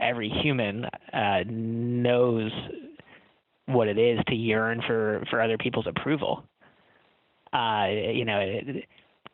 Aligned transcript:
every 0.00 0.28
human 0.28 0.84
uh, 1.12 1.44
knows 1.46 2.50
what 3.66 3.88
it 3.88 3.98
is 3.98 4.20
to 4.28 4.34
yearn 4.34 4.82
for 4.86 5.24
for 5.30 5.40
other 5.40 5.58
people's 5.58 5.86
approval. 5.86 6.44
Uh, 7.52 7.86
you 7.88 8.24
know, 8.24 8.38
it, 8.40 8.84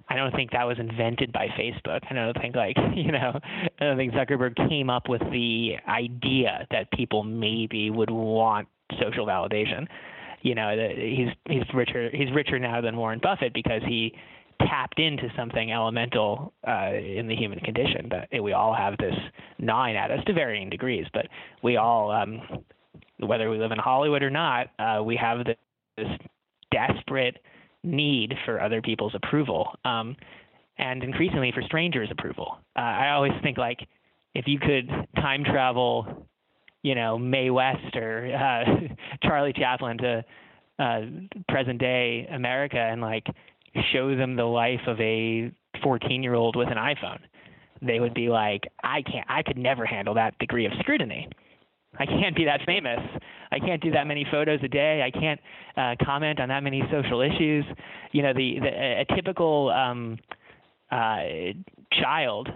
I 0.09 0.17
don't 0.17 0.35
think 0.35 0.51
that 0.51 0.65
was 0.65 0.79
invented 0.79 1.33
by 1.33 1.47
Facebook. 1.59 2.01
I 2.11 2.15
don't 2.15 2.37
think 2.41 2.57
like 2.57 2.77
you 2.95 3.13
know, 3.13 3.39
I 3.81 3.85
don't 3.85 3.97
think 3.97 4.13
Zuckerberg 4.13 4.57
came 4.69 4.91
up 4.91 5.09
with 5.09 5.23
the 5.33 5.77
idea 5.89 6.67
that 6.71 6.91
people 6.93 7.23
maybe 7.23 7.91
would 7.91 8.11
want 8.11 8.69
social 9.01 9.27
validation. 9.27 9.87
You 10.43 10.55
know, 10.55 10.75
he's 10.97 11.29
he's 11.49 11.63
richer 11.75 12.11
he's 12.13 12.31
richer 12.35 12.59
now 12.59 12.81
than 12.81 12.97
Warren 12.97 13.21
Buffett 13.23 13.53
because 13.53 13.83
he 13.87 14.15
tapped 14.69 14.99
into 14.99 15.29
something 15.37 15.73
elemental 15.73 16.53
uh, 16.67 16.93
in 16.93 17.27
the 17.29 17.37
human 17.37 17.61
condition 17.61 18.11
that 18.11 18.43
we 18.43 18.53
all 18.53 18.75
have 18.75 18.97
this 18.99 19.15
gnawing 19.59 19.97
at 19.97 20.11
us 20.11 20.21
to 20.27 20.33
varying 20.33 20.71
degrees, 20.71 21.07
but 21.13 21.27
we 21.63 21.77
all, 21.77 22.11
um, 22.11 22.41
whether 23.19 23.51
we 23.51 23.59
live 23.59 23.73
in 23.73 23.79
Hollywood 23.79 24.23
or 24.23 24.31
not, 24.31 24.69
uh, 24.79 25.03
we 25.03 25.17
have 25.17 25.45
this, 25.45 25.57
this 25.97 26.09
desperate 26.71 27.39
need 27.83 28.35
for 28.45 28.61
other 28.61 28.83
people's 28.83 29.15
approval, 29.15 29.75
um, 29.85 30.17
and 30.79 31.03
increasingly 31.03 31.53
for 31.53 31.63
strangers' 31.63 32.09
approval. 32.11 32.59
Uh, 32.77 32.81
I 32.81 33.11
always 33.11 33.33
think 33.43 33.59
like 33.59 33.81
if 34.35 34.47
you 34.47 34.59
could 34.59 34.89
time 35.17 35.45
travel, 35.45 36.27
you 36.83 36.95
know, 36.95 37.19
Mae 37.19 37.51
West 37.51 37.97
or 37.97 38.35
uh, 38.35 38.65
Charlie 39.23 39.53
Chaplin 39.53 39.99
to 39.99 40.25
uh, 40.79 41.01
present 41.49 41.79
day 41.79 42.27
America 42.33 42.79
and 42.79 43.01
like 43.01 43.27
show 43.93 44.15
them 44.17 44.37
the 44.37 44.45
life 44.45 44.81
of 44.87 45.01
a 45.01 45.53
14 45.83 46.23
year 46.23 46.35
old 46.35 46.57
with 46.57 46.69
an 46.69 46.77
iPhone, 46.77 47.21
they 47.83 48.01
would 48.01 48.15
be 48.15 48.29
like, 48.29 48.65
I 48.83 49.03
can't, 49.03 49.27
I 49.29 49.43
could 49.43 49.57
never 49.57 49.87
handle 49.87 50.15
that 50.15 50.39
degree 50.39 50.67
of 50.67 50.73
scrutiny. 50.81 51.29
I 51.99 52.07
can't 52.07 52.37
be 52.37 52.45
that 52.45 52.61
famous. 52.67 53.01
I 53.51 53.59
can't 53.59 53.83
do 53.83 53.91
that 53.93 54.07
many 54.07 54.25
photos 54.31 54.61
a 54.63 54.69
day. 54.69 55.03
I 55.03 55.11
can't 55.11 55.41
uh, 55.77 56.05
comment 56.05 56.41
on 56.41 56.49
that 56.49 56.63
many 56.63 56.83
social 56.91 57.21
issues. 57.21 57.65
You 58.13 58.23
know, 58.23 58.33
the, 58.33 58.59
the 58.61 58.69
a 59.01 59.15
typical 59.17 59.71
um, 59.71 60.19
uh, 60.93 61.23
child 62.01 62.49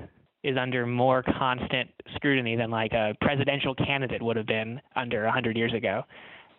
is 0.45 0.57
under 0.61 0.87
more 0.87 1.25
constant 1.39 1.91
scrutiny 2.15 2.55
than 2.55 2.71
like 2.71 2.93
a 2.93 3.15
presidential 3.21 3.75
candidate 3.75 4.23
would 4.23 4.37
have 4.37 4.47
been 4.47 4.81
under 4.95 5.25
100 5.25 5.57
years 5.57 5.73
ago. 5.73 6.03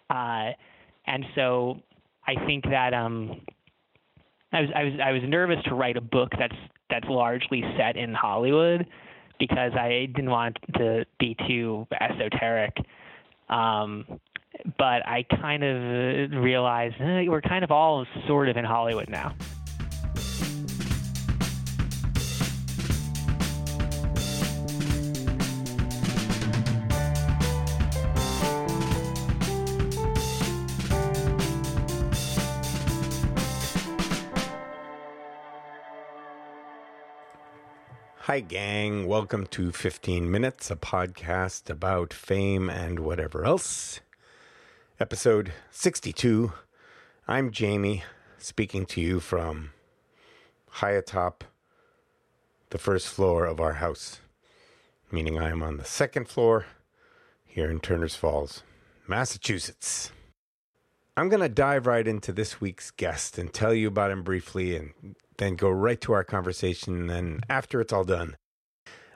Uh, 0.10 0.50
and 1.08 1.24
so 1.36 1.80
I 2.28 2.34
think 2.46 2.66
that 2.66 2.94
um, 2.94 3.42
I 4.56 4.62
was 4.62 4.70
I 4.74 4.84
was 4.84 4.94
I 5.04 5.12
was 5.12 5.22
nervous 5.28 5.62
to 5.66 5.76
write 5.76 5.98
a 5.98 6.02
book 6.02 6.32
that's 6.40 6.56
that's 6.90 7.08
largely 7.08 7.62
set 7.78 7.98
in 7.98 8.14
Hollywood 8.14 8.88
because 9.38 9.74
I 9.74 10.08
didn't 10.16 10.30
want 10.30 10.58
to 10.76 11.06
be 11.20 11.36
too 11.48 11.86
esoteric. 12.00 12.74
Um, 13.50 14.06
but 14.78 15.06
I 15.06 15.26
kind 15.42 15.64
of 15.64 16.42
realized 16.42 16.96
eh, 17.02 17.26
we're 17.28 17.42
kind 17.42 17.64
of 17.64 17.72
all 17.72 18.06
sort 18.28 18.48
of 18.48 18.56
in 18.56 18.64
Hollywood 18.64 19.10
now. 19.10 19.36
Hi, 38.26 38.40
gang. 38.40 39.06
Welcome 39.06 39.46
to 39.52 39.72
15 39.72 40.32
Minutes, 40.32 40.72
a 40.72 40.76
podcast 40.76 41.70
about 41.70 42.12
fame 42.12 42.72
and 42.72 43.02
whatever 43.02 43.46
else. 43.46 44.00
Episode 45.00 45.54
62. 45.70 46.52
I'm 47.28 47.52
Jamie, 47.52 48.04
speaking 48.40 48.88
to 48.88 49.00
you 49.00 49.20
from 49.20 49.74
high 50.68 50.94
atop 50.94 51.44
the 52.72 52.80
first 52.80 53.10
floor 53.10 53.46
of 53.46 53.60
our 53.60 53.74
house, 53.74 54.22
meaning 55.12 55.38
I 55.38 55.52
am 55.52 55.62
on 55.62 55.78
the 55.78 55.86
second 55.86 56.28
floor 56.28 56.66
here 57.46 57.70
in 57.70 57.80
Turners 57.80 58.16
Falls, 58.16 58.64
Massachusetts. 59.08 60.12
I'm 61.16 61.30
going 61.30 61.44
to 61.44 61.48
dive 61.48 61.86
right 61.86 62.08
into 62.08 62.32
this 62.32 62.60
week's 62.60 62.90
guest 62.90 63.38
and 63.38 63.54
tell 63.54 63.76
you 63.76 63.88
about 63.88 64.10
him 64.10 64.24
briefly 64.24 64.76
and 64.76 65.16
then 65.38 65.56
go 65.56 65.70
right 65.70 66.00
to 66.02 66.14
our 66.14 66.24
conversation. 66.24 67.10
And 67.10 67.44
after 67.50 67.82
it's 67.82 67.94
all 67.94 68.04
done, 68.04 68.38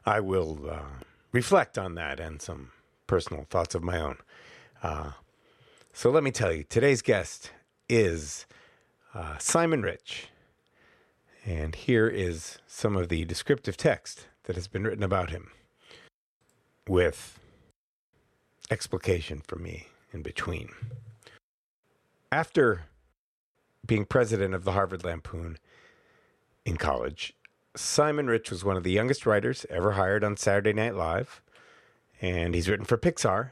I 0.05 0.19
will 0.19 0.69
uh, 0.69 1.03
reflect 1.31 1.77
on 1.77 1.95
that 1.95 2.19
and 2.19 2.41
some 2.41 2.71
personal 3.07 3.45
thoughts 3.49 3.75
of 3.75 3.83
my 3.83 3.99
own. 3.99 4.17
Uh, 4.81 5.11
so 5.93 6.09
let 6.09 6.23
me 6.23 6.31
tell 6.31 6.51
you, 6.51 6.63
today's 6.63 7.01
guest 7.01 7.51
is 7.87 8.45
uh, 9.13 9.37
Simon 9.37 9.81
Rich. 9.81 10.27
And 11.45 11.73
here 11.75 12.07
is 12.07 12.59
some 12.67 12.95
of 12.95 13.09
the 13.09 13.25
descriptive 13.25 13.77
text 13.77 14.27
that 14.43 14.55
has 14.55 14.67
been 14.67 14.83
written 14.83 15.03
about 15.03 15.29
him 15.29 15.51
with 16.87 17.39
explication 18.69 19.41
for 19.47 19.57
me 19.57 19.87
in 20.11 20.21
between. 20.21 20.69
After 22.31 22.85
being 23.85 24.05
president 24.05 24.53
of 24.53 24.63
the 24.63 24.73
Harvard 24.73 25.03
Lampoon, 25.03 25.57
in 26.69 26.77
college. 26.77 27.33
Simon 27.75 28.27
Rich 28.27 28.51
was 28.51 28.63
one 28.63 28.77
of 28.77 28.83
the 28.83 28.91
youngest 28.91 29.25
writers 29.25 29.65
ever 29.69 29.93
hired 29.93 30.23
on 30.23 30.37
Saturday 30.37 30.73
Night 30.73 30.95
Live, 30.95 31.41
and 32.21 32.53
he's 32.53 32.69
written 32.69 32.85
for 32.85 32.97
Pixar 32.97 33.51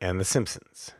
and 0.00 0.18
The 0.18 0.24
Simpsons. 0.24 0.92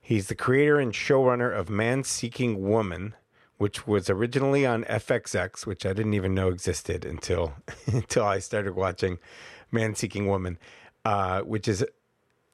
He's 0.00 0.28
the 0.28 0.34
creator 0.34 0.78
and 0.78 0.92
showrunner 0.92 1.54
of 1.54 1.70
Man 1.70 2.04
Seeking 2.04 2.68
Woman, 2.68 3.14
which 3.56 3.86
was 3.86 4.10
originally 4.10 4.66
on 4.66 4.84
FXX, 4.84 5.64
which 5.64 5.86
I 5.86 5.94
didn't 5.94 6.14
even 6.14 6.34
know 6.34 6.48
existed 6.48 7.04
until 7.04 7.54
until 7.86 8.24
I 8.24 8.38
started 8.38 8.74
watching 8.74 9.18
Man 9.70 9.94
Seeking 9.94 10.26
Woman, 10.26 10.58
uh, 11.04 11.40
which 11.40 11.68
is, 11.68 11.84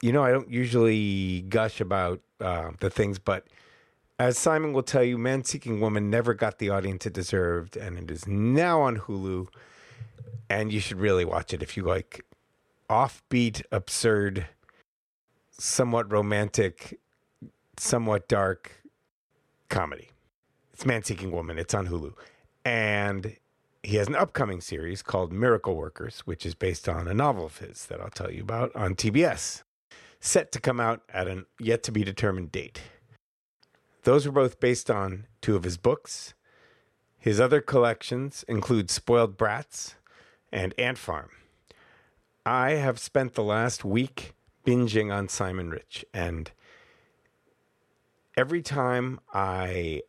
you 0.01 0.13
know, 0.13 0.23
I 0.23 0.31
don't 0.31 0.51
usually 0.51 1.43
gush 1.43 1.81
about 1.81 2.21
uh, 2.41 2.71
the 2.79 2.91
things, 2.91 3.19
but 3.19 3.47
as 4.21 4.37
Simon 4.37 4.75
will 4.75 4.83
tell 4.83 5.03
you, 5.03 5.17
Man 5.17 5.45
Seeking 5.45 5.81
Woman 5.81 6.11
never 6.11 6.35
got 6.35 6.59
the 6.59 6.69
audience 6.69 7.07
it 7.07 7.15
deserved, 7.15 7.75
and 7.75 7.97
it 7.97 8.11
is 8.11 8.29
now 8.29 8.83
on 8.83 8.99
Hulu. 8.99 9.49
And 10.51 10.71
you 10.71 10.79
should 10.79 11.01
really 11.01 11.25
watch 11.25 11.55
it 11.55 11.63
if 11.63 11.75
you 11.75 11.85
like 11.85 12.27
offbeat, 12.91 13.63
absurd, 13.73 14.47
somewhat 15.53 16.13
romantic, 16.13 17.01
somewhat 17.79 18.29
dark 18.29 18.83
comedy. 19.71 20.11
It's 20.75 20.85
Man 20.85 21.03
Seeking 21.03 21.31
Woman. 21.31 21.59
It's 21.59 21.73
on 21.73 21.87
Hulu. 21.87 22.13
And 22.63 23.39
he 23.83 23.97
has 23.97 24.07
an 24.07 24.17
upcoming 24.17 24.61
series 24.61 25.01
called 25.01 25.33
Miracle 25.33 25.77
Workers, 25.77 26.21
which 26.27 26.45
is 26.45 26.55
based 26.55 26.91
on 26.91 27.09
a 27.09 27.15
novel 27.15 27.47
of 27.47 27.57
his 27.57 27.87
that 27.87 28.03
I'll 28.03 28.11
tell 28.11 28.31
you 28.31 28.43
about 28.43 28.77
on 28.77 28.97
TBS, 28.97 29.63
set 30.21 30.53
to 30.53 30.61
come 30.61 30.79
out 30.79 31.01
at 31.09 31.27
a 31.27 31.47
yet 31.59 31.83
to 31.85 31.93
be 31.93 32.05
determined 32.05 32.53
date. 32.53 32.83
Those 34.03 34.27
were 34.27 34.33
both 34.33 34.61
based 34.61 34.91
on 34.91 35.27
two 35.41 35.57
of 35.57 35.65
his 35.65 35.77
books. 35.77 36.35
His 37.19 37.39
other 37.39 37.61
collections 37.61 38.45
include 38.49 38.91
Spoiled 38.91 39.37
Brats 39.37 39.97
and 40.51 40.75
Ant 40.79 40.99
Farm. 40.99 41.31
I 42.47 42.73
have 42.73 42.99
spent 42.99 43.35
the 43.35 43.43
last 43.43 43.85
week 43.85 44.33
binging 44.67 45.13
on 45.13 45.29
Simon 45.29 45.71
Rich, 45.71 46.05
and 46.15 46.51
every 48.37 48.63
time 48.63 49.21
I 49.35 50.03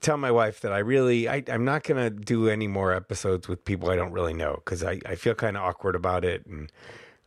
tell 0.00 0.16
my 0.16 0.30
wife 0.30 0.60
that 0.60 0.72
I 0.72 0.78
really, 0.78 1.28
I, 1.28 1.42
am 1.48 1.64
not 1.64 1.84
to 1.84 2.10
do 2.10 2.48
any 2.48 2.66
more 2.66 2.92
episodes 2.92 3.48
with 3.48 3.64
people 3.64 3.90
I 3.90 3.96
don't 3.96 4.12
really 4.12 4.34
know 4.34 4.54
because 4.56 4.84
I, 4.84 5.00
I 5.06 5.14
feel 5.14 5.34
kind 5.34 5.56
of 5.56 5.62
awkward 5.62 5.94
about 5.94 6.24
it. 6.24 6.44
And 6.46 6.70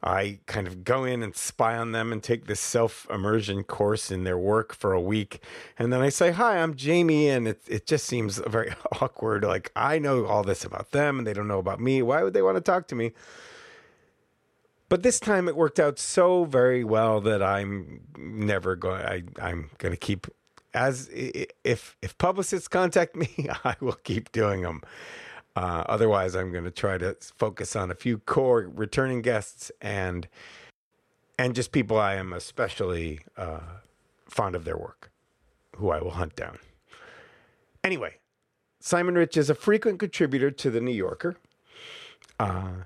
I 0.05 0.37
kind 0.45 0.67
of 0.67 0.83
go 0.83 1.03
in 1.03 1.23
and 1.23 1.35
spy 1.35 1.75
on 1.75 1.91
them 1.91 2.13
and 2.13 2.21
take 2.21 2.45
this 2.45 2.59
self 2.59 3.07
immersion 3.09 3.63
course 3.63 4.11
in 4.11 4.23
their 4.23 4.37
work 4.37 4.75
for 4.75 4.93
a 4.93 5.01
week. 5.01 5.41
And 5.79 5.91
then 5.91 6.01
I 6.01 6.09
say, 6.09 6.31
Hi, 6.31 6.59
I'm 6.59 6.75
Jamie. 6.75 7.27
And 7.27 7.47
it, 7.47 7.61
it 7.67 7.87
just 7.87 8.05
seems 8.05 8.37
very 8.47 8.71
awkward. 9.01 9.43
Like, 9.43 9.71
I 9.75 9.97
know 9.97 10.25
all 10.25 10.43
this 10.43 10.63
about 10.63 10.91
them 10.91 11.17
and 11.17 11.27
they 11.27 11.33
don't 11.33 11.47
know 11.47 11.59
about 11.59 11.79
me. 11.79 12.03
Why 12.03 12.21
would 12.21 12.33
they 12.33 12.43
want 12.43 12.55
to 12.57 12.61
talk 12.61 12.87
to 12.89 12.95
me? 12.95 13.13
But 14.87 15.01
this 15.01 15.19
time 15.19 15.47
it 15.49 15.55
worked 15.55 15.79
out 15.79 15.97
so 15.97 16.45
very 16.45 16.83
well 16.83 17.19
that 17.21 17.41
I'm 17.41 18.01
never 18.15 18.75
going, 18.75 19.01
I, 19.01 19.23
I'm 19.41 19.71
going 19.79 19.91
to 19.91 19.97
keep 19.97 20.27
as 20.75 21.09
if 21.11 21.95
if 22.01 22.17
publicists 22.19 22.67
contact 22.67 23.15
me, 23.15 23.49
I 23.63 23.75
will 23.79 23.93
keep 23.93 24.31
doing 24.31 24.61
them. 24.61 24.81
Uh, 25.55 25.83
otherwise, 25.87 26.35
I'm 26.35 26.51
going 26.51 26.65
to 26.65 26.71
try 26.71 26.97
to 26.97 27.15
focus 27.37 27.75
on 27.75 27.89
a 27.89 27.95
few 27.95 28.17
core 28.17 28.69
returning 28.73 29.21
guests 29.21 29.71
and 29.81 30.27
and 31.37 31.53
just 31.53 31.71
people 31.71 31.99
I 31.99 32.15
am 32.15 32.31
especially 32.31 33.19
uh, 33.37 33.59
fond 34.29 34.55
of 34.55 34.63
their 34.63 34.77
work, 34.77 35.11
who 35.75 35.89
I 35.89 36.01
will 36.01 36.11
hunt 36.11 36.35
down. 36.35 36.59
Anyway, 37.83 38.15
Simon 38.79 39.15
Rich 39.15 39.35
is 39.35 39.49
a 39.49 39.55
frequent 39.55 39.99
contributor 39.99 40.49
to 40.49 40.71
the 40.71 40.79
New 40.79 40.93
Yorker. 40.93 41.35
Uh, 42.39 42.85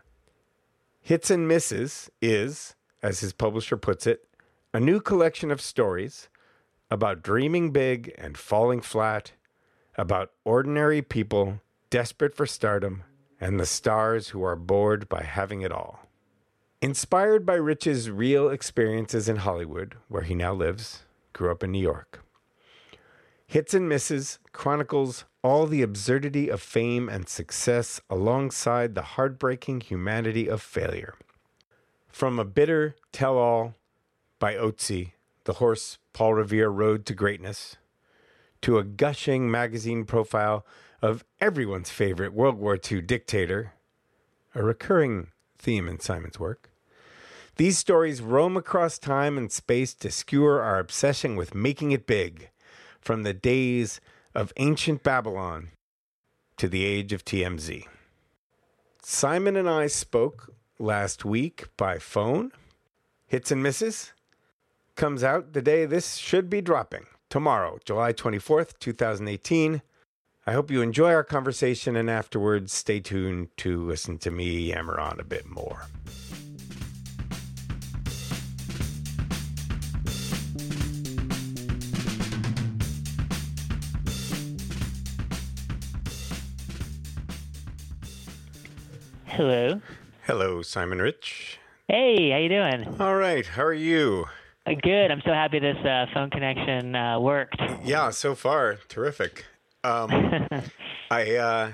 Hits 0.99 1.29
and 1.29 1.47
Misses 1.47 2.09
is, 2.21 2.75
as 3.03 3.19
his 3.19 3.33
publisher 3.33 3.77
puts 3.77 4.07
it, 4.07 4.27
a 4.73 4.79
new 4.79 4.99
collection 4.99 5.51
of 5.51 5.61
stories 5.61 6.27
about 6.91 7.21
dreaming 7.21 7.71
big 7.71 8.13
and 8.17 8.37
falling 8.37 8.81
flat, 8.81 9.33
about 9.95 10.31
ordinary 10.43 11.01
people 11.01 11.61
desperate 11.89 12.35
for 12.35 12.45
stardom, 12.45 13.03
and 13.39 13.59
the 13.59 13.65
stars 13.65 14.29
who 14.29 14.43
are 14.43 14.55
bored 14.55 15.07
by 15.09 15.23
having 15.23 15.61
it 15.61 15.71
all. 15.71 16.07
Inspired 16.81 17.45
by 17.45 17.55
Rich's 17.55 18.09
real 18.09 18.49
experiences 18.49 19.27
in 19.27 19.37
Hollywood, 19.37 19.95
where 20.07 20.23
he 20.23 20.35
now 20.35 20.53
lives, 20.53 21.03
grew 21.33 21.51
up 21.51 21.63
in 21.63 21.71
New 21.71 21.81
York. 21.81 22.23
Hits 23.47 23.73
and 23.73 23.89
Misses 23.89 24.39
chronicles 24.51 25.25
all 25.43 25.65
the 25.65 25.81
absurdity 25.81 26.49
of 26.49 26.61
fame 26.61 27.09
and 27.09 27.27
success 27.27 27.99
alongside 28.09 28.93
the 28.93 29.01
heartbreaking 29.01 29.81
humanity 29.81 30.47
of 30.47 30.61
failure. 30.61 31.15
From 32.07 32.37
a 32.37 32.45
bitter 32.45 32.95
tell 33.11 33.37
all 33.37 33.73
by 34.37 34.53
Otzi, 34.53 35.13
the 35.45 35.53
horse 35.53 35.97
Paul 36.13 36.35
Revere 36.35 36.69
rode 36.69 37.05
to 37.07 37.15
greatness, 37.15 37.77
to 38.61 38.77
a 38.77 38.83
gushing 38.83 39.49
magazine 39.49 40.05
profile 40.05 40.65
of 41.01 41.23
everyone's 41.39 41.89
favorite 41.89 42.33
World 42.33 42.57
War 42.57 42.77
II 42.91 43.01
dictator, 43.01 43.73
a 44.53 44.63
recurring 44.63 45.27
theme 45.57 45.87
in 45.87 45.99
Simon's 45.99 46.39
work. 46.39 46.71
These 47.55 47.77
stories 47.77 48.21
roam 48.21 48.55
across 48.55 48.97
time 48.97 49.37
and 49.37 49.51
space 49.51 49.93
to 49.95 50.11
skewer 50.11 50.61
our 50.61 50.79
obsession 50.79 51.35
with 51.35 51.53
making 51.53 51.91
it 51.91 52.07
big, 52.07 52.49
from 53.01 53.23
the 53.23 53.33
days 53.33 53.99
of 54.35 54.53
ancient 54.57 55.03
Babylon 55.03 55.69
to 56.57 56.67
the 56.67 56.85
age 56.85 57.13
of 57.13 57.25
TMZ. 57.25 57.85
Simon 59.01 59.55
and 59.55 59.69
I 59.69 59.87
spoke 59.87 60.53
last 60.77 61.25
week 61.25 61.65
by 61.77 61.97
phone. 61.97 62.51
Hits 63.27 63.51
and 63.51 63.63
misses 63.63 64.13
comes 64.95 65.23
out 65.23 65.53
the 65.53 65.61
day 65.61 65.85
this 65.85 66.15
should 66.15 66.49
be 66.49 66.61
dropping, 66.61 67.05
tomorrow, 67.29 67.79
July 67.85 68.13
24th, 68.13 68.77
2018. 68.79 69.81
I 70.49 70.53
hope 70.53 70.71
you 70.71 70.81
enjoy 70.81 71.13
our 71.13 71.23
conversation 71.23 71.95
and 71.95 72.09
afterwards 72.09 72.73
stay 72.73 72.99
tuned 73.01 73.49
to 73.57 73.85
listen 73.85 74.17
to 74.17 74.31
me 74.31 74.61
yammer 74.61 74.99
on 74.99 75.19
a 75.19 75.23
bit 75.23 75.45
more. 75.45 75.85
Hello. 89.25 89.79
Hello, 90.23 90.63
Simon 90.63 90.99
Rich. 90.99 91.59
Hey, 91.87 92.31
how 92.31 92.37
you 92.37 92.49
doing? 92.49 92.99
All 92.99 93.13
right, 93.13 93.45
how 93.45 93.65
are 93.65 93.71
you? 93.71 94.25
Uh, 94.65 94.71
Good. 94.81 95.11
I'm 95.11 95.21
so 95.23 95.31
happy 95.31 95.59
this 95.59 95.77
uh, 95.85 96.07
phone 96.11 96.31
connection 96.31 96.95
uh, 96.95 97.19
worked. 97.19 97.61
Yeah, 97.85 98.09
so 98.09 98.33
far, 98.33 98.79
terrific. 98.87 99.45
Um, 99.83 100.47
I 101.11 101.35
uh, 101.35 101.71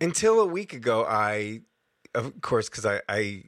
until 0.00 0.40
a 0.40 0.46
week 0.46 0.72
ago, 0.72 1.04
I 1.08 1.60
of 2.14 2.40
course 2.40 2.68
because 2.68 2.86
I, 2.86 3.00
I 3.08 3.44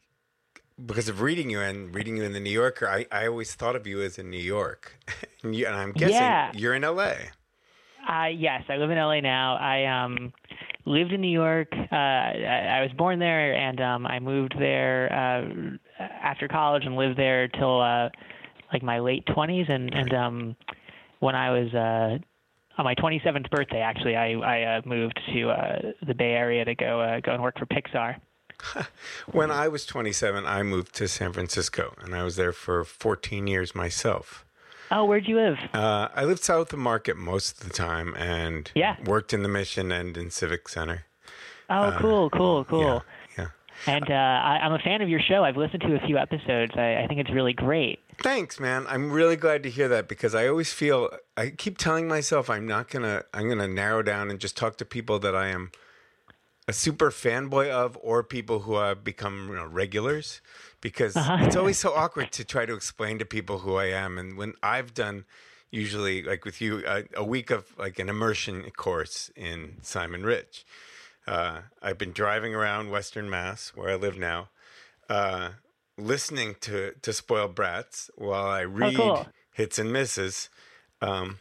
because 0.84 1.08
of 1.08 1.20
reading 1.20 1.50
you 1.50 1.60
and 1.60 1.94
reading 1.94 2.16
you 2.16 2.22
in 2.24 2.32
the 2.32 2.40
New 2.40 2.50
Yorker, 2.50 2.88
I, 2.88 3.06
I 3.10 3.26
always 3.26 3.54
thought 3.54 3.76
of 3.76 3.86
you 3.86 4.02
as 4.02 4.18
in 4.18 4.30
New 4.30 4.38
York, 4.38 4.98
and, 5.42 5.54
you, 5.54 5.66
and 5.66 5.74
I'm 5.74 5.92
guessing 5.92 6.10
Yeah. 6.10 6.52
you're 6.54 6.74
in 6.74 6.84
L.A. 6.84 7.30
Uh, 8.08 8.26
yes, 8.26 8.62
I 8.68 8.76
live 8.76 8.90
in 8.90 8.96
LA 8.96 9.20
now. 9.20 9.56
I 9.56 9.84
um, 9.84 10.32
lived 10.86 11.12
in 11.12 11.20
New 11.20 11.30
York. 11.30 11.68
Uh, 11.72 11.94
I, 11.94 12.78
I 12.78 12.82
was 12.82 12.90
born 12.96 13.18
there, 13.18 13.54
and 13.54 13.80
um, 13.80 14.06
I 14.06 14.18
moved 14.18 14.54
there 14.58 15.12
uh, 15.12 16.02
after 16.22 16.48
college 16.48 16.84
and 16.86 16.96
lived 16.96 17.18
there 17.18 17.46
till 17.48 17.80
uh, 17.80 18.08
like 18.72 18.82
my 18.82 18.98
late 19.00 19.26
20s. 19.26 19.70
And 19.70 19.94
and 19.94 20.14
um, 20.14 20.56
when 21.20 21.34
I 21.34 21.50
was 21.50 21.74
uh, 21.74 22.18
on 22.80 22.84
my 22.84 22.94
27th 22.94 23.50
birthday, 23.50 23.80
actually, 23.80 24.16
I 24.16 24.32
I 24.32 24.62
uh, 24.78 24.80
moved 24.86 25.20
to 25.34 25.50
uh, 25.50 25.92
the 26.06 26.14
Bay 26.14 26.32
Area 26.32 26.64
to 26.64 26.74
go 26.74 27.00
uh, 27.00 27.20
go 27.20 27.32
and 27.32 27.42
work 27.42 27.58
for 27.58 27.66
Pixar. 27.66 28.16
When 29.32 29.50
I 29.50 29.68
was 29.68 29.86
27, 29.86 30.44
I 30.46 30.62
moved 30.62 30.94
to 30.96 31.06
San 31.08 31.32
Francisco, 31.32 31.94
and 32.02 32.14
I 32.14 32.22
was 32.24 32.36
there 32.36 32.52
for 32.52 32.84
14 32.84 33.46
years 33.46 33.74
myself. 33.74 34.44
Oh, 34.90 35.04
where'd 35.04 35.26
you 35.28 35.36
live? 35.36 35.56
Uh, 35.72 36.08
I 36.14 36.24
lived 36.24 36.42
south 36.42 36.72
of 36.72 36.78
Market 36.78 37.16
most 37.16 37.60
of 37.62 37.68
the 37.68 37.74
time, 37.74 38.14
and 38.16 38.70
Yeah. 38.74 38.96
worked 39.04 39.32
in 39.32 39.42
the 39.42 39.48
Mission 39.48 39.92
and 39.92 40.16
in 40.16 40.30
Civic 40.30 40.68
Center. 40.68 41.04
Oh, 41.70 41.94
cool, 42.00 42.28
cool, 42.30 42.64
cool. 42.64 42.80
Yeah, 42.80 42.94
yeah. 42.94 43.00
And 43.86 44.10
uh, 44.10 44.14
I, 44.14 44.58
I'm 44.62 44.72
a 44.72 44.78
fan 44.78 45.02
of 45.02 45.08
your 45.08 45.20
show. 45.20 45.44
I've 45.44 45.56
listened 45.56 45.82
to 45.82 45.94
a 45.94 46.06
few 46.06 46.18
episodes. 46.18 46.72
I, 46.76 47.02
I 47.02 47.06
think 47.06 47.20
it's 47.20 47.30
really 47.30 47.52
great. 47.52 48.00
Thanks, 48.18 48.60
man. 48.60 48.86
I'm 48.88 49.10
really 49.10 49.36
glad 49.36 49.62
to 49.62 49.70
hear 49.70 49.88
that 49.88 50.08
because 50.08 50.34
I 50.34 50.46
always 50.46 50.72
feel 50.72 51.10
I 51.36 51.50
keep 51.50 51.78
telling 51.78 52.06
myself 52.06 52.50
I'm 52.50 52.66
not 52.66 52.90
gonna 52.90 53.24
I'm 53.32 53.48
gonna 53.48 53.68
narrow 53.68 54.02
down 54.02 54.30
and 54.30 54.38
just 54.38 54.56
talk 54.56 54.76
to 54.78 54.84
people 54.84 55.18
that 55.20 55.34
I 55.34 55.48
am 55.48 55.70
a 56.68 56.72
super 56.72 57.10
fanboy 57.10 57.70
of 57.70 57.98
or 58.02 58.22
people 58.22 58.60
who 58.60 58.76
have 58.76 59.02
become 59.02 59.48
you 59.48 59.54
know, 59.56 59.66
regulars 59.66 60.40
because 60.80 61.14
it's 61.16 61.56
always 61.56 61.78
so 61.78 61.94
awkward 61.94 62.30
to 62.32 62.44
try 62.44 62.66
to 62.66 62.74
explain 62.74 63.18
to 63.18 63.24
people 63.24 63.60
who 63.60 63.76
I 63.76 63.86
am. 63.86 64.18
And 64.18 64.36
when 64.36 64.54
I've 64.62 64.94
done 64.94 65.24
usually 65.70 66.22
like 66.22 66.44
with 66.44 66.60
you 66.60 66.84
a, 66.86 67.04
a 67.14 67.24
week 67.24 67.50
of 67.50 67.76
like 67.78 67.98
an 67.98 68.08
immersion 68.08 68.68
course 68.76 69.30
in 69.34 69.78
Simon 69.82 70.22
Rich, 70.22 70.64
uh, 71.26 71.60
I've 71.82 71.98
been 71.98 72.12
driving 72.12 72.54
around 72.54 72.90
Western 72.90 73.28
Mass 73.28 73.72
where 73.74 73.90
I 73.90 73.94
live 73.96 74.18
now. 74.18 74.48
Uh, 75.08 75.50
listening 75.96 76.56
to 76.60 76.92
to 77.02 77.12
spoiled 77.12 77.54
brats 77.54 78.10
while 78.16 78.46
I 78.46 78.64
read 78.64 78.96
cool. 78.96 79.26
hits 79.52 79.78
and 79.78 79.92
misses 79.92 80.48
um, 81.02 81.38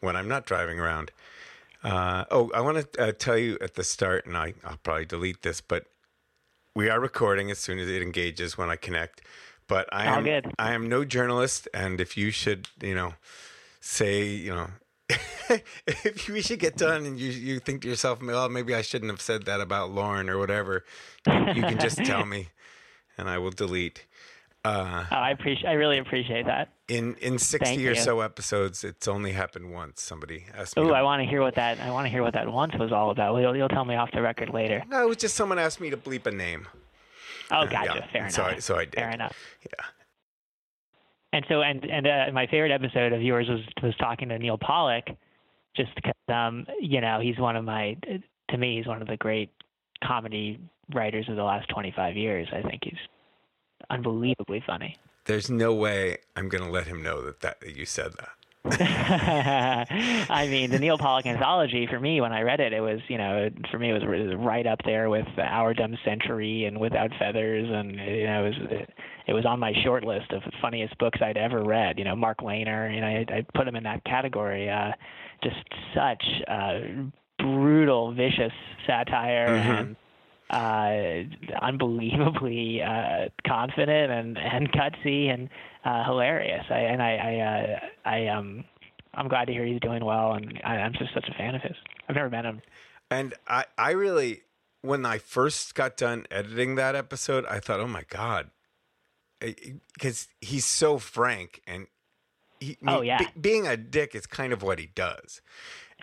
when 0.00 0.16
I'm 0.16 0.28
not 0.28 0.46
driving 0.46 0.78
around. 0.78 1.10
Uh, 1.82 2.24
oh, 2.30 2.50
I 2.54 2.60
want 2.62 2.92
to 2.92 3.02
uh, 3.02 3.12
tell 3.12 3.36
you 3.36 3.58
at 3.60 3.74
the 3.74 3.84
start, 3.84 4.24
and 4.24 4.36
I, 4.36 4.54
I'll 4.64 4.78
probably 4.82 5.04
delete 5.04 5.42
this, 5.42 5.60
but 5.60 5.84
we 6.74 6.88
are 6.88 6.98
recording 6.98 7.50
as 7.50 7.58
soon 7.58 7.78
as 7.78 7.88
it 7.88 8.00
engages 8.00 8.56
when 8.56 8.70
I 8.70 8.76
connect. 8.76 9.20
But 9.68 9.88
I 9.92 10.06
All 10.06 10.18
am 10.18 10.24
good. 10.24 10.52
I 10.58 10.72
am 10.72 10.88
no 10.88 11.04
journalist, 11.04 11.68
and 11.74 12.00
if 12.00 12.16
you 12.16 12.30
should, 12.30 12.68
you 12.80 12.94
know, 12.94 13.14
say, 13.80 14.24
you 14.28 14.54
know, 14.54 14.70
if 15.86 16.28
we 16.28 16.40
should 16.40 16.58
get 16.58 16.76
done 16.76 17.04
and 17.04 17.18
you 17.18 17.30
you 17.30 17.58
think 17.58 17.82
to 17.82 17.88
yourself, 17.88 18.22
well, 18.22 18.48
maybe 18.48 18.74
I 18.74 18.82
shouldn't 18.82 19.10
have 19.10 19.20
said 19.20 19.44
that 19.44 19.60
about 19.60 19.90
Lauren 19.90 20.28
or 20.30 20.38
whatever, 20.38 20.84
you 21.26 21.62
can 21.62 21.78
just 21.78 21.98
tell 21.98 22.24
me, 22.34 22.48
and 23.18 23.28
I 23.28 23.38
will 23.38 23.50
delete. 23.50 24.06
Uh, 24.64 25.04
Oh, 25.12 25.16
I 25.16 25.30
appreciate. 25.30 25.68
I 25.68 25.74
really 25.74 25.98
appreciate 25.98 26.46
that. 26.46 26.70
in 26.88 27.16
in 27.16 27.38
sixty 27.38 27.76
Thank 27.76 27.86
or 27.86 27.90
you. 27.92 27.94
so 27.96 28.20
episodes, 28.22 28.82
it's 28.82 29.06
only 29.06 29.32
happened 29.32 29.70
once. 29.74 30.00
Somebody 30.00 30.46
asked 30.56 30.76
me. 30.78 30.84
Oh, 30.84 30.88
to- 30.88 30.94
I 30.94 31.02
want 31.02 31.20
to 31.22 31.28
hear 31.28 31.42
what 31.42 31.54
that. 31.56 31.78
I 31.80 31.90
want 31.90 32.06
to 32.06 32.10
hear 32.10 32.22
what 32.22 32.32
that 32.32 32.50
once 32.50 32.74
was 32.78 32.90
all 32.90 33.10
about. 33.10 33.36
You'll, 33.36 33.54
you'll 33.54 33.68
tell 33.68 33.84
me 33.84 33.94
off 33.96 34.10
the 34.12 34.22
record 34.22 34.48
later. 34.54 34.82
no, 34.88 35.02
it 35.02 35.08
was 35.08 35.18
just 35.18 35.36
someone 35.36 35.58
asked 35.58 35.80
me 35.82 35.90
to 35.90 35.98
bleep 35.98 36.24
a 36.26 36.30
name. 36.30 36.66
Oh, 37.50 37.66
gotcha. 37.66 37.92
yeah, 37.96 38.06
Fair 38.10 38.30
so 38.30 38.42
I- 38.44 38.48
enough. 38.52 38.62
so 38.62 38.76
I 38.76 38.84
did. 38.86 38.94
Fair 38.94 39.10
enough. 39.10 39.36
Yeah. 39.66 39.84
And 41.34 41.44
so, 41.48 41.62
and 41.62 41.84
and 41.84 42.06
uh, 42.06 42.32
my 42.32 42.46
favorite 42.46 42.70
episode 42.70 43.12
of 43.12 43.20
yours 43.20 43.48
was 43.48 43.58
was 43.82 43.92
talking 43.96 44.28
to 44.28 44.38
Neal 44.38 44.56
Pollack, 44.56 45.08
just 45.76 45.92
because 45.96 46.14
um, 46.28 46.64
you 46.80 47.00
know 47.00 47.18
he's 47.20 47.38
one 47.40 47.56
of 47.56 47.64
my 47.64 47.96
to 48.50 48.56
me 48.56 48.76
he's 48.76 48.86
one 48.86 49.02
of 49.02 49.08
the 49.08 49.16
great 49.16 49.50
comedy 50.04 50.60
writers 50.94 51.28
of 51.28 51.34
the 51.34 51.42
last 51.42 51.68
25 51.70 52.16
years. 52.16 52.46
I 52.52 52.62
think 52.62 52.84
he's 52.84 52.98
unbelievably 53.90 54.62
funny. 54.64 54.96
There's 55.24 55.50
no 55.50 55.74
way 55.74 56.18
I'm 56.36 56.48
going 56.48 56.62
to 56.62 56.70
let 56.70 56.86
him 56.86 57.02
know 57.02 57.20
that, 57.22 57.40
that 57.40 57.60
that 57.62 57.74
you 57.76 57.84
said 57.84 58.12
that. 58.12 58.30
I 58.70 60.46
mean, 60.48 60.70
the 60.70 60.78
Neal 60.78 60.96
Pollack 60.96 61.26
anthology 61.26 61.86
for 61.86 62.00
me, 62.00 62.22
when 62.22 62.32
I 62.32 62.40
read 62.40 62.60
it, 62.60 62.72
it 62.72 62.80
was 62.80 63.00
you 63.08 63.18
know 63.18 63.50
for 63.70 63.78
me 63.78 63.90
it 63.90 63.92
was 63.92 64.34
right 64.38 64.66
up 64.66 64.80
there 64.86 65.10
with 65.10 65.26
Our 65.38 65.74
Dumb 65.74 65.98
Century 66.02 66.64
and 66.64 66.80
Without 66.80 67.10
Feathers, 67.18 67.68
and 67.70 67.96
you 67.96 68.26
know 68.26 68.46
it 68.46 68.48
was 68.48 68.86
it 69.26 69.32
was 69.34 69.44
on 69.44 69.60
my 69.60 69.74
short 69.84 70.04
list 70.04 70.32
of 70.32 70.42
funniest 70.62 70.96
books 70.96 71.20
I'd 71.20 71.36
ever 71.36 71.62
read. 71.62 71.98
You 71.98 72.04
know, 72.04 72.16
Mark 72.16 72.38
Leyner, 72.38 72.94
you 72.94 73.02
know, 73.02 73.06
I, 73.06 73.26
I 73.28 73.46
put 73.54 73.68
him 73.68 73.76
in 73.76 73.82
that 73.84 74.02
category. 74.04 74.70
Uh, 74.70 74.92
just 75.42 75.56
such 75.94 76.24
uh, 76.48 76.80
brutal, 77.38 78.14
vicious 78.14 78.52
satire 78.86 79.46
and 79.46 79.96
uh, 80.50 81.24
unbelievably 81.62 82.82
uh, 82.82 83.28
confident 83.46 84.10
and 84.10 84.38
and 84.38 84.72
gutsy 84.72 85.32
and 85.32 85.48
uh, 85.84 86.04
hilarious. 86.04 86.64
I, 86.70 86.78
and 86.78 87.02
I 87.02 87.12
I 87.16 87.38
uh, 87.38 87.80
I 88.08 88.26
um 88.28 88.64
I'm 89.14 89.28
glad 89.28 89.44
to 89.46 89.52
hear 89.52 89.64
he's 89.64 89.80
doing 89.80 90.04
well, 90.04 90.32
and 90.32 90.60
I, 90.64 90.76
I'm 90.76 90.92
just 90.92 91.14
such 91.14 91.28
a 91.28 91.34
fan 91.34 91.54
of 91.54 91.62
his. 91.62 91.76
I've 92.08 92.16
never 92.16 92.30
met 92.30 92.44
him. 92.44 92.62
And 93.10 93.34
I, 93.46 93.64
I 93.78 93.90
really, 93.92 94.42
when 94.82 95.06
I 95.06 95.18
first 95.18 95.74
got 95.74 95.96
done 95.96 96.26
editing 96.30 96.74
that 96.76 96.96
episode, 96.96 97.44
I 97.46 97.60
thought, 97.60 97.78
oh 97.80 97.86
my 97.86 98.02
God. 98.08 98.50
Because 99.40 100.28
he's 100.40 100.64
so 100.64 100.98
frank 100.98 101.60
and 101.66 101.86
he, 102.60 102.78
Oh, 102.86 103.02
yeah. 103.02 103.18
be- 103.18 103.40
being 103.40 103.66
a 103.66 103.76
dick 103.76 104.14
is 104.14 104.26
kind 104.26 104.52
of 104.52 104.62
what 104.62 104.78
he 104.78 104.86
does. 104.86 105.42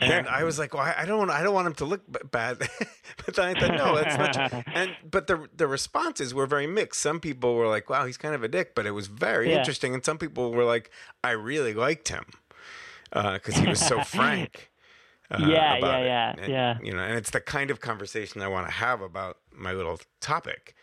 And 0.02 0.28
I 0.28 0.44
was 0.44 0.58
like, 0.58 0.74
well, 0.74 0.82
I 0.98 1.06
don't, 1.06 1.30
I 1.30 1.44
don't 1.44 1.54
want 1.54 1.68
him 1.68 1.76
to 1.76 1.86
look 1.86 2.02
bad. 2.32 2.58
but 3.26 3.36
then 3.36 3.46
I 3.50 3.54
thought, 3.54 3.78
no, 3.78 3.96
that's 3.96 4.18
not 4.18 4.34
true. 4.34 4.64
And 4.74 4.96
but 5.10 5.28
the 5.28 5.48
the 5.56 5.68
responses 5.68 6.34
were 6.34 6.48
very 6.48 6.68
mixed. 6.68 7.02
Some 7.02 7.20
people 7.20 7.54
were 7.56 7.68
like, 7.68 7.90
wow, 7.90 8.06
he's 8.06 8.18
kind 8.18 8.34
of 8.34 8.44
a 8.44 8.48
dick, 8.48 8.74
but 8.74 8.86
it 8.86 8.92
was 8.92 9.08
very 9.08 9.52
Yeah. 9.52 9.58
interesting. 9.58 9.94
And 9.94 10.04
some 10.04 10.18
people 10.18 10.52
were 10.52 10.64
like, 10.66 10.90
I 11.24 11.32
really 11.32 11.74
liked 11.74 12.08
him 12.10 12.26
because 13.12 13.56
he 13.58 13.68
was 13.68 13.80
so 13.80 14.02
frank. 14.16 14.70
Uh, 15.30 15.38
Yeah, 15.48 15.78
about 15.78 16.02
yeah, 16.02 16.02
it. 16.02 16.06
yeah, 16.06 16.36
And, 16.44 16.52
yeah. 16.52 16.78
You 16.84 16.94
know, 16.94 17.04
and 17.04 17.16
it's 17.16 17.30
the 17.30 17.40
kind 17.40 17.72
of 17.72 17.80
conversation 17.80 18.42
I 18.42 18.50
want 18.50 18.68
to 18.68 18.74
have 18.74 19.00
about 19.02 19.38
my 19.54 19.72
little 19.72 19.98
topic, 20.20 20.76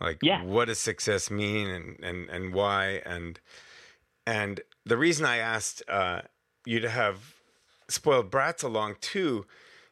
like 0.00 0.20
Yeah. 0.22 0.42
what 0.42 0.66
does 0.68 0.78
success 0.80 1.30
mean, 1.30 1.68
and 1.68 1.98
and 2.02 2.30
and 2.30 2.54
why, 2.54 3.02
and 3.04 3.38
and 4.26 4.60
the 4.86 4.96
reason 4.96 5.26
I 5.26 5.36
asked 5.36 5.82
uh, 5.88 6.22
you 6.64 6.80
to 6.80 6.88
have 6.88 7.33
spoiled 7.88 8.30
brats 8.30 8.62
along 8.62 8.96
too 9.00 9.46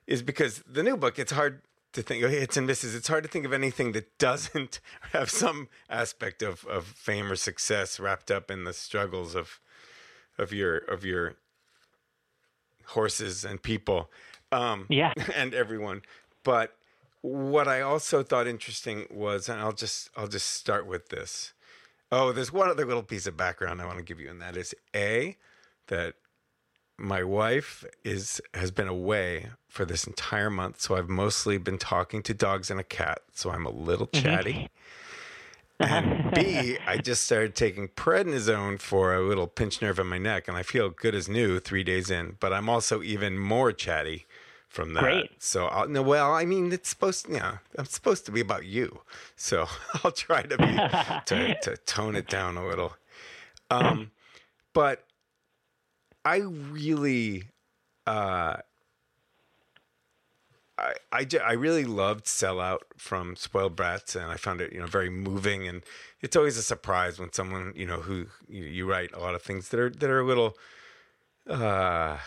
is 0.07 0.23
because 0.23 0.63
the 0.67 0.83
new 0.83 0.97
book 0.97 1.19
it's 1.19 1.33
hard 1.33 1.63
to 1.93 2.03
think 2.03 2.25
hits 2.25 2.57
and 2.57 2.67
misses. 2.67 2.95
It's 2.95 3.09
hard 3.09 3.23
to 3.25 3.29
think 3.29 3.45
of 3.45 3.53
anything 3.53 3.93
that 3.93 4.19
doesn't 4.19 4.81
have 5.13 5.31
some 5.31 5.69
aspect 5.91 6.43
of, 6.43 6.65
of 6.67 6.87
fame 6.87 7.31
or 7.31 7.37
success 7.37 8.01
wrapped 8.01 8.31
up 8.31 8.51
in 8.51 8.65
the 8.65 8.73
struggles 8.73 9.35
of 9.35 9.61
of 10.39 10.53
your 10.53 10.79
of 10.79 11.05
your 11.05 11.35
horses 12.87 13.45
and 13.45 13.63
people 13.63 14.11
um 14.51 14.87
Yeah. 14.89 15.13
and 15.35 15.55
everyone. 15.55 16.03
But 16.45 16.75
what 17.25 17.69
i 17.69 17.81
also 17.81 18.25
thought 18.25 18.49
interesting 18.49 19.07
was 19.09 19.49
and 19.49 19.61
i'll 19.61 19.73
just 19.73 20.11
i'll 20.17 20.27
just 20.27 20.51
start 20.51 20.87
with 20.87 21.09
this. 21.09 21.53
Oh 22.11 22.33
there's 22.33 22.53
one 22.53 22.69
other 22.69 22.85
little 22.85 23.05
piece 23.05 23.27
of 23.29 23.37
background 23.37 23.81
i 23.81 23.87
want 23.87 23.99
to 23.99 24.05
give 24.05 24.19
you 24.19 24.29
and 24.29 24.41
that 24.43 24.57
is 24.57 24.75
a 24.95 25.37
that 25.87 26.15
my 26.99 27.23
wife 27.23 27.85
is 28.05 28.41
has 28.55 28.71
been 28.71 28.89
away 28.89 29.51
for 29.69 29.85
this 29.85 30.07
entire 30.07 30.51
month 30.51 30.81
so 30.81 30.97
i've 30.97 31.09
mostly 31.09 31.59
been 31.59 31.79
talking 31.79 32.23
to 32.23 32.35
dogs 32.35 32.71
and 32.71 32.79
a 32.79 32.85
cat 32.85 33.21
so 33.33 33.51
i'm 33.51 33.67
a 33.67 33.71
little 33.71 34.07
chatty. 34.09 34.69
And 35.81 36.31
b 36.35 36.79
i 36.87 36.97
just 36.99 37.25
started 37.25 37.55
taking 37.57 37.89
prednisone 37.89 38.79
for 38.79 39.15
a 39.15 39.21
little 39.21 39.47
pinch 39.47 39.83
nerve 39.83 39.99
in 39.99 40.07
my 40.07 40.19
neck 40.19 40.47
and 40.49 40.57
i 40.57 40.63
feel 40.63 40.91
good 40.91 41.15
as 41.15 41.29
new 41.29 41.59
three 41.59 41.83
days 41.83 42.11
in 42.11 42.37
but 42.39 42.53
i'm 42.53 42.69
also 42.69 43.03
even 43.03 43.39
more 43.39 43.73
chatty 43.73 44.27
from 44.69 44.95
that. 44.95 45.03
Great. 45.03 45.31
so 45.39 45.67
I'll, 45.67 45.89
no 45.89 46.01
well 46.03 46.33
i 46.33 46.45
mean 46.45 46.73
it's 46.73 46.89
supposed 46.89 47.27
yeah 47.29 47.59
i'm 47.77 47.85
supposed 47.87 48.25
to 48.27 48.33
be 48.33 48.41
about 48.41 48.65
you 48.65 49.01
so 49.37 49.67
i'll 50.05 50.13
try 50.13 50.43
to 50.43 50.57
be 50.57 50.77
to, 51.27 51.59
to 51.63 51.77
tone 51.85 52.17
it 52.17 52.29
down 52.29 52.57
a 52.57 52.67
little. 52.67 52.95
Um 53.71 54.11
but 54.73 55.05
I 56.25 56.39
really, 56.39 57.45
uh, 58.07 58.57
I, 60.79 60.95
I, 61.13 61.27
I 61.45 61.53
really 61.53 61.85
loved 61.85 62.25
Sellout 62.27 62.81
from 62.97 63.37
Spoiled 63.37 63.77
Brats, 63.77 64.15
and 64.17 64.27
I 64.31 64.37
found 64.37 64.61
it, 64.61 64.73
you 64.73 64.81
know, 64.81 64.87
very 64.87 65.11
moving. 65.11 65.69
And 65.69 65.83
it's 66.21 66.37
always 66.37 66.57
a 66.57 66.63
surprise 66.63 67.19
when 67.19 67.33
someone, 67.33 67.73
you 67.77 67.87
know, 67.87 68.01
who 68.01 68.27
you, 68.49 68.65
you 68.65 68.91
write 68.91 69.13
a 69.13 69.19
lot 69.19 69.35
of 69.35 69.43
things 69.43 69.69
that 69.69 69.81
are 69.81 69.91
that 69.91 70.11
are 70.11 70.21
a 70.21 70.27
little 70.27 70.57
uh, 71.49 72.19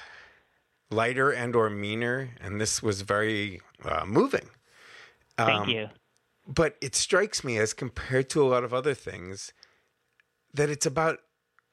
lighter 0.91 1.31
and 1.31 1.55
or 1.55 1.69
meaner, 1.69 2.29
and 2.41 2.59
this 2.61 2.83
was 2.83 3.01
very 3.01 3.61
uh, 3.83 4.05
moving. 4.05 4.49
Thank 5.37 5.67
Um, 5.67 5.69
you. 5.69 5.89
But 6.47 6.77
it 6.81 6.95
strikes 6.95 7.43
me 7.43 7.57
as 7.57 7.73
compared 7.73 8.29
to 8.31 8.43
a 8.43 8.47
lot 8.47 8.63
of 8.63 8.73
other 8.73 8.93
things 8.93 9.51
that 10.53 10.69
it's 10.69 10.85
about 10.85 11.19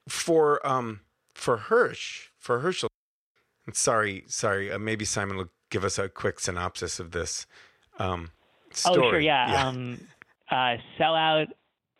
for 0.08 0.66
um 0.66 1.00
for 1.34 1.56
Hirsch 1.56 2.28
for 2.38 2.60
Herschel. 2.60 2.88
Sorry, 3.72 4.24
sorry. 4.26 4.72
Uh, 4.72 4.78
maybe 4.78 5.04
Simon 5.04 5.36
will 5.36 5.50
give 5.70 5.84
us 5.84 5.98
a 5.98 6.08
quick 6.08 6.40
synopsis 6.40 6.98
of 6.98 7.12
this 7.12 7.46
um, 7.98 8.30
story. 8.72 9.06
Oh, 9.06 9.10
sure, 9.10 9.20
yeah. 9.20 9.66
Um, 9.66 10.00
uh, 10.50 10.76
Sellout 10.98 11.46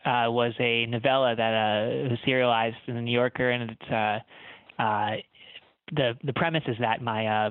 uh, 0.04 0.30
was 0.30 0.52
a 0.58 0.86
novella 0.86 1.34
that 1.36 1.52
uh, 1.54 2.10
was 2.10 2.18
serialized 2.24 2.76
in 2.86 2.94
the 2.94 3.00
New 3.00 3.12
Yorker, 3.12 3.50
and 3.50 3.70
it's 3.70 3.90
uh, 3.90 4.82
uh, 4.82 5.10
the 5.92 6.14
the 6.24 6.32
premise 6.32 6.64
is 6.66 6.76
that 6.80 7.00
my 7.02 7.26
uh, 7.26 7.50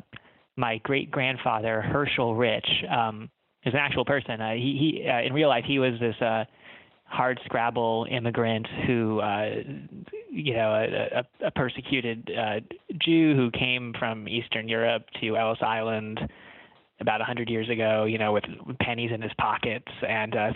my 0.57 0.77
great 0.79 1.11
grandfather 1.11 1.81
Herschel 1.81 2.35
Rich 2.35 2.67
um, 2.89 3.29
is 3.63 3.73
an 3.73 3.79
actual 3.79 4.05
person. 4.05 4.41
Uh, 4.41 4.53
he 4.53 5.01
he 5.01 5.09
uh, 5.09 5.21
in 5.21 5.33
real 5.33 5.49
life 5.49 5.63
he 5.65 5.79
was 5.79 5.93
this 5.99 6.15
uh, 6.21 6.43
hard 7.11 7.39
scrabble 7.45 8.07
immigrant 8.09 8.65
who 8.87 9.19
uh, 9.19 9.55
you 10.31 10.53
know 10.53 10.71
a, 10.73 11.19
a, 11.19 11.47
a 11.47 11.51
persecuted 11.51 12.31
uh, 12.37 12.59
Jew 13.05 13.35
who 13.35 13.51
came 13.51 13.93
from 13.99 14.27
Eastern 14.27 14.67
Europe 14.67 15.03
to 15.19 15.35
Ellis 15.35 15.59
Island 15.61 16.19
about 17.01 17.19
a 17.19 17.23
hundred 17.23 17.49
years 17.49 17.67
ago, 17.69 18.05
you 18.05 18.17
know, 18.17 18.31
with 18.31 18.43
pennies 18.79 19.11
in 19.13 19.21
his 19.21 19.31
pockets, 19.37 19.91
and 20.07 20.35
uh, 20.35 20.51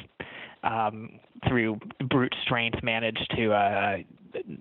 um, 0.68 1.20
through 1.48 1.80
brute 2.10 2.34
strength 2.44 2.78
managed 2.84 3.34
to 3.36 3.52
uh, 3.52 3.98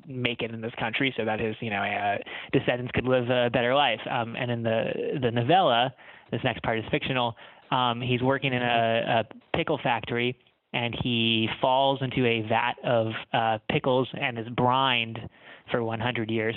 make 0.09 0.43
it 0.43 0.51
in 0.51 0.61
this 0.61 0.73
country 0.79 1.15
so 1.17 1.25
that 1.25 1.39
his, 1.39 1.55
you 1.61 1.71
know, 1.71 1.83
uh, 1.83 2.17
descendants 2.53 2.91
could 2.93 3.05
live 3.05 3.29
a 3.29 3.51
better 3.51 3.75
life. 3.75 4.01
Um, 4.11 4.35
and 4.35 4.51
in 4.51 4.63
the 4.63 5.19
the 5.23 5.31
novella, 5.31 5.95
this 6.33 6.41
next 6.43 6.63
part 6.63 6.79
is 6.79 6.85
fictional. 6.91 7.37
Um, 7.71 8.01
he's 8.01 8.23
working 8.23 8.53
in 8.53 8.63
a, 8.63 9.25
a 9.31 9.57
pickle 9.57 9.79
factory, 9.83 10.37
and 10.75 10.95
he 11.03 11.49
falls 11.61 12.01
into 12.03 12.27
a 12.27 12.43
vat 12.49 12.75
of 12.85 13.07
uh, 13.33 13.59
pickles 13.71 14.09
and 14.21 14.39
is 14.39 14.49
brined 14.51 15.19
for 15.71 15.83
100 15.83 16.31
years. 16.31 16.57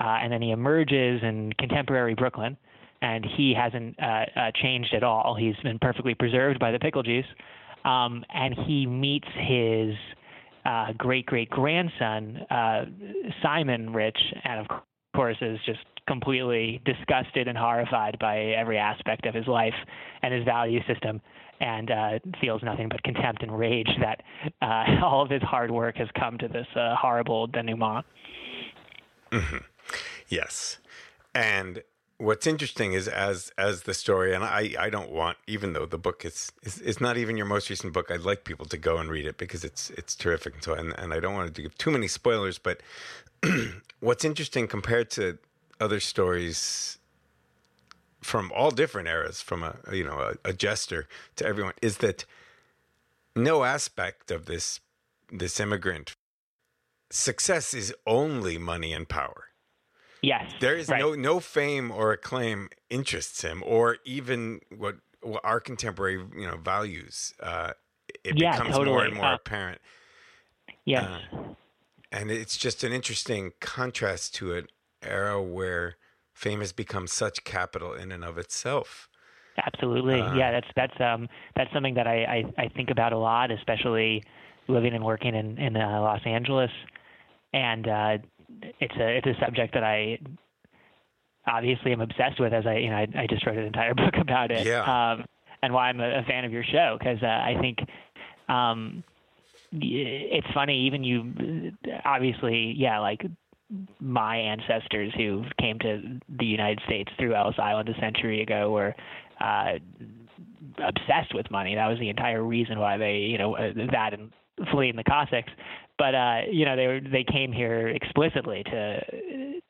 Uh, 0.00 0.18
and 0.22 0.32
then 0.32 0.40
he 0.40 0.52
emerges 0.52 1.20
in 1.22 1.52
contemporary 1.58 2.14
Brooklyn 2.14 2.56
and 3.02 3.26
he 3.36 3.52
hasn't 3.54 3.96
uh, 4.00 4.24
uh, 4.36 4.50
changed 4.62 4.94
at 4.94 5.02
all. 5.02 5.34
He's 5.34 5.56
been 5.64 5.78
perfectly 5.80 6.14
preserved 6.14 6.60
by 6.60 6.70
the 6.70 6.78
pickle 6.78 7.02
juice. 7.02 7.26
Um, 7.84 8.24
and 8.32 8.54
he 8.66 8.86
meets 8.86 9.28
his 9.36 9.94
uh, 10.64 10.92
great 10.98 11.26
great 11.26 11.48
grandson, 11.50 12.36
uh, 12.50 12.84
Simon 13.42 13.92
Rich, 13.92 14.18
and 14.44 14.60
of 14.60 14.66
course 15.16 15.38
is 15.40 15.58
just 15.64 15.80
completely 16.06 16.80
disgusted 16.84 17.48
and 17.48 17.56
horrified 17.56 18.18
by 18.20 18.38
every 18.38 18.76
aspect 18.76 19.24
of 19.26 19.34
his 19.34 19.46
life 19.46 19.74
and 20.22 20.34
his 20.34 20.44
value 20.44 20.80
system. 20.86 21.22
And 21.60 21.90
uh, 21.90 22.18
feels 22.40 22.62
nothing 22.62 22.88
but 22.88 23.02
contempt 23.02 23.42
and 23.42 23.56
rage 23.56 23.90
that 24.00 24.22
uh, 24.62 24.84
all 25.04 25.22
of 25.22 25.30
his 25.30 25.42
hard 25.42 25.70
work 25.70 25.96
has 25.96 26.08
come 26.18 26.38
to 26.38 26.48
this 26.48 26.66
uh, 26.74 26.96
horrible 26.96 27.46
denouement. 27.46 28.04
Yes, 30.28 30.78
and 31.34 31.82
what's 32.20 32.46
interesting 32.46 32.92
is 32.92 33.08
as 33.08 33.52
as 33.58 33.82
the 33.82 33.94
story, 33.94 34.32
and 34.32 34.44
I 34.44 34.74
I 34.78 34.90
don't 34.90 35.10
want 35.10 35.38
even 35.48 35.72
though 35.72 35.86
the 35.86 35.98
book 35.98 36.24
is 36.24 36.52
is, 36.62 36.78
is 36.78 37.00
not 37.00 37.16
even 37.16 37.36
your 37.36 37.46
most 37.46 37.68
recent 37.68 37.92
book, 37.92 38.10
I'd 38.10 38.20
like 38.20 38.44
people 38.44 38.66
to 38.66 38.78
go 38.78 38.98
and 38.98 39.10
read 39.10 39.26
it 39.26 39.38
because 39.38 39.64
it's 39.64 39.90
it's 39.90 40.14
terrific. 40.14 40.54
And 40.54 40.62
so 40.62 40.74
and, 40.74 40.96
and 40.98 41.12
I 41.12 41.18
don't 41.18 41.34
want 41.34 41.52
to 41.54 41.62
give 41.62 41.76
too 41.78 41.90
many 41.90 42.06
spoilers, 42.06 42.58
but 42.58 42.80
what's 44.00 44.24
interesting 44.24 44.68
compared 44.68 45.10
to 45.12 45.38
other 45.80 45.98
stories 45.98 46.98
from 48.22 48.52
all 48.52 48.70
different 48.70 49.08
eras, 49.08 49.40
from 49.42 49.62
a 49.62 49.76
you 49.92 50.04
know 50.04 50.18
a, 50.20 50.50
a 50.50 50.52
jester 50.52 51.08
to 51.36 51.46
everyone, 51.46 51.74
is 51.82 51.98
that 51.98 52.24
no 53.36 53.64
aspect 53.64 54.30
of 54.30 54.46
this 54.46 54.80
this 55.32 55.60
immigrant 55.60 56.14
success 57.10 57.74
is 57.74 57.94
only 58.06 58.58
money 58.58 58.92
and 58.92 59.08
power. 59.08 59.46
Yes, 60.22 60.52
There 60.60 60.76
is 60.76 60.88
right. 60.88 61.00
no 61.00 61.14
no 61.14 61.40
fame 61.40 61.90
or 61.90 62.12
acclaim 62.12 62.68
interests 62.90 63.42
him, 63.42 63.62
or 63.64 63.98
even 64.04 64.60
what, 64.76 64.96
what 65.22 65.44
our 65.44 65.60
contemporary 65.60 66.14
you 66.36 66.46
know 66.46 66.56
values. 66.58 67.32
Uh, 67.40 67.72
it 68.24 68.36
Yeah, 68.36 68.50
becomes 68.52 68.78
more 68.80 69.04
and 69.04 69.14
more 69.14 69.32
Uh, 69.32 69.34
apparent, 69.36 69.80
yes. 70.84 71.04
uh, 71.04 71.20
and 72.12 72.30
it's 72.30 72.56
just 72.56 72.84
an 72.84 72.92
interesting 72.92 73.52
contrast 73.60 74.34
to 74.36 74.54
an 74.54 74.66
era 75.02 75.40
where 75.42 75.96
fame 76.40 76.60
has 76.60 76.72
become 76.72 77.06
such 77.06 77.44
capital 77.44 77.92
in 77.92 78.10
and 78.10 78.24
of 78.24 78.38
itself. 78.38 79.08
Absolutely. 79.66 80.20
Uh, 80.20 80.34
yeah, 80.34 80.52
that's 80.52 80.68
that's 80.74 81.00
um 81.00 81.28
that's 81.54 81.70
something 81.72 81.94
that 81.94 82.06
I, 82.06 82.44
I, 82.56 82.62
I 82.64 82.68
think 82.68 82.90
about 82.90 83.12
a 83.12 83.18
lot, 83.18 83.50
especially 83.50 84.24
living 84.68 84.94
and 84.94 85.04
working 85.04 85.34
in 85.34 85.58
in 85.58 85.76
uh, 85.76 86.00
Los 86.00 86.22
Angeles, 86.24 86.70
and 87.52 87.86
uh, 87.86 88.18
it's 88.80 88.94
a 88.96 89.18
it's 89.18 89.26
a 89.26 89.34
subject 89.44 89.74
that 89.74 89.84
I 89.84 90.18
obviously 91.46 91.92
am 91.92 92.00
obsessed 92.00 92.40
with. 92.40 92.54
As 92.54 92.66
I 92.66 92.76
you 92.76 92.88
know 92.88 92.96
I, 92.96 93.06
I 93.16 93.26
just 93.28 93.44
wrote 93.44 93.58
an 93.58 93.66
entire 93.66 93.94
book 94.02 94.14
about 94.18 94.50
it. 94.50 94.66
Yeah. 94.66 95.12
Um, 95.12 95.24
and 95.62 95.74
why 95.74 95.90
I'm 95.90 96.00
a, 96.00 96.20
a 96.20 96.22
fan 96.22 96.46
of 96.46 96.52
your 96.52 96.64
show 96.64 96.96
because 96.98 97.22
uh, 97.22 97.26
I 97.26 97.54
think 97.60 97.78
um, 98.48 99.04
it's 99.72 100.46
funny. 100.54 100.86
Even 100.86 101.04
you, 101.04 101.72
obviously, 102.04 102.74
yeah, 102.78 102.98
like 103.00 103.20
my 104.00 104.36
ancestors 104.36 105.12
who 105.16 105.44
came 105.58 105.78
to 105.80 106.18
the 106.38 106.44
United 106.46 106.80
States 106.86 107.10
through 107.18 107.34
Ellis 107.34 107.56
Island 107.58 107.88
a 107.88 107.98
century 108.00 108.42
ago 108.42 108.70
were 108.70 108.94
uh, 109.40 109.74
obsessed 110.78 111.34
with 111.34 111.50
money. 111.50 111.74
That 111.74 111.86
was 111.88 111.98
the 111.98 112.08
entire 112.08 112.42
reason 112.42 112.78
why 112.78 112.96
they, 112.96 113.18
you 113.18 113.38
know, 113.38 113.56
uh, 113.56 113.72
that 113.92 114.12
and 114.14 114.30
fleeing 114.72 114.96
the 114.96 115.04
Cossacks. 115.04 115.50
But 115.98 116.14
uh, 116.14 116.40
you 116.50 116.64
know, 116.64 116.76
they 116.76 116.86
were 116.86 117.00
they 117.00 117.24
came 117.24 117.52
here 117.52 117.88
explicitly 117.88 118.62
to 118.64 119.00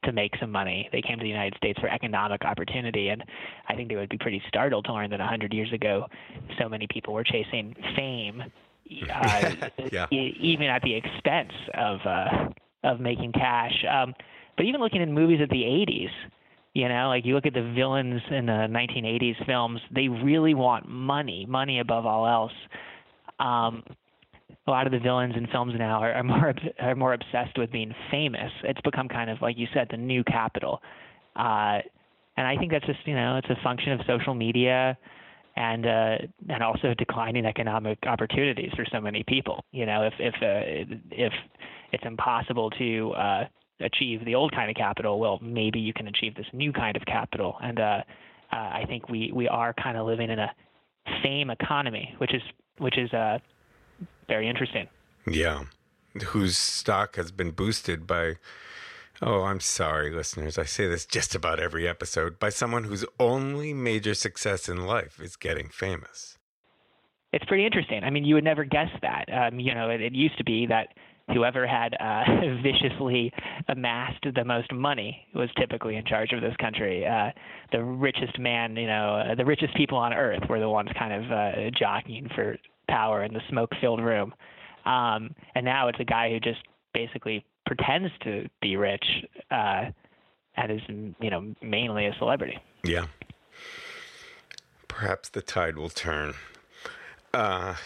to 0.05 0.13
make 0.13 0.33
some 0.41 0.51
money. 0.51 0.89
They 0.93 1.03
came 1.03 1.19
to 1.19 1.23
the 1.23 1.29
United 1.29 1.57
States 1.57 1.79
for 1.81 1.89
economic 1.89 2.45
opportunity, 2.45 3.09
and 3.09 3.23
I 3.69 3.75
think 3.75 3.89
they 3.89 3.97
would 3.97 4.09
be 4.09 4.19
pretty 4.19 4.41
startled 4.49 4.85
to 4.87 4.93
learn 4.95 5.11
that 5.11 5.21
a 5.21 5.25
100 5.25 5.53
years 5.53 5.73
ago, 5.73 6.07
so 6.59 6.69
many 6.69 6.87
people 6.89 7.15
were 7.15 7.25
chasing 7.25 7.75
fame, 7.97 8.43
uh, 9.13 9.51
Yeah. 9.93 10.07
e- 10.13 10.37
even 10.41 10.69
at 10.69 10.83
the 10.83 10.95
expense 10.95 11.53
of 11.75 11.99
uh, 12.07 12.49
of 12.85 13.01
making 13.01 13.33
cash. 13.33 13.85
Um, 13.91 14.15
but 14.57 14.67
even 14.67 14.81
looking 14.81 15.03
at 15.03 15.09
movies 15.09 15.41
of 15.41 15.49
the 15.49 15.63
80s, 15.63 16.11
you 16.75 16.89
know, 16.89 17.09
like 17.09 17.25
you 17.25 17.35
look 17.35 17.47
at 17.47 17.55
the 17.55 17.73
villains 17.75 18.23
in 18.31 18.47
the 18.47 18.53
1980s 18.53 19.45
films, 19.47 19.81
they 19.95 20.09
really 20.09 20.55
want 20.55 20.89
money, 20.89 21.47
money 21.49 21.81
above 21.81 22.07
all 22.07 22.27
else. 22.27 22.53
Um, 23.41 23.83
a 24.67 24.71
lot 24.71 24.87
of 24.87 24.93
the 24.93 24.99
villains 24.99 25.35
in 25.37 25.47
films 25.49 25.73
now 25.77 26.01
are, 26.01 26.13
are 26.13 26.23
more 26.23 26.55
are 26.81 26.95
more 26.95 27.15
obsessed 27.15 27.59
with 27.59 27.73
being 27.73 27.93
famous. 28.11 28.53
It's 28.63 28.81
become 28.83 29.09
kind 29.09 29.31
of 29.31 29.43
like 29.43 29.59
you 29.59 29.67
said, 29.75 29.89
the 29.91 29.97
new 29.97 30.23
capital, 30.25 30.81
uh, 31.37 31.79
and 32.37 32.47
I 32.47 32.57
think 32.57 32.71
that's 32.71 32.87
just 32.87 33.01
you 33.05 33.15
know 33.15 33.37
it's 33.39 33.51
a 33.51 33.63
function 33.65 33.93
of 33.93 34.01
social 34.07 34.35
media, 34.35 34.97
and 35.57 35.87
uh, 35.87 36.17
and 36.49 36.63
also 36.63 36.95
declining 36.95 37.45
economic 37.45 37.99
opportunities 38.07 38.71
for 38.77 38.85
so 38.91 39.01
many 39.01 39.25
people. 39.27 39.65
You 39.73 39.87
know, 39.87 40.03
if 40.03 40.15
if 40.19 40.35
uh, 40.35 40.95
if 41.11 41.33
it's 41.93 42.05
impossible 42.05 42.71
to 42.71 43.11
uh, 43.13 43.45
achieve 43.81 44.25
the 44.25 44.35
old 44.35 44.53
kind 44.53 44.71
of 44.71 44.77
capital, 44.77 45.19
well, 45.19 45.39
maybe 45.43 45.79
you 45.81 45.93
can 45.93 46.09
achieve 46.09 46.35
this 46.35 46.47
new 46.53 46.73
kind 46.73 46.97
of 46.97 47.05
capital, 47.07 47.57
and 47.63 47.81
uh, 47.81 48.03
uh, 48.53 48.57
I 48.57 48.85
think 48.87 49.09
we 49.09 49.33
we 49.35 49.49
are 49.49 49.73
kind 49.75 49.97
of 49.97 50.07
living 50.07 50.31
in 50.31 50.39
a 50.39 50.51
fame 51.23 51.51
economy, 51.51 52.15
which 52.19 52.35
is 52.35 52.43
which 52.79 52.99
is 52.99 53.13
uh, 53.13 53.39
very 54.29 54.49
interesting. 54.49 54.89
Yeah. 55.27 55.65
Whose 56.27 56.57
stock 56.57 57.15
has 57.17 57.31
been 57.31 57.53
boosted 57.53 58.05
by, 58.05 58.35
oh, 59.23 59.43
I'm 59.43 59.61
sorry, 59.61 60.11
listeners. 60.11 60.59
I 60.59 60.65
say 60.65 60.89
this 60.89 61.07
just 61.07 61.35
about 61.35 61.61
every 61.61 61.87
episode 61.87 62.39
by 62.39 62.49
someone 62.51 62.85
whose 62.85 63.05
only 63.19 63.75
major 63.75 64.15
success 64.15 64.69
in 64.69 64.87
life 64.87 65.21
is 65.21 65.37
getting 65.37 65.69
famous. 65.69 66.39
It's 67.33 67.45
pretty 67.45 67.65
interesting. 67.65 68.03
I 68.03 68.11
mean, 68.11 68.25
you 68.25 68.35
would 68.35 68.45
never 68.45 68.65
guess 68.65 68.89
that. 69.03 69.27
Um, 69.33 69.61
you 69.61 69.75
know, 69.75 69.91
it, 69.91 70.01
it 70.01 70.15
used 70.15 70.37
to 70.39 70.45
be 70.45 70.67
that 70.67 70.89
whoever 71.33 71.67
had 71.67 71.95
uh, 72.01 72.25
viciously 72.63 73.33
amassed 73.69 74.25
the 74.35 74.45
most 74.45 74.73
money 74.73 75.27
was 75.35 75.49
typically 75.59 75.97
in 75.97 76.05
charge 76.05 76.33
of 76.33 76.41
this 76.41 76.57
country. 76.61 77.07
Uh, 77.07 77.31
the 77.73 77.83
richest 77.83 78.39
man, 78.39 78.77
you 78.77 78.87
know, 78.87 79.17
uh, 79.17 79.35
the 79.35 79.45
richest 79.45 79.75
people 79.77 79.99
on 79.99 80.13
earth 80.13 80.43
were 80.49 80.61
the 80.61 80.69
ones 80.69 80.89
kind 80.99 81.13
of 81.13 81.31
uh, 81.31 81.71
jockeying 81.79 82.29
for 82.35 82.57
power 82.89 83.23
in 83.23 83.33
the 83.33 83.41
smoke-filled 83.49 84.01
room. 84.03 84.35
Um, 84.85 85.35
and 85.55 85.65
now 85.65 85.89
it's 85.89 86.01
a 86.01 86.05
guy 86.05 86.31
who 86.31 86.41
just 86.41 86.61
basically 86.93 87.45
pretends 87.71 88.09
to 88.25 88.49
be 88.61 88.75
rich 88.77 89.05
uh, 89.53 89.85
and 90.57 90.73
is, 90.73 90.81
you 91.21 91.31
know, 91.31 91.55
mainly 91.63 92.07
a 92.07 92.13
celebrity. 92.19 92.59
Yeah. 92.83 93.07
Perhaps 94.89 95.29
the 95.29 95.41
tide 95.41 95.77
will 95.77 95.89
turn. 95.89 96.35
Uh, 97.33 97.77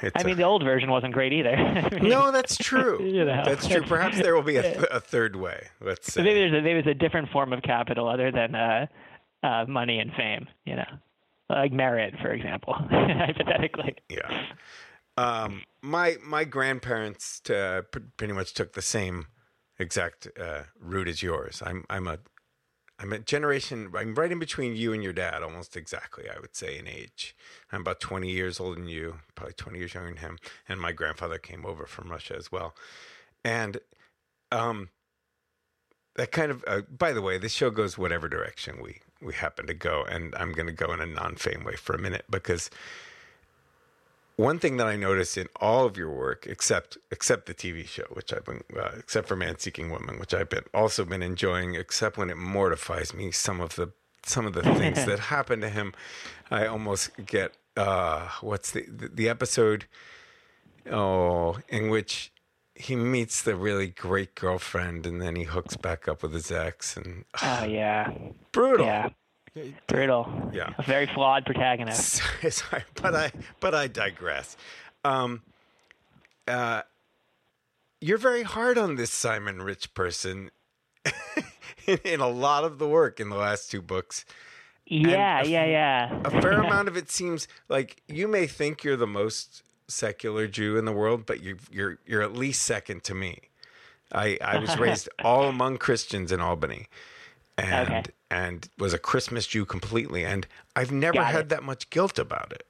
it's 0.00 0.16
I 0.16 0.22
a- 0.22 0.24
mean, 0.26 0.36
the 0.36 0.42
old 0.42 0.64
version 0.64 0.90
wasn't 0.90 1.14
great 1.14 1.32
either. 1.32 1.54
I 1.54 1.88
mean, 2.00 2.08
no, 2.10 2.32
that's 2.32 2.56
true. 2.56 3.00
You 3.12 3.24
know. 3.24 3.42
That's 3.44 3.68
true. 3.68 3.82
Perhaps 3.82 4.20
there 4.20 4.34
will 4.34 4.42
be 4.42 4.56
a, 4.56 4.62
th- 4.62 4.86
a 4.90 4.98
third 4.98 5.36
way. 5.36 5.68
Let's 5.80 6.12
So 6.12 6.20
maybe 6.20 6.30
say. 6.34 6.50
there's 6.50 6.60
a, 6.60 6.62
maybe 6.62 6.80
it's 6.80 6.88
a 6.88 6.94
different 6.94 7.28
form 7.30 7.52
of 7.52 7.62
capital 7.62 8.08
other 8.08 8.32
than 8.32 8.54
uh, 8.56 8.86
uh, 9.44 9.64
money 9.68 10.00
and 10.00 10.12
fame. 10.14 10.48
You 10.66 10.76
know, 10.76 10.88
like 11.48 11.70
merit, 11.70 12.14
for 12.20 12.32
example, 12.32 12.74
hypothetically. 12.90 13.94
Yeah. 14.08 14.46
Um, 15.16 15.62
my 15.82 16.16
my 16.24 16.44
grandparents 16.44 17.42
uh, 17.50 17.82
pretty 18.16 18.32
much 18.32 18.54
took 18.54 18.72
the 18.72 18.82
same 18.82 19.26
exact 19.78 20.28
uh, 20.40 20.62
route 20.80 21.08
as 21.08 21.22
yours. 21.22 21.62
I'm 21.64 21.84
I'm 21.90 22.06
a 22.08 22.18
I'm 22.98 23.12
a 23.12 23.18
generation. 23.18 23.90
I'm 23.96 24.14
right 24.14 24.30
in 24.30 24.38
between 24.38 24.76
you 24.76 24.92
and 24.92 25.02
your 25.02 25.12
dad, 25.12 25.42
almost 25.42 25.76
exactly. 25.76 26.24
I 26.34 26.38
would 26.40 26.54
say 26.54 26.78
in 26.78 26.86
age. 26.86 27.34
I'm 27.72 27.80
about 27.80 28.00
20 28.00 28.30
years 28.30 28.60
older 28.60 28.78
than 28.78 28.88
you, 28.88 29.16
probably 29.34 29.54
20 29.54 29.78
years 29.78 29.94
younger 29.94 30.10
than 30.10 30.18
him. 30.18 30.38
And 30.68 30.80
my 30.80 30.92
grandfather 30.92 31.38
came 31.38 31.66
over 31.66 31.84
from 31.86 32.10
Russia 32.10 32.36
as 32.36 32.52
well. 32.52 32.76
And 33.44 33.78
um, 34.52 34.90
that 36.14 36.30
kind 36.30 36.52
of. 36.52 36.64
Uh, 36.66 36.82
by 36.82 37.12
the 37.12 37.22
way, 37.22 37.38
this 37.38 37.52
show 37.52 37.70
goes 37.70 37.98
whatever 37.98 38.28
direction 38.28 38.80
we 38.80 39.00
we 39.20 39.34
happen 39.34 39.66
to 39.66 39.74
go, 39.74 40.04
and 40.04 40.34
I'm 40.36 40.52
going 40.52 40.66
to 40.66 40.72
go 40.72 40.92
in 40.92 41.00
a 41.00 41.06
non-fame 41.06 41.64
way 41.64 41.76
for 41.76 41.94
a 41.94 41.98
minute 41.98 42.24
because 42.30 42.70
one 44.36 44.58
thing 44.58 44.76
that 44.78 44.86
I 44.86 44.96
notice 44.96 45.36
in 45.36 45.48
all 45.60 45.84
of 45.86 45.96
your 45.96 46.10
work, 46.10 46.46
except 46.46 46.98
except 47.10 47.46
the 47.46 47.54
TV 47.54 47.86
show, 47.86 48.04
which 48.10 48.32
I've 48.32 48.44
been, 48.44 48.62
uh, 48.76 48.90
except 48.98 49.28
for 49.28 49.36
Man 49.36 49.58
Seeking 49.58 49.90
Woman, 49.90 50.18
which 50.18 50.34
I've 50.34 50.48
been 50.48 50.64
also 50.74 51.04
been 51.04 51.22
enjoying, 51.22 51.74
except 51.74 52.16
when 52.16 52.30
it 52.30 52.36
mortifies 52.36 53.12
me, 53.14 53.30
some 53.30 53.60
of 53.60 53.76
the 53.76 53.92
some 54.24 54.46
of 54.46 54.52
the 54.52 54.62
things 54.62 55.04
that 55.06 55.18
happen 55.18 55.60
to 55.60 55.68
him, 55.68 55.92
I 56.50 56.66
almost 56.66 57.10
get 57.26 57.52
uh, 57.76 58.28
what's 58.40 58.70
the 58.70 58.86
the, 58.88 59.08
the 59.08 59.28
episode, 59.28 59.86
oh, 60.90 61.58
in 61.68 61.88
which 61.88 62.32
he 62.74 62.96
meets 62.96 63.42
the 63.42 63.54
really 63.54 63.88
great 63.88 64.34
girlfriend 64.34 65.06
and 65.06 65.20
then 65.20 65.36
he 65.36 65.44
hooks 65.44 65.76
back 65.76 66.08
up 66.08 66.22
with 66.22 66.32
his 66.32 66.50
ex 66.50 66.96
and 66.96 67.24
Oh 67.42 67.64
yeah, 67.64 68.10
brutal. 68.52 68.86
yeah, 68.86 69.10
brutal. 69.86 70.50
Yeah. 70.52 70.72
a 70.78 70.82
very 70.82 71.06
flawed 71.06 71.44
protagonist. 71.44 72.22
Sorry, 72.50 72.84
but 73.00 73.14
I 73.14 73.32
but 73.60 73.74
I 73.74 73.86
digress. 73.88 74.56
Um, 75.04 75.42
uh, 76.48 76.82
you're 78.00 78.18
very 78.18 78.42
hard 78.42 78.78
on 78.78 78.96
this 78.96 79.10
Simon 79.12 79.62
Rich 79.62 79.94
person 79.94 80.50
in, 81.86 81.98
in 82.04 82.20
a 82.20 82.28
lot 82.28 82.64
of 82.64 82.78
the 82.78 82.88
work 82.88 83.20
in 83.20 83.28
the 83.28 83.36
last 83.36 83.70
two 83.70 83.82
books. 83.82 84.24
Yeah, 84.86 85.42
a- 85.42 85.46
yeah, 85.48 85.64
yeah. 85.64 86.20
A 86.24 86.30
fair 86.42 86.52
amount 86.60 86.88
of 86.88 86.96
it 86.96 87.10
seems 87.10 87.46
like 87.68 88.02
you 88.08 88.26
may 88.28 88.46
think 88.46 88.82
you're 88.84 88.96
the 88.96 89.06
most 89.06 89.62
secular 89.88 90.46
Jew 90.48 90.76
in 90.76 90.84
the 90.84 90.92
world, 90.92 91.26
but 91.26 91.42
you, 91.42 91.58
you're 91.70 91.98
you're 92.06 92.22
at 92.22 92.32
least 92.34 92.62
second 92.62 93.04
to 93.04 93.14
me. 93.14 93.38
I 94.12 94.38
I 94.42 94.58
was 94.58 94.76
raised 94.78 95.08
all 95.24 95.44
among 95.48 95.78
Christians 95.78 96.32
in 96.32 96.40
Albany, 96.40 96.86
and 97.62 97.88
Okay. 97.88 98.02
and 98.30 98.68
was 98.78 98.92
a 98.92 98.98
Christmas 98.98 99.46
Jew 99.46 99.64
completely, 99.64 100.24
and 100.24 100.46
I've 100.76 100.90
never 100.92 101.14
Got 101.18 101.32
had 101.32 101.40
it. 101.40 101.48
that 101.50 101.62
much 101.62 101.88
guilt 101.90 102.18
about 102.18 102.52
it. 102.52 102.66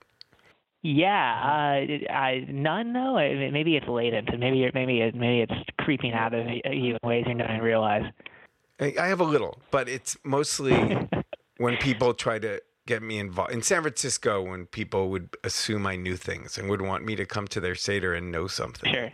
Yeah, 0.83 1.09
uh, 1.09 2.13
I 2.13 2.45
none. 2.49 2.93
No, 2.93 3.17
I- 3.17 3.51
maybe 3.51 3.77
it's 3.77 3.87
latent, 3.87 4.29
and 4.31 4.41
maybe 4.41 4.69
maybe 4.75 5.01
it, 5.01 5.15
maybe 5.15 5.41
it's 5.43 5.71
creeping 5.79 6.13
out 6.13 6.35
of 6.35 6.45
you 6.49 6.97
in 7.01 7.09
ways 7.09 7.25
you 7.29 7.35
don't 7.35 7.49
even 7.49 7.63
realize. 7.63 8.11
I 8.81 9.07
have 9.07 9.21
a 9.21 9.25
little, 9.25 9.61
but 9.71 9.89
it's 9.89 10.17
mostly 10.25 10.75
when 11.59 11.77
people 11.77 12.15
try 12.15 12.41
to 12.41 12.61
get 12.87 13.03
me 13.03 13.19
involved. 13.19 13.53
In 13.53 13.63
San 13.63 13.83
Francisco, 13.83 14.43
when 14.43 14.67
people 14.67 15.09
would 15.11 15.37
assume 15.45 15.87
I 15.87 15.97
knew 15.97 16.17
things 16.17 16.59
and 16.59 16.69
would 16.69 16.83
want 16.83 17.05
me 17.05 17.15
to 17.17 17.25
come 17.25 17.47
to 17.49 17.61
their 17.61 17.75
Seder 17.75 18.15
and 18.15 18.31
know 18.33 18.47
something. 18.47 18.93
Sure. 18.93 19.11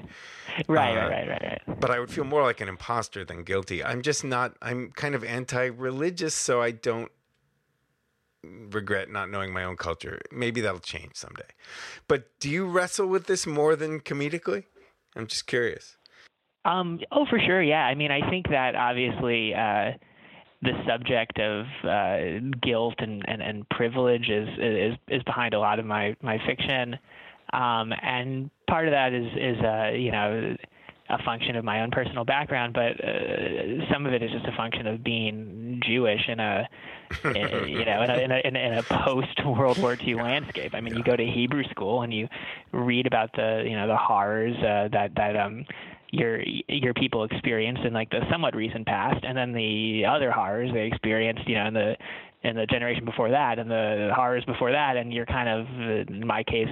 Right, 0.67 0.97
Uh, 0.97 1.09
right, 1.09 1.11
right, 1.11 1.29
right, 1.29 1.61
right. 1.67 1.81
But 1.81 1.91
I 1.91 2.01
would 2.01 2.11
feel 2.11 2.25
more 2.25 2.43
like 2.43 2.61
an 2.61 2.69
imposter 2.69 3.25
than 3.25 3.45
guilty. 3.45 3.85
I'm 3.85 4.03
just 4.03 4.25
not, 4.25 4.57
I'm 4.63 4.91
kind 4.93 5.15
of 5.15 5.23
anti 5.23 5.67
religious, 5.67 6.35
so 6.35 6.63
I 6.63 6.71
don't 6.73 7.13
regret 8.43 9.11
not 9.11 9.31
knowing 9.31 9.53
my 9.53 9.65
own 9.65 9.77
culture. 9.77 10.21
Maybe 10.33 10.61
that'll 10.61 10.81
change 10.81 11.13
someday. 11.15 11.49
But 12.07 12.39
do 12.41 12.49
you 12.49 12.67
wrestle 12.67 13.07
with 13.07 13.27
this 13.27 13.47
more 13.47 13.77
than 13.77 14.01
comedically? 14.01 14.65
I'm 15.15 15.27
just 15.27 15.47
curious. 15.47 15.97
Um, 16.65 17.01
oh, 17.13 17.27
for 17.29 17.39
sure. 17.39 17.63
Yeah. 17.63 17.85
I 17.85 17.95
mean, 17.95 18.11
I 18.11 18.29
think 18.31 18.49
that 18.49 18.75
obviously 18.75 19.55
uh, 19.55 19.93
the 20.63 20.73
subject 20.87 21.39
of 21.39 21.67
uh, 21.85 22.41
guilt 22.63 22.95
and, 22.99 23.25
and, 23.29 23.43
and 23.43 23.69
privilege 23.71 24.29
is, 24.29 24.49
is 24.59 24.95
is 25.09 25.23
behind 25.23 25.55
a 25.55 25.59
lot 25.59 25.79
of 25.79 25.87
my 25.87 26.17
my 26.21 26.39
fiction, 26.47 26.99
um, 27.53 27.93
and 28.03 28.51
part 28.69 28.89
of 28.89 28.93
that 28.93 29.13
is 29.13 29.27
is 29.37 29.65
uh, 29.65 29.91
you 29.97 30.11
know 30.11 30.57
a 31.11 31.23
function 31.23 31.57
of 31.57 31.65
my 31.65 31.81
own 31.81 31.91
personal 31.91 32.25
background, 32.25 32.75
but 32.75 33.03
uh, 33.03 33.91
some 33.93 34.05
of 34.05 34.13
it 34.13 34.23
is 34.23 34.31
just 34.31 34.47
a 34.47 34.57
function 34.57 34.87
of 34.87 35.03
being 35.03 35.81
Jewish 35.87 36.21
in 36.29 36.41
a 36.41 36.69
in- 37.25 37.69
you 37.69 37.85
know 37.85 38.03
in 38.03 38.11
a, 38.11 38.19
in 38.19 38.31
a, 38.31 38.41
in 38.45 38.57
a, 38.57 38.79
a 38.81 39.05
post 39.05 39.45
World 39.47 39.79
War 39.79 39.97
II 40.07 40.17
landscape. 40.17 40.75
I 40.75 40.81
mean, 40.81 40.95
you 40.95 41.03
go 41.03 41.17
to 41.17 41.25
Hebrew 41.25 41.65
school 41.71 42.03
and 42.03 42.13
you 42.13 42.29
read 42.73 43.07
about 43.07 43.31
the 43.35 43.65
you 43.65 43.77
know 43.77 43.87
the 43.87 43.97
horrors 43.97 44.57
uh, 44.59 44.89
that 44.93 45.13
that 45.17 45.37
um 45.37 45.65
your 46.11 46.41
your 46.69 46.95
people 46.95 47.25
experienced 47.25 47.83
in 47.85 47.93
like 47.93 48.11
the 48.11 48.21
somewhat 48.31 48.55
recent 48.57 48.87
past, 48.87 49.25
and 49.25 49.37
then 49.37 49.53
the 49.53 50.05
other 50.09 50.31
horrors 50.31 50.71
they 50.73 50.87
experienced, 50.87 51.47
you 51.49 51.55
know, 51.57 51.67
in 51.67 51.75
the 51.75 51.97
in 52.45 52.55
the 52.55 52.67
generation 52.67 53.05
before 53.05 53.31
that, 53.31 53.59
and 53.59 53.69
the 53.69 54.13
horrors 54.15 54.45
before 54.45 54.71
that, 54.71 54.97
and 54.97 55.13
you're 55.13 55.27
kind 55.27 55.49
of, 55.49 55.67
in 56.09 56.25
my 56.25 56.45
case, 56.45 56.69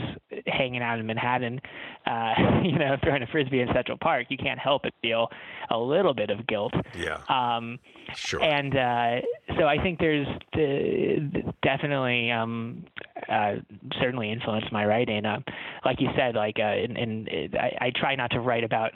hanging 0.47 0.81
out 0.81 1.01
in 1.01 1.07
Manhattan, 1.07 1.61
uh, 2.07 2.35
you 2.63 2.79
know, 2.79 2.97
throwing 3.03 3.25
a 3.25 3.27
frisbee 3.27 3.61
in 3.61 3.69
Central 3.75 3.99
Park. 3.99 4.27
You 4.29 4.37
can't 4.37 4.61
help 4.61 4.83
but 4.85 4.93
feel 5.03 5.27
a 5.71 5.77
little 5.77 6.15
bit 6.15 6.31
of 6.31 6.47
guilt. 6.47 6.73
Yeah, 6.97 7.19
Um, 7.29 7.81
sure. 8.15 8.41
and 8.41 8.77
uh, 8.77 9.27
so 9.59 9.67
I 9.67 9.83
think 9.83 9.99
there's 9.99 10.29
uh, 10.55 11.51
definitely 11.65 12.31
um, 12.31 12.85
uh, 13.29 13.55
certainly 14.01 14.31
influenced 14.31 14.71
my 14.71 14.87
writing. 14.87 15.27
Um, 15.27 15.43
like 15.85 16.01
you 16.01 16.11
said, 16.17 16.37
like 16.37 16.59
uh, 16.61 16.77
in, 16.77 16.97
in 16.97 17.51
I, 17.59 17.87
I 17.87 17.93
try 17.95 18.15
not 18.15 18.31
to 18.31 18.41
write 18.41 18.63
about 18.63 18.93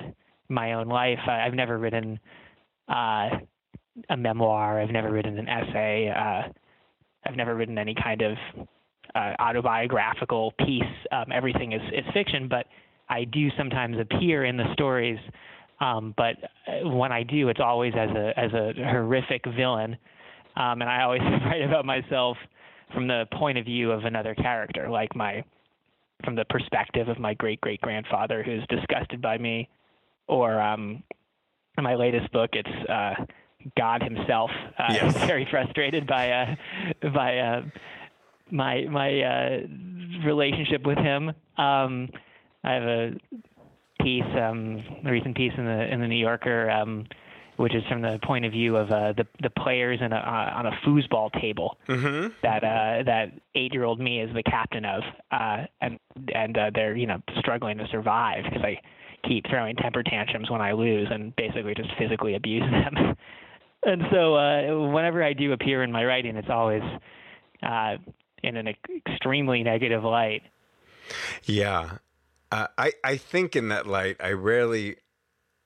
my 0.51 0.75
own 0.75 0.89
life. 0.89 1.19
I, 1.27 1.47
I've 1.47 1.55
never 1.55 1.79
written 1.79 2.19
uh, 2.89 3.31
a 4.09 4.17
memoir. 4.17 4.81
I've 4.81 4.91
never 4.91 5.11
written 5.11 5.39
an 5.39 5.49
essay. 5.49 6.13
Uh, 6.15 6.53
I've 7.27 7.37
never 7.37 7.55
written 7.55 7.79
any 7.79 7.95
kind 7.95 8.23
of 8.23 8.37
uh, 9.15 9.35
autobiographical 9.39 10.53
piece. 10.65 10.83
Um, 11.13 11.27
everything 11.33 11.73
is, 11.73 11.83
is 11.93 12.05
fiction, 12.13 12.49
but 12.49 12.67
I 13.09 13.25
do 13.25 13.49
sometimes 13.57 13.97
appear 13.99 14.45
in 14.45 14.57
the 14.57 14.73
stories. 14.73 15.19
Um, 15.81 16.15
but 16.17 16.37
uh, 16.67 16.89
when 16.89 17.11
I 17.13 17.23
do, 17.23 17.49
it's 17.49 17.61
always 17.61 17.95
as 17.97 18.11
a 18.11 18.39
as 18.39 18.53
a 18.53 18.73
horrific 18.77 19.45
villain, 19.57 19.97
um, 20.57 20.83
and 20.83 20.91
I 20.91 21.03
always 21.03 21.23
write 21.47 21.63
about 21.63 21.87
myself 21.87 22.37
from 22.93 23.07
the 23.07 23.25
point 23.33 23.57
of 23.57 23.65
view 23.65 23.91
of 23.91 24.05
another 24.05 24.35
character, 24.35 24.91
like 24.91 25.17
my 25.17 25.43
from 26.25 26.35
the 26.35 26.45
perspective 26.51 27.09
of 27.09 27.19
my 27.19 27.33
great 27.35 27.61
great 27.63 27.81
grandfather 27.81 28.43
who's 28.43 28.63
disgusted 28.69 29.23
by 29.23 29.39
me, 29.39 29.69
or 30.31 30.61
um, 30.61 31.03
in 31.77 31.85
my 31.85 31.95
latest 31.95 32.31
book, 32.33 32.51
it's 32.53 32.89
uh, 32.89 33.15
God 33.77 34.03
Himself. 34.03 34.51
Uh, 34.79 34.93
Yes. 34.93 35.17
very 35.27 35.47
frustrated 35.51 36.07
by 36.07 36.31
uh, 36.31 36.55
by 37.13 37.39
uh, 37.39 37.63
my 38.51 38.85
my 38.91 39.21
uh, 39.21 39.59
relationship 40.25 40.87
with 40.87 40.99
Him. 40.99 41.29
Um, 41.57 42.09
I 42.65 42.73
have 42.75 42.83
a 42.83 43.11
piece, 44.03 44.25
um, 44.37 44.83
a 45.05 45.11
recent 45.11 45.37
piece 45.37 45.53
in 45.57 45.65
the 45.65 45.93
in 45.93 46.01
the 46.01 46.07
New 46.09 46.17
Yorker, 46.17 46.71
um, 46.71 47.07
which 47.57 47.75
is 47.75 47.83
from 47.89 48.03
the 48.03 48.19
point 48.25 48.45
of 48.45 48.53
view 48.53 48.77
of 48.77 48.91
uh, 48.91 49.13
the 49.13 49.27
the 49.43 49.51
players 49.51 50.01
in 50.01 50.13
a, 50.13 50.17
uh, 50.17 50.53
on 50.59 50.67
a 50.67 50.73
foosball 50.85 51.31
table 51.41 51.79
Mm-hmm. 51.89 52.29
that 52.43 52.65
uh, 52.65 53.03
that 53.05 53.33
eight 53.55 53.73
year 53.75 53.85
old 53.85 54.01
me 54.01 54.21
is 54.21 54.33
the 54.35 54.43
captain 54.43 54.85
of, 54.85 55.03
uh, 55.31 55.65
and 55.81 55.99
and 56.35 56.57
uh, 56.59 56.71
they're 56.75 56.97
you 56.97 57.07
know 57.07 57.21
struggling 57.39 57.79
to 57.79 57.87
survive 57.89 58.45
because 58.45 58.63
I 58.63 58.81
keep 59.27 59.47
throwing 59.49 59.77
temper 59.77 60.03
tantrums 60.03 60.51
when 60.51 60.61
I 60.61 60.73
lose 60.73 61.09
and 61.11 61.35
basically 61.37 61.75
just 61.75 61.91
physically 61.99 62.35
abuse 62.35 62.63
them. 62.71 63.17
and 63.85 64.03
so 64.11 64.35
uh, 64.35 64.91
whenever 64.93 65.23
I 65.23 65.33
do 65.33 65.53
appear 65.53 65.83
in 65.83 65.93
my 65.93 66.05
writing, 66.05 66.37
it's 66.37 66.51
always 66.51 66.83
uh, 67.63 67.97
in 68.43 68.57
an 68.57 68.69
ex- 68.69 68.79
extremely 69.07 69.63
negative 69.63 70.05
light. 70.05 70.43
Yeah. 71.45 71.99
Uh, 72.53 72.67
I, 72.77 72.93
I 73.05 73.17
think 73.17 73.55
in 73.55 73.69
that 73.69 73.87
light, 73.87 74.17
I 74.21 74.33
rarely, 74.33 74.97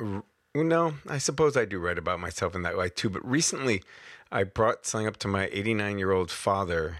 r- 0.01 0.25
no, 0.55 0.95
I 1.09 1.19
suppose 1.19 1.57
I 1.57 1.65
do 1.65 1.79
write 1.79 1.99
about 1.99 2.21
myself 2.21 2.55
in 2.55 2.63
that 2.63 2.77
light 2.77 2.97
too. 2.97 3.11
But 3.11 3.27
recently, 3.29 3.83
I 4.31 4.45
brought 4.45 4.87
something 4.87 5.07
up 5.07 5.17
to 5.19 5.29
my 5.29 5.49
89 5.53 5.99
year 5.99 6.13
old 6.13 6.31
father. 6.31 6.99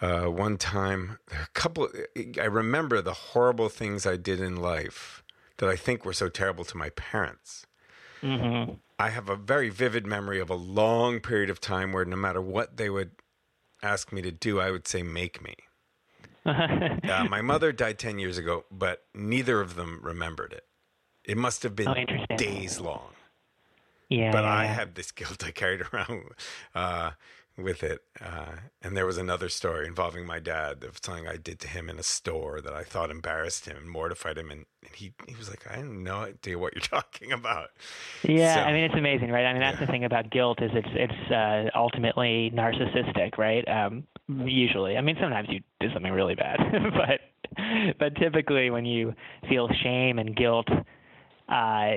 Uh, 0.00 0.24
one 0.24 0.56
time, 0.56 1.18
a 1.30 1.46
couple. 1.54 1.88
I 2.40 2.46
remember 2.46 3.00
the 3.00 3.12
horrible 3.12 3.68
things 3.68 4.04
I 4.04 4.16
did 4.16 4.40
in 4.40 4.56
life 4.56 5.21
that 5.58 5.68
I 5.68 5.76
think 5.76 6.04
were 6.04 6.12
so 6.12 6.28
terrible 6.28 6.64
to 6.64 6.76
my 6.76 6.90
parents. 6.90 7.66
hmm 8.20 8.64
I 8.98 9.10
have 9.10 9.28
a 9.28 9.36
very 9.36 9.68
vivid 9.68 10.06
memory 10.06 10.38
of 10.38 10.48
a 10.48 10.54
long 10.54 11.18
period 11.20 11.50
of 11.50 11.60
time 11.60 11.92
where 11.92 12.04
no 12.04 12.14
matter 12.16 12.40
what 12.40 12.76
they 12.76 12.88
would 12.88 13.10
ask 13.82 14.12
me 14.12 14.22
to 14.22 14.30
do, 14.30 14.60
I 14.60 14.70
would 14.70 14.86
say, 14.86 15.02
make 15.02 15.42
me. 15.42 15.54
Uh, 16.44 17.24
my 17.28 17.40
mother 17.42 17.72
died 17.72 17.98
10 17.98 18.20
years 18.20 18.38
ago, 18.38 18.64
but 18.70 19.04
neither 19.12 19.60
of 19.60 19.74
them 19.74 19.98
remembered 20.02 20.52
it. 20.52 20.64
It 21.24 21.36
must 21.36 21.62
have 21.64 21.74
been 21.74 21.88
Oh, 21.88 22.36
days 22.36 22.80
long. 22.80 23.10
yeah. 24.08 24.30
But 24.30 24.44
yeah, 24.44 24.52
I 24.52 24.64
yeah. 24.64 24.72
had 24.74 24.94
this 24.94 25.10
guilt 25.10 25.44
I 25.44 25.50
carried 25.50 25.82
around 25.92 26.30
uh, 26.74 27.12
with 27.58 27.82
it. 27.82 28.00
Uh, 28.20 28.52
and 28.82 28.96
there 28.96 29.06
was 29.06 29.18
another 29.18 29.48
story 29.48 29.86
involving 29.86 30.26
my 30.26 30.38
dad 30.38 30.84
of 30.84 30.98
something 31.02 31.28
I 31.28 31.36
did 31.36 31.60
to 31.60 31.68
him 31.68 31.88
in 31.90 31.98
a 31.98 32.02
store 32.02 32.60
that 32.60 32.72
I 32.72 32.82
thought 32.82 33.10
embarrassed 33.10 33.66
him 33.66 33.76
and 33.76 33.88
mortified 33.90 34.38
him. 34.38 34.50
And, 34.50 34.64
and 34.84 34.94
he, 34.94 35.12
he 35.28 35.34
was 35.36 35.50
like, 35.50 35.66
I 35.70 35.76
have 35.76 35.86
no 35.86 36.16
idea 36.18 36.58
what 36.58 36.74
you're 36.74 36.80
talking 37.02 37.30
about. 37.32 37.68
Yeah, 38.22 38.54
So- 38.56 38.60
I 38.62 38.72
mean 38.72 38.84
it's 38.84 38.94
amazing, 38.94 39.30
right? 39.30 39.44
I 39.44 39.52
mean 39.52 39.60
that's 39.60 39.78
Yeah. 39.80 39.86
the 39.86 39.92
thing 39.92 40.04
about 40.04 40.30
guilt 40.30 40.62
is 40.62 40.70
it's 40.74 40.88
it's 40.92 41.30
uh, 41.30 41.70
ultimately 41.78 42.50
narcissistic, 42.54 43.36
right? 43.38 43.66
Um, 43.68 44.04
usually, 44.28 44.96
I 44.96 45.00
mean 45.02 45.16
sometimes 45.20 45.48
you 45.50 45.60
do 45.80 45.92
something 45.92 46.12
really 46.12 46.34
bad, 46.34 46.58
but 46.94 47.96
but 47.98 48.16
typically 48.16 48.70
when 48.70 48.86
you 48.86 49.14
feel 49.48 49.68
shame 49.82 50.18
and 50.18 50.34
guilt, 50.34 50.68
uh, 51.48 51.90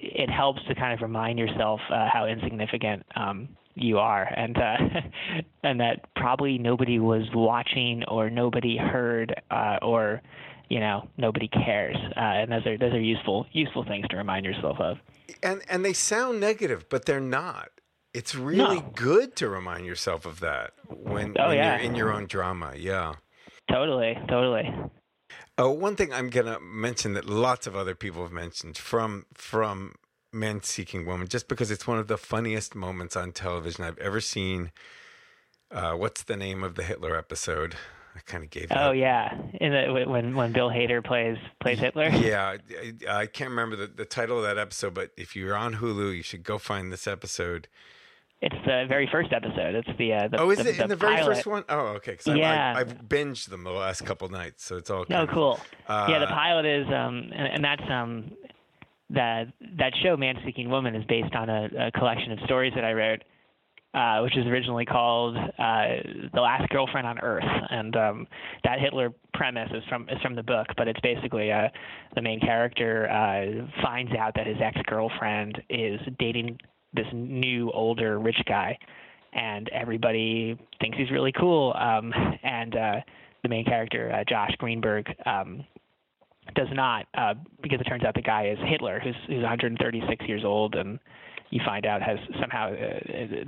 it 0.00 0.30
helps 0.30 0.60
to 0.68 0.74
kind 0.74 0.94
of 0.94 1.02
remind 1.02 1.38
yourself 1.38 1.80
uh, 1.90 2.08
how 2.12 2.26
insignificant 2.26 3.04
um, 3.14 3.48
you 3.76 3.98
are, 3.98 4.24
and 4.24 4.56
uh, 4.56 4.76
and 5.62 5.80
that 5.80 6.12
probably 6.16 6.58
nobody 6.58 6.98
was 6.98 7.22
watching 7.34 8.02
or 8.08 8.28
nobody 8.30 8.76
heard 8.76 9.40
uh, 9.50 9.78
or 9.82 10.20
you 10.68 10.80
know 10.80 11.08
nobody 11.16 11.46
cares, 11.48 11.96
uh, 12.16 12.20
and 12.20 12.50
those 12.50 12.66
are 12.66 12.76
those 12.78 12.92
are 12.92 13.00
useful 13.00 13.46
useful 13.52 13.84
things 13.84 14.06
to 14.08 14.16
remind 14.16 14.44
yourself 14.44 14.78
of. 14.80 14.96
And, 15.42 15.62
and 15.68 15.84
they 15.84 15.92
sound 15.92 16.40
negative, 16.40 16.88
but 16.88 17.04
they're 17.04 17.20
not. 17.20 17.68
It's 18.14 18.34
really 18.34 18.76
No. 18.80 18.90
good 18.94 19.36
to 19.36 19.48
remind 19.48 19.84
yourself 19.84 20.24
of 20.24 20.40
that 20.40 20.72
when, 20.88 21.36
Oh, 21.38 21.48
when 21.48 21.56
yeah. 21.58 21.76
you're 21.76 21.84
in 21.84 21.94
your 21.94 22.12
own 22.12 22.26
drama. 22.26 22.72
Yeah. 22.76 23.14
Totally, 23.70 24.16
totally. 24.28 24.72
Oh, 25.58 25.70
one 25.70 25.96
thing 25.96 26.12
I'm 26.12 26.30
gonna 26.30 26.58
mention 26.60 27.12
that 27.14 27.26
lots 27.26 27.66
of 27.66 27.74
other 27.76 27.94
people 27.94 28.22
have 28.22 28.32
mentioned 28.32 28.78
from 28.78 29.26
from 29.34 29.96
Men 30.36 30.62
Seeking 30.62 31.04
Woman, 31.06 31.26
just 31.28 31.48
because 31.48 31.70
it's 31.70 31.86
one 31.86 31.98
of 31.98 32.06
the 32.06 32.16
funniest 32.18 32.74
moments 32.74 33.16
on 33.16 33.32
television 33.32 33.84
I've 33.84 33.98
ever 33.98 34.20
seen. 34.20 34.70
Uh, 35.70 35.92
what's 35.94 36.22
the 36.22 36.36
name 36.36 36.62
of 36.62 36.76
the 36.76 36.82
Hitler 36.84 37.16
episode? 37.16 37.74
I 38.14 38.20
kind 38.20 38.44
of 38.44 38.50
gave. 38.50 38.70
You 38.70 38.76
Oh 38.78 38.90
that. 38.90 38.96
yeah, 38.96 39.34
in 39.60 39.72
the 39.72 40.04
when 40.08 40.34
when 40.36 40.52
Bill 40.52 40.70
Hader 40.70 41.04
plays 41.04 41.36
plays 41.60 41.78
Hitler. 41.78 42.08
Yeah, 42.08 42.56
I, 43.08 43.20
I 43.22 43.26
can't 43.26 43.50
remember 43.50 43.76
the, 43.76 43.86
the 43.88 44.04
title 44.06 44.38
of 44.38 44.44
that 44.44 44.56
episode, 44.58 44.94
but 44.94 45.10
if 45.16 45.34
you're 45.36 45.56
on 45.56 45.74
Hulu, 45.76 46.16
you 46.16 46.22
should 46.22 46.42
go 46.44 46.56
find 46.58 46.92
this 46.92 47.06
episode. 47.06 47.68
It's 48.42 48.54
the 48.66 48.84
very 48.88 49.08
first 49.10 49.32
episode. 49.32 49.74
It's 49.74 49.88
the 49.98 50.12
uh, 50.12 50.28
the 50.28 50.38
Oh, 50.40 50.50
is 50.50 50.58
the, 50.58 50.68
it 50.70 50.78
in 50.78 50.88
the 50.88 50.96
very 50.96 51.16
pilot. 51.16 51.34
first 51.36 51.46
one? 51.46 51.64
Oh, 51.68 51.86
okay. 51.96 52.12
Because 52.12 52.36
Yeah. 52.36 52.74
I, 52.76 52.80
I've 52.80 52.94
binged 53.08 53.48
them 53.48 53.64
the 53.64 53.70
last 53.70 54.04
couple 54.04 54.28
nights, 54.28 54.64
so 54.64 54.76
it's 54.76 54.88
all. 54.90 55.00
Oh, 55.00 55.04
kind 55.06 55.28
of- 55.28 55.34
cool. 55.34 55.58
yeah, 55.88 56.18
the 56.18 56.26
Uh, 56.26 56.30
pilot 56.30 56.64
is 56.66 56.86
um 56.88 57.30
and, 57.34 57.48
and 57.54 57.64
that's 57.64 57.90
um 57.90 58.32
that 59.10 59.52
that 59.78 59.92
show 60.02 60.16
Man 60.16 60.36
Seeking 60.44 60.68
Woman 60.68 60.94
is 60.94 61.04
based 61.04 61.34
on 61.34 61.48
a, 61.48 61.68
a 61.88 61.92
collection 61.92 62.32
of 62.32 62.38
stories 62.44 62.72
that 62.74 62.84
I 62.84 62.92
wrote. 62.92 63.22
Uh, 63.94 64.20
which 64.20 64.34
was 64.36 64.44
originally 64.46 64.84
called 64.84 65.36
uh, 65.36 65.86
"The 66.34 66.40
Last 66.40 66.68
Girlfriend 66.68 67.06
on 67.06 67.18
Earth," 67.20 67.44
and 67.70 67.96
um, 67.96 68.26
that 68.62 68.78
Hitler 68.78 69.10
premise 69.32 69.70
is 69.72 69.82
from 69.88 70.06
is 70.10 70.20
from 70.20 70.34
the 70.34 70.42
book. 70.42 70.66
But 70.76 70.86
it's 70.86 71.00
basically 71.00 71.50
uh, 71.50 71.68
the 72.14 72.20
main 72.20 72.38
character 72.38 73.08
uh, 73.08 73.82
finds 73.82 74.12
out 74.12 74.34
that 74.34 74.46
his 74.46 74.58
ex-girlfriend 74.60 75.62
is 75.70 75.98
dating 76.18 76.58
this 76.92 77.06
new, 77.14 77.70
older, 77.72 78.18
rich 78.18 78.42
guy, 78.46 78.76
and 79.32 79.70
everybody 79.70 80.58
thinks 80.78 80.98
he's 80.98 81.10
really 81.10 81.32
cool. 81.32 81.72
Um, 81.78 82.12
and 82.42 82.76
uh, 82.76 82.96
the 83.42 83.48
main 83.48 83.64
character, 83.64 84.12
uh, 84.12 84.24
Josh 84.28 84.54
Greenberg, 84.58 85.06
um, 85.24 85.64
does 86.54 86.68
not, 86.72 87.06
uh, 87.16 87.34
because 87.62 87.80
it 87.80 87.84
turns 87.84 88.04
out 88.04 88.14
the 88.14 88.22
guy 88.22 88.48
is 88.48 88.58
Hitler, 88.66 89.00
who's, 89.00 89.16
who's 89.26 89.42
136 89.42 90.26
years 90.28 90.44
old, 90.44 90.74
and 90.74 90.98
you 91.50 91.60
find 91.64 91.86
out 91.86 92.02
has 92.02 92.18
somehow 92.40 92.72
uh, 92.72 92.98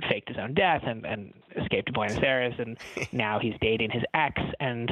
faked 0.09 0.27
his 0.29 0.37
own 0.37 0.53
death 0.53 0.81
and, 0.85 1.05
and 1.05 1.33
escaped 1.61 1.87
to 1.87 1.93
Buenos 1.93 2.19
Aires, 2.23 2.53
and 2.57 2.77
now 3.11 3.39
he's 3.39 3.53
dating 3.61 3.89
his 3.91 4.03
ex, 4.13 4.41
and 4.59 4.91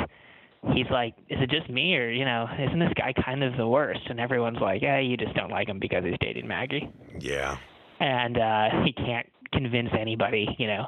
he's 0.73 0.89
like, 0.91 1.15
is 1.29 1.39
it 1.41 1.49
just 1.49 1.69
me, 1.69 1.95
or 1.95 2.09
you 2.09 2.25
know, 2.25 2.47
isn't 2.59 2.79
this 2.79 2.93
guy 2.95 3.13
kind 3.13 3.43
of 3.43 3.55
the 3.57 3.67
worst? 3.67 4.01
And 4.09 4.19
everyone's 4.19 4.59
like, 4.59 4.81
yeah, 4.81 4.99
you 4.99 5.17
just 5.17 5.33
don't 5.35 5.51
like 5.51 5.67
him 5.69 5.79
because 5.79 6.03
he's 6.03 6.17
dating 6.19 6.47
Maggie, 6.47 6.89
Yeah. 7.19 7.57
and 7.99 8.37
uh, 8.37 8.69
he 8.85 8.93
can't 8.93 9.27
convince 9.53 9.89
anybody, 9.97 10.47
you 10.59 10.67
know, 10.67 10.87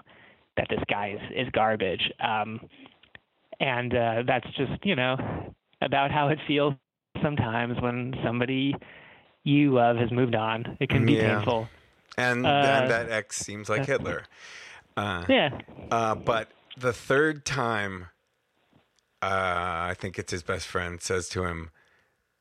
that 0.58 0.68
this 0.70 0.82
guy 0.90 1.16
is 1.16 1.48
is 1.48 1.52
garbage. 1.54 2.12
Um, 2.20 2.60
and 3.60 3.94
uh, 3.94 4.24
that's 4.28 4.48
just 4.58 4.84
you 4.84 4.96
know 4.96 5.18
about 5.82 6.12
how 6.12 6.28
it 6.30 6.40
feels 6.48 6.74
sometimes 7.22 7.80
when 7.82 8.16
somebody 8.24 8.76
you 9.44 9.74
love 9.74 9.98
has 9.98 10.12
moved 10.12 10.36
on. 10.36 10.78
It 10.80 10.90
can 10.90 11.06
be 11.06 11.14
Yeah. 11.14 11.36
painful. 11.38 11.70
And, 12.18 12.46
Uh, 12.46 12.50
and 12.50 12.90
that 12.90 13.10
ex 13.10 13.38
seems 13.38 13.70
like 13.70 13.86
Hitler. 13.86 14.24
Uh, 14.98 15.26
Yeah. 15.30 15.62
Uh, 15.92 16.16
but 16.16 16.52
the 16.78 16.94
third 16.94 17.46
time, 17.46 18.08
uh, 19.22 19.26
I 19.90 19.96
think 19.98 20.20
it's 20.20 20.32
his 20.32 20.44
best 20.44 20.68
friend 20.68 21.02
says 21.02 21.30
to 21.30 21.46
him, 21.46 21.72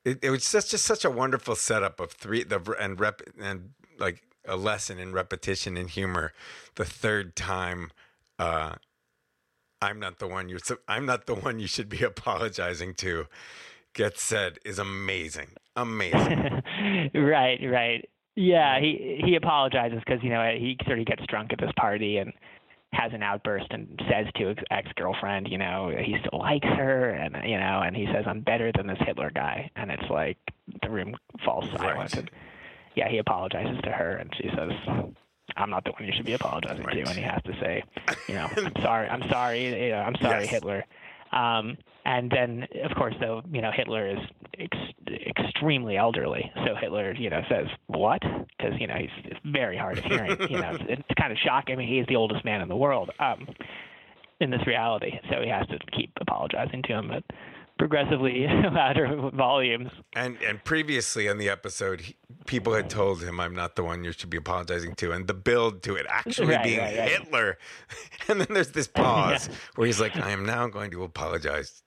it, 0.05 0.19
it 0.23 0.31
was 0.31 0.51
just, 0.51 0.71
just 0.71 0.85
such 0.85 1.05
a 1.05 1.11
wonderful 1.11 1.55
setup 1.55 2.01
of 2.01 2.13
three 2.13 2.45
the 2.45 2.61
and 2.81 2.99
rep 2.99 3.21
and 3.41 3.71
like 3.99 4.23
a 4.45 4.57
lesson 4.57 4.99
in 4.99 5.13
repetition 5.13 5.77
and 5.77 5.91
humor. 5.91 6.33
The 6.77 6.85
third 6.85 7.37
time, 7.37 7.91
uh, 8.39 8.77
I'm 9.83 10.01
not 10.01 10.19
the 10.19 10.27
one 10.27 10.49
you 10.49 10.59
I'm 10.87 11.07
not 11.07 11.27
the 11.27 11.35
one 11.35 11.59
you 11.59 11.67
should 11.67 11.89
be 11.89 12.03
apologizing 12.03 12.95
to. 12.95 13.27
Gets 13.99 14.23
said 14.23 14.61
is 14.65 14.79
amazing, 14.79 15.49
amazing. 15.75 16.63
right, 17.15 17.59
right. 17.69 18.09
Yeah, 18.37 18.79
he 18.79 19.21
he 19.25 19.35
apologizes 19.35 19.99
because 20.07 20.23
you 20.23 20.31
know 20.31 20.49
he 20.57 20.79
sort 20.87 21.01
of 21.01 21.07
gets 21.07 21.23
drunk 21.27 21.53
at 21.53 21.59
this 21.59 21.73
party 21.77 22.19
and 22.19 22.33
has 22.93 23.13
an 23.13 23.25
outburst 23.25 23.67
and 23.71 24.01
says 24.09 24.27
to 24.37 24.47
his 24.47 24.57
ex 24.71 24.89
girlfriend, 24.95 25.49
you 25.51 25.59
know, 25.59 25.93
he 25.99 26.17
still 26.25 26.39
likes 26.39 26.69
her, 26.69 27.11
and 27.11 27.35
you 27.43 27.59
know, 27.59 27.83
and 27.85 27.97
he 27.97 28.07
says, 28.07 28.25
"I'm 28.29 28.41
better 28.41 28.71
than 28.71 28.87
this 28.87 28.99
Hitler 29.05 29.33
guy," 29.35 29.69
and 29.75 29.91
it's 29.91 30.09
like 30.09 30.39
the 30.81 30.91
room 30.91 31.17
falls 31.45 31.69
silent. 31.71 31.99
Right. 31.99 32.17
And, 32.19 32.31
yeah, 32.95 33.09
he 33.09 33.19
apologizes 33.19 33.81
to 33.83 33.91
her, 33.91 34.15
and 34.15 34.33
she 34.37 34.49
says, 34.57 34.71
I'm 35.57 35.71
not 35.71 35.85
the 35.85 35.91
one 35.91 36.05
you 36.05 36.13
should 36.17 36.27
be 36.27 36.35
apologizing 36.35 36.85
right. 36.85 36.95
to, 36.95 37.01
and 37.01 37.19
he 37.19 37.23
has 37.23 37.43
to 37.43 37.53
say, 37.61 37.83
you 38.29 38.35
know, 38.35 38.49
I'm 38.57 38.73
sorry, 38.81 39.09
I'm 39.09 39.29
sorry, 39.29 39.87
you 39.87 39.91
know, 39.91 39.99
I'm 39.99 40.17
sorry, 40.23 40.45
yes. 40.45 40.51
Hitler. 40.51 40.85
Um, 41.33 41.77
and 42.05 42.31
then, 42.31 42.67
of 42.85 42.97
course, 42.97 43.15
though, 43.21 43.43
you 43.53 43.61
know, 43.61 43.71
Hitler 43.75 44.09
is 44.09 44.19
ex- 44.59 45.23
extremely 45.27 45.97
elderly. 45.97 46.51
So 46.67 46.75
Hitler, 46.81 47.13
you 47.15 47.29
know, 47.29 47.43
says 47.51 47.67
what? 47.87 48.23
Because 48.23 48.75
you 48.81 48.87
know 48.87 48.95
he's 48.95 49.37
very 49.45 49.77
hard 49.77 49.99
of 49.99 50.05
hearing. 50.05 50.37
you 50.49 50.59
know, 50.59 50.71
it's, 50.73 50.85
it's 50.89 51.21
kind 51.21 51.33
of 51.33 51.39
shocking. 51.39 51.75
I 51.75 51.79
mean, 51.79 51.89
he's 51.89 52.07
the 52.07 52.17
oldest 52.17 52.45
man 52.45 52.61
in 52.61 52.69
the 52.69 52.77
world. 52.77 53.11
Um, 53.19 53.47
in 54.41 54.51
this 54.51 54.65
reality, 54.67 55.19
so 55.31 55.43
he 55.43 55.49
has 55.49 55.67
to 55.67 55.79
keep 55.97 56.13
apologizing 56.21 56.83
to 56.85 56.93
him 56.93 57.11
at 57.11 57.25
progressively 57.79 58.47
louder 58.73 59.31
volumes. 59.35 59.91
And 60.15 60.37
and 60.43 60.63
previously 60.65 61.29
on 61.29 61.39
the 61.39 61.49
episode, 61.49 62.03
he, 62.03 62.17
people 62.47 62.75
had 62.75 62.91
told 62.91 63.23
him, 63.23 63.41
"I'm 63.41 63.55
not 63.55 63.77
the 63.77 63.85
one 63.85 64.05
you 64.05 64.13
should 64.13 64.31
be 64.31 64.37
apologizing 64.37 64.95
to," 64.97 65.13
and 65.13 65.27
the 65.27 65.35
build 65.35 65.83
to 65.85 65.95
it 65.95 66.07
actually 66.09 66.55
right, 66.55 66.65
being 66.65 66.79
right, 66.79 66.99
right. 66.99 67.11
Hitler, 67.11 67.59
and 68.29 68.41
then 68.41 68.49
there's 68.51 68.73
this 68.73 68.89
pause 68.89 69.49
yeah. 69.51 69.57
where 69.77 69.87
he's 69.87 70.01
like, 70.01 70.17
"I 70.17 70.31
am 70.31 70.45
now 70.45 70.69
going 70.69 70.91
to 70.93 71.03
apologize 71.03 71.83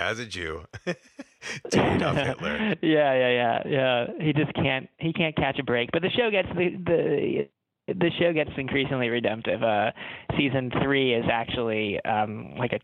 as 0.00 0.18
a 0.18 0.26
Jew 0.26 0.64
to 0.84 1.94
Adolf 1.94 2.16
Hitler. 2.16 2.76
Yeah, 2.82 3.14
yeah, 3.14 3.30
yeah, 3.30 3.62
yeah. 3.66 4.06
He 4.20 4.32
just 4.32 4.52
can't 4.54 4.88
he 4.98 5.12
can't 5.12 5.36
catch 5.36 5.58
a 5.58 5.64
break. 5.64 5.90
But 5.92 6.02
the 6.02 6.10
show 6.10 6.30
gets 6.30 6.48
the 6.54 6.76
the 6.84 7.48
the 7.94 8.10
show 8.18 8.32
gets 8.32 8.50
increasingly 8.56 9.08
redemptive. 9.08 9.62
Uh, 9.62 9.92
season 10.36 10.70
three 10.82 11.14
is 11.14 11.24
actually 11.30 12.00
um, 12.04 12.54
like 12.58 12.72
a 12.72 12.80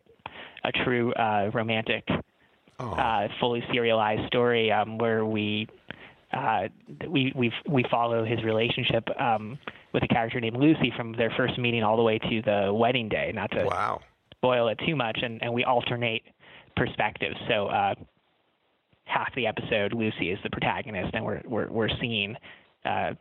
a 0.65 0.73
true 0.85 1.13
uh, 1.15 1.51
romantic, 1.53 2.07
oh. 2.83 2.93
uh, 2.93 3.29
fully 3.41 3.63
serialized 3.73 4.27
story 4.27 4.71
um, 4.71 4.99
where 4.99 5.25
we 5.25 5.69
uh, 6.33 6.69
we 7.09 7.33
we 7.35 7.53
we 7.69 7.85
follow 7.91 8.25
his 8.25 8.43
relationship 8.43 9.05
um, 9.21 9.59
with 9.93 10.03
a 10.03 10.09
character 10.09 10.41
named 10.41 10.57
Lucy 10.57 10.93
from 10.97 11.13
their 11.13 11.33
first 11.37 11.59
meeting 11.59 11.83
all 11.83 11.97
the 11.97 12.03
way 12.03 12.19
to 12.19 12.43
the 12.43 12.73
wedding 12.73 13.09
day. 13.09 13.33
Not 13.35 13.51
to 13.53 13.65
wow. 13.65 14.01
spoil 14.37 14.69
it 14.69 14.79
too 14.87 14.97
much, 14.97 15.19
and, 15.23 15.43
and 15.43 15.53
we 15.53 15.65
alternate 15.65 16.23
perspectives. 16.77 17.37
So 17.49 17.67
uh, 17.67 17.95
half 19.05 19.35
the 19.35 19.47
episode, 19.47 19.93
Lucy 19.93 20.31
is 20.31 20.39
the 20.43 20.51
protagonist, 20.51 21.15
and 21.15 21.25
we're 21.25 21.43
we're 21.45 21.69
we're 21.69 22.01
seeing 22.01 22.37
uh, 22.85 23.13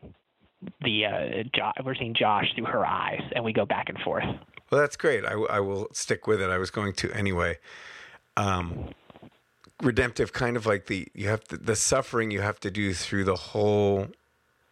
the 0.82 1.06
uh, 1.06 1.43
jo- 1.54 1.84
we're 1.84 1.95
seeing 1.95 2.15
Josh 2.17 2.45
through 2.56 2.65
her 2.65 2.86
eyes, 2.86 3.21
and 3.36 3.43
we 3.43 3.54
go 3.54 3.65
back 3.65 3.89
and 3.89 3.97
forth. 4.00 4.24
Well, 4.71 4.80
that's 4.80 4.95
great. 4.95 5.26
I, 5.26 5.34
I 5.34 5.60
will 5.60 5.89
stick 5.91 6.28
with 6.28 6.41
it. 6.41 6.50
I 6.50 6.58
was 6.58 6.71
going 6.71 6.93
to 6.93 7.12
anyway. 7.12 7.58
Um, 8.38 8.89
redemptive, 9.82 10.34
kind 10.34 10.58
of 10.58 10.65
like 10.65 10.88
the 10.88 11.08
you 11.13 11.28
have 11.28 11.44
to, 11.46 11.58
the 11.58 11.76
suffering 11.76 12.32
you 12.32 12.41
have 12.41 12.60
to 12.62 12.72
do 12.72 12.94
through 12.94 13.24
the 13.24 13.36
whole 13.36 14.08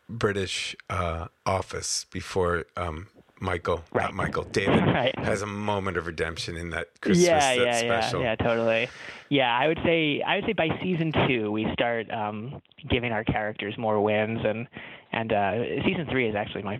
British 0.08 0.76
uh, 0.90 1.28
office 1.46 2.06
before 2.12 2.66
um, 2.76 3.08
Michael, 3.40 3.84
right. 3.94 4.04
not 4.04 4.14
Michael, 4.14 4.44
David 4.44 4.84
right. 4.86 5.18
has 5.20 5.42
a 5.42 5.46
moment 5.46 5.98
of 5.98 6.08
redemption 6.08 6.58
in 6.58 6.72
that 6.72 6.90
Christmas 7.02 7.28
yeah, 7.28 7.54
yeah, 7.54 7.78
special. 7.78 8.22
Yeah, 8.22 8.36
yeah, 8.40 8.48
totally. 8.48 8.90
Yeah, 9.30 9.58
I 9.58 9.68
would 9.68 9.80
say 9.84 10.22
I 10.26 10.36
would 10.36 10.46
say 10.46 10.54
by 10.54 10.68
season 10.82 11.14
two 11.28 11.52
we 11.52 11.68
start 11.74 12.10
um, 12.12 12.62
giving 12.90 13.12
our 13.12 13.24
characters 13.24 13.78
more 13.78 14.02
wins, 14.02 14.40
and 14.44 14.68
and 15.12 15.32
uh, 15.32 15.54
season 15.86 16.08
three 16.10 16.28
is 16.28 16.36
actually 16.36 16.64
my 16.64 16.80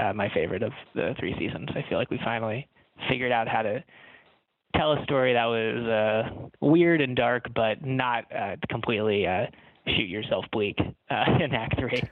uh, 0.00 0.12
my 0.12 0.28
favorite 0.34 0.62
of 0.62 0.72
the 0.94 1.14
three 1.18 1.34
seasons. 1.38 1.68
I 1.74 1.88
feel 1.88 1.98
like 1.98 2.10
we 2.10 2.18
finally 2.24 2.68
figured 3.08 3.32
out 3.32 3.48
how 3.48 3.62
to 3.62 3.82
tell 4.74 4.92
a 4.92 5.02
story 5.04 5.32
that 5.34 5.44
was 5.46 5.86
uh, 5.86 6.48
weird 6.60 7.00
and 7.00 7.16
dark, 7.16 7.46
but 7.54 7.84
not 7.84 8.24
uh, 8.34 8.56
completely 8.68 9.26
uh, 9.26 9.46
shoot 9.86 10.08
yourself 10.08 10.44
bleak 10.52 10.78
uh, 11.10 11.24
in 11.40 11.54
Act 11.54 11.78
Three. 11.78 12.02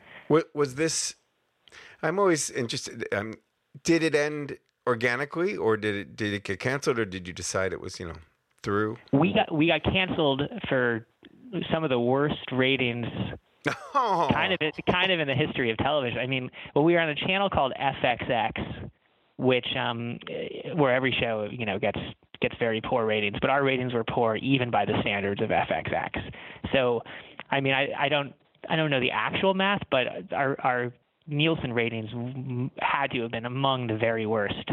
Was 0.54 0.76
this? 0.76 1.14
I'm 2.02 2.18
always 2.18 2.50
interested. 2.50 3.06
Um, 3.12 3.34
did 3.84 4.02
it 4.02 4.14
end 4.14 4.58
organically, 4.86 5.56
or 5.56 5.76
did 5.76 5.94
it 5.94 6.16
did 6.16 6.32
it 6.32 6.44
get 6.44 6.60
canceled, 6.60 6.98
or 6.98 7.04
did 7.04 7.26
you 7.26 7.34
decide 7.34 7.72
it 7.72 7.80
was 7.80 7.98
you 7.98 8.08
know 8.08 8.16
through? 8.62 8.98
We 9.12 9.32
got 9.32 9.52
we 9.54 9.66
got 9.66 9.82
canceled 9.82 10.42
for 10.68 11.06
some 11.72 11.84
of 11.84 11.90
the 11.90 12.00
worst 12.00 12.52
ratings. 12.52 13.06
Oh. 13.94 14.28
Kind 14.32 14.54
of 14.54 14.58
kind 14.90 15.12
of 15.12 15.20
in 15.20 15.28
the 15.28 15.34
history 15.34 15.70
of 15.70 15.76
television. 15.78 16.18
I 16.18 16.26
mean, 16.26 16.50
well, 16.74 16.82
we 16.82 16.94
were 16.94 17.00
on 17.00 17.10
a 17.10 17.14
channel 17.14 17.50
called 17.50 17.74
FXX, 17.78 18.88
which 19.36 19.66
um, 19.78 20.18
where 20.76 20.94
every 20.94 21.14
show 21.20 21.46
you 21.50 21.66
know 21.66 21.78
gets 21.78 21.98
gets 22.40 22.55
very 22.59 22.81
poor 22.81 23.07
ratings, 23.07 23.37
but 23.40 23.50
our 23.50 23.62
ratings 23.62 23.92
were 23.92 24.05
poor 24.05 24.37
even 24.37 24.70
by 24.70 24.85
the 24.85 24.94
standards 25.00 25.40
of 25.42 25.50
FXX. 25.50 26.33
So, 26.72 27.03
I 27.50 27.61
mean, 27.61 27.74
I, 27.74 27.88
I 27.98 28.09
don't 28.09 28.35
I 28.68 28.76
don't 28.76 28.90
know 28.90 29.00
the 29.00 29.11
actual 29.11 29.55
math, 29.55 29.83
but 29.90 30.33
our 30.33 30.57
our 30.61 30.92
Nielsen 31.26 31.72
ratings 31.72 32.11
had 32.79 33.11
to 33.12 33.22
have 33.22 33.31
been 33.31 33.46
among 33.46 33.87
the 33.87 33.96
very 33.96 34.26
worst 34.26 34.68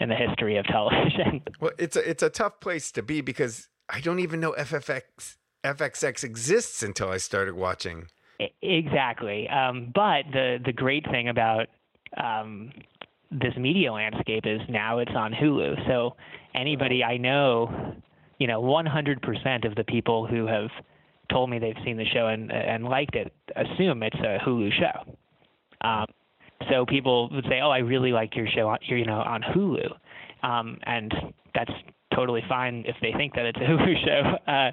in 0.00 0.08
the 0.08 0.14
history 0.14 0.56
of 0.56 0.66
television. 0.70 1.42
Well, 1.60 1.72
it's 1.78 1.96
a 1.96 2.08
it's 2.08 2.22
a 2.22 2.30
tough 2.30 2.60
place 2.60 2.90
to 2.92 3.02
be 3.02 3.20
because 3.20 3.68
I 3.88 4.00
don't 4.00 4.18
even 4.18 4.40
know 4.40 4.54
FFX 4.58 5.36
FXX 5.64 6.24
exists 6.24 6.82
until 6.82 7.08
I 7.08 7.18
started 7.18 7.54
watching. 7.54 8.08
Exactly, 8.60 9.48
um, 9.48 9.92
but 9.94 10.24
the 10.32 10.58
the 10.64 10.72
great 10.72 11.04
thing 11.10 11.28
about 11.28 11.68
um, 12.16 12.72
this 13.40 13.54
media 13.56 13.92
landscape 13.92 14.44
is 14.46 14.60
now 14.68 14.98
it's 14.98 15.12
on 15.14 15.32
Hulu. 15.32 15.86
So 15.86 16.16
anybody 16.54 17.02
I 17.02 17.16
know, 17.16 17.94
you 18.38 18.46
know, 18.46 18.60
100% 18.62 19.66
of 19.66 19.74
the 19.74 19.84
people 19.84 20.26
who 20.26 20.46
have 20.46 20.70
told 21.30 21.50
me 21.50 21.58
they've 21.58 21.74
seen 21.84 21.96
the 21.96 22.04
show 22.12 22.26
and 22.28 22.52
and 22.52 22.84
liked 22.84 23.14
it 23.14 23.32
assume 23.56 24.02
it's 24.02 24.16
a 24.16 24.38
Hulu 24.46 24.70
show. 24.72 25.16
Um, 25.86 26.06
so 26.70 26.86
people 26.86 27.28
would 27.30 27.44
say, 27.48 27.60
"Oh, 27.62 27.70
I 27.70 27.78
really 27.78 28.12
like 28.12 28.36
your 28.36 28.46
show, 28.46 28.68
on, 28.68 28.78
you 28.82 29.04
know, 29.04 29.20
on 29.20 29.42
Hulu," 29.42 29.88
um, 30.42 30.78
and 30.84 31.12
that's 31.54 31.72
totally 32.14 32.42
fine 32.48 32.84
if 32.86 32.96
they 33.00 33.12
think 33.12 33.34
that 33.34 33.46
it's 33.46 33.58
a 33.58 33.60
Hulu 33.62 34.04
show. 34.04 34.52
Uh, 34.52 34.70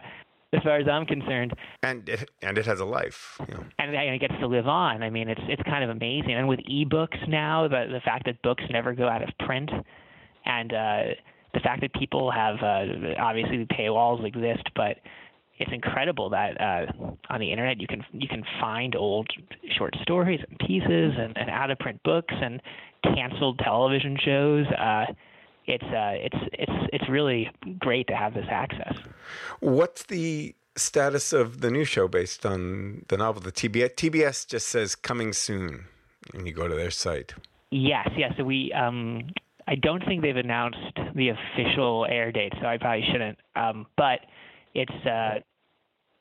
as 0.53 0.63
far 0.63 0.77
as 0.77 0.87
I'm 0.87 1.05
concerned, 1.05 1.53
and 1.83 2.07
it, 2.09 2.29
and 2.41 2.57
it 2.57 2.65
has 2.65 2.79
a 2.79 2.85
life, 2.85 3.39
you 3.47 3.53
know. 3.53 3.63
and, 3.77 3.95
and 3.95 4.15
it 4.15 4.19
gets 4.19 4.33
to 4.39 4.47
live 4.47 4.67
on. 4.67 5.03
I 5.03 5.09
mean, 5.09 5.29
it's 5.29 5.41
it's 5.47 5.61
kind 5.63 5.83
of 5.83 5.89
amazing. 5.89 6.33
And 6.33 6.47
with 6.47 6.59
ebooks 6.61 7.27
now, 7.27 7.67
the 7.67 7.85
the 7.91 8.01
fact 8.03 8.25
that 8.25 8.41
books 8.41 8.63
never 8.69 8.93
go 8.93 9.07
out 9.07 9.21
of 9.21 9.29
print, 9.45 9.69
and 10.45 10.73
uh, 10.73 11.01
the 11.53 11.59
fact 11.59 11.81
that 11.81 11.93
people 11.93 12.31
have 12.31 12.55
uh, 12.63 13.13
obviously 13.19 13.65
paywalls 13.67 14.25
exist, 14.25 14.67
but 14.75 14.97
it's 15.59 15.71
incredible 15.73 16.29
that 16.29 16.59
uh, 16.59 16.85
on 17.29 17.39
the 17.39 17.51
internet 17.51 17.79
you 17.79 17.87
can 17.87 18.03
you 18.13 18.27
can 18.27 18.43
find 18.59 18.95
old 18.95 19.29
short 19.77 19.93
stories 20.01 20.39
and 20.47 20.57
pieces 20.59 21.13
and, 21.17 21.37
and 21.37 21.49
out 21.49 21.69
of 21.69 21.77
print 21.79 22.01
books 22.03 22.33
and 22.41 22.61
canceled 23.03 23.59
television 23.59 24.17
shows. 24.23 24.65
Uh, 24.67 25.05
it's 25.69 25.83
uh, 25.83 26.13
it's 26.25 26.49
it's 26.53 26.89
it's 26.91 27.09
really 27.09 27.49
great 27.77 28.07
to 28.07 28.15
have 28.15 28.33
this 28.33 28.47
access. 28.49 28.95
What's 29.59 30.03
the 30.03 30.55
status 30.75 31.31
of 31.31 31.61
the 31.61 31.69
new 31.69 31.85
show 31.85 32.07
based 32.07 32.45
on 32.45 33.05
the 33.07 33.17
novel? 33.17 33.41
The 33.41 33.51
TBS 33.51 33.93
TBS 33.93 34.47
just 34.47 34.67
says 34.67 34.95
coming 34.95 35.31
soon, 35.31 35.85
and 36.33 36.47
you 36.47 36.53
go 36.53 36.67
to 36.67 36.75
their 36.75 36.91
site. 36.91 37.35
Yes, 37.71 38.09
yes. 38.17 38.33
So 38.37 38.43
we. 38.43 38.73
Um, 38.73 39.29
I 39.67 39.75
don't 39.75 40.03
think 40.03 40.23
they've 40.23 40.35
announced 40.35 40.97
the 41.13 41.29
official 41.29 42.07
air 42.09 42.31
date, 42.31 42.53
so 42.59 42.65
I 42.65 42.77
probably 42.77 43.05
shouldn't. 43.11 43.37
Um, 43.55 43.85
but 43.95 44.21
it's 44.73 45.05
uh, 45.05 45.41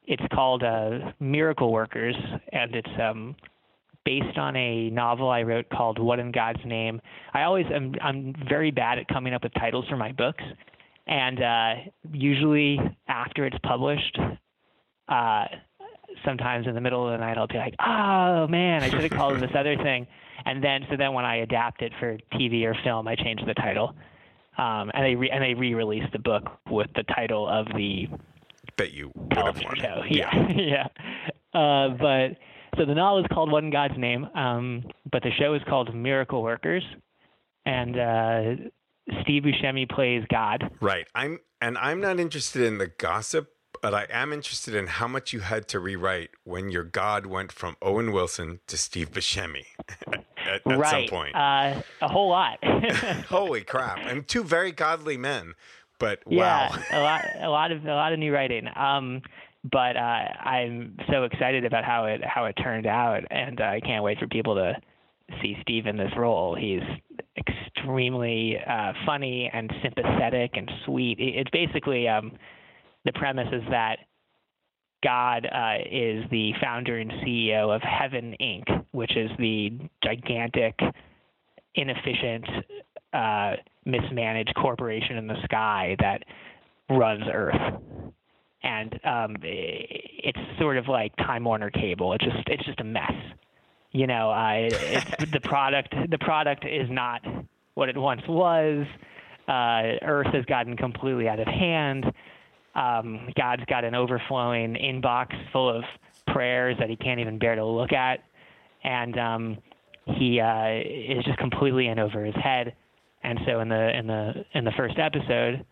it's 0.07 0.23
called 0.35 0.63
uh, 0.63 1.13
Miracle 1.21 1.73
Workers, 1.73 2.17
and 2.53 2.75
it's 2.75 2.91
um, 3.01 3.35
based 4.09 4.39
on 4.39 4.57
a 4.57 4.89
novel 4.89 5.29
I 5.29 5.43
wrote 5.43 5.69
called 5.69 5.99
What 5.99 6.19
in 6.19 6.33
God's 6.33 6.65
Name. 6.65 6.99
I 7.35 7.43
always 7.43 7.67
am 7.67 7.93
I'm 8.01 8.35
very 8.49 8.71
bad 8.71 8.99
at 8.99 9.07
coming 9.07 9.35
up 9.35 9.43
with 9.43 9.53
titles 9.53 9.85
for 9.87 9.99
my 9.99 10.13
books, 10.13 10.43
and 11.07 11.43
uh, 11.43 11.75
usually 12.11 12.81
after 13.07 13.45
it's 13.45 13.59
published, 13.63 14.19
uh, 15.11 15.45
sometimes 16.25 16.67
in 16.67 16.75
the 16.75 16.81
middle 16.81 17.07
of 17.07 17.13
the 17.13 17.19
night 17.19 17.37
I'll 17.37 17.47
be 17.47 17.59
like, 17.59 17.75
oh 17.87 18.47
man, 18.47 18.83
I 18.83 18.89
should 18.89 19.03
have 19.03 19.11
called 19.11 19.37
it 19.37 19.41
this 19.41 19.51
other 19.55 19.77
thing, 19.77 20.07
and 20.47 20.65
then 20.65 20.87
so 20.89 20.97
then 20.97 21.13
when 21.13 21.27
I 21.27 21.37
adapt 21.37 21.83
it 21.83 21.93
for 22.01 22.17
TV 22.33 22.65
or 22.65 22.75
film, 22.83 23.07
I 23.09 23.15
change 23.15 23.41
the 23.47 23.55
title. 23.55 23.95
Um, 24.57 24.91
and 24.95 25.05
they 25.05 25.15
re- 25.17 25.31
and 25.31 25.45
they 25.45 25.53
re-release 25.53 26.11
the 26.13 26.19
book 26.19 26.45
with 26.71 26.89
the 26.97 27.03
title 27.15 27.47
of 27.47 27.67
the 27.77 28.09
that 28.79 28.93
you 28.93 29.13
would 29.15 29.37
have 29.37 29.63
won. 29.63 29.77
Show. 29.77 30.03
Yeah, 30.09 30.49
yeah. 30.57 30.87
Uh, 31.53 31.91
but 31.91 32.39
so 32.79 32.85
the 32.85 32.95
novel 32.95 33.21
is 33.21 33.27
called 33.33 33.51
What 33.51 33.65
in 33.65 33.71
God's 33.71 33.99
Name, 33.99 34.25
um, 34.35 34.85
but 35.11 35.23
the 35.23 35.31
show 35.39 35.55
is 35.55 35.63
called 35.69 35.95
Miracle 35.95 36.43
Workers, 36.43 36.85
and 37.67 37.99
uh, 37.99 38.71
Steve 39.23 39.43
Buscemi 39.43 39.89
plays 39.89 40.25
God. 40.31 40.71
Right. 40.81 41.07
I'm 41.15 41.41
and 41.61 41.77
I'm 41.79 42.01
not 42.01 42.21
interested 42.21 42.63
in 42.63 42.79
the 42.79 42.87
gossip, 42.87 43.51
but 43.83 43.95
I 43.95 44.07
am 44.11 44.33
interested 44.33 44.75
in 44.75 44.87
how 44.87 45.09
much 45.09 45.33
you 45.33 45.41
had 45.41 45.67
to 45.69 45.81
rewrite 45.81 46.31
when 46.45 46.71
your 46.71 46.85
God 46.85 47.27
went 47.27 47.51
from 47.51 47.77
Owen 47.83 48.13
Wilson 48.13 48.61
to 48.69 48.77
Steve 48.77 49.11
Buscemi. 49.11 49.65
at, 50.07 50.25
at 50.47 50.79
right. 50.79 50.91
some 50.91 51.07
point. 51.09 51.35
Uh, 51.35 51.83
a 52.01 52.09
whole 52.09 52.29
lot. 52.29 52.63
Holy 53.29 53.63
crap! 53.63 53.99
And 53.99 54.27
two 54.27 54.45
very 54.45 54.73
godly 54.73 55.17
men 55.17 55.55
but 55.99 56.21
yeah, 56.29 56.71
wow. 56.71 56.83
a 56.93 57.01
lot, 57.01 57.25
a 57.41 57.49
lot 57.49 57.73
of 57.73 57.85
a 57.85 57.95
lot 57.95 58.13
of 58.13 58.19
new 58.19 58.33
writing. 58.33 58.69
Um, 58.77 59.23
but 59.65 59.97
uh, 59.97 60.01
I'm 60.01 60.97
so 61.11 61.25
excited 61.25 61.65
about 61.65 61.85
how 61.85 62.07
it 62.07 62.21
how 62.25 62.45
it 62.47 62.55
turned 62.55 62.87
out, 62.87 63.23
and 63.31 63.61
uh, 63.61 63.65
I 63.65 63.81
can't 63.81 64.05
wait 64.05 64.19
for 64.19 64.27
people 64.29 64.55
to 64.55 64.75
see 65.43 65.57
Steve 65.63 65.87
in 65.87 65.97
this 65.97 66.13
role. 66.17 66.55
He's 66.55 66.83
extremely 67.37 68.57
uh, 68.59 68.93
funny 69.05 69.51
and 69.53 69.71
sympathetic 69.83 70.53
and 70.55 70.71
sweet. 70.85 71.19
It's 71.19 71.51
basically 71.51 72.09
um, 72.09 72.33
the 73.05 73.13
premise 73.13 73.49
is 73.53 73.63
that 73.71 73.99
God 75.03 75.47
uh, 75.47 75.77
is 75.91 76.25
the 76.31 76.53
founder 76.61 76.99
and 76.99 77.11
CEO 77.25 77.75
of 77.75 77.83
Heaven 77.83 78.35
Inc., 78.41 78.85
which 78.93 79.17
is 79.17 79.31
the 79.39 79.79
gigantic, 80.03 80.79
inefficient, 81.75 82.47
uh, 83.13 83.53
mismanaged 83.85 84.55
corporation 84.57 85.17
in 85.17 85.27
the 85.27 85.41
sky 85.45 85.97
that 86.01 86.25
runs 86.91 87.25
Earth. 87.33 87.81
And 88.63 88.93
um, 89.05 89.37
it's 89.43 90.39
sort 90.59 90.77
of 90.77 90.89
like 90.89 91.15
Time 91.17 91.45
Warner 91.45 91.71
Cable. 91.71 92.13
It's 92.15 92.25
just 92.25 92.49
it's 92.49 92.65
just 92.65 92.81
a 92.81 92.85
mess. 92.85 93.13
You 93.93 94.07
know, 94.07 94.31
uh, 94.31 94.69
it's, 94.71 95.31
the 95.33 95.41
product 95.41 95.95
the 96.11 96.19
product 96.19 96.65
is 96.65 96.89
not 96.91 97.23
what 97.75 97.89
it 97.89 97.97
once 97.97 98.23
was. 98.29 98.87
Uh, 99.47 99.97
Earth 100.03 100.33
has 100.35 100.45
gotten 100.45 100.77
completely 100.77 101.29
out 101.29 101.41
of 101.41 101.47
hand. 101.47 102.05
Um, 102.75 103.29
God's 103.37 103.65
got 103.65 103.85
an 103.85 103.95
overflowing 103.95 104.75
inbox 104.75 105.29
full 105.53 105.69
of 105.69 105.85
prayers 106.27 106.77
that 106.79 106.91
he 106.91 106.97
can't 106.97 107.21
even 107.21 107.39
bear 107.39 107.55
to 107.55 107.65
look 107.65 107.93
at, 107.93 108.25
and 108.85 109.19
um, 109.19 109.59
he 110.17 110.41
uh, 110.41 110.81
is 110.85 111.25
just 111.25 111.39
completely 111.39 111.87
in 111.87 111.99
over 111.99 112.25
his 112.25 112.35
head. 112.35 112.75
And 113.23 113.39
so 113.47 113.61
in 113.61 113.69
the 113.69 113.97
in 113.97 114.07
the 114.07 114.45
in 114.55 114.65
the 114.65 114.73
first 114.77 114.99
episode, 114.99 115.65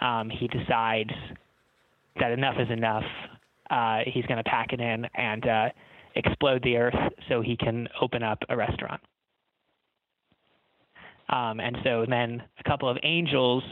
um, 0.00 0.30
he 0.30 0.48
decides 0.48 1.10
that 2.20 2.32
enough 2.32 2.56
is 2.58 2.70
enough. 2.70 3.04
Uh, 3.70 4.00
he's 4.06 4.24
going 4.26 4.42
to 4.42 4.44
pack 4.44 4.72
it 4.72 4.80
in 4.80 5.06
and 5.14 5.46
uh, 5.46 5.68
explode 6.16 6.62
the 6.62 6.76
earth 6.76 6.94
so 7.28 7.40
he 7.40 7.56
can 7.56 7.88
open 8.00 8.22
up 8.22 8.38
a 8.48 8.56
restaurant. 8.56 9.00
Um, 11.30 11.58
and 11.60 11.76
so 11.82 12.04
then 12.08 12.42
a 12.60 12.68
couple 12.68 12.88
of 12.88 12.98
angels, 13.02 13.62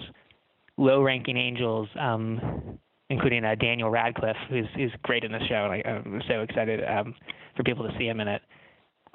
low-ranking 0.78 1.36
angels, 1.36 1.88
um, 2.00 2.78
including 3.10 3.44
uh, 3.44 3.54
Daniel 3.56 3.90
Radcliffe, 3.90 4.36
who's, 4.48 4.64
who's 4.74 4.90
great 5.02 5.22
in 5.22 5.32
the 5.32 5.46
show, 5.48 5.68
and 5.70 5.72
I, 5.72 5.82
am 5.84 6.22
so 6.28 6.40
excited 6.40 6.80
um, 6.84 7.14
for 7.56 7.62
people 7.62 7.86
to 7.86 7.96
see 7.98 8.06
him 8.06 8.20
in 8.20 8.28
it. 8.28 8.42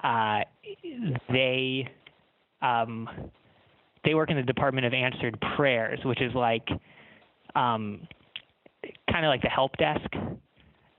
Uh, 0.04 0.42
they 1.30 1.90
um, 2.62 3.10
they 4.04 4.14
work 4.14 4.30
in 4.30 4.38
the 4.38 4.44
Department 4.44 4.86
of 4.86 4.94
Answered 4.94 5.38
Prayers, 5.56 6.00
which 6.06 6.22
is 6.22 6.34
like 6.34 6.68
um, 7.56 8.08
kind 9.12 9.26
of 9.26 9.30
like 9.30 9.42
the 9.42 9.50
help 9.50 9.76
desk. 9.78 10.10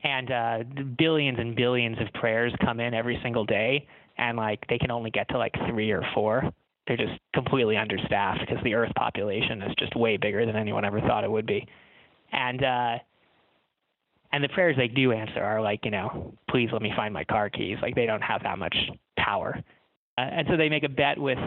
And 0.05 0.31
uh, 0.31 0.59
billions 0.97 1.39
and 1.41 1.57
billions 1.57 1.99
of 2.01 2.07
prayers 2.15 2.53
come 2.65 2.79
in 2.79 2.95
every 2.95 3.19
single 3.23 3.45
day, 3.45 3.87
and 4.17 4.37
like 4.37 4.65
they 4.69 4.79
can 4.79 4.93
only 4.93 5.11
get 5.11 5.29
to 5.31 5.39
like 5.39 5.53
three 5.69 5.91
or 5.91 6.03
four. 6.15 6.51
They're 6.87 6.97
just 6.97 7.19
completely 7.35 7.77
understaffed 7.77 8.41
because 8.41 8.63
the 8.63 8.75
Earth 8.75 8.93
population 8.97 9.61
is 9.63 9.75
just 9.77 9.97
way 9.97 10.17
bigger 10.17 10.47
than 10.47 10.57
anyone 10.57 10.85
ever 10.85 11.01
thought 11.01 11.25
it 11.25 11.31
would 11.31 11.47
be. 11.47 11.67
And 12.33 12.63
uh, 12.63 12.99
and 14.33 14.45
the 14.45 14.49
prayers 14.49 14.77
they 14.77 14.89
do 14.89 15.13
answer 15.13 15.43
are 15.43 15.61
like, 15.61 15.85
you 15.85 15.91
know, 15.91 16.35
please 16.51 16.69
let 16.73 16.83
me 16.83 16.93
find 16.95 17.13
my 17.13 17.25
car 17.25 17.51
keys. 17.51 17.79
Like 17.83 17.95
they 17.95 18.07
don't 18.07 18.23
have 18.23 18.43
that 18.43 18.59
much 18.59 18.77
power. 19.19 19.61
Uh, 20.17 20.21
and 20.21 20.47
so 20.51 20.57
they 20.57 20.69
make 20.69 20.85
a 20.85 20.89
bet 20.89 21.19
with 21.19 21.39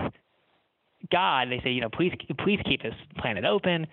God. 1.11 1.49
They 1.49 1.61
say, 1.63 1.71
you 1.71 1.81
know, 1.81 1.89
please 1.89 2.13
please 2.43 2.59
keep 2.65 2.81
this 2.81 2.93
planet 3.17 3.45
open. 3.45 3.87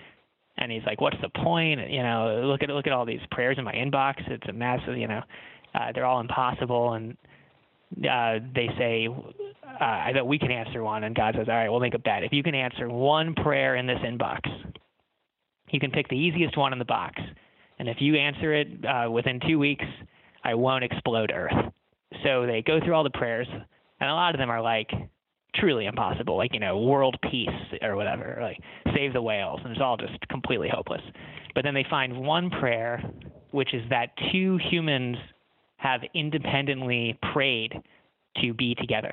And 0.58 0.72
he's 0.72 0.82
like, 0.86 1.00
what's 1.00 1.16
the 1.22 1.28
point? 1.28 1.90
You 1.90 2.02
know, 2.02 2.42
look 2.44 2.62
at 2.62 2.68
look 2.68 2.86
at 2.86 2.92
all 2.92 3.06
these 3.06 3.20
prayers 3.30 3.58
in 3.58 3.64
my 3.64 3.72
inbox. 3.72 4.14
It's 4.28 4.48
a 4.48 4.52
mess. 4.52 4.80
You 4.88 5.08
know, 5.08 5.22
uh, 5.74 5.92
they're 5.94 6.06
all 6.06 6.20
impossible. 6.20 6.94
And 6.94 7.16
uh, 7.98 8.44
they 8.54 8.68
say 8.76 9.08
uh, 9.08 10.12
that 10.12 10.26
we 10.26 10.38
can 10.38 10.50
answer 10.50 10.82
one. 10.82 11.04
And 11.04 11.14
God 11.14 11.34
says, 11.38 11.46
all 11.48 11.54
right, 11.54 11.68
we'll 11.68 11.80
make 11.80 11.94
a 11.94 11.98
bet. 11.98 12.24
If 12.24 12.32
you 12.32 12.42
can 12.42 12.54
answer 12.54 12.88
one 12.88 13.34
prayer 13.34 13.76
in 13.76 13.86
this 13.86 13.98
inbox, 14.04 14.40
you 15.70 15.78
can 15.78 15.90
pick 15.90 16.08
the 16.08 16.16
easiest 16.16 16.56
one 16.58 16.72
in 16.72 16.78
the 16.78 16.84
box 16.84 17.20
and 17.78 17.88
if 17.88 17.98
you 18.00 18.16
answer 18.16 18.54
it 18.54 18.68
uh, 18.84 19.10
within 19.10 19.40
two 19.46 19.58
weeks, 19.58 19.84
I 20.44 20.54
won't 20.54 20.84
explode 20.84 21.30
Earth. 21.34 21.72
So 22.24 22.46
they 22.46 22.62
go 22.62 22.80
through 22.80 22.94
all 22.94 23.04
the 23.04 23.10
prayers, 23.10 23.46
and 24.00 24.10
a 24.10 24.14
lot 24.14 24.34
of 24.34 24.38
them 24.38 24.50
are 24.50 24.62
like 24.62 24.90
truly 25.58 25.86
impossible, 25.86 26.36
like 26.36 26.52
you 26.54 26.60
know, 26.60 26.78
world 26.78 27.16
peace 27.30 27.48
or 27.82 27.96
whatever, 27.96 28.38
like 28.40 28.58
save 28.94 29.12
the 29.12 29.22
whales, 29.22 29.60
and 29.62 29.72
it's 29.72 29.80
all 29.80 29.96
just 29.96 30.16
completely 30.28 30.68
hopeless. 30.72 31.02
But 31.54 31.64
then 31.64 31.74
they 31.74 31.86
find 31.88 32.16
one 32.16 32.50
prayer, 32.50 33.02
which 33.50 33.74
is 33.74 33.82
that 33.90 34.10
two 34.32 34.58
humans 34.70 35.16
have 35.76 36.00
independently 36.14 37.18
prayed 37.32 37.72
to 38.42 38.54
be 38.54 38.74
together. 38.74 39.12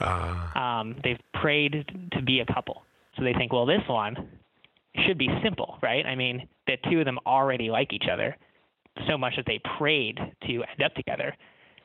Uh. 0.00 0.58
Um, 0.58 0.96
they've 1.04 1.20
prayed 1.34 1.84
to 2.12 2.22
be 2.22 2.40
a 2.40 2.52
couple. 2.52 2.82
So 3.16 3.24
they 3.24 3.32
think, 3.32 3.52
well, 3.52 3.66
this 3.66 3.82
one 3.88 4.28
should 5.06 5.18
be 5.18 5.28
simple, 5.42 5.78
right? 5.82 6.06
I 6.06 6.14
mean, 6.14 6.48
the 6.66 6.76
two 6.90 7.00
of 7.00 7.04
them 7.04 7.18
already 7.26 7.70
like 7.70 7.92
each 7.92 8.06
other 8.10 8.36
so 9.08 9.16
much 9.16 9.34
that 9.36 9.44
they 9.46 9.60
prayed 9.78 10.18
to 10.46 10.52
end 10.52 10.82
up 10.84 10.94
together. 10.94 11.34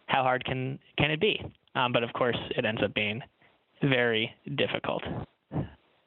How 0.08 0.24
hard 0.24 0.46
can 0.46 0.80
can 0.98 1.12
it 1.12 1.20
be? 1.20 1.42
Um, 1.76 1.92
but 1.92 2.04
of 2.04 2.14
course, 2.14 2.38
it 2.52 2.66
ends 2.66 2.82
up 2.84 2.94
being 2.94 3.22
very 3.90 4.32
difficult. 4.56 5.04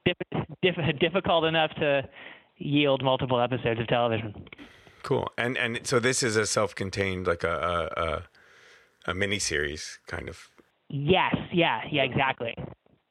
Dif- 0.04 0.44
dif- 0.62 0.98
difficult 1.00 1.44
enough 1.44 1.70
to 1.76 2.02
yield 2.56 3.02
multiple 3.02 3.40
episodes 3.40 3.80
of 3.80 3.86
television. 3.88 4.34
Cool. 5.02 5.30
And 5.38 5.56
and 5.56 5.86
so 5.86 6.00
this 6.00 6.22
is 6.22 6.36
a 6.36 6.46
self-contained, 6.46 7.26
like 7.26 7.44
a 7.44 7.90
a, 7.96 8.02
a, 8.02 8.22
a 9.10 9.14
mini 9.14 9.38
series 9.38 9.98
kind 10.06 10.28
of. 10.28 10.48
Yes. 10.88 11.34
Yeah. 11.52 11.80
Yeah. 11.90 12.02
Exactly. 12.02 12.54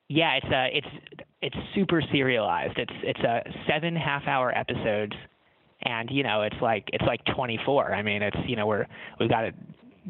Yeah. 0.10 0.34
It's 0.42 0.52
a 0.52 0.78
it's 0.78 1.22
it's 1.42 1.56
super 1.76 2.02
serialized. 2.12 2.78
It's 2.78 2.94
it's 3.04 3.20
a 3.20 3.42
seven 3.68 3.96
half-hour 3.96 4.56
episodes 4.58 5.14
and 5.84 6.10
you 6.10 6.24
know 6.24 6.42
it's 6.42 6.56
like 6.62 6.86
it's 6.94 7.04
like 7.06 7.22
24 7.36 7.94
i 7.94 8.02
mean 8.02 8.22
it's 8.22 8.38
you 8.48 8.56
know 8.56 8.66
we're 8.66 8.86
we've 9.20 9.30
got 9.30 9.46
a 9.46 9.52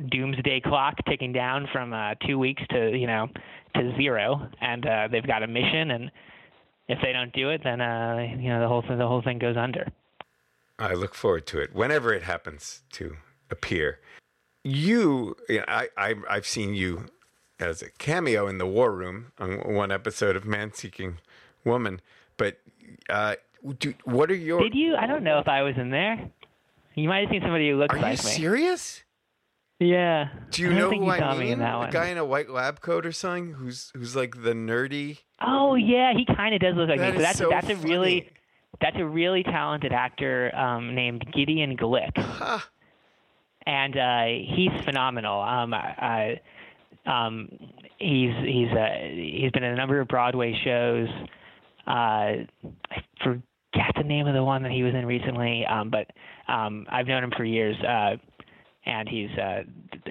doomsday 0.09 0.61
clock 0.61 0.95
ticking 1.07 1.33
down 1.33 1.67
from 1.71 1.93
uh, 1.93 2.13
two 2.25 2.37
weeks 2.37 2.61
to 2.69 2.95
you 2.95 3.07
know 3.07 3.27
to 3.75 3.95
zero 3.97 4.47
and 4.61 4.85
uh, 4.85 5.07
they've 5.11 5.27
got 5.27 5.43
a 5.43 5.47
mission 5.47 5.91
and 5.91 6.11
if 6.87 6.99
they 7.01 7.11
don't 7.11 7.33
do 7.33 7.49
it 7.49 7.61
then 7.63 7.81
uh, 7.81 8.17
you 8.37 8.49
know 8.49 8.59
the 8.61 8.67
whole 8.67 8.81
thing 8.81 8.97
the 8.97 9.07
whole 9.07 9.21
thing 9.21 9.39
goes 9.39 9.57
under 9.57 9.87
i 10.79 10.93
look 10.93 11.15
forward 11.15 11.45
to 11.47 11.59
it 11.59 11.73
whenever 11.73 12.13
it 12.13 12.23
happens 12.23 12.81
to 12.91 13.17
appear 13.49 13.99
you, 14.63 15.37
you 15.47 15.59
know, 15.59 15.65
I, 15.67 15.87
I 15.97 16.15
i've 16.29 16.47
seen 16.47 16.75
you 16.75 17.05
as 17.59 17.81
a 17.81 17.89
cameo 17.91 18.47
in 18.47 18.57
the 18.57 18.67
war 18.67 18.91
room 18.91 19.31
on 19.39 19.73
one 19.73 19.91
episode 19.91 20.35
of 20.35 20.45
man 20.45 20.73
seeking 20.73 21.19
woman 21.63 22.01
but 22.37 22.59
uh, 23.09 23.35
do, 23.79 23.93
what 24.05 24.31
are 24.31 24.35
your? 24.35 24.61
Did 24.61 24.75
you? 24.75 24.95
I 24.95 25.07
don't 25.07 25.23
know 25.23 25.39
if 25.39 25.47
I 25.47 25.63
was 25.63 25.75
in 25.77 25.89
there. 25.89 26.29
You 26.95 27.09
might 27.09 27.21
have 27.21 27.29
seen 27.29 27.41
somebody 27.41 27.69
who 27.69 27.77
looks 27.77 27.93
are 27.93 27.99
like 27.99 28.23
me. 28.23 28.29
Are 28.29 28.33
you 28.33 28.37
serious? 28.37 29.03
Yeah. 29.79 30.29
Do 30.49 30.63
you 30.63 30.73
know 30.73 30.89
who 30.89 31.09
I 31.09 31.37
mean? 31.37 31.61
A 31.61 31.89
guy 31.91 32.07
in 32.07 32.17
a 32.17 32.25
white 32.25 32.49
lab 32.49 32.81
coat 32.81 33.05
or 33.05 33.11
something 33.11 33.53
who's 33.53 33.91
who's 33.93 34.15
like 34.15 34.41
the 34.41 34.53
nerdy. 34.53 35.19
Oh 35.39 35.75
yeah, 35.75 36.13
he 36.13 36.25
kind 36.25 36.55
of 36.55 36.61
does 36.61 36.75
look 36.75 36.89
like 36.89 36.99
that 36.99 37.13
me. 37.13 37.19
So 37.19 37.23
that's 37.23 37.37
so 37.37 37.49
that's 37.49 37.67
funny. 37.67 37.79
a 37.79 37.83
really 37.83 38.31
that's 38.81 38.97
a 38.97 39.05
really 39.05 39.43
talented 39.43 39.91
actor 39.91 40.55
um, 40.55 40.95
named 40.95 41.25
Gideon 41.31 41.77
Glick, 41.77 42.17
huh. 42.17 42.59
and 43.65 43.97
uh, 43.97 44.25
he's 44.55 44.71
phenomenal. 44.83 45.41
Um, 45.41 45.73
I, 45.73 46.39
um, 47.05 47.49
he's 47.99 48.33
he's 48.43 48.69
uh, 48.71 48.87
he's 49.11 49.51
been 49.51 49.63
in 49.63 49.73
a 49.73 49.77
number 49.77 49.99
of 49.99 50.07
Broadway 50.07 50.59
shows. 50.63 51.07
Uh, 51.87 51.89
I 51.89 53.03
forget 53.23 53.93
the 53.95 54.03
name 54.03 54.27
of 54.27 54.33
the 54.33 54.43
one 54.43 54.63
that 54.63 54.71
he 54.71 54.83
was 54.83 54.93
in 54.93 55.05
recently, 55.05 55.65
um, 55.65 55.89
but 55.89 56.07
um, 56.51 56.85
I've 56.89 57.07
known 57.07 57.23
him 57.23 57.31
for 57.37 57.45
years, 57.45 57.75
uh, 57.83 58.17
and 58.87 59.07
he's 59.07 59.29
uh, 59.37 59.63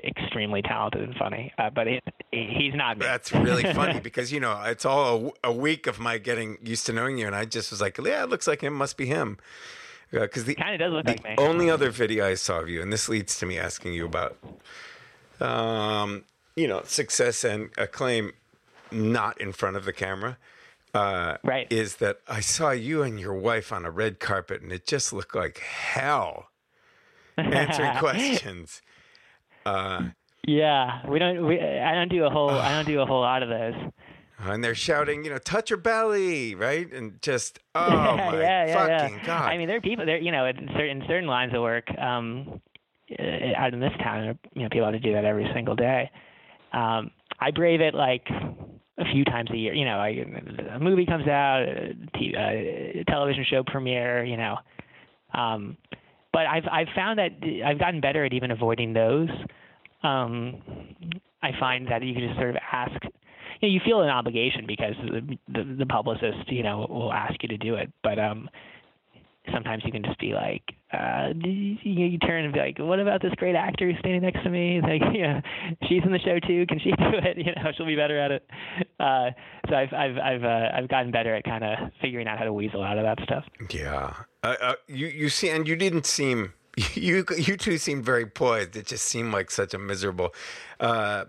extremely 0.05 0.63
talented 0.63 1.03
and 1.03 1.15
funny. 1.17 1.53
Uh, 1.59 1.71
but 1.71 1.87
he, 1.87 2.01
he's 2.31 2.75
not. 2.75 2.99
Me. 2.99 3.07
That's 3.07 3.33
really 3.33 3.63
funny 3.75 4.01
because 4.01 4.31
you 4.33 4.39
know 4.39 4.61
it's 4.65 4.85
all 4.85 5.33
a, 5.45 5.49
a, 5.49 5.53
week 5.53 5.87
of 5.87 5.99
my 5.99 6.19
getting 6.19 6.59
used 6.63 6.87
to 6.87 6.93
knowing 6.93 7.19
you, 7.19 7.27
and 7.27 7.35
I 7.35 7.47
just 7.47 7.71
was 7.71 7.81
like, 7.81 7.99
yeah, 7.99 8.23
it 8.23 8.31
looks 8.31 8.47
like 8.47 8.61
him, 8.61 8.75
must 8.75 8.97
be 8.97 9.07
him. 9.07 9.39
Because 10.13 10.45
uh, 10.45 10.47
the 10.47 10.55
kind 10.55 10.75
of 10.75 10.79
does 10.79 10.93
look 10.93 11.07
the 11.07 11.13
like 11.13 11.25
me. 11.25 11.35
only 11.39 11.71
other 11.71 11.91
video 11.91 12.27
I 12.27 12.35
saw 12.35 12.61
of 12.61 12.69
you, 12.69 12.83
and 12.83 12.93
this 12.93 13.09
leads 13.09 13.39
to 13.39 13.47
me 13.47 13.59
asking 13.59 13.95
you 13.95 14.07
about, 14.07 14.37
um, 15.41 16.25
you 16.55 16.69
know, 16.69 16.83
success 16.85 17.43
and 17.43 17.71
acclaim, 17.77 18.33
not 18.93 19.41
in 19.41 19.53
front 19.53 19.77
of 19.77 19.85
the 19.85 19.93
camera 19.93 20.37
uh, 20.95 21.37
right. 21.43 21.67
is 21.71 21.97
that 21.97 22.21
I 22.29 22.41
saw 22.41 22.71
you 22.71 23.03
and 23.03 23.19
your 23.19 23.35
wife 23.35 23.73
on 23.73 23.85
a 23.85 23.91
red 23.91 24.21
carpet, 24.21 24.63
and 24.63 24.73
it 24.73 24.87
just 24.87 25.13
looked 25.13 25.35
like 25.35 25.59
hell 25.59 26.51
answering 27.39 27.95
questions. 27.99 28.83
Uh, 29.65 30.09
yeah, 30.47 31.07
we 31.09 31.19
don't. 31.19 31.47
We, 31.47 31.61
I 31.61 31.95
don't 31.95 32.09
do 32.09 32.25
a 32.25 32.31
whole. 32.31 32.51
I 32.51 32.71
don't 32.71 32.87
do 32.87 33.01
a 33.01 33.07
whole 33.07 33.21
lot 33.21 33.43
of 33.43 33.49
those. 33.49 33.75
And 34.39 34.63
they're 34.63 34.75
shouting, 34.75 35.25
you 35.25 35.31
know, 35.31 35.39
touch 35.39 35.71
your 35.71 35.79
belly, 35.79 36.55
right? 36.55 36.93
And 36.93 37.23
just, 37.23 37.59
oh 37.75 37.89
my 37.89 38.39
yeah, 38.39 38.67
yeah, 38.67 38.75
fucking 38.75 39.17
yeah. 39.21 39.25
god! 39.25 39.51
I 39.51 39.57
mean, 39.57 39.67
there 39.67 39.79
are 39.79 39.81
people. 39.81 40.05
There, 40.05 40.19
you 40.19 40.31
know, 40.31 40.45
in 40.45 40.69
certain 40.77 41.03
certain 41.09 41.27
lines 41.27 41.55
of 41.55 41.63
work, 41.63 41.87
um, 41.99 42.61
uh, 43.19 43.23
out 43.57 43.73
in 43.73 43.81
this 43.81 43.95
town, 44.03 44.39
you 44.55 44.63
know, 44.63 44.69
people 44.69 44.85
have 44.85 44.93
to 44.93 45.01
do 45.01 45.15
that 45.15 45.25
every 45.25 45.49
single 45.55 45.75
day. 45.75 46.11
Um, 46.75 47.13
I 47.41 47.51
brave 47.51 47.81
it 47.81 47.95
like 47.95 48.27
a 48.99 49.05
few 49.11 49.25
times 49.25 49.51
a 49.53 49.57
year. 49.57 49.73
You 49.73 49.87
know, 49.87 49.99
I, 49.99 50.09
a 50.75 50.79
movie 50.81 51.07
comes 51.07 51.27
out, 51.27 51.63
a, 51.63 51.95
t- 52.19 52.35
a 52.37 53.05
television 53.09 53.47
show 53.49 53.63
premiere. 53.67 54.23
You 54.23 54.37
know, 54.37 54.57
um, 55.33 55.79
but 56.37 56.45
I've 56.45 56.65
I've 56.71 56.89
found 56.95 57.19
that 57.19 57.31
I've 57.65 57.79
gotten 57.79 58.03
better 58.03 58.23
at 58.27 58.35
even 58.35 58.51
avoiding 58.51 58.93
those. 58.93 59.31
Um, 60.03 60.61
I 61.43 61.53
find 61.59 61.91
that 61.91 62.03
you 62.03 62.13
can 62.13 62.27
just 62.27 62.39
sort 62.39 62.51
of 62.51 62.57
ask. 62.71 62.93
You, 63.63 63.69
know, 63.69 63.73
you 63.73 63.81
feel 63.87 64.03
an 64.03 64.11
obligation 64.11 64.67
because 64.67 64.93
the, 65.03 65.39
the 65.51 65.77
the 65.79 65.87
publicist, 65.87 66.53
you 66.53 66.63
know, 66.63 66.87
will 66.91 67.11
ask 67.11 67.43
you 67.43 67.49
to 67.49 67.57
do 67.57 67.77
it. 67.77 67.91
But 68.03 68.19
um, 68.19 68.51
sometimes 69.53 69.83
you 69.85 69.93
can 69.93 70.03
just 70.03 70.19
be 70.19 70.33
like, 70.33 70.63
uh, 70.93 71.29
you, 71.43 71.77
you 71.83 72.19
turn 72.19 72.45
and 72.45 72.53
be 72.53 72.61
like, 72.61 72.79
what 72.79 73.01
about 73.01 73.23
this 73.23 73.33
great 73.37 73.55
actor 73.55 73.91
who's 73.91 73.99
standing 73.99 74.23
next 74.23 74.43
to 74.43 74.51
me? 74.51 74.81
Like, 74.81 75.03
yeah, 75.15 75.41
she's 75.89 76.03
in 76.05 76.13
the 76.13 76.19
show 76.19 76.39
too. 76.47 76.67
Can 76.67 76.79
she 76.79 76.91
do 76.99 77.19
it? 77.23 77.39
You 77.39 77.53
know, 77.57 77.71
she'll 77.77 77.87
be 77.87 77.97
better 77.97 78.19
at 78.19 78.31
it. 78.31 78.49
Uh, 78.99 79.31
so 79.69 79.77
I've 79.77 79.93
I've 79.93 80.19
I've 80.19 80.45
uh, 80.45 80.69
I've 80.75 80.89
gotten 80.89 81.11
better 81.11 81.35
at 81.35 81.45
kind 81.45 81.65
of 81.65 81.91
figuring 82.01 82.27
out 82.27 82.39
how 82.39 82.45
to 82.45 82.53
weasel 82.53 82.83
out 82.83 82.99
of 82.99 83.05
that 83.05 83.23
stuff. 83.25 83.45
Yeah, 83.71 84.15
uh, 84.43 84.55
uh, 84.61 84.75
you 84.87 85.07
you 85.07 85.29
see, 85.29 85.51
and 85.51 85.67
you 85.67 85.77
didn't 85.77 86.07
seem 86.07 86.53
you 86.95 87.25
you 87.37 87.57
two 87.57 87.79
seemed 87.79 88.05
very 88.05 88.27
poised. 88.27 88.77
It 88.77 88.87
just 88.87 89.05
seemed 89.05 89.33
like 89.33 89.51
such 89.51 89.75
a 89.75 89.79
miserable 89.79 90.35
uh, 90.81 91.25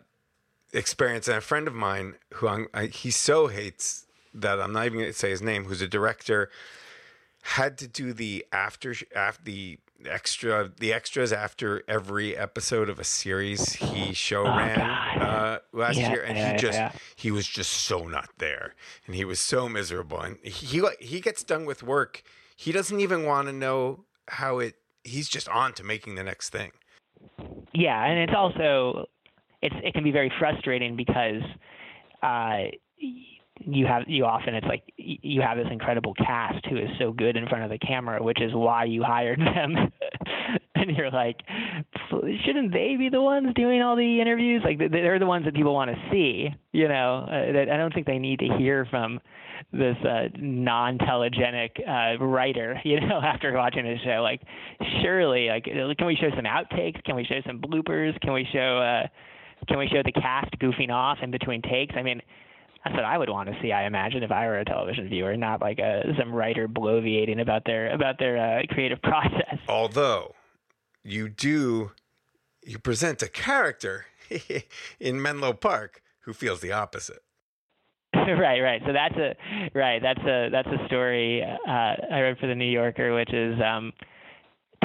experience. 0.73 1.27
And 1.27 1.37
a 1.37 1.41
friend 1.41 1.67
of 1.67 1.73
mine 1.73 2.15
who 2.35 2.47
I'm, 2.47 2.67
I, 2.73 2.87
he 2.87 3.11
so 3.11 3.47
hates 3.47 4.05
that 4.33 4.59
I'm 4.59 4.73
not 4.73 4.85
even 4.85 4.99
going 4.99 5.11
to 5.11 5.17
say 5.17 5.29
his 5.29 5.41
name, 5.41 5.65
who's 5.65 5.81
a 5.81 5.87
director 5.87 6.49
had 7.47 7.77
to 7.77 7.87
do 7.87 8.11
the 8.11 8.45
after 8.51 8.93
after 9.15 9.41
the 9.43 9.79
extra 10.05 10.69
the 10.79 10.91
extras 10.91 11.31
after 11.31 11.81
every 11.87 12.35
episode 12.37 12.89
of 12.89 12.99
a 12.99 13.03
series 13.05 13.73
he 13.73 14.13
show 14.13 14.43
Oh, 14.45 14.55
ran 14.57 14.79
uh, 15.21 15.59
last 15.71 15.97
Yeah, 15.97 16.11
year, 16.11 16.23
and 16.23 16.37
yeah, 16.37 16.51
he 16.51 16.57
just 16.57 16.77
yeah. 16.77 16.91
he 17.15 17.31
was 17.31 17.47
just 17.47 17.71
so 17.71 18.05
not 18.05 18.29
there, 18.37 18.75
and 19.05 19.15
he 19.15 19.23
was 19.23 19.39
so 19.39 19.69
miserable, 19.69 20.19
and 20.19 20.37
he 20.43 20.83
he 20.99 21.21
gets 21.21 21.41
done 21.43 21.65
with 21.65 21.83
work, 21.83 22.21
he 22.55 22.73
doesn't 22.73 22.99
even 22.99 23.23
want 23.23 23.47
to 23.47 23.53
know 23.53 24.03
how 24.27 24.59
it. 24.59 24.75
He's 25.05 25.29
just 25.29 25.47
on 25.47 25.71
to 25.73 25.85
making 25.85 26.15
the 26.15 26.23
next 26.25 26.49
thing. 26.49 26.71
Yeah, 27.73 28.03
and 28.05 28.19
it's 28.19 28.33
also 28.35 29.07
it's 29.61 29.75
it 29.83 29.93
can 29.93 30.03
be 30.03 30.11
very 30.11 30.31
frustrating 30.37 30.97
because 30.97 31.41
uh, 32.21 32.63
you 33.59 33.85
have 33.85 34.03
you 34.07 34.25
often 34.25 34.53
it's 34.55 34.67
like 34.67 34.83
you 34.97 35.41
have 35.41 35.57
this 35.57 35.67
incredible 35.71 36.13
cast 36.15 36.65
who 36.67 36.77
is 36.77 36.89
so 36.99 37.11
good 37.11 37.35
in 37.37 37.47
front 37.47 37.63
of 37.63 37.69
the 37.69 37.77
camera, 37.79 38.21
which 38.21 38.41
is 38.41 38.53
why 38.53 38.85
you 38.85 39.03
hired 39.03 39.39
them. 39.39 39.75
and 40.75 40.95
you're 40.95 41.11
like, 41.11 41.37
shouldn't 42.45 42.71
they 42.71 42.95
be 42.97 43.09
the 43.09 43.21
ones 43.21 43.53
doing 43.55 43.81
all 43.81 43.95
the 43.95 44.21
interviews? 44.21 44.61
Like 44.63 44.77
they- 44.77 44.87
they're 44.87 45.19
the 45.19 45.25
ones 45.25 45.45
that 45.45 45.53
people 45.55 45.73
want 45.73 45.91
to 45.91 45.97
see. 46.11 46.49
You 46.71 46.87
know, 46.87 47.25
uh, 47.29 47.73
I 47.73 47.77
don't 47.77 47.93
think 47.93 48.05
they 48.07 48.19
need 48.19 48.39
to 48.39 48.47
hear 48.57 48.85
from 48.89 49.19
this 49.73 49.97
uh, 50.05 50.27
non-telegenic 50.37 51.71
uh, 51.87 52.23
writer, 52.23 52.79
you 52.85 52.99
know, 53.01 53.19
after 53.21 53.51
watching 53.53 53.83
the 53.83 53.95
show. 54.03 54.21
Like, 54.21 54.41
surely, 55.01 55.47
like, 55.47 55.63
can 55.65 56.05
we 56.07 56.15
show 56.15 56.29
some 56.35 56.45
outtakes? 56.45 57.03
Can 57.03 57.15
we 57.15 57.25
show 57.25 57.41
some 57.45 57.59
bloopers? 57.59 58.19
Can 58.21 58.33
we 58.33 58.47
show, 58.53 58.77
uh, 58.77 59.07
can 59.67 59.77
we 59.79 59.87
show 59.87 60.01
the 60.05 60.11
cast 60.11 60.51
goofing 60.59 60.91
off 60.91 61.17
in 61.21 61.31
between 61.31 61.61
takes? 61.61 61.95
I 61.97 62.03
mean, 62.03 62.21
that's 62.87 62.95
what 62.95 63.05
I 63.05 63.17
would 63.17 63.29
want 63.29 63.49
to 63.49 63.55
see. 63.61 63.71
I 63.71 63.85
imagine 63.85 64.23
if 64.23 64.31
I 64.31 64.47
were 64.47 64.59
a 64.59 64.65
television 64.65 65.09
viewer, 65.09 65.35
not 65.35 65.61
like 65.61 65.79
a, 65.79 66.03
some 66.17 66.33
writer 66.33 66.67
bloviating 66.67 67.41
about 67.41 67.63
their 67.65 67.93
about 67.93 68.17
their 68.17 68.37
uh, 68.37 68.61
creative 68.73 69.01
process. 69.03 69.57
Although 69.67 70.35
you 71.03 71.27
do, 71.27 71.91
you 72.63 72.79
present 72.79 73.21
a 73.21 73.27
character 73.27 74.05
in 74.99 75.21
Menlo 75.21 75.53
Park 75.53 76.01
who 76.21 76.33
feels 76.33 76.61
the 76.61 76.71
opposite. 76.71 77.23
right, 78.13 78.61
right. 78.61 78.81
So 78.85 78.93
that's 78.93 79.15
a 79.15 79.35
right. 79.77 80.01
That's 80.01 80.21
a 80.21 80.49
that's 80.49 80.69
a 80.69 80.87
story 80.87 81.43
uh, 81.43 81.69
I 81.69 82.21
wrote 82.21 82.39
for 82.39 82.47
the 82.47 82.55
New 82.55 82.69
Yorker, 82.69 83.13
which 83.13 83.33
is 83.33 83.55
um, 83.61 83.91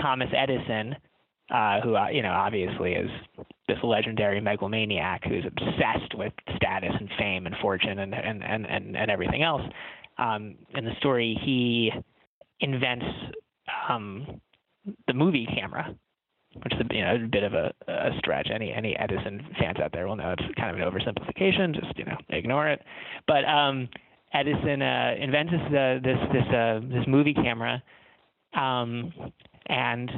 Thomas 0.01 0.29
Edison, 0.37 0.97
uh, 1.53 1.81
who 1.83 1.95
uh, 1.95 2.09
you 2.09 2.23
know 2.23 2.33
obviously 2.33 2.93
is 2.93 3.11
this 3.69 3.79
legendary 3.83 4.41
megalomaniac 4.41 5.23
who's 5.25 5.45
obsessed 5.47 6.15
with 6.17 6.33
status 6.57 6.93
and 6.99 7.09
fame 7.19 7.47
and 7.47 7.55
fortune 7.61 7.99
and 7.99 8.15
and 8.15 8.43
and 8.43 8.67
and, 8.67 8.97
and 8.97 9.11
everything 9.11 9.43
else. 9.43 9.63
Um, 10.19 10.57
in 10.75 10.85
the 10.85 10.93
story, 10.99 11.39
he 11.45 11.91
invents 12.61 13.05
um, 13.89 14.41
the 15.07 15.15
movie 15.15 15.47
camera, 15.55 15.95
which 16.63 16.73
is 16.73 16.81
a, 16.81 16.95
you 16.95 17.03
know 17.03 17.15
a 17.17 17.29
bit 17.29 17.43
of 17.43 17.53
a, 17.53 17.73
a 17.87 18.11
stretch. 18.19 18.49
Any 18.53 18.73
any 18.73 18.97
Edison 18.97 19.47
fans 19.59 19.79
out 19.79 19.93
there 19.93 20.09
will 20.09 20.17
know 20.17 20.35
it's 20.39 20.55
kind 20.59 20.75
of 20.75 20.77
an 20.77 20.91
oversimplification. 20.91 21.75
Just 21.75 21.99
you 21.99 22.07
know 22.07 22.17
ignore 22.31 22.69
it. 22.69 22.81
But 23.27 23.45
um, 23.45 23.89
Edison 24.33 24.81
uh, 24.81 25.15
invents 25.21 25.53
this 25.53 25.61
uh, 25.67 25.99
this 26.03 26.19
this 26.33 26.55
uh, 26.55 26.81
this 26.89 27.05
movie 27.07 27.35
camera, 27.35 27.83
um, 28.55 29.13
and 29.67 30.11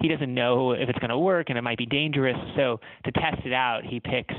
he 0.00 0.08
doesn't 0.08 0.32
know 0.32 0.72
if 0.72 0.88
it's 0.88 0.98
going 0.98 1.10
to 1.10 1.18
work 1.18 1.50
and 1.50 1.58
it 1.58 1.62
might 1.62 1.78
be 1.78 1.86
dangerous. 1.86 2.36
So 2.56 2.80
to 3.04 3.12
test 3.12 3.44
it 3.44 3.52
out, 3.52 3.82
he 3.84 4.00
picks 4.00 4.34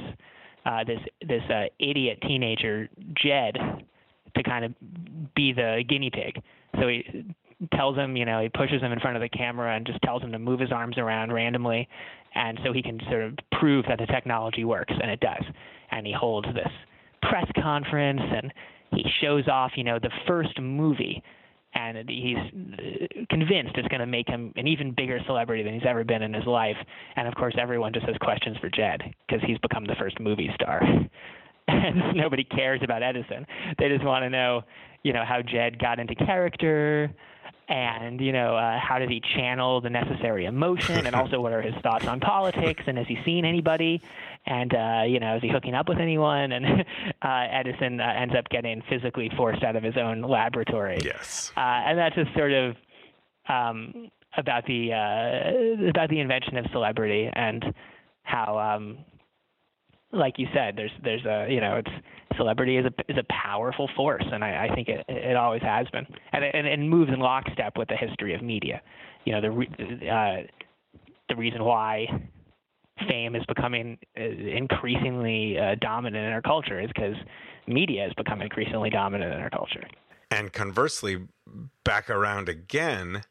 uh, 0.65 0.83
this 0.83 0.99
this 1.27 1.43
uh, 1.49 1.65
idiot 1.79 2.19
teenager 2.21 2.89
Jed 3.21 3.57
to 4.35 4.43
kind 4.43 4.65
of 4.65 4.73
be 5.35 5.53
the 5.53 5.83
guinea 5.87 6.09
pig. 6.09 6.41
So 6.79 6.87
he 6.87 7.25
tells 7.75 7.97
him, 7.97 8.15
you 8.15 8.25
know, 8.25 8.41
he 8.41 8.49
pushes 8.49 8.81
him 8.81 8.91
in 8.91 8.99
front 8.99 9.17
of 9.17 9.21
the 9.21 9.29
camera 9.29 9.75
and 9.75 9.85
just 9.85 10.01
tells 10.01 10.21
him 10.21 10.31
to 10.31 10.39
move 10.39 10.59
his 10.59 10.71
arms 10.71 10.97
around 10.97 11.31
randomly, 11.31 11.87
and 12.33 12.59
so 12.63 12.73
he 12.73 12.81
can 12.81 12.99
sort 13.09 13.23
of 13.23 13.37
prove 13.59 13.85
that 13.87 13.99
the 13.99 14.07
technology 14.07 14.63
works, 14.63 14.93
and 15.01 15.11
it 15.11 15.19
does. 15.19 15.43
And 15.91 16.07
he 16.07 16.13
holds 16.13 16.47
this 16.53 16.71
press 17.21 17.45
conference 17.61 18.21
and 18.21 18.53
he 18.91 19.03
shows 19.21 19.47
off, 19.47 19.71
you 19.75 19.83
know, 19.83 19.99
the 19.99 20.11
first 20.27 20.59
movie, 20.59 21.23
and 21.73 22.09
he's 22.09 22.37
uh, 22.37 23.25
convinced 23.29 23.73
it's 23.75 23.87
going 23.87 24.01
to 24.01 24.05
make 24.05 24.27
him 24.27 24.53
an 24.55 24.67
even 24.67 24.93
bigger 24.93 25.19
celebrity 25.25 25.63
than 25.63 25.73
he's 25.73 25.87
ever 25.87 26.03
been 26.03 26.21
in 26.21 26.33
his 26.33 26.45
life. 26.45 26.77
And 27.15 27.27
of 27.27 27.35
course, 27.35 27.55
everyone 27.59 27.93
just 27.93 28.05
has 28.05 28.15
questions 28.17 28.57
for 28.59 28.69
Jed 28.69 29.01
because 29.27 29.41
he's 29.45 29.57
become 29.59 29.85
the 29.85 29.95
first 29.99 30.19
movie 30.19 30.49
star. 30.55 30.81
and 31.67 32.15
nobody 32.15 32.43
cares 32.43 32.81
about 32.83 33.03
Edison. 33.03 33.45
They 33.77 33.89
just 33.89 34.03
want 34.03 34.23
to 34.23 34.29
know, 34.29 34.61
you 35.03 35.13
know, 35.13 35.23
how 35.25 35.41
Jed 35.41 35.79
got 35.79 35.99
into 35.99 36.15
character, 36.15 37.11
and 37.71 38.19
you 38.19 38.33
know, 38.33 38.57
uh, 38.57 38.77
how 38.77 38.99
does 38.99 39.07
he 39.07 39.21
channel 39.33 39.79
the 39.79 39.89
necessary 39.89 40.45
emotion, 40.45 41.07
and 41.07 41.15
also 41.15 41.39
what 41.39 41.53
are 41.53 41.61
his 41.61 41.73
thoughts 41.81 42.05
on 42.05 42.19
politics, 42.19 42.83
and 42.85 42.97
has 42.97 43.07
he 43.07 43.17
seen 43.23 43.45
anybody, 43.45 44.01
and 44.45 44.73
uh, 44.73 45.03
you 45.07 45.21
know, 45.21 45.37
is 45.37 45.41
he 45.41 45.47
hooking 45.47 45.73
up 45.73 45.87
with 45.87 45.97
anyone? 45.97 46.51
And 46.51 46.65
uh, 47.21 47.47
Edison 47.49 48.01
uh, 48.01 48.13
ends 48.17 48.35
up 48.37 48.49
getting 48.49 48.83
physically 48.89 49.31
forced 49.37 49.63
out 49.63 49.77
of 49.77 49.83
his 49.83 49.95
own 49.95 50.21
laboratory. 50.21 50.99
Yes. 51.01 51.53
Uh, 51.55 51.59
and 51.59 51.97
that's 51.97 52.15
just 52.15 52.33
sort 52.35 52.51
of 52.51 52.75
um, 53.47 54.11
about 54.37 54.65
the 54.65 54.91
uh, 54.91 55.89
about 55.89 56.09
the 56.09 56.19
invention 56.19 56.57
of 56.57 56.65
celebrity 56.73 57.29
and 57.31 57.73
how, 58.23 58.59
um, 58.59 58.97
like 60.11 60.37
you 60.37 60.47
said, 60.53 60.75
there's 60.75 60.91
there's 61.03 61.25
a 61.25 61.47
you 61.51 61.61
know 61.61 61.77
it's 61.77 61.91
celebrity 62.37 62.77
is 62.77 62.85
a 62.85 63.11
is 63.11 63.17
a 63.17 63.25
powerful 63.29 63.89
force, 63.95 64.25
and 64.31 64.43
I, 64.43 64.67
I 64.67 64.75
think 64.75 64.87
it 64.87 65.05
it 65.07 65.35
always 65.35 65.61
has 65.61 65.87
been, 65.89 66.05
and 66.33 66.43
and 66.43 66.67
it 66.67 66.79
moves 66.79 67.11
in 67.11 67.19
lockstep 67.19 67.77
with 67.77 67.87
the 67.87 67.95
history 67.95 68.33
of 68.33 68.41
media. 68.41 68.81
You 69.25 69.33
know 69.33 69.41
the 69.41 69.51
re- 69.51 70.09
uh, 70.11 70.47
the 71.29 71.35
reason 71.35 71.63
why 71.63 72.07
fame 73.07 73.35
is 73.35 73.43
becoming 73.47 73.97
uh, 74.19 74.23
increasingly 74.23 75.57
uh, 75.57 75.75
dominant 75.79 76.25
in 76.25 76.33
our 76.33 76.41
culture 76.41 76.79
is 76.79 76.87
because 76.87 77.15
media 77.67 78.03
has 78.03 78.13
become 78.13 78.41
increasingly 78.41 78.89
dominant 78.89 79.33
in 79.33 79.39
our 79.39 79.49
culture. 79.49 79.83
And 80.29 80.51
conversely, 80.51 81.27
back 81.83 82.09
around 82.09 82.49
again 82.49 83.23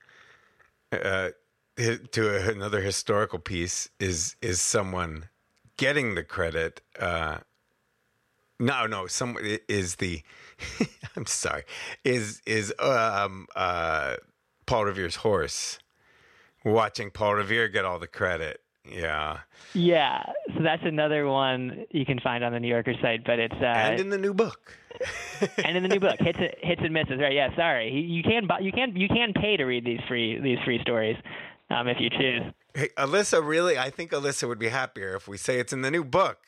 uh, 0.93 1.31
to 1.77 2.51
another 2.51 2.81
historical 2.81 3.39
piece 3.39 3.89
is 3.99 4.37
is 4.43 4.61
someone 4.61 5.29
getting 5.81 6.15
the 6.15 6.23
credit. 6.23 6.83
Uh, 6.99 7.39
no, 8.61 8.87
no, 8.87 9.07
some 9.07 9.37
is 9.69 9.97
the. 9.97 10.23
I'm 11.17 11.27
sorry. 11.27 11.65
Is 12.05 12.43
is 12.47 12.73
um 12.79 13.47
uh 13.57 14.17
Paul 14.67 14.85
Revere's 14.85 15.17
horse? 15.17 15.79
Watching 16.65 17.11
Paul 17.11 17.37
Revere 17.37 17.69
get 17.69 17.87
all 17.87 17.99
the 17.99 18.07
credit. 18.07 18.61
Yeah, 18.85 19.41
Yeah, 19.75 20.23
so 20.55 20.63
that's 20.63 20.83
another 20.85 21.27
one 21.27 21.85
you 21.91 22.05
can 22.05 22.19
find 22.19 22.43
on 22.43 22.53
the 22.53 22.61
New 22.61 22.69
Yorker 22.69 22.95
site, 23.01 23.25
but 23.25 23.39
it's 23.39 23.55
uh, 23.55 23.67
and 23.67 24.01
in 24.01 24.09
the 24.11 24.19
new 24.19 24.35
book. 24.35 24.75
and 25.65 25.77
in 25.77 25.83
the 25.83 25.89
new 25.89 26.01
book, 26.01 26.17
hits 26.19 26.39
hits 26.61 26.81
and 26.83 26.93
misses. 26.93 27.21
Right? 27.21 27.33
Yeah. 27.33 27.55
Sorry, 27.57 27.91
you 27.91 28.23
can 28.23 28.47
buy, 28.47 28.59
you 28.61 28.73
can 28.73 28.95
you 28.97 29.09
can 29.09 29.33
pay 29.33 29.57
to 29.57 29.65
read 29.65 29.85
these 29.85 30.01
free 30.09 30.41
these 30.41 30.59
free 30.65 30.81
stories 30.83 31.17
um, 31.71 31.89
if 31.89 31.97
you 32.01 32.11
choose. 32.11 32.43
Hey, 32.75 32.89
Alyssa, 32.97 33.45
really? 33.47 33.79
I 33.79 33.91
think 33.91 34.13
Alyssa 34.13 34.47
would 34.47 34.59
be 34.59 34.69
happier 34.69 35.15
if 35.15 35.29
we 35.29 35.37
say 35.37 35.59
it's 35.59 35.73
in 35.73 35.83
the 35.83 35.91
new 35.91 36.05
book. 36.05 36.39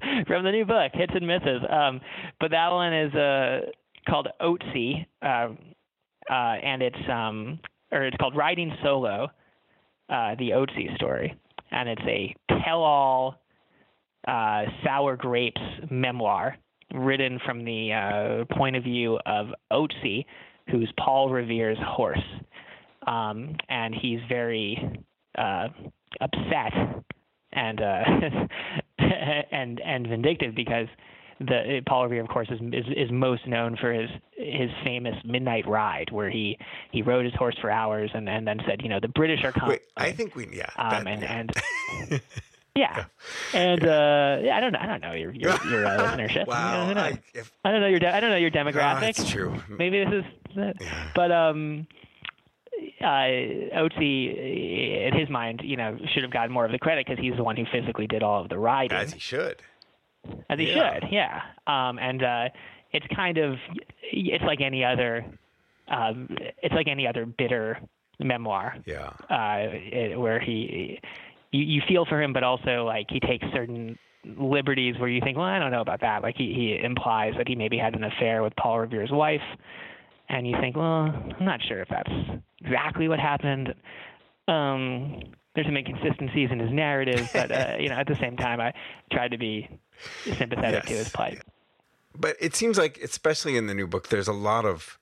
From 0.26 0.44
the 0.44 0.50
new 0.50 0.64
book, 0.64 0.92
hits 0.94 1.12
and 1.14 1.26
misses. 1.26 1.62
Um, 1.70 2.00
but 2.40 2.50
that 2.50 2.70
one 2.70 2.92
is 2.92 3.14
uh, 3.14 3.60
called 4.08 4.28
Oatsy, 4.40 5.06
uh, 5.22 5.48
uh, 6.30 6.32
and 6.32 6.82
it's 6.82 7.08
um, 7.10 7.58
or 7.90 8.04
it's 8.04 8.16
called 8.18 8.36
Riding 8.36 8.74
Solo, 8.82 9.28
uh, 10.10 10.34
the 10.38 10.50
Oatsy 10.50 10.94
story, 10.96 11.34
and 11.70 11.88
it's 11.88 12.02
a 12.06 12.34
tell-all 12.64 13.40
uh, 14.26 14.64
Sour 14.84 15.16
Grapes 15.16 15.60
memoir, 15.90 16.56
written 16.94 17.38
from 17.46 17.64
the 17.64 17.92
uh, 17.92 18.54
point 18.56 18.76
of 18.76 18.84
view 18.84 19.18
of 19.24 19.48
Otzi, 19.72 20.26
who's 20.70 20.92
Paul 20.98 21.30
Revere's 21.30 21.78
horse. 21.82 22.18
Um, 23.08 23.56
and 23.68 23.94
he's 23.94 24.20
very 24.28 25.00
uh, 25.36 25.68
upset 26.20 26.72
and 27.52 27.80
uh, 27.80 28.04
and 28.98 29.80
and 29.80 30.06
vindictive 30.06 30.54
because 30.54 30.88
the 31.40 31.80
Paul 31.86 32.04
Revere, 32.04 32.22
of 32.22 32.28
course, 32.28 32.48
is, 32.50 32.60
is 32.72 32.84
is 32.96 33.10
most 33.12 33.46
known 33.46 33.76
for 33.76 33.92
his 33.92 34.10
his 34.36 34.70
famous 34.84 35.14
midnight 35.24 35.66
ride, 35.68 36.10
where 36.10 36.28
he 36.30 36.58
he 36.90 37.02
rode 37.02 37.24
his 37.24 37.34
horse 37.34 37.56
for 37.60 37.70
hours 37.70 38.10
and, 38.12 38.28
and 38.28 38.46
then 38.46 38.58
said, 38.66 38.82
you 38.82 38.88
know, 38.88 38.98
the 39.00 39.08
British 39.08 39.44
are 39.44 39.52
coming. 39.52 39.70
Wait, 39.70 39.82
I 39.96 40.12
think 40.12 40.34
we 40.34 40.48
yeah. 40.52 40.68
Um, 40.76 41.04
that- 41.04 41.06
and 41.06 41.22
yeah. 41.22 42.04
and 42.10 42.20
yeah, 42.76 43.04
and 43.54 43.84
uh, 43.84 44.38
yeah, 44.42 44.56
I 44.56 44.60
don't 44.60 44.72
know, 44.72 44.80
I 44.80 44.86
don't 44.86 45.00
know 45.00 45.12
your 45.12 45.32
your, 45.32 45.56
your 45.70 45.86
uh, 45.86 45.98
listenership. 46.16 46.46
wow. 46.48 46.82
I 46.82 46.86
don't 46.86 46.94
know. 46.96 47.02
I, 47.02 47.20
if, 47.34 47.52
I 47.64 47.70
don't 47.70 47.80
know 47.80 47.86
your 47.88 48.00
de- 48.00 48.14
I 48.14 48.20
don't 48.20 48.30
know 48.30 48.36
your 48.36 48.50
demographic. 48.50 49.00
that's 49.00 49.30
true. 49.30 49.54
Maybe 49.68 50.04
this 50.04 50.24
is, 50.56 50.74
Yeah. 50.80 51.10
but 51.14 51.30
um, 51.30 51.86
uh, 53.00 53.76
Otzi, 53.78 55.06
in 55.08 55.14
his 55.18 55.28
mind, 55.28 55.60
you 55.64 55.76
know, 55.76 55.96
should 56.12 56.22
have 56.22 56.32
gotten 56.32 56.52
more 56.52 56.64
of 56.64 56.72
the 56.72 56.78
credit 56.78 57.06
because 57.06 57.22
he's 57.22 57.36
the 57.36 57.44
one 57.44 57.56
who 57.56 57.64
physically 57.72 58.06
did 58.06 58.22
all 58.22 58.42
of 58.42 58.48
the 58.48 58.58
riding, 58.58 58.96
As 58.96 59.12
he 59.12 59.20
should. 59.20 59.62
as 60.50 60.58
he 60.58 60.72
yeah. 60.72 60.94
should. 60.94 61.08
Yeah. 61.10 61.40
Um, 61.66 61.98
and 61.98 62.22
uh, 62.22 62.48
it's 62.92 63.06
kind 63.14 63.38
of, 63.38 63.56
it's 64.12 64.44
like 64.44 64.60
any 64.60 64.84
other, 64.84 65.24
um, 65.88 66.28
it's 66.62 66.74
like 66.74 66.88
any 66.88 67.06
other 67.06 67.24
bitter 67.26 67.78
memoir 68.18 68.76
Yeah. 68.84 69.10
uh, 69.30 69.68
it, 69.70 70.18
where 70.18 70.40
he, 70.40 71.00
you, 71.52 71.62
you 71.64 71.82
feel 71.88 72.04
for 72.04 72.20
him, 72.20 72.32
but 72.32 72.42
also 72.42 72.84
like 72.84 73.06
he 73.10 73.20
takes 73.20 73.46
certain 73.52 73.96
liberties 74.24 74.96
where 74.98 75.08
you 75.08 75.20
think, 75.20 75.36
well, 75.36 75.46
I 75.46 75.58
don't 75.58 75.70
know 75.70 75.80
about 75.80 76.00
that. 76.00 76.22
Like 76.22 76.34
he, 76.36 76.52
he 76.52 76.84
implies 76.84 77.34
that 77.38 77.46
he 77.48 77.54
maybe 77.54 77.78
had 77.78 77.94
an 77.94 78.04
affair 78.04 78.42
with 78.42 78.54
Paul 78.56 78.80
Revere's 78.80 79.10
wife, 79.12 79.40
and 80.28 80.46
you 80.46 80.56
think, 80.60 80.76
well, 80.76 80.84
I'm 80.84 81.44
not 81.44 81.60
sure 81.66 81.80
if 81.80 81.88
that's 81.88 82.10
exactly 82.60 83.08
what 83.08 83.18
happened. 83.18 83.74
Um, 84.46 85.20
there's 85.54 85.66
some 85.66 85.76
inconsistencies 85.76 86.50
in 86.50 86.58
his 86.58 86.70
narrative, 86.70 87.28
but 87.32 87.50
uh, 87.50 87.76
you 87.78 87.88
know, 87.88 87.96
at 87.96 88.06
the 88.06 88.14
same 88.14 88.36
time, 88.36 88.60
I 88.60 88.72
tried 89.12 89.32
to 89.32 89.38
be 89.38 89.68
sympathetic 90.36 90.84
to 90.84 90.92
his 90.92 91.08
plight. 91.08 91.42
But 92.16 92.36
it 92.40 92.54
seems 92.54 92.78
like, 92.78 92.98
especially 92.98 93.56
in 93.56 93.66
the 93.66 93.74
new 93.74 93.86
book, 93.86 94.08
there's 94.08 94.28
a 94.28 94.32
lot 94.32 94.64
of 94.64 94.98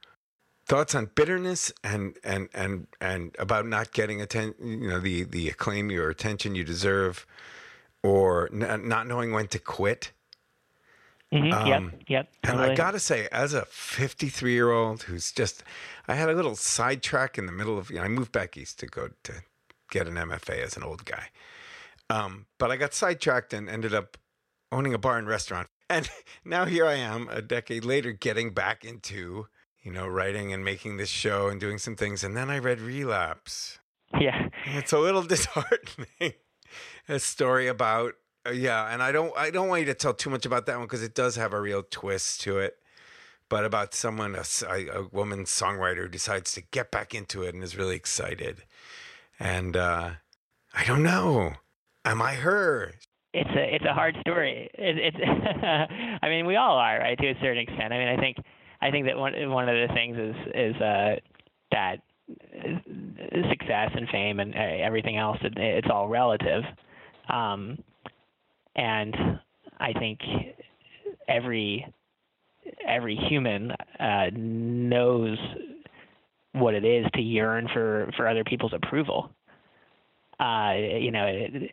thoughts 0.67 0.95
on 0.95 1.11
bitterness 1.15 1.73
and 1.85 2.17
and 2.25 2.49
and 2.53 2.87
and 3.01 3.37
about 3.39 3.67
not 3.67 3.93
getting 3.93 4.21
atten- 4.21 4.55
you 4.61 4.89
know, 4.89 5.01
the 5.01 5.25
the 5.25 5.49
acclaim 5.49 5.91
or 5.91 6.09
attention 6.09 6.55
you 6.55 6.65
deserve, 6.65 7.27
or 8.03 8.49
n- 8.53 8.89
not 8.89 9.07
knowing 9.07 9.33
when 9.33 9.49
to 9.49 9.59
quit. 9.59 10.13
Hmm 11.37 11.53
Um, 11.53 11.67
yep, 11.67 12.03
yep. 12.09 12.29
And 12.45 12.61
I 12.61 12.75
got 12.75 12.93
to 12.93 12.99
say, 13.01 13.29
as 13.33 13.55
a 13.55 13.65
53 13.67 14.53
year 14.53 14.71
old 14.71 15.05
who's 15.05 15.33
just, 15.33 15.63
I 16.09 16.15
had 16.15 16.29
a 16.29 16.35
little 16.35 16.57
sidetrack 16.57 17.39
in 17.39 17.47
the 17.47 17.53
middle 17.53 17.79
of, 17.79 17.91
you 17.91 17.97
know, 17.97 18.03
I 18.03 18.09
moved 18.09 18.33
back 18.33 18.57
east 18.57 18.79
to 18.81 18.87
go 18.87 19.11
to 19.25 19.33
get 19.91 20.07
an 20.09 20.15
MFA 20.15 20.63
as 20.65 20.77
an 20.77 20.83
old 20.83 21.05
guy. 21.05 21.29
Um, 22.09 22.47
but 22.59 22.71
I 22.71 22.77
got 22.77 22.95
sidetracked 22.95 23.53
and 23.53 23.69
ended 23.69 23.95
up 23.95 24.17
owning 24.73 24.95
a 24.95 24.99
bar 24.99 25.19
and 25.19 25.27
restaurant. 25.29 25.69
And 25.89 26.11
now 26.45 26.65
here 26.65 26.85
I 26.85 26.95
am 26.95 27.29
a 27.31 27.41
decade 27.41 27.85
later 27.85 28.11
getting 28.11 28.53
back 28.53 28.85
into, 28.85 29.47
you 29.85 29.93
know, 29.93 30.05
writing 30.09 30.53
and 30.53 30.65
making 30.65 30.97
this 30.97 31.09
show 31.09 31.47
and 31.47 31.61
doing 31.61 31.79
some 31.79 31.95
things. 31.95 32.25
And 32.25 32.37
then 32.37 32.51
I 32.51 32.59
read 32.59 32.81
Relapse. 32.81 33.79
yeah, 34.19 34.49
It's 34.65 34.93
a 34.93 34.99
little 34.99 35.23
disheartening. 35.35 36.33
a 37.09 37.21
story 37.21 37.69
about 37.69 38.15
yeah, 38.51 38.93
and 38.93 39.03
I 39.03 39.13
don't 39.13 39.37
I 39.37 39.51
don't 39.51 39.69
want 39.69 39.81
you 39.81 39.87
to 39.87 39.95
tell 39.95 40.15
too 40.15 40.31
much 40.31 40.47
about 40.47 40.67
that 40.67 40.77
one 40.77 40.87
because 40.87 41.03
it 41.03 41.15
does 41.15 41.37
have 41.37 41.53
a 41.53 41.61
real 41.61 41.83
twist 41.89 42.41
to 42.43 42.59
it. 42.59 42.77
But 43.49 43.65
about 43.65 43.95
someone 43.95 44.35
a, 44.35 44.87
a 44.89 45.09
woman 45.13 45.45
songwriter 45.45 46.03
who 46.03 46.09
decides 46.09 46.53
to 46.55 46.63
get 46.63 46.91
back 46.91 47.15
into 47.15 47.43
it 47.43 47.55
and 47.55 47.63
is 47.63 47.77
really 47.77 47.97
excited. 47.97 48.65
And 49.39 49.77
uh 49.77 50.11
I 50.75 50.85
don't 50.85 51.03
know. 51.03 51.55
Am 52.05 52.21
I 52.21 52.35
her? 52.35 52.95
it's 53.37 53.51
a 53.51 53.75
it's 53.75 53.85
a 53.85 53.93
hard 53.93 54.17
story. 54.21 54.71
It, 54.75 54.97
it's 54.99 55.17
I 56.23 56.29
mean 56.29 56.47
we 56.47 56.57
all 56.57 56.79
are 56.79 56.99
right 56.99 57.19
to 57.19 57.29
a 57.29 57.35
certain 57.41 57.59
extent. 57.59 57.93
I 57.93 57.99
mean 57.99 58.09
I 58.09 58.17
think 58.17 58.37
I 58.81 58.91
think 58.91 59.07
that 59.07 59.17
one 59.17 59.35
one 59.51 59.69
of 59.69 59.89
the 59.89 59.95
things 59.95 60.17
is 60.17 60.37
is 60.55 60.77
uh, 60.81 61.17
that 61.73 61.97
uh, 62.31 63.51
success 63.51 63.91
and 63.95 64.09
fame 64.09 64.41
and 64.41 64.55
uh, 64.55 64.59
everything 64.59 65.19
else 65.19 65.37
it, 65.43 65.53
it's 65.57 65.89
all 65.93 66.09
relative, 66.09 66.65
um, 67.29 67.79
and 68.77 69.41
I 69.81 69.93
think 69.93 70.21
every 71.29 71.87
every 72.87 73.17
human 73.17 73.73
uh, 73.99 74.31
knows 74.33 75.39
what 76.53 76.75
it 76.75 76.85
is 76.85 77.07
to 77.15 77.21
yearn 77.21 77.69
for 77.73 78.11
for 78.17 78.29
other 78.29 78.45
people's 78.45 78.73
approval. 78.73 79.31
Uh, 80.39 80.75
you 80.77 81.11
know, 81.11 81.27
it, 81.27 81.73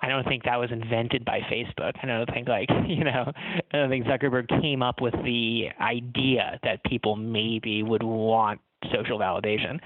I 0.00 0.08
don't 0.08 0.24
think 0.24 0.44
that 0.44 0.56
was 0.56 0.70
invented 0.70 1.24
by 1.24 1.40
Facebook. 1.50 1.92
I 2.02 2.06
don't 2.06 2.30
think 2.32 2.48
like 2.48 2.68
you 2.86 3.04
know, 3.04 3.32
I 3.72 3.76
don't 3.76 3.90
think 3.90 4.06
Zuckerberg 4.06 4.48
came 4.60 4.82
up 4.82 5.00
with 5.00 5.14
the 5.24 5.68
idea 5.80 6.58
that 6.62 6.82
people 6.84 7.16
maybe 7.16 7.82
would 7.82 8.02
want 8.02 8.60
social 8.92 9.18
validation. 9.18 9.78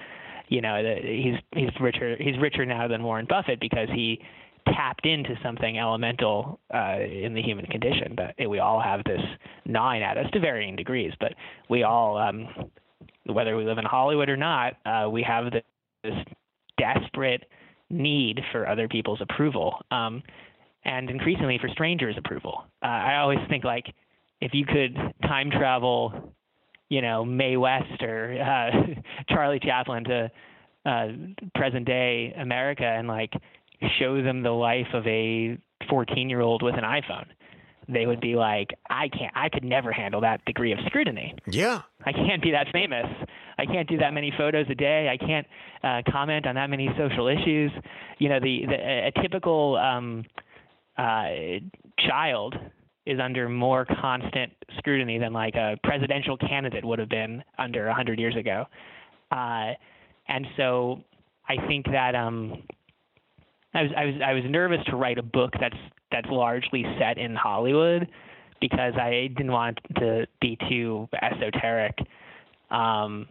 You 0.49 0.61
know, 0.61 0.83
he's 1.03 1.37
he's 1.53 1.71
richer 1.81 2.17
he's 2.21 2.39
richer 2.39 2.67
now 2.67 2.87
than 2.89 3.03
Warren 3.03 3.27
Buffett 3.29 3.59
because 3.59 3.89
he 3.95 4.21
tapped 4.67 5.07
into 5.07 5.35
something 5.43 5.79
elemental 5.79 6.61
uh, 6.75 6.99
in 7.01 7.35
the 7.35 7.43
human 7.43 7.67
condition 7.67 8.17
that 8.17 8.49
we 8.49 8.59
all 8.59 8.81
have 8.81 9.03
this 9.05 9.21
gnawing 9.67 10.03
at 10.03 10.17
us 10.17 10.27
to 10.33 10.41
varying 10.41 10.77
degrees, 10.77 11.13
but 11.21 11.35
we 11.69 11.83
all, 11.83 12.17
um, 12.17 12.49
whether 13.27 13.57
we 13.57 13.65
live 13.65 13.79
in 13.79 13.85
Hollywood 13.85 14.29
or 14.29 14.37
not, 14.37 14.75
uh, 14.87 15.09
we 15.09 15.23
have 15.23 15.53
this, 15.53 15.63
this 16.03 16.15
desperate 16.79 17.45
need 17.91 18.41
for 18.51 18.69
other 18.69 18.89
people's 18.89 19.21
approval, 19.21 19.77
um, 19.91 20.23
and 20.85 21.11
increasingly 21.11 21.59
for 21.61 21.69
strangers' 21.69 22.17
approval. 22.19 22.65
Uh, 22.83 22.87
I 22.87 23.17
always 23.19 23.39
think 23.49 23.65
like 23.65 23.87
if 24.41 24.53
you 24.55 24.65
could 24.67 24.97
time 25.23 25.51
travel, 25.51 26.35
you 26.89 27.01
know, 27.01 27.25
Mae 27.25 27.57
West 27.57 28.03
or 28.03 28.41
uh, 28.41 28.71
Charlie 29.29 29.61
Chaplin 29.61 30.05
to 30.05 30.31
uh, 30.85 31.09
present 31.55 31.87
day 31.87 32.35
America 32.37 32.85
and 32.85 33.07
like 33.07 33.33
show 33.99 34.23
them 34.23 34.43
the 34.43 34.51
life 34.51 34.89
of 34.95 35.07
a 35.07 35.59
14 35.89 36.29
year 36.31 36.41
old 36.41 36.63
with 36.63 36.75
an 36.75 36.85
iPhone, 36.85 37.27
they 37.89 38.07
would 38.07 38.21
be 38.21 38.35
like, 38.35 38.71
I 38.89 39.09
can't, 39.09 39.33
I 39.35 39.49
could 39.49 39.65
never 39.65 39.93
handle 39.93 40.21
that 40.21 40.45
degree 40.45 40.73
of 40.73 40.79
scrutiny. 40.87 41.35
Yeah. 41.47 41.83
I 42.05 42.13
can't 42.13 42.43
be 42.43 42.53
that 42.53 42.69
famous. 42.73 43.07
I 43.59 43.67
can't 43.67 43.89
do 43.89 43.99
that 43.99 44.13
many 44.13 44.33
photos 44.37 44.67
a 44.71 44.75
day. 44.75 45.09
I 45.09 45.17
can't 45.17 45.47
uh, 45.83 46.11
comment 46.11 46.47
on 46.47 46.55
that 46.55 46.71
many 46.71 46.89
social 46.97 47.29
issues. 47.29 47.71
You 48.19 48.29
know, 48.29 48.41
the, 48.41 48.67
the 48.67 49.09
a 49.09 49.23
typical 49.23 49.77
um, 49.77 50.25
uh, 50.97 51.29
child 51.99 52.55
is 53.05 53.19
under 53.21 53.49
more 53.49 53.85
constant 54.01 54.53
scrutiny 54.79 55.19
than 55.19 55.33
like 55.33 55.55
a 55.55 55.77
presidential 55.83 56.37
candidate 56.37 56.85
would 56.85 56.99
have 56.99 57.09
been 57.09 57.43
under 57.59 57.87
100 57.87 58.19
years 58.19 58.37
ago. 58.37 58.65
Uh, 59.31 59.73
and 60.29 60.47
so 60.57 61.03
I 61.49 61.67
think 61.67 61.87
that 61.87 62.15
um, 62.15 62.63
I 63.75 63.83
was 63.83 63.91
I 63.97 64.05
was 64.05 64.15
I 64.25 64.33
was 64.35 64.43
nervous 64.49 64.85
to 64.87 64.97
write 64.97 65.19
a 65.19 65.23
book 65.23 65.53
that's 65.59 65.77
that's 66.11 66.29
largely 66.29 66.85
set 66.99 67.19
in 67.19 67.35
Hollywood 67.35 68.09
because 68.61 68.95
I 68.95 69.29
didn't 69.37 69.53
want 69.53 69.79
to 69.99 70.27
be 70.41 70.57
too 70.69 71.09
esoteric. 71.21 71.99
Um, 72.71 73.27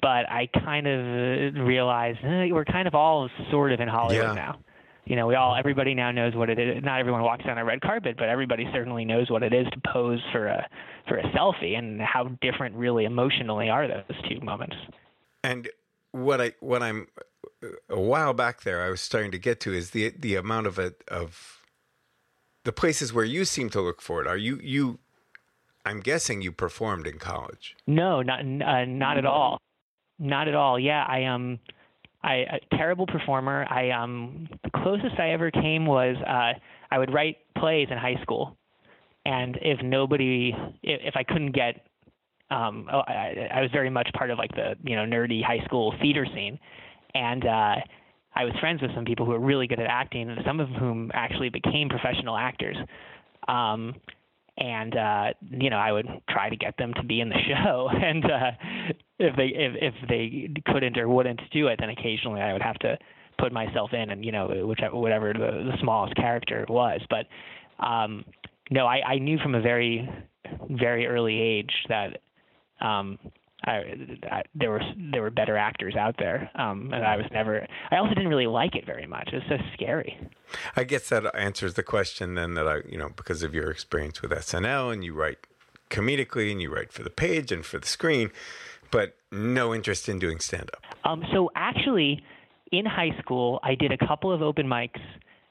but 0.00 0.28
I 0.30 0.48
kind 0.64 0.86
of 0.86 1.66
realized 1.66 2.18
eh, 2.24 2.48
we're 2.50 2.64
kind 2.64 2.88
of 2.88 2.94
all 2.94 3.28
sort 3.50 3.72
of 3.72 3.80
in 3.80 3.88
Hollywood 3.88 4.24
Yeah. 4.28 4.32
now. 4.34 4.58
You 5.06 5.16
know, 5.16 5.26
we 5.26 5.34
all 5.34 5.54
everybody 5.54 5.92
now 5.94 6.10
knows 6.12 6.34
what 6.34 6.48
it 6.48 6.58
is. 6.58 6.82
Not 6.82 6.98
everyone 6.98 7.22
walks 7.22 7.44
down 7.44 7.58
a 7.58 7.64
red 7.64 7.82
carpet, 7.82 8.16
but 8.16 8.28
everybody 8.30 8.66
certainly 8.72 9.04
knows 9.04 9.30
what 9.30 9.42
it 9.42 9.52
is 9.52 9.66
to 9.72 9.80
pose 9.92 10.20
for 10.32 10.46
a 10.46 10.66
for 11.06 11.18
a 11.18 11.22
selfie 11.32 11.76
and 11.76 12.00
how 12.00 12.28
different 12.40 12.74
really 12.76 13.04
emotionally 13.04 13.68
are 13.68 13.86
those 13.86 14.16
two 14.30 14.40
moments. 14.40 14.76
And 15.42 15.68
what 16.12 16.40
I 16.40 16.52
what 16.60 16.82
I'm 16.82 17.08
a 17.88 18.00
while 18.00 18.34
back 18.34 18.62
there 18.62 18.82
I 18.82 18.90
was 18.90 19.00
starting 19.00 19.30
to 19.32 19.38
get 19.38 19.60
to 19.60 19.72
is 19.72 19.90
the 19.90 20.12
the 20.18 20.36
amount 20.36 20.66
of 20.66 20.78
it 20.78 21.02
of 21.08 21.62
the 22.64 22.72
places 22.72 23.12
where 23.12 23.24
you 23.24 23.44
seem 23.44 23.70
to 23.70 23.80
look 23.80 24.00
for 24.00 24.20
it. 24.20 24.26
Are 24.26 24.36
you 24.36 24.58
you 24.62 24.98
I'm 25.84 26.00
guessing 26.00 26.40
you 26.40 26.50
performed 26.50 27.06
in 27.06 27.18
college. 27.18 27.76
No, 27.86 28.22
not 28.22 28.40
uh, 28.40 28.84
not 28.86 29.18
at 29.18 29.26
all. 29.26 29.58
Not 30.18 30.48
at 30.48 30.54
all. 30.54 30.78
Yeah, 30.78 31.04
I 31.06 31.24
um 31.24 31.58
I 32.22 32.34
a 32.36 32.76
terrible 32.76 33.06
performer. 33.06 33.66
I 33.68 33.90
um 33.90 34.48
the 34.62 34.70
closest 34.70 35.18
I 35.18 35.30
ever 35.30 35.50
came 35.50 35.86
was 35.86 36.16
uh 36.26 36.58
I 36.90 36.98
would 36.98 37.12
write 37.12 37.38
plays 37.56 37.88
in 37.90 37.98
high 37.98 38.20
school. 38.22 38.56
And 39.26 39.58
if 39.60 39.82
nobody 39.82 40.52
if, 40.82 41.00
if 41.02 41.16
I 41.16 41.22
couldn't 41.22 41.52
get 41.52 41.86
um 42.50 42.88
oh, 42.92 43.00
I, 43.00 43.48
I 43.52 43.60
was 43.60 43.70
very 43.72 43.90
much 43.90 44.08
part 44.16 44.30
of 44.30 44.38
like 44.38 44.52
the, 44.52 44.76
you 44.84 44.96
know, 44.96 45.04
nerdy 45.04 45.42
high 45.42 45.64
school 45.66 45.94
theater 46.00 46.26
scene. 46.34 46.58
And 47.14 47.46
uh 47.46 47.76
I 48.36 48.44
was 48.44 48.52
friends 48.60 48.82
with 48.82 48.92
some 48.94 49.04
people 49.04 49.24
who 49.26 49.32
were 49.32 49.38
really 49.38 49.66
good 49.66 49.78
at 49.78 49.86
acting, 49.86 50.28
and 50.28 50.40
some 50.44 50.58
of 50.60 50.68
whom 50.70 51.10
actually 51.14 51.50
became 51.50 51.88
professional 51.88 52.36
actors. 52.36 52.76
Um, 53.46 53.94
and 54.56 54.96
uh, 54.96 55.32
you 55.50 55.70
know, 55.70 55.76
I 55.76 55.92
would 55.92 56.06
try 56.28 56.48
to 56.48 56.56
get 56.56 56.76
them 56.76 56.92
to 56.94 57.02
be 57.02 57.20
in 57.20 57.28
the 57.28 57.38
show. 57.48 57.88
And 57.90 58.24
uh, 58.24 58.50
if 59.18 59.36
they 59.36 59.46
if, 59.46 59.72
if 59.80 60.08
they 60.08 60.50
couldn't 60.72 60.98
or 60.98 61.08
wouldn't 61.08 61.40
do 61.52 61.68
it, 61.68 61.78
then 61.80 61.90
occasionally 61.90 62.40
I 62.40 62.52
would 62.52 62.62
have 62.62 62.78
to 62.80 62.98
put 63.38 63.52
myself 63.52 63.92
in, 63.92 64.10
and 64.10 64.24
you 64.24 64.32
know, 64.32 64.48
whichever 64.66 64.96
whatever 64.96 65.32
the, 65.32 65.38
the 65.38 65.76
smallest 65.80 66.14
character 66.16 66.66
was. 66.68 67.00
But 67.10 67.26
um, 67.84 68.24
no, 68.70 68.86
I, 68.86 69.00
I 69.06 69.18
knew 69.18 69.38
from 69.38 69.54
a 69.54 69.60
very 69.60 70.08
very 70.70 71.06
early 71.06 71.40
age 71.40 71.72
that 71.88 72.20
um, 72.80 73.18
I, 73.66 73.82
I, 74.30 74.42
there 74.54 74.70
were 74.70 74.82
there 75.10 75.22
were 75.22 75.30
better 75.30 75.56
actors 75.56 75.96
out 75.96 76.16
there, 76.18 76.50
um, 76.54 76.92
and 76.92 77.04
I 77.04 77.16
was 77.16 77.26
never. 77.32 77.66
I 77.90 77.96
also 77.96 78.14
didn't 78.14 78.28
really 78.28 78.46
like 78.46 78.74
it 78.74 78.84
very 78.84 79.06
much. 79.06 79.30
It 79.32 79.36
was 79.36 79.44
so 79.48 79.56
scary. 79.72 80.18
I 80.76 80.84
guess 80.84 81.08
that 81.08 81.34
answers 81.34 81.74
the 81.74 81.82
question 81.82 82.34
then 82.34 82.54
that 82.54 82.68
I, 82.68 82.80
you 82.88 82.98
know, 82.98 83.08
because 83.08 83.42
of 83.42 83.54
your 83.54 83.70
experience 83.70 84.20
with 84.20 84.32
SNL 84.32 84.92
and 84.92 85.02
you 85.02 85.14
write 85.14 85.46
comedically 85.90 86.52
and 86.52 86.60
you 86.60 86.74
write 86.74 86.92
for 86.92 87.02
the 87.02 87.10
page 87.10 87.50
and 87.50 87.64
for 87.64 87.78
the 87.78 87.86
screen, 87.86 88.30
but 88.90 89.16
no 89.32 89.74
interest 89.74 90.08
in 90.08 90.18
doing 90.18 90.40
stand 90.40 90.70
up. 90.74 90.82
Um, 91.08 91.24
so 91.32 91.50
actually, 91.54 92.22
in 92.70 92.84
high 92.84 93.16
school, 93.20 93.60
I 93.62 93.74
did 93.74 93.92
a 93.92 94.06
couple 94.06 94.30
of 94.30 94.42
open 94.42 94.66
mics 94.66 95.00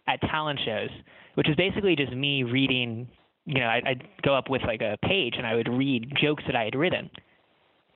at 0.07 0.21
talent 0.21 0.59
shows, 0.63 0.89
which 1.33 1.49
is 1.49 1.55
basically 1.55 1.95
just 1.95 2.13
me 2.13 2.43
reading. 2.43 3.07
You 3.45 3.59
know, 3.59 3.67
I'd, 3.67 3.87
I'd 3.87 4.03
go 4.21 4.35
up 4.35 4.49
with 4.49 4.61
like 4.67 4.81
a 4.81 4.97
page 5.03 5.33
and 5.37 5.47
I 5.47 5.55
would 5.55 5.67
read 5.67 6.13
jokes 6.21 6.43
that 6.45 6.55
I 6.55 6.65
had 6.65 6.75
written 6.75 7.09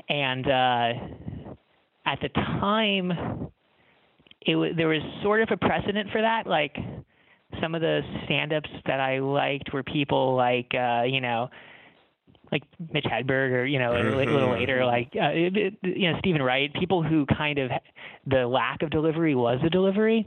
and 0.10 0.48
uh, 0.48 0.94
at 2.06 2.20
the 2.22 2.30
time, 2.30 3.12
it 4.42 4.56
was 4.56 4.72
there 4.78 4.88
was 4.88 5.02
sort 5.24 5.42
of 5.42 5.50
a 5.52 5.58
precedent 5.58 6.10
for 6.12 6.22
that. 6.22 6.48
Like 6.48 6.76
some 7.62 7.76
of 7.76 7.82
the 7.82 8.02
stand-ups 8.26 8.70
that 8.86 9.00
I 9.00 9.20
liked 9.20 9.74
were 9.74 9.84
people 9.84 10.36
like 10.36 10.72
uh, 10.74 11.04
you 11.04 11.22
know, 11.22 11.50
like 12.52 12.64
Mitch 12.94 13.06
Hedberg, 13.06 13.52
or 13.52 13.66
you 13.66 13.80
know, 13.80 13.92
mm-hmm. 13.92 14.14
a 14.14 14.18
little 14.18 14.52
later, 14.52 14.86
like 14.86 15.10
uh, 15.16 15.32
it, 15.34 15.74
you 15.84 16.12
know, 16.12 16.20
Steven 16.20 16.42
Wright. 16.42 16.74
People 16.76 17.04
who 17.04 17.26
kind 17.26 17.60
of 17.60 17.72
the 18.26 18.48
lack 18.48 18.82
of 18.82 18.90
delivery 18.90 19.36
was 19.36 19.60
a 19.66 19.70
delivery. 19.70 20.26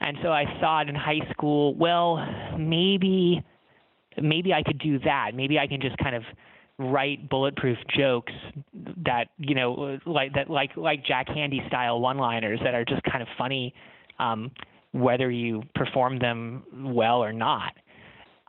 And 0.00 0.16
so 0.22 0.28
I 0.28 0.44
thought 0.60 0.88
in 0.88 0.94
high 0.94 1.28
school, 1.32 1.74
well, 1.74 2.24
maybe 2.56 3.42
maybe 4.20 4.52
I 4.52 4.62
could 4.62 4.78
do 4.78 4.98
that. 5.00 5.32
Maybe 5.34 5.58
I 5.58 5.66
can 5.66 5.80
just 5.80 5.96
kind 5.98 6.14
of 6.14 6.22
write 6.78 7.28
bulletproof 7.28 7.76
jokes 7.96 8.32
that 9.04 9.26
you 9.38 9.54
know 9.54 9.98
like 10.06 10.32
that 10.34 10.48
like 10.48 10.76
like 10.76 11.04
Jack 11.04 11.26
Handey 11.28 11.66
style 11.66 12.00
one-liners 12.00 12.60
that 12.62 12.74
are 12.74 12.84
just 12.84 13.02
kind 13.02 13.20
of 13.20 13.28
funny 13.36 13.74
um, 14.18 14.50
whether 14.92 15.30
you 15.30 15.62
perform 15.74 16.18
them 16.18 16.62
well 16.94 17.22
or 17.22 17.32
not. 17.32 17.72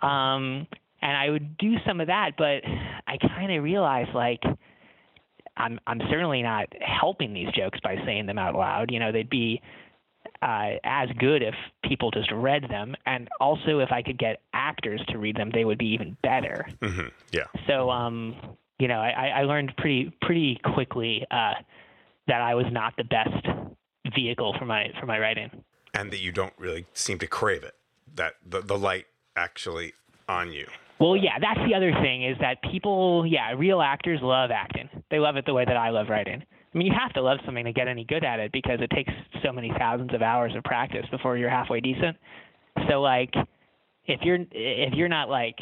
Um, 0.01 0.67
and 1.01 1.17
I 1.17 1.29
would 1.29 1.57
do 1.57 1.75
some 1.87 2.01
of 2.01 2.07
that, 2.07 2.31
but 2.37 2.61
I 3.07 3.17
kind 3.35 3.51
of 3.51 3.63
realized 3.63 4.11
like 4.13 4.41
I'm 5.57 5.79
I'm 5.87 6.01
certainly 6.09 6.41
not 6.41 6.67
helping 6.81 7.33
these 7.33 7.49
jokes 7.55 7.79
by 7.83 7.95
saying 8.05 8.25
them 8.25 8.37
out 8.37 8.55
loud. 8.55 8.91
You 8.91 8.99
know, 8.99 9.11
they'd 9.11 9.29
be 9.29 9.61
uh, 10.41 10.71
as 10.83 11.09
good 11.19 11.41
if 11.41 11.55
people 11.83 12.11
just 12.11 12.31
read 12.31 12.63
them, 12.69 12.95
and 13.05 13.27
also 13.39 13.79
if 13.79 13.91
I 13.91 14.01
could 14.01 14.17
get 14.17 14.41
actors 14.53 15.01
to 15.09 15.17
read 15.17 15.35
them, 15.35 15.51
they 15.53 15.65
would 15.65 15.77
be 15.77 15.87
even 15.87 16.17
better. 16.23 16.67
Mm-hmm. 16.81 17.07
Yeah. 17.31 17.45
So, 17.67 17.89
um, 17.89 18.35
you 18.79 18.87
know, 18.87 18.99
I, 18.99 19.39
I 19.39 19.43
learned 19.43 19.73
pretty 19.77 20.11
pretty 20.21 20.59
quickly 20.73 21.25
uh, 21.31 21.55
that 22.27 22.41
I 22.41 22.55
was 22.55 22.65
not 22.71 22.93
the 22.97 23.03
best 23.03 23.45
vehicle 24.15 24.55
for 24.57 24.65
my 24.65 24.87
for 24.99 25.05
my 25.05 25.19
writing, 25.19 25.49
and 25.93 26.11
that 26.11 26.19
you 26.19 26.31
don't 26.31 26.53
really 26.57 26.85
seem 26.93 27.19
to 27.19 27.27
crave 27.27 27.63
it. 27.63 27.75
That 28.15 28.33
the 28.45 28.61
the 28.61 28.77
light 28.77 29.05
actually 29.35 29.93
on 30.27 30.51
you. 30.51 30.67
Well, 30.99 31.15
yeah, 31.15 31.39
that's 31.39 31.61
the 31.65 31.75
other 31.75 31.93
thing 32.01 32.25
is 32.25 32.37
that 32.41 32.61
people, 32.61 33.25
yeah, 33.25 33.53
real 33.53 33.81
actors 33.81 34.19
love 34.21 34.51
acting. 34.51 34.89
They 35.09 35.17
love 35.19 35.37
it 35.37 35.45
the 35.45 35.53
way 35.53 35.63
that 35.63 35.77
I 35.77 35.91
love 35.91 36.09
writing. 36.09 36.43
I 36.73 36.77
mean, 36.77 36.87
you 36.87 36.93
have 36.99 37.13
to 37.13 37.21
love 37.21 37.39
something 37.45 37.65
to 37.65 37.73
get 37.73 37.87
any 37.87 38.03
good 38.03 38.23
at 38.23 38.39
it 38.39 38.51
because 38.51 38.79
it 38.79 38.89
takes 38.91 39.11
so 39.43 39.51
many 39.51 39.71
thousands 39.77 40.13
of 40.13 40.21
hours 40.21 40.53
of 40.55 40.63
practice 40.63 41.05
before 41.09 41.35
you're 41.37 41.49
halfway 41.49 41.79
decent. 41.79 42.15
So 42.87 43.01
like, 43.01 43.33
if 44.05 44.21
you're 44.21 44.39
if 44.51 44.93
you're 44.93 45.09
not 45.09 45.29
like 45.29 45.55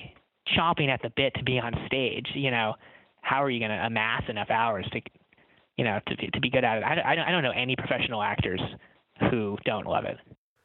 chomping 0.58 0.90
at 0.90 1.02
the 1.02 1.12
bit 1.16 1.34
to 1.36 1.44
be 1.44 1.60
on 1.60 1.74
stage, 1.88 2.28
you 2.34 2.52
know, 2.52 2.76
how 3.22 3.44
are 3.44 3.50
you 3.50 3.60
going 3.60 3.72
to 3.72 3.86
amass 3.86 4.24
enough 4.28 4.50
hours 4.50 4.86
to, 4.92 5.02
you 5.78 5.86
know, 5.86 6.00
to 6.08 6.32
to 6.32 6.40
be 6.42 6.50
good 6.50 6.66
at 6.66 6.80
it? 6.80 6.84
I, 6.84 7.12
I 7.12 7.16
don't 7.16 7.26
I 7.26 7.32
don't 7.32 7.44
know 7.44 7.52
any 7.52 7.76
professional 7.78 8.22
actors 8.22 8.62
who 9.32 9.58
don't 9.66 9.86
love 9.86 10.06
it. 10.06 10.18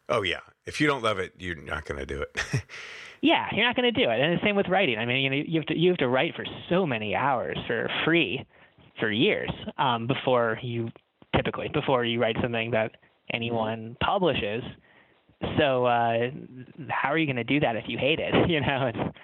Oh 0.09 0.23
yeah, 0.23 0.41
if 0.67 0.81
you 0.81 0.89
don't 0.89 1.03
love 1.03 1.19
it, 1.19 1.35
you're 1.39 1.55
not 1.55 1.85
going 1.85 1.99
to 1.99 2.07
do 2.07 2.21
it. 2.21 2.37
yeah, 3.21 3.47
you're 3.53 3.65
not 3.65 3.77
going 3.77 3.93
to 3.93 4.05
do 4.05 4.11
it. 4.11 4.21
And 4.21 4.39
the 4.39 4.43
same 4.45 4.57
with 4.57 4.69
writing. 4.69 4.99
I 4.99 5.07
mean, 5.07 5.23
you 5.23 5.31
know, 5.31 5.37
you 5.37 5.61
have 5.61 5.67
to 5.67 5.79
you 5.79 5.91
have 5.91 5.99
to 5.99 6.09
write 6.09 6.35
for 6.35 6.45
so 6.69 6.85
many 6.85 7.15
hours 7.15 7.57
for 7.69 7.89
free 8.05 8.45
for 9.03 9.11
years 9.11 9.51
um, 9.79 10.07
before 10.07 10.61
you 10.63 10.89
typically 11.35 11.69
before 11.75 12.05
you 12.05 12.21
write 12.21 12.37
something 12.41 12.71
that 12.71 12.93
anyone 13.33 13.97
publishes. 14.01 14.63
So 15.59 15.87
uh, 15.87 16.31
how 16.89 17.09
are 17.09 17.19
you 17.19 17.27
going 17.27 17.35
to 17.35 17.43
do 17.45 17.59
that 17.59 17.75
if 17.75 17.85
you 17.89 17.99
hate 17.99 18.21
it? 18.21 18.33
You 18.49 18.61
know, 18.61 18.93
it's 18.95 19.17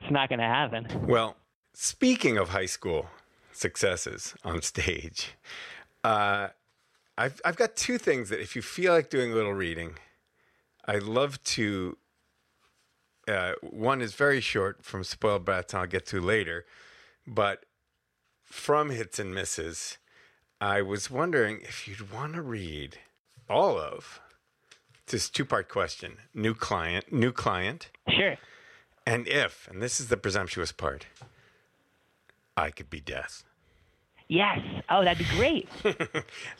it's 0.00 0.10
not 0.10 0.28
going 0.28 0.40
to 0.40 0.46
happen. 0.46 1.06
Well, 1.06 1.36
speaking 1.74 2.38
of 2.38 2.48
high 2.48 2.66
school 2.66 3.06
successes 3.52 4.34
on 4.44 4.62
stage, 4.62 5.36
uh, 6.02 6.48
I've 7.16 7.40
I've 7.44 7.56
got 7.56 7.76
two 7.76 7.98
things 7.98 8.30
that 8.30 8.40
if 8.40 8.56
you 8.56 8.62
feel 8.62 8.92
like 8.92 9.10
doing 9.10 9.30
a 9.30 9.34
little 9.36 9.54
reading, 9.54 9.92
I'd 10.86 11.04
love 11.04 11.40
to. 11.44 11.96
Uh, 13.28 13.52
one 13.62 14.00
is 14.00 14.14
very 14.14 14.40
short 14.40 14.82
from 14.82 15.04
Spoiled 15.04 15.44
Brats, 15.44 15.72
and 15.72 15.82
I'll 15.82 15.86
get 15.86 16.04
to 16.06 16.20
later, 16.20 16.64
but 17.28 17.64
from 18.50 18.90
Hits 18.90 19.18
and 19.18 19.34
Misses, 19.34 19.96
I 20.60 20.82
was 20.82 21.10
wondering 21.10 21.60
if 21.62 21.88
you'd 21.88 22.12
want 22.12 22.34
to 22.34 22.42
read 22.42 22.98
all 23.48 23.78
of 23.78 24.20
this 25.06 25.30
two 25.30 25.44
part 25.44 25.68
question 25.68 26.18
new 26.34 26.54
client, 26.54 27.12
new 27.12 27.32
client. 27.32 27.90
Sure. 28.08 28.36
And 29.06 29.26
if, 29.26 29.68
and 29.68 29.82
this 29.82 30.00
is 30.00 30.08
the 30.08 30.16
presumptuous 30.16 30.72
part, 30.72 31.06
I 32.56 32.70
could 32.70 32.90
be 32.90 33.00
death. 33.00 33.44
Yes. 34.28 34.60
Oh, 34.88 35.02
that'd 35.02 35.18
be 35.18 35.36
great. 35.36 35.68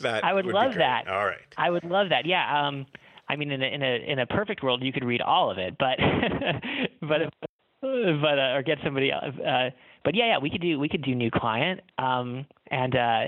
that 0.00 0.24
I 0.24 0.32
would, 0.32 0.46
would 0.46 0.54
love 0.54 0.74
that. 0.74 1.06
All 1.06 1.24
right. 1.24 1.38
I 1.56 1.70
would 1.70 1.84
love 1.84 2.08
that. 2.08 2.26
Yeah. 2.26 2.66
Um, 2.66 2.86
I 3.28 3.36
mean, 3.36 3.52
in 3.52 3.62
a 3.62 3.66
in 3.66 3.82
a 3.82 4.12
in 4.12 4.18
a 4.18 4.26
perfect 4.26 4.62
world, 4.64 4.82
you 4.82 4.92
could 4.92 5.04
read 5.04 5.20
all 5.20 5.52
of 5.52 5.58
it, 5.58 5.76
but 5.78 5.98
but 7.00 7.32
but 7.80 8.38
uh, 8.38 8.54
or 8.54 8.62
get 8.62 8.78
somebody 8.82 9.12
else. 9.12 9.38
Uh, 9.38 9.70
but 10.04 10.14
yeah, 10.14 10.26
yeah, 10.26 10.38
we 10.38 10.50
could 10.50 10.60
do 10.60 10.78
we 10.78 10.88
could 10.88 11.02
do 11.02 11.14
new 11.14 11.30
client. 11.30 11.80
Um, 11.98 12.46
and 12.70 12.94
uh, 12.94 13.20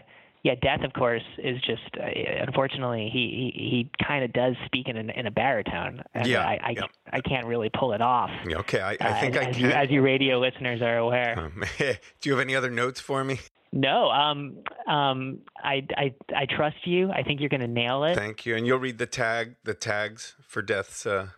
yeah, 0.42 0.54
death 0.60 0.82
of 0.84 0.92
course 0.92 1.22
is 1.38 1.60
just 1.62 1.82
uh, 1.98 2.06
unfortunately 2.46 3.10
he 3.12 3.52
he, 3.54 3.68
he 3.70 4.04
kind 4.04 4.24
of 4.24 4.32
does 4.32 4.54
speak 4.66 4.88
in 4.88 4.96
a, 4.96 5.12
in 5.12 5.26
a 5.26 5.30
baritone. 5.30 6.02
And 6.14 6.26
yeah, 6.26 6.46
I 6.46 6.58
I, 6.62 6.70
yeah. 6.76 6.82
I 7.12 7.20
can't 7.20 7.46
really 7.46 7.70
pull 7.70 7.92
it 7.92 8.00
off. 8.00 8.30
Okay, 8.46 8.80
I, 8.80 8.96
I 9.00 9.20
think 9.20 9.36
uh, 9.36 9.40
I 9.40 9.42
as. 9.44 9.58
You, 9.58 9.68
as 9.68 9.90
you 9.90 10.02
radio 10.02 10.38
listeners 10.38 10.82
are 10.82 10.98
aware. 10.98 11.38
Um, 11.38 11.64
do 11.78 12.28
you 12.28 12.32
have 12.32 12.40
any 12.40 12.56
other 12.56 12.70
notes 12.70 13.00
for 13.00 13.24
me? 13.24 13.40
No, 13.72 14.10
um, 14.10 14.58
um, 14.86 15.38
I, 15.56 15.86
I, 15.96 16.14
I 16.36 16.46
trust 16.46 16.76
you. 16.84 17.10
I 17.10 17.22
think 17.22 17.40
you're 17.40 17.48
going 17.48 17.62
to 17.62 17.66
nail 17.66 18.04
it. 18.04 18.16
Thank 18.16 18.44
you, 18.44 18.54
and 18.54 18.66
you'll 18.66 18.78
read 18.78 18.98
the 18.98 19.06
tag, 19.06 19.56
the 19.64 19.72
tags 19.72 20.34
for 20.46 20.60
death's. 20.60 21.06
Uh, 21.06 21.28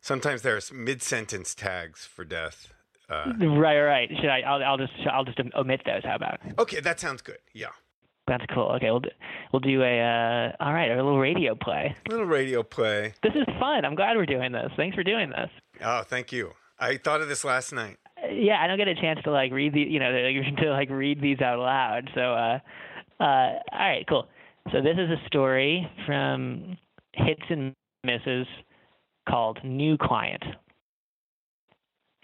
sometimes 0.00 0.42
there's 0.42 0.72
mid-sentence 0.72 1.52
tags 1.52 2.06
for 2.06 2.24
death. 2.24 2.72
Uh, 3.14 3.46
right, 3.58 3.80
right. 3.80 4.08
Should 4.20 4.30
I? 4.30 4.40
I'll, 4.40 4.62
I'll 4.62 4.78
just 4.78 4.92
I'll 5.10 5.24
just 5.24 5.38
omit 5.54 5.82
those. 5.86 6.02
How 6.04 6.16
about? 6.16 6.40
Okay, 6.58 6.80
that 6.80 7.00
sounds 7.00 7.22
good. 7.22 7.38
Yeah. 7.52 7.68
That's 8.26 8.44
cool. 8.54 8.70
Okay, 8.76 8.90
we'll 8.90 9.00
do, 9.00 9.10
we'll 9.52 9.60
do 9.60 9.82
a 9.82 10.00
uh, 10.00 10.64
all 10.64 10.72
right, 10.72 10.90
a 10.90 10.96
little 10.96 11.18
radio 11.18 11.54
play. 11.54 11.94
A 12.06 12.10
little 12.10 12.26
radio 12.26 12.62
play. 12.62 13.12
This 13.22 13.34
is 13.34 13.44
fun. 13.60 13.84
I'm 13.84 13.94
glad 13.94 14.16
we're 14.16 14.24
doing 14.24 14.52
this. 14.52 14.70
Thanks 14.76 14.94
for 14.94 15.04
doing 15.04 15.28
this. 15.28 15.50
Oh, 15.82 16.02
thank 16.02 16.32
you. 16.32 16.52
I 16.78 16.96
thought 16.96 17.20
of 17.20 17.28
this 17.28 17.44
last 17.44 17.72
night. 17.72 17.98
Uh, 18.22 18.32
yeah, 18.32 18.62
I 18.62 18.66
don't 18.66 18.78
get 18.78 18.88
a 18.88 18.94
chance 18.94 19.20
to 19.24 19.30
like 19.30 19.52
read 19.52 19.74
the 19.74 19.80
you 19.80 19.98
know 20.00 20.10
to 20.62 20.70
like 20.70 20.88
read 20.88 21.20
these 21.20 21.40
out 21.40 21.58
loud. 21.58 22.10
So, 22.14 22.20
uh, 22.20 22.58
uh, 23.20 23.24
all 23.24 23.60
right, 23.72 24.06
cool. 24.08 24.26
So 24.72 24.80
this 24.80 24.96
is 24.96 25.10
a 25.10 25.26
story 25.26 25.86
from 26.06 26.78
Hits 27.12 27.42
and 27.50 27.74
Misses 28.04 28.46
called 29.28 29.58
New 29.62 29.98
Client. 29.98 30.42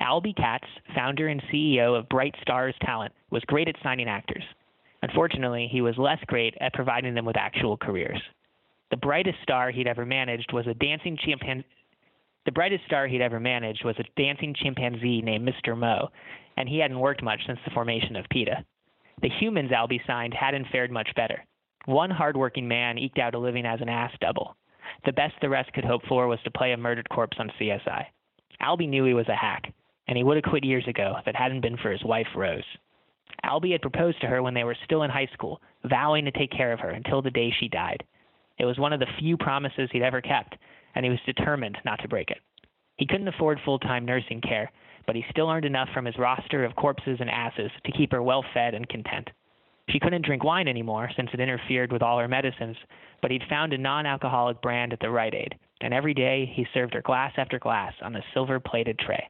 Albie 0.00 0.36
Katz, 0.36 0.66
founder 0.94 1.28
and 1.28 1.42
CEO 1.52 1.98
of 1.98 2.08
Bright 2.08 2.34
Stars 2.40 2.74
Talent, 2.82 3.12
was 3.30 3.42
great 3.46 3.68
at 3.68 3.76
signing 3.82 4.08
actors. 4.08 4.42
Unfortunately, 5.02 5.68
he 5.70 5.82
was 5.82 5.96
less 5.98 6.18
great 6.26 6.54
at 6.60 6.72
providing 6.72 7.14
them 7.14 7.26
with 7.26 7.36
actual 7.36 7.76
careers. 7.76 8.20
The 8.90 8.96
brightest 8.96 9.38
star 9.42 9.70
he'd 9.70 9.86
ever 9.86 10.06
managed 10.06 10.52
was 10.52 10.66
a 10.66 10.74
dancing 10.74 11.18
chimpanzee. 11.22 11.66
The 12.46 12.52
brightest 12.52 12.84
star 12.86 13.06
he'd 13.06 13.20
ever 13.20 13.38
managed 13.38 13.84
was 13.84 13.96
a 13.98 14.20
dancing 14.20 14.54
chimpanzee 14.54 15.20
named 15.20 15.46
Mr. 15.46 15.76
Mo, 15.76 16.08
and 16.56 16.68
he 16.68 16.78
hadn't 16.78 16.98
worked 16.98 17.22
much 17.22 17.40
since 17.46 17.58
the 17.64 17.70
formation 17.70 18.16
of 18.16 18.28
PETA. 18.30 18.64
The 19.20 19.28
humans 19.38 19.70
Albie 19.70 20.04
signed 20.06 20.32
hadn't 20.32 20.68
fared 20.72 20.90
much 20.90 21.10
better. 21.14 21.44
One 21.84 22.10
hardworking 22.10 22.66
man 22.66 22.98
eked 22.98 23.18
out 23.18 23.34
a 23.34 23.38
living 23.38 23.66
as 23.66 23.80
an 23.82 23.90
ass 23.90 24.12
double. 24.20 24.56
The 25.04 25.12
best 25.12 25.34
the 25.40 25.48
rest 25.48 25.72
could 25.74 25.84
hope 25.84 26.02
for 26.08 26.26
was 26.26 26.40
to 26.44 26.50
play 26.50 26.72
a 26.72 26.76
murdered 26.76 27.08
corpse 27.10 27.36
on 27.38 27.52
CSI. 27.60 28.06
Albie 28.62 28.88
knew 28.88 29.04
he 29.04 29.14
was 29.14 29.28
a 29.28 29.34
hack, 29.34 29.72
and 30.10 30.16
he 30.16 30.24
would 30.24 30.36
have 30.36 30.50
quit 30.50 30.64
years 30.64 30.86
ago 30.88 31.14
if 31.20 31.28
it 31.28 31.36
hadn't 31.36 31.60
been 31.60 31.76
for 31.76 31.92
his 31.92 32.02
wife, 32.02 32.26
Rose. 32.34 32.64
Albie 33.44 33.70
had 33.70 33.80
proposed 33.80 34.20
to 34.20 34.26
her 34.26 34.42
when 34.42 34.54
they 34.54 34.64
were 34.64 34.76
still 34.84 35.04
in 35.04 35.10
high 35.10 35.28
school, 35.32 35.62
vowing 35.84 36.24
to 36.24 36.32
take 36.32 36.50
care 36.50 36.72
of 36.72 36.80
her 36.80 36.90
until 36.90 37.22
the 37.22 37.30
day 37.30 37.54
she 37.60 37.68
died. 37.68 38.02
It 38.58 38.64
was 38.64 38.76
one 38.76 38.92
of 38.92 38.98
the 38.98 39.06
few 39.20 39.36
promises 39.36 39.88
he'd 39.92 40.02
ever 40.02 40.20
kept, 40.20 40.56
and 40.96 41.04
he 41.04 41.10
was 41.10 41.20
determined 41.24 41.78
not 41.84 42.00
to 42.00 42.08
break 42.08 42.32
it. 42.32 42.38
He 42.96 43.06
couldn't 43.06 43.28
afford 43.28 43.60
full 43.64 43.78
time 43.78 44.04
nursing 44.04 44.40
care, 44.40 44.72
but 45.06 45.14
he 45.14 45.24
still 45.30 45.48
earned 45.48 45.64
enough 45.64 45.88
from 45.94 46.06
his 46.06 46.18
roster 46.18 46.64
of 46.64 46.74
corpses 46.74 47.18
and 47.20 47.30
asses 47.30 47.70
to 47.84 47.92
keep 47.92 48.10
her 48.10 48.22
well 48.22 48.44
fed 48.52 48.74
and 48.74 48.88
content. 48.88 49.30
She 49.90 50.00
couldn't 50.00 50.26
drink 50.26 50.42
wine 50.42 50.66
anymore 50.66 51.08
since 51.14 51.30
it 51.32 51.38
interfered 51.38 51.92
with 51.92 52.02
all 52.02 52.18
her 52.18 52.28
medicines, 52.28 52.76
but 53.22 53.30
he'd 53.30 53.44
found 53.48 53.72
a 53.72 53.78
non 53.78 54.06
alcoholic 54.06 54.60
brand 54.60 54.92
at 54.92 54.98
the 54.98 55.08
Rite 55.08 55.34
Aid, 55.34 55.54
and 55.80 55.94
every 55.94 56.14
day 56.14 56.52
he 56.52 56.66
served 56.74 56.94
her 56.94 57.02
glass 57.02 57.32
after 57.36 57.60
glass 57.60 57.94
on 58.02 58.16
a 58.16 58.24
silver 58.34 58.58
plated 58.58 58.98
tray. 58.98 59.28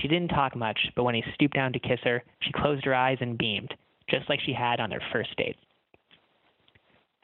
She 0.00 0.08
didn't 0.08 0.28
talk 0.28 0.56
much, 0.56 0.78
but 0.96 1.04
when 1.04 1.14
he 1.14 1.24
stooped 1.34 1.54
down 1.54 1.72
to 1.74 1.78
kiss 1.78 2.00
her, 2.04 2.22
she 2.40 2.52
closed 2.52 2.84
her 2.84 2.94
eyes 2.94 3.18
and 3.20 3.36
beamed, 3.36 3.74
just 4.08 4.28
like 4.28 4.40
she 4.40 4.52
had 4.52 4.80
on 4.80 4.90
their 4.90 5.02
first 5.12 5.36
date. 5.36 5.56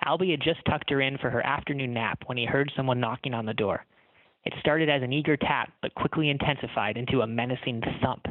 Albie 0.06 0.30
had 0.30 0.40
just 0.40 0.64
tucked 0.64 0.90
her 0.90 1.00
in 1.00 1.18
for 1.18 1.30
her 1.30 1.44
afternoon 1.44 1.92
nap 1.92 2.22
when 2.26 2.38
he 2.38 2.44
heard 2.44 2.70
someone 2.76 3.00
knocking 3.00 3.34
on 3.34 3.46
the 3.46 3.54
door. 3.54 3.84
It 4.44 4.54
started 4.60 4.88
as 4.88 5.02
an 5.02 5.12
eager 5.12 5.36
tap, 5.36 5.72
but 5.82 5.94
quickly 5.94 6.30
intensified 6.30 6.96
into 6.96 7.22
a 7.22 7.26
menacing 7.26 7.82
thump. 8.00 8.26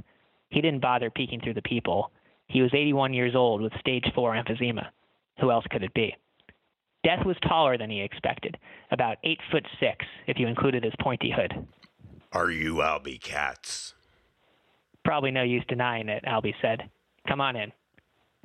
He 0.50 0.62
didn't 0.62 0.82
bother 0.82 1.10
peeking 1.10 1.42
through 1.42 1.56
the 1.56 1.62
peephole. 1.62 2.12
He 2.48 2.62
was 2.62 2.74
81 2.74 3.14
years 3.14 3.36
old 3.36 3.62
with 3.62 3.74
stage 3.80 4.06
4 4.16 4.36
emphysema. 4.36 4.88
Who 5.42 5.52
else 5.52 5.66
could 5.70 5.84
it 5.84 5.94
be? 5.94 6.16
Death 7.04 7.26
was 7.26 7.36
taller 7.48 7.78
than 7.78 7.90
he 7.90 8.02
expected, 8.02 8.58
about 8.92 9.18
8 9.24 9.40
foot 9.52 9.66
6 9.80 10.06
if 10.28 10.40
you 10.40 10.48
included 10.48 10.84
his 10.84 10.94
pointy 11.02 11.32
hood. 11.36 11.68
Are 12.32 12.50
you 12.50 12.76
Albie 12.76 13.22
Katz? 13.22 13.94
Probably 15.08 15.32
no 15.32 15.44
use 15.44 15.64
denying 15.70 16.10
it, 16.10 16.26
Albie 16.26 16.54
said. 16.62 16.90
Come 17.30 17.40
on 17.40 17.56
in. 17.56 17.72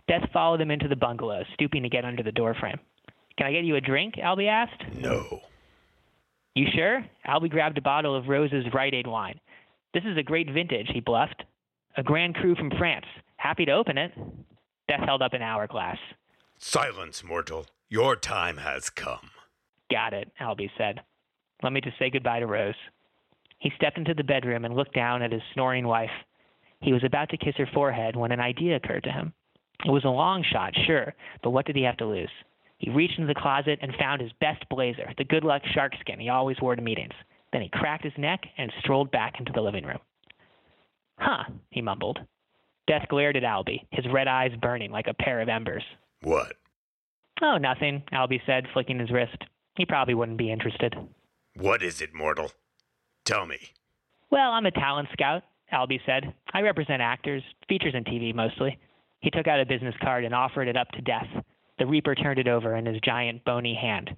Death 0.07 0.29
followed 0.33 0.61
him 0.61 0.71
into 0.71 0.87
the 0.87 0.95
bungalow, 0.95 1.43
stooping 1.55 1.83
to 1.83 1.89
get 1.89 2.05
under 2.05 2.23
the 2.23 2.31
doorframe. 2.31 2.79
Can 3.37 3.49
I 3.49 3.53
get 3.53 3.65
you 3.65 3.75
a 3.75 3.81
drink? 3.81 4.15
Albie 4.15 4.47
asked. 4.47 4.81
No. 4.97 5.41
You 6.55 6.67
sure? 6.73 7.05
Albie 7.27 7.51
grabbed 7.51 7.79
a 7.79 7.83
bottle 7.83 8.15
of 8.15 8.29
Rose's 8.29 8.65
Rite 8.73 8.95
Aid 8.95 9.09
wine. 9.09 9.41
This 9.93 10.05
is 10.05 10.17
a 10.17 10.23
great 10.23 10.49
vintage, 10.53 10.87
he 10.95 11.01
bluffed. 11.01 11.43
A 11.97 12.03
Grand 12.05 12.37
Cru 12.37 12.55
from 12.55 12.71
France. 12.79 13.07
Happy 13.39 13.65
to 13.65 13.73
open 13.73 13.99
it. 13.99 14.13
Death 14.87 15.01
held 15.05 15.21
up 15.21 15.33
an 15.33 15.43
hourglass. 15.43 15.99
Silence, 16.59 17.25
mortal. 17.25 17.67
Your 17.89 18.15
time 18.15 18.59
has 18.59 18.89
come. 18.89 19.31
Got 19.91 20.13
it, 20.13 20.31
Albie 20.41 20.71
said. 20.79 21.01
Let 21.65 21.73
me 21.73 21.81
just 21.81 21.99
say 21.99 22.09
goodbye 22.09 22.39
to 22.39 22.47
Rose. 22.47 22.77
He 23.59 23.73
stepped 23.75 23.99
into 23.99 24.15
the 24.15 24.23
bedroom 24.23 24.65
and 24.65 24.77
looked 24.77 24.95
down 24.95 25.23
at 25.23 25.33
his 25.33 25.43
snoring 25.55 25.89
wife. 25.89 26.11
He 26.83 26.93
was 26.93 27.05
about 27.05 27.31
to 27.31 27.37
kiss 27.37 27.55
her 27.57 27.69
forehead 27.73 28.17
when 28.17 28.33
an 28.33 28.41
idea 28.41 28.77
occurred 28.77 29.05
to 29.05 29.13
him. 29.13 29.33
It 29.85 29.91
was 29.91 30.05
a 30.05 30.09
long 30.09 30.45
shot, 30.53 30.75
sure, 30.87 31.15
but 31.43 31.51
what 31.51 31.67
did 31.67 31.77
he 31.77 31.83
have 31.83 31.97
to 31.99 32.07
lose? 32.07 32.31
He 32.79 32.91
reached 32.91 33.19
into 33.19 33.33
the 33.33 33.41
closet 33.41 33.79
and 33.81 33.95
found 33.99 34.21
his 34.21 34.33
best 34.41 34.69
blazer, 34.69 35.13
the 35.17 35.25
good 35.25 35.45
luck 35.45 35.63
sharkskin 35.75 36.21
he 36.21 36.29
always 36.29 36.61
wore 36.61 36.75
to 36.75 36.83
meetings. 36.83 37.15
Then 37.53 37.63
he 37.63 37.69
cracked 37.69 38.05
his 38.05 38.13
neck 38.19 38.41
and 38.59 38.73
strolled 38.81 39.11
back 39.11 39.35
into 39.39 39.53
the 39.53 39.61
living 39.61 39.85
room. 39.85 39.99
Huh, 41.19 41.45
he 41.71 41.81
mumbled. 41.81 42.19
Death 42.89 43.07
glared 43.09 43.37
at 43.37 43.45
Albie, 43.45 43.87
his 43.93 44.07
red 44.13 44.27
eyes 44.27 44.51
burning 44.61 44.91
like 44.91 45.07
a 45.07 45.15
pair 45.15 45.41
of 45.41 45.49
embers. 45.49 45.85
What? 46.23 46.55
Oh, 47.41 47.59
nothing, 47.59 48.03
Albie 48.13 48.45
said, 48.47 48.67
flicking 48.73 48.99
his 48.99 49.11
wrist. 49.11 49.37
He 49.77 49.87
probably 49.87 50.15
wouldn't 50.15 50.39
be 50.39 50.51
interested. 50.51 50.97
What 51.57 51.83
is 51.83 52.01
it, 52.01 52.15
mortal? 52.15 52.53
Tell 53.25 53.47
me. 53.47 53.59
Well, 54.31 54.51
I'm 54.51 54.67
a 54.67 54.71
talent 54.71 55.09
scout, 55.13 55.43
Albie 55.73 56.01
said. 56.05 56.35
I 56.55 56.61
represent 56.61 57.03
actors, 57.03 57.43
features 57.69 57.95
and 57.95 58.05
TV 58.05 58.35
mostly. 58.35 58.79
He 59.21 59.31
took 59.31 59.47
out 59.47 59.61
a 59.61 59.67
business 59.67 59.95
card 60.03 60.25
and 60.25 60.35
offered 60.35 60.69
it 60.69 60.77
up 60.77 60.89
to 60.91 61.01
Death. 61.03 61.29
The 61.79 61.87
Reaper 61.87 62.15
turned 62.15 62.39
it 62.39 62.49
over 62.49 62.77
in 62.77 62.87
his 62.87 63.01
giant, 63.05 63.45
bony 63.45 63.75
hand. 63.75 64.11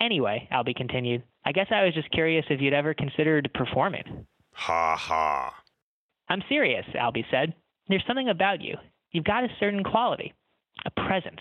Anyway, 0.00 0.48
Albie 0.52 0.76
continued, 0.76 1.22
I 1.44 1.52
guess 1.52 1.66
I 1.70 1.84
was 1.84 1.94
just 1.94 2.10
curious 2.10 2.44
if 2.50 2.60
you'd 2.60 2.72
ever 2.74 2.94
considered 2.94 3.50
performing. 3.54 4.26
Ha 4.52 4.96
ha. 4.96 5.54
I'm 6.28 6.42
serious, 6.48 6.84
Albie 6.94 7.24
said. 7.30 7.54
There's 7.88 8.04
something 8.06 8.28
about 8.28 8.60
you. 8.60 8.76
You've 9.12 9.24
got 9.24 9.44
a 9.44 9.48
certain 9.60 9.84
quality, 9.84 10.34
a 10.84 10.90
presence. 10.90 11.40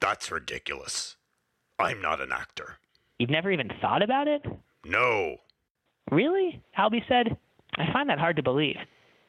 That's 0.00 0.30
ridiculous. 0.30 1.16
I'm 1.78 2.00
not 2.00 2.20
an 2.20 2.32
actor. 2.32 2.78
You've 3.18 3.30
never 3.30 3.50
even 3.50 3.70
thought 3.80 4.02
about 4.02 4.26
it? 4.28 4.42
No. 4.84 5.36
Really? 6.10 6.62
Albie 6.78 7.06
said. 7.08 7.36
I 7.78 7.92
find 7.92 8.08
that 8.08 8.18
hard 8.18 8.36
to 8.36 8.42
believe. 8.42 8.76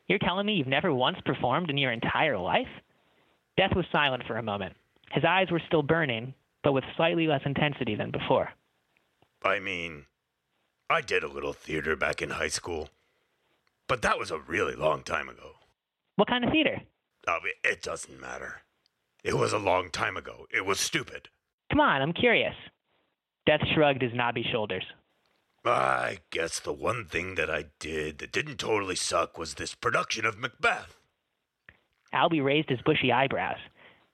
You're 0.08 0.20
telling 0.20 0.45
me 0.45 0.54
you've 0.54 0.68
never 0.68 0.93
once 0.93 1.18
performed 1.26 1.70
in 1.70 1.78
your 1.78 1.91
entire 1.91 2.38
life? 2.38 2.68
Death 3.58 3.76
was 3.76 3.86
silent 3.91 4.24
for 4.28 4.38
a 4.38 4.43
moment. 4.43 4.76
His 5.12 5.24
eyes 5.24 5.49
were 5.51 5.62
still 5.68 5.84
burning, 5.84 6.34
but 6.64 6.74
with 6.74 6.84
slightly 6.95 7.28
less 7.28 7.41
intensity 7.45 7.95
than 7.95 8.12
before. 8.12 8.49
I 9.43 9.60
mean, 9.60 10.06
I 10.89 11.01
did 11.01 11.24
a 11.24 11.28
little 11.32 11.54
theater 11.54 11.95
back 11.95 12.22
in 12.22 12.32
high 12.32 12.47
school, 12.47 12.89
but 13.88 14.01
that 14.01 14.18
was 14.18 14.32
a 14.32 14.39
really 14.39 14.76
long 14.76 15.04
time 15.04 15.30
ago. 15.30 15.51
What 16.16 16.28
kind 16.28 16.43
of 16.43 16.51
theater? 16.51 16.82
Oh, 17.28 17.39
it- 17.45 17.60
it 17.64 17.82
doesn't 17.82 18.20
matter. 18.20 18.62
It 19.24 19.36
was 19.36 19.54
a 19.54 19.58
long 19.60 19.89
time 19.89 20.18
ago. 20.18 20.47
It 20.51 20.66
was 20.66 20.80
stupid. 20.80 21.30
Come 21.70 21.80
on, 21.80 22.01
I'm 22.01 22.14
curious. 22.14 22.56
Death 23.45 23.66
shrugged 23.74 24.01
his 24.01 24.14
knobby 24.14 24.43
shoulders. 24.43 24.86
I 25.66 26.20
guess 26.30 26.59
the 26.59 26.74
one 26.74 27.05
thing 27.05 27.36
that 27.36 27.49
I 27.49 27.66
did 27.80 28.18
that 28.18 28.32
didn't 28.32 28.57
totally 28.57 28.95
suck 28.95 29.38
was 29.38 29.53
this 29.53 29.76
production 29.76 30.26
of 30.26 30.38
Macbeth. 30.38 30.97
Albie 32.14 32.43
raised 32.43 32.70
his 32.70 32.82
bushy 32.82 33.11
eyebrows. 33.11 33.57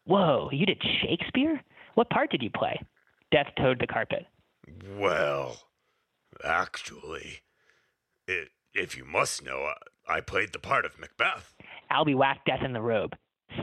Whoa, 0.05 0.49
you 0.51 0.65
did 0.65 0.81
Shakespeare? 1.01 1.61
What 1.95 2.09
part 2.09 2.31
did 2.31 2.43
you 2.43 2.49
play? 2.49 2.79
Death 3.31 3.47
toed 3.57 3.79
the 3.79 3.87
carpet. 3.87 4.25
Well, 4.97 5.57
actually, 6.43 7.41
it, 8.27 8.49
if 8.73 8.95
you 8.95 9.03
must 9.03 9.43
know, 9.43 9.71
I, 10.07 10.17
I 10.17 10.21
played 10.21 10.53
the 10.53 10.59
part 10.59 10.85
of 10.85 10.99
Macbeth. 10.99 11.53
Albie 11.91 12.15
whacked 12.15 12.45
Death 12.45 12.63
in 12.63 12.73
the 12.73 12.81
robe. 12.81 13.15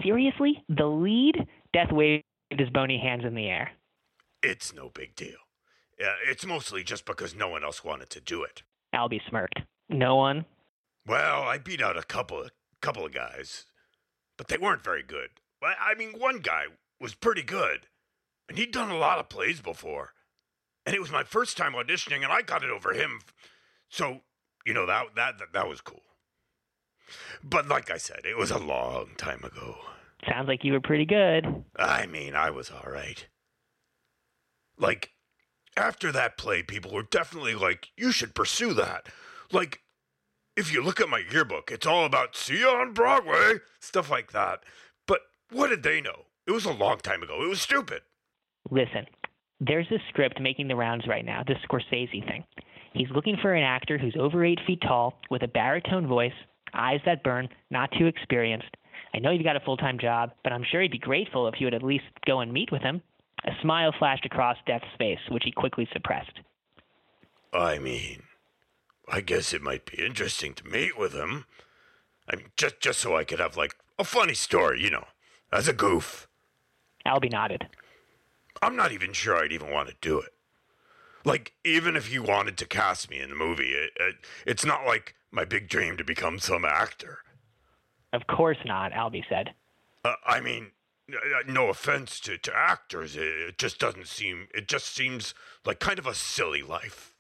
Seriously? 0.02 0.64
The 0.68 0.86
lead? 0.86 1.46
Death 1.72 1.92
waved 1.92 2.24
his 2.50 2.68
bony 2.70 2.98
hands 2.98 3.24
in 3.24 3.34
the 3.34 3.46
air. 3.48 3.70
It's 4.42 4.74
no 4.74 4.90
big 4.92 5.14
deal. 5.14 5.36
Uh, 6.00 6.12
it's 6.26 6.44
mostly 6.44 6.82
just 6.82 7.04
because 7.06 7.34
no 7.34 7.48
one 7.48 7.64
else 7.64 7.82
wanted 7.84 8.10
to 8.10 8.20
do 8.20 8.42
it. 8.42 8.62
Albie 8.94 9.20
smirked. 9.28 9.60
No 9.88 10.16
one? 10.16 10.44
Well, 11.06 11.42
I 11.42 11.58
beat 11.58 11.80
out 11.80 11.96
a 11.96 12.02
couple 12.02 12.42
of 12.42 12.50
couple 12.80 13.06
of 13.06 13.12
guys, 13.12 13.66
but 14.36 14.48
they 14.48 14.58
weren't 14.58 14.84
very 14.84 15.02
good. 15.02 15.30
I, 15.62 15.92
I 15.92 15.94
mean, 15.94 16.18
one 16.18 16.38
guy 16.38 16.64
was 17.00 17.14
pretty 17.14 17.42
good, 17.42 17.86
and 18.48 18.58
he'd 18.58 18.72
done 18.72 18.90
a 18.90 18.98
lot 18.98 19.18
of 19.18 19.28
plays 19.28 19.60
before, 19.60 20.12
and 20.84 20.94
it 20.94 21.00
was 21.00 21.10
my 21.10 21.22
first 21.22 21.56
time 21.56 21.72
auditioning, 21.72 22.22
and 22.22 22.32
I 22.32 22.42
got 22.42 22.62
it 22.62 22.70
over 22.70 22.92
him. 22.92 23.20
So, 23.88 24.20
you 24.64 24.74
know 24.74 24.86
that 24.86 25.14
that 25.14 25.38
that, 25.38 25.52
that 25.52 25.68
was 25.68 25.80
cool. 25.80 26.02
But 27.42 27.68
like 27.68 27.90
I 27.90 27.98
said, 27.98 28.20
it 28.24 28.36
was 28.36 28.50
a 28.50 28.58
long 28.58 29.10
time 29.16 29.44
ago. 29.44 29.76
Sounds 30.28 30.48
like 30.48 30.64
you 30.64 30.72
were 30.72 30.80
pretty 30.80 31.06
good. 31.06 31.64
I 31.76 32.06
mean, 32.06 32.34
I 32.34 32.50
was 32.50 32.70
all 32.70 32.90
right. 32.90 33.24
Like, 34.78 35.12
after 35.76 36.10
that 36.12 36.36
play, 36.36 36.62
people 36.62 36.92
were 36.92 37.02
definitely 37.02 37.54
like, 37.54 37.90
you 37.96 38.12
should 38.12 38.34
pursue 38.34 38.72
that. 38.74 39.06
Like, 39.52 39.82
if 40.56 40.72
you 40.72 40.82
look 40.82 41.00
at 41.00 41.08
my 41.08 41.22
yearbook, 41.30 41.70
it's 41.70 41.86
all 41.86 42.04
about 42.04 42.34
see 42.34 42.60
you 42.60 42.68
on 42.68 42.94
Broadway, 42.94 43.60
stuff 43.80 44.10
like 44.10 44.32
that. 44.32 44.64
But 45.06 45.20
what 45.50 45.68
did 45.68 45.82
they 45.82 46.00
know? 46.00 46.24
It 46.46 46.52
was 46.52 46.64
a 46.64 46.72
long 46.72 46.98
time 46.98 47.22
ago. 47.22 47.42
It 47.42 47.48
was 47.48 47.60
stupid. 47.60 48.02
Listen, 48.70 49.06
there's 49.60 49.88
this 49.90 50.00
script 50.08 50.40
making 50.40 50.68
the 50.68 50.76
rounds 50.76 51.06
right 51.06 51.24
now, 51.24 51.42
this 51.46 51.58
Scorsese 51.68 52.26
thing. 52.26 52.44
He's 52.94 53.10
looking 53.14 53.36
for 53.42 53.54
an 53.54 53.62
actor 53.62 53.98
who's 53.98 54.16
over 54.18 54.44
eight 54.44 54.60
feet 54.66 54.80
tall, 54.80 55.18
with 55.30 55.42
a 55.42 55.48
baritone 55.48 56.06
voice, 56.06 56.32
eyes 56.72 57.00
that 57.04 57.22
burn, 57.22 57.48
not 57.70 57.90
too 57.98 58.06
experienced. 58.06 58.74
I 59.14 59.18
know 59.18 59.30
you've 59.30 59.44
got 59.44 59.56
a 59.56 59.60
full 59.60 59.76
time 59.76 59.98
job, 59.98 60.30
but 60.42 60.52
I'm 60.52 60.64
sure 60.70 60.80
he'd 60.80 60.90
be 60.90 60.98
grateful 60.98 61.48
if 61.48 61.54
you 61.58 61.66
would 61.66 61.74
at 61.74 61.82
least 61.82 62.04
go 62.26 62.40
and 62.40 62.52
meet 62.52 62.72
with 62.72 62.82
him. 62.82 63.02
A 63.44 63.52
smile 63.62 63.92
flashed 63.98 64.24
across 64.24 64.56
Death's 64.66 64.84
face, 64.98 65.20
which 65.30 65.44
he 65.44 65.52
quickly 65.52 65.88
suppressed. 65.92 66.40
I 67.52 67.78
mean, 67.78 68.24
I 69.08 69.20
guess 69.20 69.52
it 69.52 69.62
might 69.62 69.86
be 69.86 70.04
interesting 70.04 70.54
to 70.54 70.66
meet 70.66 70.98
with 70.98 71.12
him. 71.12 71.46
I 72.28 72.36
mean, 72.36 72.46
just 72.56 72.80
just 72.80 72.98
so 73.00 73.16
I 73.16 73.24
could 73.24 73.38
have 73.38 73.56
like 73.56 73.76
a 73.98 74.04
funny 74.04 74.34
story, 74.34 74.82
you 74.82 74.90
know, 74.90 75.04
as 75.52 75.68
a 75.68 75.72
goof. 75.72 76.28
Albie 77.06 77.30
nodded. 77.30 77.68
I'm 78.60 78.74
not 78.74 78.92
even 78.92 79.12
sure 79.12 79.36
I'd 79.36 79.52
even 79.52 79.70
want 79.70 79.88
to 79.88 79.94
do 80.00 80.18
it. 80.18 80.30
Like, 81.24 81.54
even 81.64 81.96
if 81.96 82.12
you 82.12 82.22
wanted 82.22 82.56
to 82.58 82.66
cast 82.66 83.10
me 83.10 83.20
in 83.20 83.30
the 83.30 83.36
movie, 83.36 83.72
it, 83.72 83.90
it, 83.98 84.14
it's 84.46 84.64
not 84.64 84.86
like 84.86 85.14
my 85.30 85.44
big 85.44 85.68
dream 85.68 85.96
to 85.96 86.04
become 86.04 86.38
some 86.38 86.64
actor. 86.64 87.18
Of 88.12 88.26
course 88.28 88.58
not, 88.64 88.92
Albie 88.92 89.24
said. 89.28 89.50
Uh, 90.04 90.14
I 90.24 90.40
mean, 90.40 90.70
no 91.46 91.68
offense 91.68 92.20
to, 92.20 92.38
to 92.38 92.52
actors, 92.54 93.16
it, 93.16 93.58
just 93.58 93.78
doesn't 93.78 94.06
seem, 94.06 94.48
it 94.54 94.68
just 94.68 94.94
seems 94.94 95.34
like 95.64 95.78
kind 95.78 95.98
of 95.98 96.06
a 96.06 96.14
silly 96.14 96.62
life. 96.62 97.14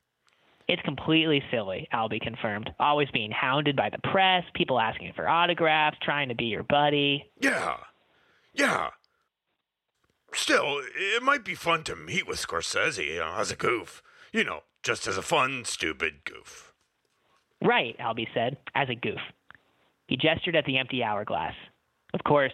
It's 0.68 0.82
completely 0.82 1.42
silly, 1.50 1.86
Albie 1.92 2.20
confirmed. 2.20 2.70
Always 2.80 3.08
being 3.12 3.30
hounded 3.30 3.76
by 3.76 3.88
the 3.88 3.98
press, 4.10 4.42
people 4.54 4.80
asking 4.80 5.12
for 5.14 5.28
autographs, 5.28 5.96
trying 6.02 6.28
to 6.28 6.34
be 6.34 6.46
your 6.46 6.64
buddy. 6.64 7.30
Yeah. 7.40 7.76
Yeah. 8.52 8.90
Still, 10.32 10.80
it 10.96 11.22
might 11.22 11.44
be 11.44 11.54
fun 11.54 11.84
to 11.84 11.94
meet 11.94 12.26
with 12.26 12.44
Scorsese 12.44 13.06
you 13.06 13.20
know, 13.20 13.34
as 13.36 13.52
a 13.52 13.56
goof. 13.56 14.02
You 14.32 14.42
know, 14.42 14.62
just 14.82 15.06
as 15.06 15.16
a 15.16 15.22
fun, 15.22 15.64
stupid 15.64 16.24
goof. 16.24 16.74
Right, 17.62 17.96
Albie 17.98 18.28
said, 18.34 18.58
as 18.74 18.88
a 18.90 18.94
goof. 18.94 19.20
He 20.08 20.16
gestured 20.16 20.56
at 20.56 20.64
the 20.66 20.78
empty 20.78 21.02
hourglass. 21.02 21.54
Of 22.12 22.22
course, 22.24 22.52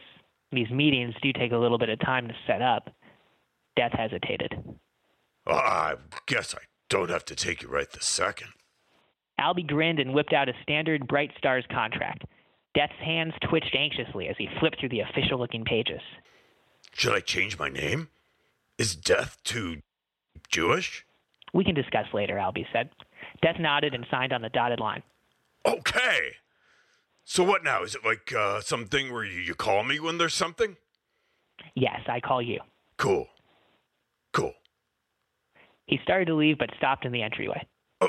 these 0.52 0.70
meetings 0.70 1.14
do 1.22 1.32
take 1.32 1.52
a 1.52 1.56
little 1.56 1.78
bit 1.78 1.88
of 1.88 1.98
time 2.00 2.28
to 2.28 2.34
set 2.46 2.62
up. 2.62 2.90
Death 3.76 3.92
hesitated. 3.92 4.54
I 5.46 5.94
guess 6.26 6.54
I 6.54 6.62
don't 6.88 7.10
have 7.10 7.24
to 7.26 7.34
take 7.34 7.62
you 7.62 7.68
right 7.68 7.90
this 7.90 8.06
second. 8.06 8.48
Albie 9.40 9.66
grinned 9.66 9.98
and 9.98 10.14
whipped 10.14 10.32
out 10.32 10.48
a 10.48 10.52
standard 10.62 11.08
Bright 11.08 11.30
Stars 11.38 11.64
contract. 11.70 12.24
Death's 12.74 12.92
hands 13.04 13.34
twitched 13.48 13.74
anxiously 13.74 14.28
as 14.28 14.36
he 14.38 14.48
flipped 14.60 14.78
through 14.78 14.90
the 14.90 15.00
official 15.00 15.38
looking 15.38 15.64
pages. 15.64 16.00
Should 16.92 17.14
I 17.14 17.20
change 17.20 17.58
my 17.58 17.68
name? 17.68 18.08
Is 18.78 18.94
Death 18.94 19.38
too 19.44 19.82
Jewish? 20.50 21.04
We 21.52 21.64
can 21.64 21.74
discuss 21.74 22.06
later, 22.14 22.36
Albie 22.36 22.66
said. 22.72 22.90
Death 23.42 23.56
nodded 23.58 23.94
and 23.94 24.06
signed 24.10 24.32
on 24.32 24.42
the 24.42 24.48
dotted 24.48 24.80
line. 24.80 25.02
Okay. 25.66 26.32
So 27.24 27.44
what 27.44 27.64
now? 27.64 27.82
Is 27.82 27.94
it 27.94 28.04
like 28.04 28.32
uh, 28.32 28.60
something 28.60 29.12
where 29.12 29.24
you, 29.24 29.40
you 29.40 29.54
call 29.54 29.84
me 29.84 30.00
when 30.00 30.18
there's 30.18 30.34
something? 30.34 30.76
Yes, 31.74 32.00
I 32.08 32.20
call 32.20 32.42
you. 32.42 32.60
Cool. 32.96 33.28
Cool. 34.32 34.54
He 35.86 35.98
started 36.02 36.26
to 36.26 36.34
leave 36.34 36.58
but 36.58 36.70
stopped 36.76 37.04
in 37.04 37.12
the 37.12 37.22
entryway. 37.22 37.66
Uh, 38.00 38.08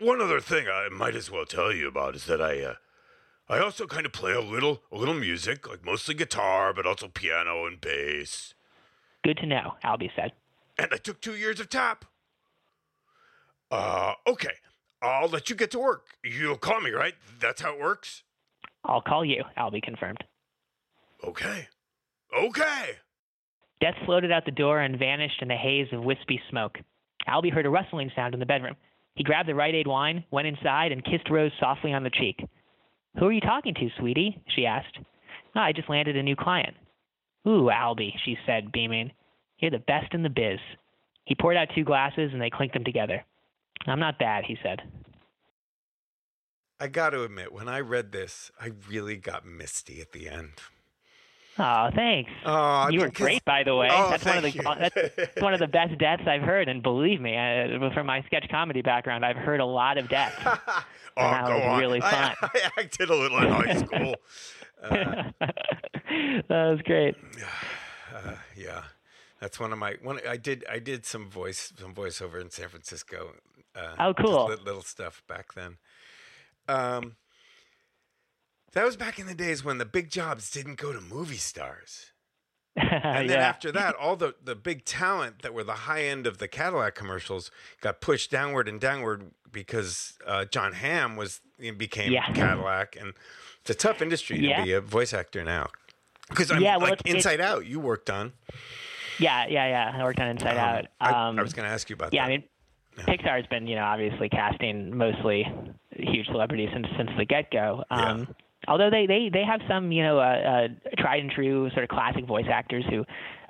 one 0.00 0.20
other 0.20 0.40
thing 0.40 0.66
I 0.68 0.88
might 0.88 1.14
as 1.14 1.30
well 1.30 1.44
tell 1.44 1.72
you 1.72 1.88
about 1.88 2.14
is 2.14 2.26
that 2.26 2.40
I 2.40 2.62
uh, 2.62 2.74
I 3.48 3.60
also 3.60 3.86
kind 3.86 4.06
of 4.06 4.12
play 4.12 4.32
a 4.32 4.40
little 4.40 4.82
a 4.92 4.96
little 4.96 5.14
music, 5.14 5.68
like 5.68 5.84
mostly 5.84 6.14
guitar, 6.14 6.72
but 6.72 6.86
also 6.86 7.08
piano 7.08 7.66
and 7.66 7.80
bass. 7.80 8.54
Good 9.24 9.38
to 9.38 9.46
know, 9.46 9.74
Albie 9.84 10.10
said. 10.14 10.32
And 10.78 10.88
I 10.92 10.96
took 10.96 11.20
two 11.20 11.34
years 11.34 11.58
of 11.60 11.68
tap. 11.68 12.04
Uh, 13.70 14.14
okay. 14.26 14.54
I'll 15.02 15.28
let 15.28 15.48
you 15.48 15.56
get 15.56 15.70
to 15.72 15.78
work. 15.78 16.06
You'll 16.24 16.56
call 16.56 16.80
me, 16.80 16.90
right? 16.90 17.14
That's 17.40 17.60
how 17.60 17.74
it 17.74 17.80
works? 17.80 18.22
I'll 18.84 19.02
call 19.02 19.24
you, 19.24 19.44
Albie 19.56 19.82
confirmed. 19.82 20.22
Okay. 21.24 21.68
Okay. 22.36 22.90
Death 23.80 23.94
floated 24.04 24.32
out 24.32 24.44
the 24.44 24.50
door 24.50 24.80
and 24.80 24.98
vanished 24.98 25.40
in 25.42 25.50
a 25.50 25.56
haze 25.56 25.88
of 25.92 26.04
wispy 26.04 26.40
smoke. 26.50 26.78
Albie 27.28 27.52
heard 27.52 27.66
a 27.66 27.70
rustling 27.70 28.10
sound 28.14 28.34
in 28.34 28.40
the 28.40 28.46
bedroom. 28.46 28.76
He 29.14 29.24
grabbed 29.24 29.48
the 29.48 29.54
Rite 29.54 29.74
Aid 29.74 29.86
wine, 29.86 30.24
went 30.30 30.46
inside, 30.48 30.92
and 30.92 31.04
kissed 31.04 31.30
Rose 31.30 31.52
softly 31.58 31.92
on 31.92 32.04
the 32.04 32.10
cheek. 32.10 32.40
Who 33.18 33.26
are 33.26 33.32
you 33.32 33.40
talking 33.40 33.74
to, 33.74 33.88
sweetie? 33.98 34.40
she 34.54 34.66
asked. 34.66 34.96
Oh, 35.56 35.60
I 35.60 35.72
just 35.72 35.90
landed 35.90 36.16
a 36.16 36.22
new 36.22 36.36
client. 36.36 36.76
Ooh, 37.46 37.68
Albie, 37.72 38.12
she 38.24 38.36
said, 38.46 38.72
beaming. 38.72 39.10
You're 39.58 39.70
the 39.72 39.78
best 39.78 40.14
in 40.14 40.22
the 40.22 40.28
biz. 40.28 40.60
He 41.24 41.34
poured 41.34 41.56
out 41.56 41.68
two 41.74 41.84
glasses 41.84 42.30
and 42.32 42.40
they 42.40 42.50
clinked 42.50 42.74
them 42.74 42.84
together. 42.84 43.24
I'm 43.86 44.00
not 44.00 44.18
bad, 44.18 44.44
he 44.44 44.56
said. 44.62 44.82
I 46.80 46.86
got 46.86 47.10
to 47.10 47.24
admit, 47.24 47.52
when 47.52 47.68
I 47.68 47.80
read 47.80 48.12
this, 48.12 48.50
I 48.60 48.70
really 48.88 49.16
got 49.16 49.44
misty 49.44 50.00
at 50.00 50.12
the 50.12 50.28
end. 50.28 50.52
Oh, 51.60 51.90
thanks. 51.92 52.30
Oh, 52.44 52.88
you 52.88 53.00
were 53.00 53.10
great, 53.10 53.44
by 53.44 53.64
the 53.64 53.74
way. 53.74 53.88
Oh, 53.90 54.10
that's 54.10 54.24
one 54.24 54.36
of 54.36 54.44
the 54.44 54.52
that's 55.18 55.36
one 55.42 55.54
of 55.54 55.58
the 55.58 55.66
best 55.66 55.98
deaths 55.98 56.22
I've 56.24 56.42
heard, 56.42 56.68
and 56.68 56.84
believe 56.84 57.20
me, 57.20 57.36
uh, 57.36 57.90
from 57.92 58.06
my 58.06 58.22
sketch 58.22 58.46
comedy 58.48 58.80
background, 58.80 59.24
I've 59.24 59.36
heard 59.36 59.58
a 59.58 59.64
lot 59.64 59.98
of 59.98 60.08
deaths. 60.08 60.36
oh, 60.46 60.84
that 61.16 61.46
go 61.48 61.54
was 61.54 61.64
on. 61.64 61.80
really 61.80 62.00
fun. 62.00 62.12
I, 62.42 62.70
acted 62.78 63.10
a 63.10 63.14
little 63.16 63.38
in 63.38 63.48
high 63.48 63.76
school. 63.76 64.14
Uh, 64.84 65.24
that 65.40 66.44
was 66.48 66.80
great. 66.84 67.16
uh, 68.14 68.34
yeah, 68.56 68.84
that's 69.40 69.58
one 69.58 69.72
of 69.72 69.78
my 69.80 69.96
one. 70.00 70.20
I 70.28 70.36
did 70.36 70.64
I 70.70 70.78
did 70.78 71.04
some 71.04 71.28
voice 71.28 71.72
some 71.76 71.92
voiceover 71.92 72.40
in 72.40 72.50
San 72.50 72.68
Francisco. 72.68 73.32
Uh, 73.74 73.94
Oh, 73.98 74.14
cool. 74.14 74.46
little 74.64 74.82
stuff 74.82 75.24
back 75.26 75.54
then. 75.54 75.78
Um, 76.68 77.16
that 78.72 78.84
was 78.84 78.96
back 78.96 79.18
in 79.18 79.26
the 79.26 79.34
days 79.34 79.64
when 79.64 79.78
the 79.78 79.84
big 79.86 80.10
jobs 80.10 80.50
didn't 80.50 80.76
go 80.76 80.92
to 80.92 81.00
movie 81.00 81.36
stars. 81.36 82.12
And 82.80 83.28
then 83.28 83.38
yeah. 83.40 83.48
after 83.48 83.72
that, 83.72 83.96
all 83.96 84.14
the, 84.14 84.34
the 84.44 84.54
big 84.54 84.84
talent 84.84 85.42
that 85.42 85.52
were 85.52 85.64
the 85.64 85.72
high 85.72 86.04
end 86.04 86.28
of 86.28 86.38
the 86.38 86.46
Cadillac 86.46 86.94
commercials 86.94 87.50
got 87.80 88.00
pushed 88.00 88.30
downward 88.30 88.68
and 88.68 88.80
downward 88.80 89.32
because 89.50 90.16
uh, 90.26 90.44
Jon 90.44 90.74
Hamm 90.74 91.16
was 91.16 91.40
became 91.76 92.12
Yeah. 92.12 92.26
Cadillac, 92.32 92.94
and 92.94 93.14
it's 93.62 93.70
a 93.70 93.74
tough 93.74 94.00
industry 94.00 94.38
Yeah. 94.46 94.58
to 94.58 94.62
be 94.64 94.72
a 94.74 94.80
voice 94.80 95.12
actor 95.12 95.42
now. 95.42 95.68
Because 96.28 96.52
I'm 96.52 96.60
Yeah, 96.62 96.76
well, 96.76 96.90
like 96.90 96.92
it's- 97.00 97.02
it's- 97.06 97.24
Inside 97.24 97.40
Out, 97.40 97.66
you 97.66 97.80
worked 97.80 98.10
on. 98.10 98.32
yeah, 99.18 99.46
yeah, 99.48 99.66
yeah. 99.66 99.92
I 100.00 100.04
worked 100.04 100.20
on 100.20 100.28
Inside 100.28 100.56
Um, 100.56 100.58
Out. 100.58 100.86
I, 101.00 101.28
Um, 101.28 101.38
I 101.38 101.42
was 101.42 101.54
going 101.54 101.66
to 101.66 101.72
ask 101.72 101.90
you 101.90 101.94
about 101.94 102.12
yeah, 102.14 102.22
that. 102.22 102.26
I 102.26 102.36
mean, 102.36 102.44
Pixar's 103.06 103.46
been, 103.48 103.66
you 103.66 103.76
know, 103.76 103.84
obviously 103.84 104.28
casting 104.28 104.96
mostly 104.96 105.44
huge 105.96 106.26
celebrities 106.26 106.68
since 106.72 106.86
since 106.96 107.10
the 107.18 107.24
get 107.24 107.50
go. 107.50 107.84
Um, 107.90 108.28
Although 108.66 108.90
they, 108.90 109.06
they, 109.06 109.30
they 109.32 109.44
have 109.44 109.60
some, 109.66 109.92
you 109.92 110.02
know, 110.02 110.18
uh, 110.18 110.22
uh, 110.22 110.68
tried 110.98 111.20
and 111.22 111.30
true 111.30 111.70
sort 111.70 111.84
of 111.84 111.88
classic 111.88 112.26
voice 112.26 112.44
actors 112.52 112.84
who 112.90 113.02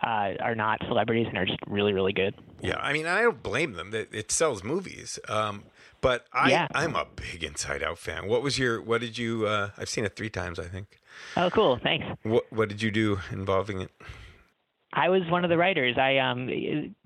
uh, 0.07 0.35
are 0.41 0.55
not 0.55 0.79
celebrities 0.87 1.27
and 1.27 1.37
are 1.37 1.47
just 1.47 1.59
really, 1.67 1.93
really 1.93 2.13
good. 2.13 2.35
yeah, 2.61 2.77
I 2.77 2.93
mean, 2.93 3.07
I 3.07 3.23
don't 3.23 3.43
blame 3.43 3.73
them. 3.73 3.93
It, 3.95 4.11
it 4.13 4.31
sells 4.31 4.63
movies. 4.63 5.19
Um, 5.27 5.65
but 6.03 6.27
I, 6.33 6.51
Yeah. 6.51 6.69
I'm 6.73 6.95
a 6.95 7.07
big 7.17 7.43
Inside 7.43 7.83
Out 7.83 7.99
fan. 7.99 8.29
What 8.29 8.43
was 8.43 8.59
your? 8.59 8.81
What 8.81 9.01
did 9.01 9.19
you? 9.19 9.47
Uh, 9.47 9.71
I've 9.77 9.89
seen 9.89 10.05
it 10.05 10.15
three 10.15 10.31
times, 10.31 10.61
I 10.61 10.67
think. 10.67 11.01
Oh, 11.37 11.51
cool. 11.51 11.81
Thanks. 11.83 12.07
What 12.23 12.45
What 12.53 12.69
did 12.69 12.81
you 12.83 12.93
do 12.93 13.19
involving 13.33 13.81
it? 13.81 13.91
I 14.93 15.09
was 15.11 15.23
one 15.29 15.45
of 15.45 15.51
the 15.51 15.59
writers. 15.59 15.97
I 15.99 16.19
um, 16.19 16.47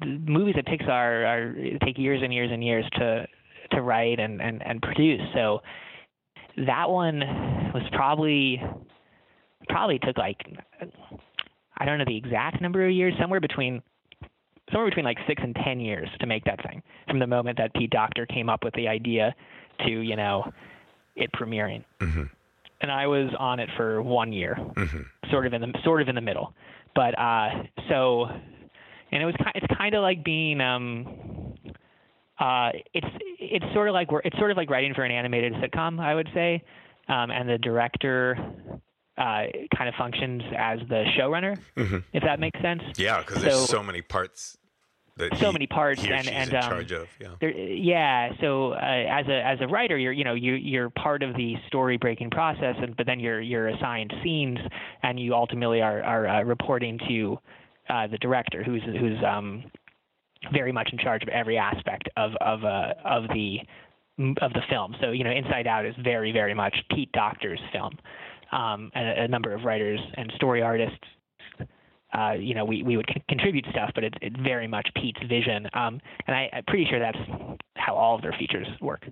movies 0.04 0.54
at 0.56 0.66
Pixar 0.66 0.88
are 0.88 1.78
take 1.84 1.98
years 1.98 2.20
and 2.22 2.32
years 2.32 2.50
and 2.52 2.62
years 2.62 2.84
to 2.94 3.26
to 3.72 3.82
write 3.82 4.20
and 4.20 4.40
and, 4.40 4.64
and 4.64 4.80
produce. 4.80 5.20
So 5.34 5.62
that 6.66 6.88
one 6.88 7.20
was 7.74 7.82
probably 7.92 8.62
probably 9.68 9.98
took 9.98 10.16
like 10.18 10.38
I 11.78 11.84
don't 11.84 11.98
know 11.98 12.04
the 12.06 12.16
exact 12.16 12.60
number 12.60 12.86
of 12.86 12.92
years, 12.92 13.14
somewhere 13.20 13.40
between 13.40 13.82
somewhere 14.70 14.88
between 14.88 15.04
like 15.04 15.18
six 15.26 15.42
and 15.42 15.54
ten 15.64 15.80
years 15.80 16.08
to 16.20 16.26
make 16.26 16.44
that 16.44 16.62
thing. 16.64 16.82
From 17.08 17.18
the 17.18 17.26
moment 17.26 17.58
that 17.58 17.74
Pete 17.74 17.90
Docter 17.90 18.26
came 18.26 18.48
up 18.48 18.62
with 18.64 18.74
the 18.74 18.86
idea 18.88 19.34
to 19.86 19.90
you 19.90 20.16
know 20.16 20.52
it 21.16 21.30
premiering. 21.32 21.84
Mhm. 21.98 22.30
And 22.80 22.90
I 22.90 23.06
was 23.06 23.30
on 23.38 23.60
it 23.60 23.68
for 23.76 24.02
one 24.02 24.32
year 24.32 24.54
hmm 24.76 25.02
sort 25.30 25.46
of 25.46 25.52
in 25.54 25.60
the 25.62 25.72
sort 25.84 26.02
of 26.02 26.08
in 26.08 26.14
the 26.14 26.20
middle. 26.20 26.54
But 26.94 27.18
uh, 27.18 27.48
so, 27.88 28.24
and 29.10 29.22
it 29.22 29.24
was 29.24 29.34
it's 29.54 29.66
kind 29.76 29.94
of 29.94 30.02
like 30.02 30.22
being 30.24 30.60
um, 30.60 31.54
uh, 32.38 32.70
it's 32.94 33.06
it's 33.38 33.64
sort 33.74 33.88
of 33.88 33.94
like 33.94 34.10
we're 34.12 34.20
it's 34.24 34.36
sort 34.38 34.50
of 34.50 34.56
like 34.56 34.68
writing 34.70 34.94
for 34.94 35.02
an 35.04 35.12
animated 35.12 35.54
sitcom, 35.54 36.00
I 36.00 36.14
would 36.14 36.28
say, 36.34 36.62
um, 37.08 37.30
and 37.30 37.48
the 37.48 37.58
director 37.58 38.36
uh, 39.18 39.42
kind 39.76 39.88
of 39.88 39.94
functions 39.96 40.42
as 40.56 40.80
the 40.88 41.04
showrunner, 41.18 41.58
hmm 41.76 41.98
if 42.12 42.22
that 42.22 42.40
makes 42.40 42.60
sense. 42.60 42.82
Yeah, 42.96 43.18
because 43.20 43.42
there's 43.42 43.54
So- 43.54 43.78
so 43.78 43.82
many 43.82 44.02
parts 44.02 44.56
So 45.38 45.52
many 45.52 45.66
parts 45.66 46.02
and- 46.02 46.24
she's 46.24 46.32
and, 46.32 46.48
in 46.50 46.56
um, 46.56 46.62
charge 46.62 46.92
of. 46.92 47.08
Yeah. 47.20 47.28
There, 47.40 47.50
yeah. 47.50 48.32
So 48.40 48.72
uh, 48.72 48.76
as 48.76 49.26
a 49.28 49.46
as 49.46 49.58
a 49.60 49.68
writer, 49.68 49.98
you're 49.98 50.12
you 50.12 50.24
know 50.24 50.34
you 50.34 50.54
you're 50.54 50.90
part 50.90 51.22
of 51.22 51.36
the 51.36 51.56
story 51.66 51.98
breaking 51.98 52.30
process, 52.30 52.76
and 52.78 52.96
but 52.96 53.06
then 53.06 53.20
you're 53.20 53.40
you're 53.40 53.68
assigned 53.68 54.12
scenes, 54.22 54.58
and 55.02 55.20
you 55.20 55.34
ultimately 55.34 55.82
are 55.82 56.02
are 56.02 56.26
uh, 56.26 56.42
reporting 56.42 56.98
to 57.08 57.38
uh, 57.90 58.06
the 58.06 58.18
director, 58.18 58.62
who's 58.62 58.82
who's 58.84 59.22
um, 59.24 59.64
very 60.52 60.72
much 60.72 60.88
in 60.92 60.98
charge 60.98 61.22
of 61.22 61.28
every 61.28 61.58
aspect 61.58 62.08
of 62.16 62.32
of 62.40 62.64
uh, 62.64 62.94
of 63.04 63.24
the 63.28 63.58
of 64.40 64.52
the 64.52 64.62
film. 64.70 64.94
So 65.00 65.10
you 65.10 65.24
know, 65.24 65.30
Inside 65.30 65.66
Out 65.66 65.84
is 65.84 65.94
very 66.02 66.32
very 66.32 66.54
much 66.54 66.74
Pete 66.90 67.12
Docter's 67.12 67.60
film, 67.70 67.98
um, 68.50 68.90
and 68.94 69.08
a, 69.08 69.22
a 69.24 69.28
number 69.28 69.52
of 69.52 69.64
writers 69.64 70.00
and 70.16 70.32
story 70.36 70.62
artists 70.62 71.04
uh, 72.12 72.32
you 72.32 72.54
know, 72.54 72.64
we, 72.64 72.82
we 72.82 72.96
would 72.96 73.06
con- 73.06 73.22
contribute 73.28 73.64
stuff, 73.70 73.90
but 73.94 74.04
it's 74.04 74.16
it's 74.20 74.36
very 74.40 74.66
much 74.66 74.88
Pete's 74.94 75.22
vision. 75.28 75.68
Um, 75.74 76.00
and 76.26 76.36
I, 76.36 76.50
I'm 76.52 76.64
pretty 76.64 76.86
sure 76.88 76.98
that's 76.98 77.18
how 77.76 77.94
all 77.94 78.14
of 78.16 78.22
their 78.22 78.34
features 78.38 78.66
work. 78.80 79.06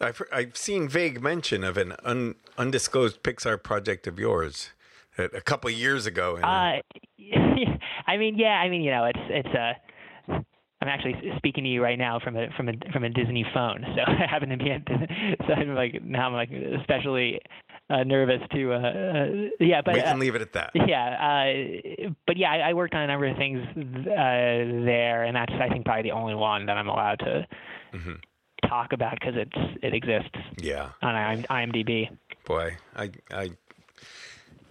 I've, 0.00 0.20
I've 0.32 0.56
seen 0.56 0.88
vague 0.88 1.22
mention 1.22 1.62
of 1.64 1.76
an 1.76 1.94
un, 2.04 2.34
undisclosed 2.58 3.22
Pixar 3.22 3.62
project 3.62 4.06
of 4.06 4.18
yours 4.18 4.70
a, 5.18 5.40
couple 5.40 5.68
of 5.68 5.76
years 5.76 6.06
ago. 6.06 6.36
in 6.36 6.44
Uh, 6.44 6.80
I 8.06 8.16
mean, 8.16 8.38
yeah, 8.38 8.60
I 8.60 8.68
mean, 8.68 8.82
you 8.82 8.90
know, 8.90 9.04
it's 9.04 9.18
it's 9.28 9.48
a. 9.48 9.74
I'm 10.82 10.88
actually 10.88 11.14
speaking 11.38 11.64
to 11.64 11.70
you 11.70 11.82
right 11.82 11.98
now 11.98 12.20
from 12.20 12.36
a 12.36 12.48
from 12.56 12.68
a 12.68 12.72
from 12.92 13.04
a 13.04 13.08
Disney 13.08 13.46
phone, 13.54 13.84
so 13.96 14.02
I 14.06 14.26
happen 14.28 14.50
to 14.50 14.56
be 14.56 14.70
at. 14.70 14.82
So 15.46 15.54
I'm 15.54 15.74
like 15.74 16.02
now 16.04 16.26
I'm 16.26 16.34
like 16.34 16.50
especially 16.50 17.40
uh, 17.90 18.02
nervous 18.04 18.40
to. 18.52 18.72
Uh, 18.72 18.76
uh, 18.78 19.26
yeah, 19.60 19.80
but 19.82 19.94
we 19.94 20.00
uh, 20.00 20.04
can 20.10 20.18
leave 20.18 20.34
it 20.34 20.42
at 20.42 20.52
that. 20.54 20.70
Yeah, 20.74 21.06
uh, 21.08 22.10
but 22.26 22.36
yeah, 22.36 22.50
I, 22.50 22.70
I 22.70 22.72
worked 22.74 22.94
on 22.94 23.02
a 23.02 23.06
number 23.06 23.26
of 23.26 23.36
things 23.36 23.60
uh, 23.76 24.84
there, 24.84 25.24
and 25.24 25.36
that's 25.36 25.52
I 25.52 25.68
think 25.68 25.84
probably 25.84 26.02
the 26.02 26.12
only 26.12 26.34
one 26.34 26.66
that 26.66 26.76
I'm 26.76 26.88
allowed 26.88 27.18
to 27.20 27.46
Mhm. 27.94 28.20
talk 28.68 28.92
about 28.92 29.12
because 29.20 29.34
it's 29.36 29.78
it 29.82 29.94
exists 29.94 30.36
Yeah. 30.60 30.90
on 31.02 31.14
IM- 31.14 31.44
IMDb. 31.44 32.10
Boy, 32.44 32.76
I, 32.96 33.10
I, 33.32 33.50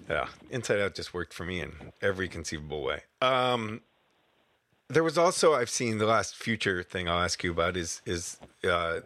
yeah, 0.09 0.27
Inside 0.49 0.79
Out 0.79 0.95
just 0.95 1.13
worked 1.13 1.33
for 1.33 1.43
me 1.45 1.61
in 1.61 1.71
every 2.01 2.27
conceivable 2.27 2.83
way. 2.83 3.01
Um, 3.21 3.81
there 4.87 5.03
was 5.03 5.17
also 5.17 5.55
I've 5.55 5.69
seen 5.69 5.97
the 5.97 6.05
last 6.05 6.35
future 6.35 6.83
thing 6.83 7.09
I'll 7.09 7.23
ask 7.23 7.43
you 7.43 7.51
about 7.51 7.75
is 7.77 8.01
is 8.05 8.37
uh, 8.69 8.99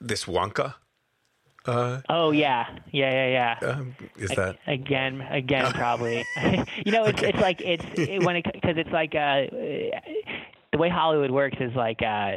this 0.00 0.24
Wonka. 0.24 0.74
Uh, 1.66 2.00
Oh 2.10 2.30
yeah, 2.30 2.66
yeah, 2.92 3.10
yeah, 3.10 3.56
yeah. 3.62 3.68
um, 3.70 3.96
is 4.16 4.30
that 4.30 4.58
again 4.66 5.20
again 5.22 5.72
probably. 5.74 6.26
You 6.84 6.92
know 6.92 7.06
it's 7.06 7.22
it's 7.22 7.38
like 7.38 7.60
it's 7.60 7.84
it, 7.96 8.22
when 8.22 8.36
it 8.36 8.44
because 8.52 8.76
it's 8.76 8.90
like 8.90 9.14
uh 9.14 9.46
the 10.72 10.78
way 10.78 10.88
hollywood 10.88 11.30
works 11.30 11.56
is 11.60 11.72
like 11.74 12.02
uh 12.02 12.32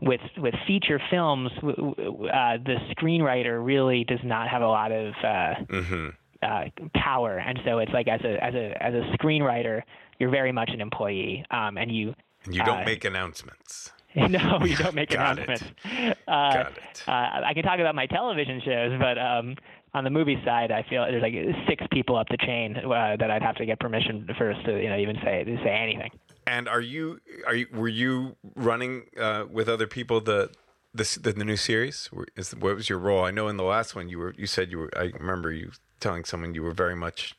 with 0.00 0.20
with 0.36 0.54
feature 0.66 1.00
films 1.10 1.50
uh 1.58 2.58
the 2.64 2.76
screenwriter 2.96 3.64
really 3.64 4.04
does 4.04 4.20
not 4.22 4.48
have 4.48 4.62
a 4.62 4.66
lot 4.68 4.92
of 4.92 5.14
uh 5.24 5.54
hmm 5.70 6.08
uh 6.42 6.64
power. 6.94 7.38
And 7.38 7.58
so 7.64 7.78
it's 7.78 7.92
like 7.92 8.06
as 8.06 8.20
a 8.22 8.44
as 8.44 8.54
a 8.54 8.82
as 8.82 8.92
a 8.94 9.16
screenwriter 9.16 9.82
you're 10.18 10.30
very 10.30 10.52
much 10.52 10.70
an 10.72 10.80
employee 10.80 11.44
um 11.50 11.76
and 11.78 11.90
you 11.90 12.14
And 12.44 12.54
you 12.54 12.62
don't 12.62 12.82
Uh, 12.82 12.84
make 12.84 13.04
announcements. 13.04 13.90
no, 14.28 14.60
you 14.64 14.76
don't 14.76 14.94
make 14.94 15.10
Got 15.14 15.38
it. 15.40 15.62
Uh, 15.92 16.14
Got 16.26 16.78
it. 16.78 17.04
Uh, 17.06 17.40
I 17.44 17.52
can 17.52 17.64
talk 17.64 17.80
about 17.80 17.94
my 17.94 18.06
television 18.06 18.60
shows, 18.64 18.98
but 19.00 19.18
um, 19.18 19.56
on 19.92 20.04
the 20.04 20.10
movie 20.10 20.40
side, 20.44 20.70
I 20.70 20.84
feel 20.88 21.04
there's 21.04 21.22
like 21.22 21.34
six 21.68 21.84
people 21.90 22.16
up 22.16 22.28
the 22.28 22.36
chain 22.36 22.76
uh, 22.76 23.16
that 23.18 23.30
I'd 23.30 23.42
have 23.42 23.56
to 23.56 23.66
get 23.66 23.80
permission 23.80 24.28
first 24.38 24.64
to 24.66 24.80
you 24.80 24.88
know 24.88 24.96
even 24.96 25.16
say 25.24 25.42
to 25.42 25.56
say 25.64 25.70
anything. 25.70 26.10
And 26.46 26.68
are 26.68 26.80
you 26.80 27.20
are 27.46 27.54
you 27.54 27.66
were 27.72 27.88
you 27.88 28.36
running 28.54 29.04
uh, 29.18 29.46
with 29.50 29.68
other 29.68 29.88
people 29.88 30.20
the 30.20 30.50
this 30.94 31.16
the, 31.16 31.32
the 31.32 31.44
new 31.44 31.56
series? 31.56 32.08
Is 32.36 32.54
what 32.54 32.76
was 32.76 32.88
your 32.88 32.98
role? 32.98 33.24
I 33.24 33.32
know 33.32 33.48
in 33.48 33.56
the 33.56 33.64
last 33.64 33.96
one 33.96 34.08
you 34.08 34.18
were 34.18 34.34
you 34.36 34.46
said 34.46 34.70
you 34.70 34.78
were. 34.78 34.90
I 34.96 35.10
remember 35.18 35.50
you 35.50 35.72
telling 35.98 36.24
someone 36.24 36.54
you 36.54 36.62
were 36.62 36.72
very 36.72 36.94
much 36.94 37.34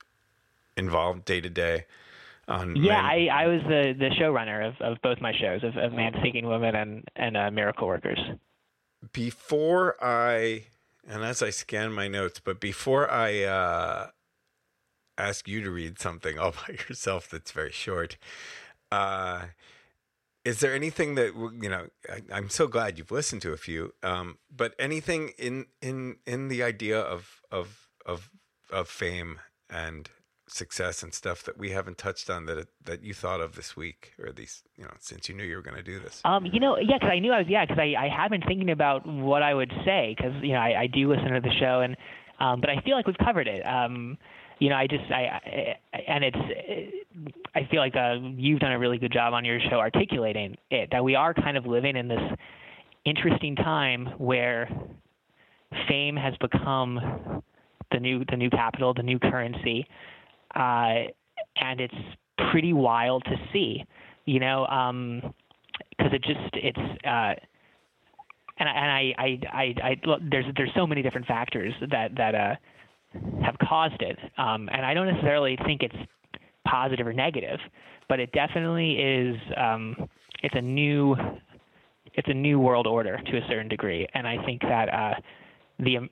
involved 0.76 1.24
day 1.24 1.40
to 1.40 1.50
day 1.50 1.86
on. 2.48 2.76
Yeah, 2.76 3.02
many- 3.02 3.30
I, 3.30 3.43
I 3.43 3.48
was 3.48 3.62
the 3.64 3.93
the 3.98 4.10
showrunner 4.20 4.68
of, 4.68 4.76
of 4.82 4.98
both 5.02 5.20
my 5.22 5.34
shows 5.39 5.64
of, 5.64 5.76
of 5.78 5.93
Man 5.93 6.14
Seeking 6.24 6.48
Woman 6.48 6.76
and 6.76 7.04
and 7.16 7.36
uh, 7.38 7.52
Miracle 7.52 7.88
Workers. 7.88 8.20
before 9.12 9.96
I 10.04 10.66
and 11.08 11.24
as 11.24 11.41
I 11.43 11.50
scan 11.52 11.91
my 11.91 12.08
notes, 12.08 12.39
but 12.39 12.60
before 12.60 13.10
I 13.12 13.43
uh, 13.43 14.08
ask 15.18 15.48
you 15.48 15.62
to 15.62 15.70
read 15.72 16.00
something 16.00 16.39
all 16.39 16.52
by 16.68 16.74
yourself 16.89 17.30
that's 17.30 17.52
very 17.52 17.72
short, 17.72 18.18
uh, 18.91 19.46
is 20.43 20.60
there 20.60 20.74
anything 20.74 21.16
that 21.16 21.34
you 21.62 21.70
know? 21.70 21.88
I, 22.12 22.22
I'm 22.32 22.50
so 22.50 22.68
glad 22.68 22.98
you've 22.98 23.12
listened 23.12 23.41
to 23.43 23.54
a 23.54 23.58
few, 23.58 23.93
um, 24.04 24.38
but 24.56 24.74
anything 24.80 25.30
in 25.38 25.66
in 25.82 26.18
in 26.26 26.48
the 26.50 26.64
idea 26.64 27.00
of 27.00 27.41
of 27.52 27.88
of 28.06 28.30
of 28.72 28.88
fame 28.89 29.39
and 29.70 30.10
success 30.48 31.02
and 31.02 31.14
stuff 31.14 31.43
that 31.43 31.58
we 31.58 31.72
haven't 31.72 31.98
touched 31.98 32.30
on 32.30 32.46
that 32.46 32.68
that 32.84 33.04
you 33.04 33.14
thought 33.14 33.41
of 33.41 33.56
this 33.56 33.76
week 33.76 34.14
or 34.20 34.32
these 34.32 34.64
you 34.78 34.84
know 34.84 34.91
since 35.00 35.28
you 35.28 35.36
knew 35.36 35.43
you 35.43 35.56
were 35.56 35.62
going 35.62 35.78
to 35.78 35.84
do 35.84 36.00
this. 36.00 36.22
Um, 36.24 36.46
you 36.46 36.60
know, 36.60 36.78
yeah, 36.78 36.98
because 37.00 37.10
I 37.12 37.20
knew 37.20 37.32
I 37.32 37.39
was, 37.39 37.48
yeah, 37.48 37.66
because 37.66 37.80
I, 37.80 37.96
I 37.98 38.10
have 38.10 38.30
been 38.30 38.41
thinking 38.41 38.70
about 38.70 39.06
what 39.08 39.41
I 39.41 39.54
would 39.54 39.72
say, 39.84 40.16
because 40.16 40.34
you 40.41 40.54
know 40.54 40.60
I, 40.60 40.82
I 40.82 40.88
do 40.88 41.10
listen 41.10 41.32
to 41.32 41.41
the 41.41 41.54
show, 41.60 41.82
and 41.82 41.98
um, 42.39 42.62
but 42.62 42.70
I 42.70 42.82
feel 42.82 42.96
like 42.96 43.08
we've 43.08 43.18
covered 43.18 43.48
it. 43.48 43.66
Um, 43.66 44.18
you 44.60 44.70
know, 44.70 44.76
I 44.76 44.88
just 44.88 45.12
I, 45.12 45.78
I 45.93 45.98
and 46.08 46.24
it's 46.24 46.38
I 47.56 47.68
feel 47.72 47.80
like 47.80 47.96
uh, 47.96 48.16
you've 48.36 48.60
done 48.60 48.72
a 48.72 48.80
really 48.80 48.98
good 48.98 49.12
job 49.12 49.34
on 49.34 49.46
your 49.46 49.60
show 49.60 49.78
articulating 49.78 50.58
it 50.70 50.89
that 50.91 51.04
we 51.04 51.16
are 51.16 51.34
kind 51.34 51.58
of 51.58 51.66
living 51.66 51.96
in 51.96 52.08
this 52.08 52.22
interesting 53.06 53.56
time 53.56 54.08
where 54.18 54.70
fame 55.88 56.16
has 56.16 56.34
become 56.38 57.41
the 57.91 58.00
new 58.00 58.24
the 58.30 58.38
new 58.38 58.50
capital, 58.50 58.93
the 58.93 59.04
new 59.04 59.20
currency, 59.20 59.88
uh, 60.56 61.12
and 61.58 61.80
it's 61.80 61.93
pretty 62.51 62.74
wild 62.74 63.24
to 63.26 63.36
see. 63.53 63.84
You 64.26 64.39
know, 64.39 64.66
because 65.89 66.14
it 66.14 66.24
just 66.24 66.49
it's. 66.53 67.06
Uh, 67.06 67.34
and 68.58 68.70
and 68.70 68.91
I, 68.91 69.14
I, 69.18 69.39
I, 69.51 69.76
I, 69.84 70.01
look, 70.06 70.22
there's 70.32 70.45
there's 70.56 70.72
so 70.76 70.88
many 70.88 71.01
different 71.01 71.28
factors 71.28 71.74
that 71.91 72.16
that 72.16 72.36
uh, 72.36 72.56
have 73.43 73.56
caused 73.68 74.01
it, 74.01 74.18
um, 74.38 74.70
and 74.72 74.86
I 74.86 74.93
don't 74.93 75.08
necessarily 75.08 75.58
think 75.66 75.84
it's 75.84 75.95
positive 76.66 77.06
or 77.06 77.14
negative, 77.14 77.60
but 78.08 78.20
it 78.20 78.32
definitely 78.32 78.93
is. 78.93 79.36
Um, 79.58 80.10
it's 80.43 80.56
a 80.56 80.62
new, 80.62 81.16
it's 82.14 82.28
a 82.28 82.34
new 82.34 82.60
world 82.60 82.88
order 82.88 83.18
to 83.18 83.38
a 83.38 83.41
certain 83.49 83.68
degree, 83.68 84.08
and 84.14 84.28
I 84.28 84.43
think 84.45 84.62
that 84.62 84.93
uh, 84.93 85.14
the 85.80 85.97
um, 85.97 86.10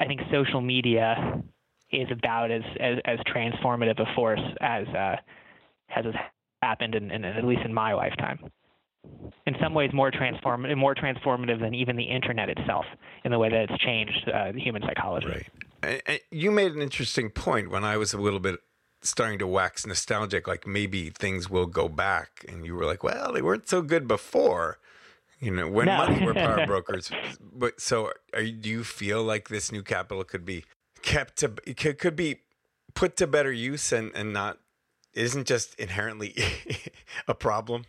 I 0.00 0.06
think 0.06 0.20
social 0.32 0.60
media 0.60 1.42
is 1.90 2.08
about 2.10 2.50
as 2.50 2.62
as, 2.80 2.98
as 3.04 3.18
transformative 3.20 3.98
a 4.00 4.14
force 4.14 4.40
as 4.60 4.86
uh, 4.88 5.16
has 5.88 6.04
happened 6.62 6.94
in, 6.94 7.10
in 7.10 7.24
at 7.24 7.44
least 7.44 7.62
in 7.64 7.72
my 7.72 7.92
lifetime. 7.94 8.38
In 9.46 9.54
some 9.62 9.74
ways, 9.74 9.90
more 9.92 10.10
transform 10.10 10.66
more 10.76 10.94
transformative 10.94 11.60
than 11.60 11.74
even 11.74 11.96
the 11.96 12.04
internet 12.04 12.50
itself, 12.50 12.84
in 13.24 13.30
the 13.30 13.38
way 13.38 13.48
that 13.48 13.70
it's 13.70 13.82
changed 13.82 14.28
uh, 14.32 14.52
human 14.52 14.82
psychology. 14.82 15.46
Right. 15.82 16.22
You 16.30 16.50
made 16.50 16.72
an 16.72 16.82
interesting 16.82 17.30
point 17.30 17.70
when 17.70 17.84
I 17.84 17.96
was 17.96 18.12
a 18.12 18.18
little 18.18 18.40
bit 18.40 18.56
starting 19.00 19.38
to 19.38 19.46
wax 19.46 19.86
nostalgic, 19.86 20.48
like 20.48 20.66
maybe 20.66 21.10
things 21.10 21.48
will 21.48 21.66
go 21.66 21.88
back. 21.88 22.44
And 22.48 22.66
you 22.66 22.74
were 22.74 22.84
like, 22.84 23.02
well, 23.02 23.32
they 23.32 23.42
weren't 23.42 23.68
so 23.68 23.80
good 23.80 24.08
before, 24.08 24.78
you 25.40 25.52
know, 25.52 25.68
when 25.68 25.86
No. 25.86 25.96
money 25.96 26.24
were 26.24 26.34
power 26.34 26.66
brokers. 26.66 27.10
But 27.40 27.80
so 27.80 28.12
are 28.34 28.42
do 28.44 28.68
you 28.68 28.84
feel 28.84 29.22
like 29.22 29.48
this 29.48 29.70
new 29.70 29.82
capital 29.82 30.24
could 30.24 30.44
be 30.44 30.64
kept 31.08 31.36
to, 31.36 31.48
could, 31.48 31.98
could 31.98 32.16
be 32.16 32.40
put 32.94 33.16
to 33.16 33.26
better 33.26 33.50
use 33.50 33.92
and, 33.92 34.12
and 34.14 34.32
not, 34.32 34.58
isn't 35.14 35.46
just 35.46 35.74
inherently 35.76 36.36
a 37.28 37.34
problem? 37.34 37.84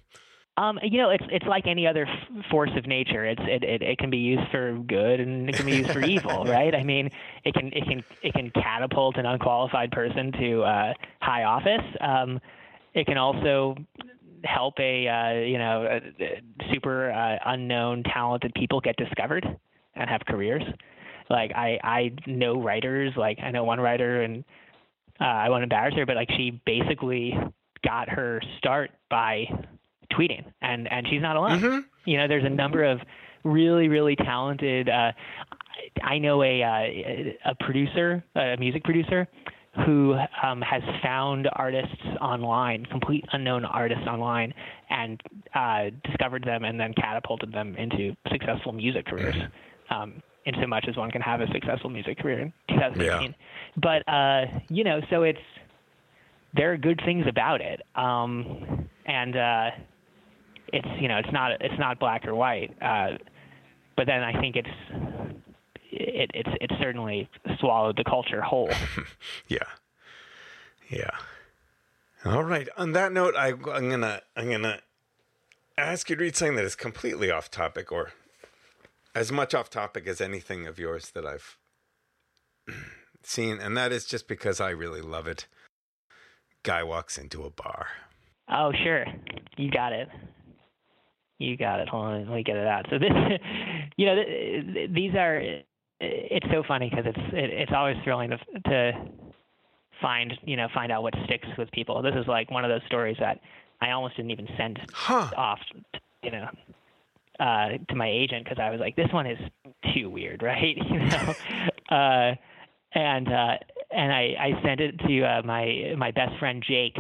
Um, 0.58 0.78
you 0.84 0.98
know, 0.98 1.10
it's 1.10 1.24
it's 1.32 1.46
like 1.46 1.68
any 1.68 1.88
other 1.88 2.06
f- 2.06 2.46
force 2.52 2.72
of 2.76 2.86
nature. 2.86 3.26
It's 3.26 3.42
it, 3.46 3.64
it 3.64 3.82
it 3.82 3.98
can 3.98 4.10
be 4.10 4.18
used 4.18 4.52
for 4.52 4.78
good 4.88 5.22
and 5.22 5.48
it 5.48 5.56
can 5.56 5.66
be 5.66 5.78
used 5.78 5.92
for 5.92 6.02
evil, 6.02 6.44
right? 6.48 6.76
I 6.76 6.84
mean, 6.84 7.10
it 7.46 7.54
can 7.54 7.68
it 7.68 7.86
can 7.86 8.04
it 8.22 8.34
can 8.34 8.52
catapult 8.52 9.16
an 9.16 9.26
unqualified 9.26 9.90
person 9.92 10.34
to 10.34 10.64
uh, 10.64 10.94
high 11.22 11.44
office. 11.44 11.86
Um, 12.02 12.42
it 12.94 13.06
can 13.06 13.18
also 13.18 13.78
help 14.44 14.74
a 14.80 15.08
uh, 15.08 15.40
you 15.46 15.60
know 15.60 15.86
uh, 15.86 16.00
super 16.74 17.10
uh, 17.10 17.38
unknown 17.46 18.04
talented 18.04 18.54
people 18.54 18.82
get 18.82 18.98
discovered 18.98 19.46
and 19.96 20.10
have 20.10 20.22
careers. 20.28 20.64
Like 21.30 21.52
I 21.56 21.80
I 21.84 22.12
know 22.26 22.62
writers 22.62 23.14
like 23.16 23.40
I 23.40 23.52
know 23.52 23.64
one 23.64 23.80
writer 23.80 24.22
and 24.22 24.44
uh, 25.20 25.26
I 25.26 25.50
won't 25.50 25.64
embarrass 25.64 25.96
her, 25.96 26.06
but 26.06 26.16
like 26.16 26.30
she 26.36 26.60
basically 26.66 27.38
got 27.84 28.10
her 28.10 28.42
start 28.58 28.92
by 29.10 29.46
tweeting, 30.12 30.46
and 30.62 30.92
and 30.92 31.08
she's 31.08 31.22
not 31.22 31.36
alone. 31.36 31.60
Mhm. 31.60 31.86
You 32.06 32.18
know, 32.18 32.28
there's 32.28 32.46
a 32.46 32.50
number 32.50 32.84
of 32.84 33.00
really 33.44 33.88
really 33.88 34.16
talented. 34.16 34.90
Uh, 34.90 35.12
I 36.02 36.16
I 36.16 36.18
know 36.18 36.42
a 36.44 36.64
uh, 36.64 37.52
a 37.52 37.56
producer, 37.64 38.24
a 38.36 38.56
music 38.58 38.84
producer, 38.84 39.28
who 39.86 40.18
um, 40.44 40.62
has 40.62 40.82
found 41.02 41.48
artists 41.54 42.02
online, 42.22 42.86
complete 42.86 43.24
unknown 43.34 43.66
artists 43.66 44.08
online, 44.08 44.54
and 44.90 45.22
uh, 45.54 45.86
discovered 46.04 46.44
them, 46.44 46.64
and 46.66 46.80
then 46.80 46.94
catapulted 46.94 47.52
them 47.52 47.76
into 47.76 48.16
successful 48.32 48.72
music 48.72 49.06
careers. 49.06 49.36
Um, 49.90 50.22
in 50.46 50.56
so 50.62 50.68
much 50.68 50.86
as 50.88 50.96
one 50.96 51.12
can 51.12 51.22
have 51.22 51.42
a 51.42 51.48
successful 51.52 51.90
music 51.90 52.18
career 52.20 52.40
in 52.40 52.54
2018. 52.70 53.36
But 53.78 54.08
uh, 54.12 54.46
you 54.70 54.84
know, 54.84 55.02
so 55.10 55.24
it's 55.24 55.40
there 56.54 56.72
are 56.74 56.78
good 56.78 57.02
things 57.06 57.26
about 57.28 57.62
it, 57.62 57.82
um, 57.96 58.90
and 59.06 59.36
uh, 59.36 59.70
it's 60.74 60.88
you 61.00 61.08
know 61.08 61.18
it's 61.18 61.32
not 61.32 61.52
it's 61.62 61.78
not 61.80 62.00
black 62.00 62.26
or 62.26 62.36
white. 62.36 62.76
Uh, 62.82 63.18
but 63.96 64.08
then 64.08 64.24
I 64.24 64.40
think 64.40 64.56
it's 64.56 64.70
it, 65.92 66.32
it's 66.34 66.50
it's 66.62 66.74
certainly 66.80 67.30
swallowed 67.60 67.98
the 67.98 68.04
culture 68.04 68.42
whole. 68.42 68.72
Yeah. 69.48 69.60
Yeah. 70.90 71.12
All 72.26 72.44
right. 72.44 72.68
On 72.78 72.94
that 72.94 73.12
note, 73.12 73.36
I, 73.36 73.50
I'm 73.50 73.90
gonna 73.90 74.22
I'm 74.36 74.50
gonna 74.50 74.80
ask 75.78 76.10
you 76.10 76.16
to 76.16 76.22
read 76.22 76.36
something 76.36 76.56
that 76.56 76.66
is 76.66 76.76
completely 76.76 77.30
off 77.32 77.52
topic, 77.52 77.92
or 77.92 78.12
as 79.16 79.32
much 79.32 79.54
off 79.54 79.70
topic 79.70 80.08
as 80.08 80.22
anything 80.22 80.68
of 80.68 80.80
yours 80.80 81.12
that 81.12 81.26
I've 81.26 81.58
seen, 83.24 83.60
and 83.60 83.76
that 83.78 83.92
is 83.92 84.06
just 84.06 84.28
because 84.28 84.60
I 84.62 84.70
really 84.70 85.02
love 85.02 85.28
it. 85.28 85.48
Guy 86.64 86.84
walks 86.84 87.18
into 87.18 87.44
a 87.44 87.50
bar. 87.50 87.88
Oh, 88.50 88.72
sure. 88.84 89.06
You 89.58 89.72
got 89.72 89.94
it. 89.94 90.08
You 91.38 91.56
got 91.56 91.80
it. 91.80 91.88
Hold 91.90 92.06
on, 92.06 92.26
let 92.28 92.36
me 92.36 92.44
get 92.44 92.58
it 92.58 92.68
out. 92.68 92.86
So 92.90 93.00
this, 93.00 93.10
you 93.98 94.06
know, 94.06 94.16
th- 94.16 94.74
th- 94.74 94.92
these 94.94 95.14
are. 95.16 95.42
It's 96.02 96.46
so 96.52 96.64
funny 96.66 96.90
because 96.90 97.06
it's 97.08 97.34
it, 97.34 97.50
it's 97.50 97.72
always 97.76 97.98
thrilling 98.04 98.30
to 98.30 98.38
to 98.70 98.92
find 100.02 100.34
you 100.44 100.56
know 100.56 100.68
find 100.74 100.92
out 100.94 101.04
what 101.04 101.14
sticks 101.26 101.48
with 101.58 101.70
people. 101.72 102.02
This 102.02 102.16
is 102.16 102.26
like 102.28 102.50
one 102.52 102.64
of 102.64 102.70
those 102.70 102.86
stories 102.88 103.18
that 103.20 103.40
I 103.82 103.92
almost 103.92 104.16
didn't 104.16 104.32
even 104.32 104.48
send 104.58 104.80
Huh. 104.94 105.30
off. 105.36 105.60
You 106.24 106.32
know, 106.32 106.48
uh, 107.40 107.70
to 107.90 107.96
my 107.96 108.10
agent 108.10 108.44
because 108.44 108.60
I 108.62 108.70
was 108.70 108.80
like, 108.80 108.96
this 108.96 109.12
one 109.12 109.26
is 109.26 109.40
too 109.94 110.10
weird, 110.10 110.42
right? 110.44 110.78
you 110.78 111.00
know, 111.00 111.34
uh, 111.96 112.36
and 112.94 113.28
uh, 113.28 113.58
and 113.92 114.12
I, 114.12 114.36
I 114.40 114.62
sent 114.64 114.80
it 114.82 115.00
to 115.00 115.24
uh, 115.24 115.42
my 115.44 115.94
my 115.98 116.12
best 116.12 116.38
friend 116.40 116.64
Jake, 116.68 116.98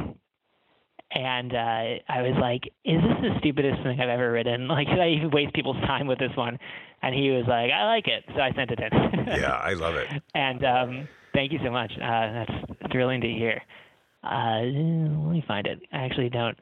and 1.11 1.53
uh, 1.53 2.01
I 2.07 2.21
was 2.21 2.37
like, 2.39 2.65
"Is 2.85 3.01
this 3.01 3.17
the 3.21 3.39
stupidest 3.39 3.81
thing 3.83 3.99
I've 3.99 4.09
ever 4.09 4.31
written? 4.31 4.67
Like, 4.79 4.87
should 4.87 4.99
I 4.99 5.09
even 5.09 5.31
waste 5.31 5.53
people's 5.53 5.81
time 5.85 6.07
with 6.07 6.19
this 6.19 6.35
one?" 6.35 6.57
And 7.01 7.15
he 7.15 7.31
was 7.31 7.45
like, 7.47 7.71
"I 7.71 7.85
like 7.85 8.07
it," 8.07 8.23
so 8.35 8.41
I 8.41 8.51
sent 8.53 8.71
it 8.71 8.79
in. 8.79 9.25
yeah, 9.27 9.53
I 9.53 9.73
love 9.73 9.95
it. 9.95 10.07
And 10.35 10.63
um, 10.63 11.07
thank 11.33 11.51
you 11.51 11.59
so 11.63 11.71
much. 11.71 11.91
Uh, 11.95 12.45
that's 12.45 12.91
thrilling 12.91 13.21
to 13.21 13.27
hear. 13.27 13.61
Uh, 14.23 14.61
let 14.61 15.31
me 15.31 15.43
find 15.47 15.65
it. 15.65 15.79
I 15.91 15.99
actually 15.99 16.29
don't. 16.29 16.57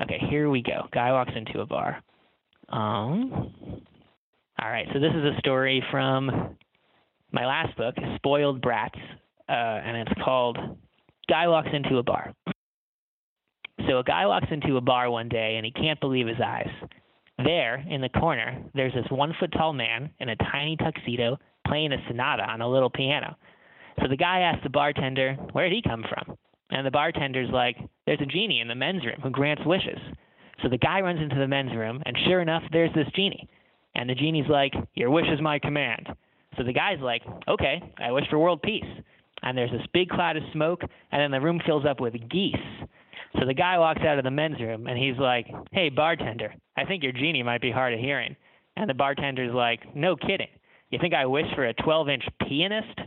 Okay, 0.00 0.18
here 0.30 0.48
we 0.48 0.62
go. 0.62 0.86
Guy 0.92 1.12
walks 1.12 1.32
into 1.36 1.60
a 1.60 1.66
bar. 1.66 2.02
Um. 2.72 3.54
All 4.60 4.70
right, 4.70 4.86
so 4.92 5.00
this 5.00 5.12
is 5.12 5.24
a 5.24 5.38
story 5.38 5.82
from 5.90 6.56
my 7.32 7.46
last 7.46 7.76
book, 7.76 7.94
Spoiled 8.16 8.62
Brats, 8.62 8.98
uh, 9.48 9.52
and 9.52 9.96
it's 9.96 10.22
called 10.24 10.56
Guy 11.28 11.48
Walks 11.48 11.68
Into 11.72 11.98
a 11.98 12.02
Bar. 12.02 12.32
So 13.88 13.98
a 13.98 14.04
guy 14.04 14.26
walks 14.26 14.46
into 14.50 14.76
a 14.76 14.80
bar 14.80 15.10
one 15.10 15.28
day 15.28 15.56
and 15.56 15.66
he 15.66 15.72
can't 15.72 16.00
believe 16.00 16.26
his 16.26 16.40
eyes. 16.44 16.70
There, 17.38 17.84
in 17.88 18.00
the 18.00 18.08
corner, 18.08 18.62
there's 18.74 18.94
this 18.94 19.10
one 19.10 19.34
foot 19.40 19.52
tall 19.52 19.72
man 19.72 20.10
in 20.20 20.28
a 20.28 20.36
tiny 20.36 20.76
tuxedo 20.76 21.38
playing 21.66 21.92
a 21.92 21.96
sonata 22.06 22.44
on 22.44 22.60
a 22.60 22.68
little 22.68 22.90
piano. 22.90 23.36
So 24.00 24.08
the 24.08 24.16
guy 24.16 24.40
asks 24.40 24.62
the 24.62 24.70
bartender, 24.70 25.34
Where'd 25.52 25.72
he 25.72 25.82
come 25.82 26.04
from? 26.08 26.36
And 26.70 26.86
the 26.86 26.90
bartender's 26.90 27.50
like, 27.50 27.76
There's 28.06 28.20
a 28.20 28.26
genie 28.26 28.60
in 28.60 28.68
the 28.68 28.74
men's 28.74 29.04
room 29.04 29.20
who 29.22 29.30
grants 29.30 29.62
wishes. 29.66 29.98
So 30.62 30.68
the 30.68 30.78
guy 30.78 31.00
runs 31.00 31.20
into 31.20 31.36
the 31.36 31.48
men's 31.48 31.74
room, 31.74 32.02
and 32.06 32.16
sure 32.26 32.40
enough, 32.40 32.62
there's 32.72 32.94
this 32.94 33.08
genie. 33.14 33.48
And 33.94 34.08
the 34.08 34.14
genie's 34.14 34.48
like, 34.48 34.72
Your 34.94 35.10
wish 35.10 35.26
is 35.32 35.40
my 35.40 35.58
command. 35.58 36.08
So 36.56 36.62
the 36.64 36.72
guy's 36.72 37.00
like, 37.00 37.22
Okay, 37.48 37.82
I 37.98 38.12
wish 38.12 38.24
for 38.30 38.38
world 38.38 38.62
peace. 38.62 38.84
And 39.42 39.58
there's 39.58 39.72
this 39.72 39.86
big 39.92 40.08
cloud 40.08 40.36
of 40.36 40.44
smoke, 40.52 40.82
and 40.82 41.20
then 41.20 41.32
the 41.32 41.40
room 41.40 41.60
fills 41.66 41.84
up 41.84 42.00
with 42.00 42.14
geese. 42.30 42.54
So 43.38 43.46
the 43.46 43.54
guy 43.54 43.78
walks 43.78 44.02
out 44.02 44.18
of 44.18 44.24
the 44.24 44.30
men's 44.30 44.60
room 44.60 44.86
and 44.86 44.98
he's 44.98 45.18
like, 45.18 45.46
Hey, 45.72 45.88
bartender, 45.88 46.54
I 46.76 46.84
think 46.84 47.02
your 47.02 47.12
genie 47.12 47.42
might 47.42 47.62
be 47.62 47.70
hard 47.70 47.94
of 47.94 48.00
hearing. 48.00 48.36
And 48.76 48.88
the 48.88 48.94
bartender's 48.94 49.54
like, 49.54 49.96
No 49.96 50.16
kidding. 50.16 50.48
You 50.90 50.98
think 51.00 51.14
I 51.14 51.26
wish 51.26 51.46
for 51.54 51.66
a 51.66 51.74
12 51.74 52.08
inch 52.08 52.24
pianist? 52.46 52.98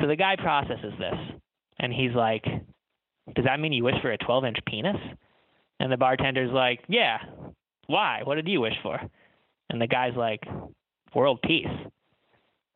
So 0.00 0.06
the 0.06 0.16
guy 0.16 0.36
processes 0.36 0.92
this 0.98 1.38
and 1.78 1.92
he's 1.92 2.14
like, 2.14 2.44
Does 3.34 3.44
that 3.44 3.60
mean 3.60 3.72
you 3.72 3.84
wish 3.84 4.00
for 4.02 4.10
a 4.10 4.18
12 4.18 4.44
inch 4.44 4.58
penis? 4.66 4.96
And 5.80 5.90
the 5.90 5.96
bartender's 5.96 6.52
like, 6.52 6.80
Yeah. 6.88 7.18
Why? 7.86 8.20
What 8.22 8.36
did 8.36 8.46
you 8.46 8.60
wish 8.60 8.76
for? 8.82 9.00
And 9.70 9.80
the 9.80 9.88
guy's 9.88 10.14
like, 10.14 10.42
World 11.14 11.40
peace. 11.42 11.66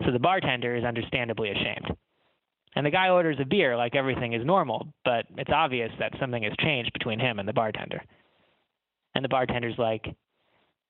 So 0.04 0.10
the 0.10 0.18
bartender 0.18 0.74
is 0.74 0.84
understandably 0.84 1.50
ashamed. 1.50 1.96
And 2.74 2.84
the 2.84 2.90
guy 2.90 3.10
orders 3.10 3.36
a 3.40 3.44
beer 3.44 3.76
like 3.76 3.94
everything 3.94 4.32
is 4.32 4.44
normal, 4.44 4.88
but 5.04 5.26
it's 5.36 5.52
obvious 5.54 5.92
that 6.00 6.12
something 6.18 6.42
has 6.42 6.52
changed 6.58 6.92
between 6.92 7.20
him 7.20 7.38
and 7.38 7.46
the 7.46 7.52
bartender. 7.52 8.02
And 9.14 9.24
the 9.24 9.28
bartender's 9.28 9.78
like, 9.78 10.04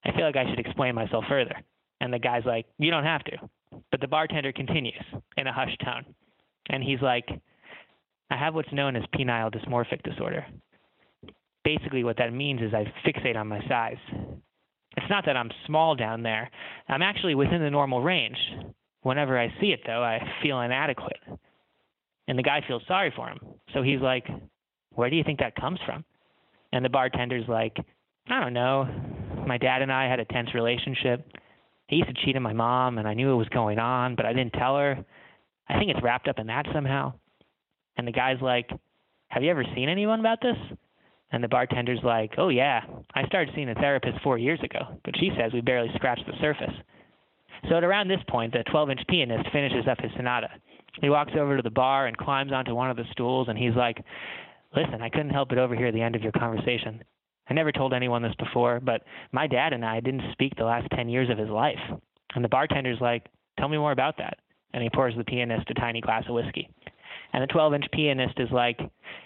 I 0.03 0.11
feel 0.11 0.25
like 0.25 0.35
I 0.35 0.49
should 0.49 0.59
explain 0.59 0.95
myself 0.95 1.25
further. 1.29 1.55
And 2.01 2.11
the 2.11 2.19
guy's 2.19 2.45
like, 2.45 2.65
You 2.79 2.91
don't 2.91 3.03
have 3.03 3.23
to. 3.25 3.37
But 3.91 3.99
the 3.99 4.07
bartender 4.07 4.53
continues 4.53 5.03
in 5.37 5.47
a 5.47 5.53
hushed 5.53 5.81
tone. 5.83 6.05
And 6.69 6.81
he's 6.81 7.01
like, 7.01 7.27
I 8.31 8.37
have 8.37 8.55
what's 8.55 8.71
known 8.71 8.95
as 8.95 9.03
penile 9.13 9.53
dysmorphic 9.53 10.01
disorder. 10.03 10.45
Basically, 11.65 12.05
what 12.05 12.17
that 12.17 12.31
means 12.31 12.61
is 12.61 12.73
I 12.73 12.85
fixate 13.05 13.35
on 13.35 13.49
my 13.49 13.59
size. 13.67 13.97
It's 14.95 15.09
not 15.09 15.25
that 15.25 15.35
I'm 15.35 15.51
small 15.65 15.95
down 15.95 16.23
there, 16.23 16.49
I'm 16.87 17.01
actually 17.01 17.35
within 17.35 17.61
the 17.61 17.69
normal 17.69 18.01
range. 18.01 18.37
Whenever 19.01 19.37
I 19.37 19.49
see 19.59 19.67
it, 19.67 19.81
though, 19.85 20.01
I 20.01 20.19
feel 20.41 20.61
inadequate. 20.61 21.19
And 22.27 22.39
the 22.39 22.43
guy 22.43 22.61
feels 22.67 22.81
sorry 22.87 23.13
for 23.15 23.27
him. 23.27 23.39
So 23.73 23.83
he's 23.83 23.99
like, 23.99 24.25
Where 24.91 25.09
do 25.09 25.17
you 25.17 25.23
think 25.23 25.39
that 25.39 25.55
comes 25.55 25.79
from? 25.85 26.05
And 26.71 26.85
the 26.85 26.89
bartender's 26.89 27.47
like, 27.47 27.75
I 28.29 28.39
don't 28.39 28.53
know. 28.53 28.87
My 29.45 29.57
dad 29.57 29.81
and 29.81 29.91
I 29.91 30.09
had 30.09 30.19
a 30.19 30.25
tense 30.25 30.53
relationship. 30.55 31.27
He 31.87 31.97
used 31.97 32.09
to 32.09 32.25
cheat 32.25 32.35
on 32.35 32.41
my 32.41 32.53
mom, 32.53 32.97
and 32.97 33.07
I 33.07 33.13
knew 33.13 33.31
it 33.31 33.35
was 33.35 33.49
going 33.49 33.77
on, 33.77 34.15
but 34.15 34.25
I 34.25 34.33
didn't 34.33 34.53
tell 34.53 34.77
her. 34.77 34.97
I 35.67 35.77
think 35.77 35.91
it's 35.91 36.01
wrapped 36.01 36.27
up 36.27 36.39
in 36.39 36.47
that 36.47 36.65
somehow. 36.73 37.13
And 37.97 38.07
the 38.07 38.11
guy's 38.11 38.41
like, 38.41 38.69
Have 39.27 39.43
you 39.43 39.51
ever 39.51 39.65
seen 39.75 39.89
anyone 39.89 40.19
about 40.19 40.41
this? 40.41 40.57
And 41.31 41.43
the 41.43 41.47
bartender's 41.47 42.03
like, 42.03 42.33
Oh, 42.37 42.49
yeah. 42.49 42.81
I 43.13 43.25
started 43.27 43.53
seeing 43.55 43.69
a 43.69 43.75
therapist 43.75 44.21
four 44.23 44.37
years 44.37 44.59
ago, 44.63 44.99
but 45.03 45.15
she 45.17 45.31
says 45.37 45.53
we 45.53 45.61
barely 45.61 45.89
scratched 45.95 46.25
the 46.25 46.37
surface. 46.39 46.73
So 47.69 47.77
at 47.77 47.83
around 47.83 48.07
this 48.07 48.21
point, 48.29 48.53
the 48.53 48.63
12 48.69 48.91
inch 48.91 49.01
pianist 49.09 49.49
finishes 49.51 49.87
up 49.89 49.99
his 49.99 50.11
sonata. 50.15 50.49
He 51.01 51.09
walks 51.09 51.33
over 51.37 51.57
to 51.57 51.63
the 51.63 51.69
bar 51.69 52.07
and 52.07 52.17
climbs 52.17 52.51
onto 52.53 52.75
one 52.75 52.89
of 52.89 52.97
the 52.97 53.05
stools, 53.11 53.47
and 53.49 53.57
he's 53.57 53.75
like, 53.75 54.03
Listen, 54.75 55.01
I 55.01 55.09
couldn't 55.09 55.29
help 55.29 55.49
but 55.49 55.57
overhear 55.57 55.91
the 55.91 56.01
end 56.01 56.15
of 56.15 56.21
your 56.21 56.33
conversation. 56.33 57.01
I 57.49 57.53
never 57.53 57.71
told 57.71 57.93
anyone 57.93 58.21
this 58.21 58.35
before, 58.37 58.79
but 58.79 59.03
my 59.31 59.47
dad 59.47 59.71
and 59.71 59.85
I 59.85 59.99
didn't 59.99 60.31
speak 60.33 60.55
the 60.55 60.65
last 60.65 60.87
10 60.95 61.07
years 61.09 61.29
of 61.29 61.37
his 61.37 61.49
life. 61.49 61.79
And 62.33 62.43
the 62.43 62.49
bartender's 62.49 62.99
like, 62.99 63.27
Tell 63.57 63.69
me 63.69 63.77
more 63.77 63.93
about 63.93 64.17
that. 64.17 64.37
And 64.73 64.83
he 64.83 64.89
pours 64.89 65.13
the 65.15 65.23
pianist 65.23 65.69
a 65.69 65.73
tiny 65.75 66.01
glass 66.01 66.25
of 66.27 66.35
whiskey. 66.35 66.69
And 67.35 67.43
the 67.43 67.47
12 67.47 67.73
inch 67.73 67.85
pianist 67.91 68.39
is 68.39 68.47
like, 68.49 68.79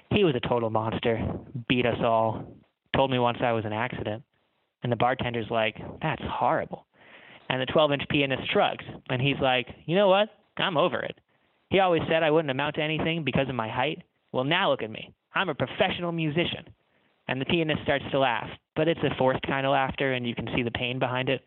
He 0.10 0.24
was 0.24 0.34
a 0.34 0.48
total 0.48 0.72
monster, 0.72 1.22
beat 1.68 1.86
us 1.86 2.00
all, 2.04 2.44
told 2.96 3.12
me 3.12 3.20
once 3.20 3.38
I 3.40 3.52
was 3.52 3.66
an 3.66 3.72
accident. 3.72 4.24
And 4.82 4.92
the 4.92 4.96
bartender's 4.96 5.52
like, 5.52 5.76
That's 6.02 6.24
horrible. 6.26 6.88
And 7.50 7.62
the 7.62 7.68
12 7.68 7.92
inch 7.92 8.04
pianist 8.10 8.52
shrugs, 8.52 8.84
and 9.10 9.22
he's 9.22 9.40
like, 9.40 9.68
You 9.86 9.96
know 9.96 10.08
what? 10.08 10.30
I'm 10.58 10.76
over 10.76 11.00
it. 11.00 11.20
He 11.70 11.80
always 11.80 12.02
said 12.10 12.24
I 12.24 12.32
wouldn't 12.32 12.50
amount 12.50 12.76
to 12.76 12.82
anything 12.82 13.24
because 13.24 13.48
of 13.48 13.54
my 13.54 13.70
height. 13.70 14.02
Well, 14.32 14.44
now 14.44 14.72
look 14.72 14.82
at 14.82 14.90
me. 14.90 15.14
I'm 15.36 15.50
a 15.50 15.54
professional 15.54 16.12
musician. 16.12 16.66
And 17.28 17.40
the 17.40 17.46
pianist 17.46 17.84
starts 17.84 18.06
to 18.10 18.18
laugh, 18.18 18.50
but 18.76 18.88
it's 18.88 19.00
a 19.04 19.16
forced 19.20 19.44
kind 19.44 19.68
of 19.68 19.72
laughter, 19.72 20.14
and 20.14 20.28
you 20.28 20.34
can 20.34 20.48
see 20.56 20.64
the 20.64 20.72
pain 20.72 20.98
behind 20.98 21.30
it. 21.30 21.42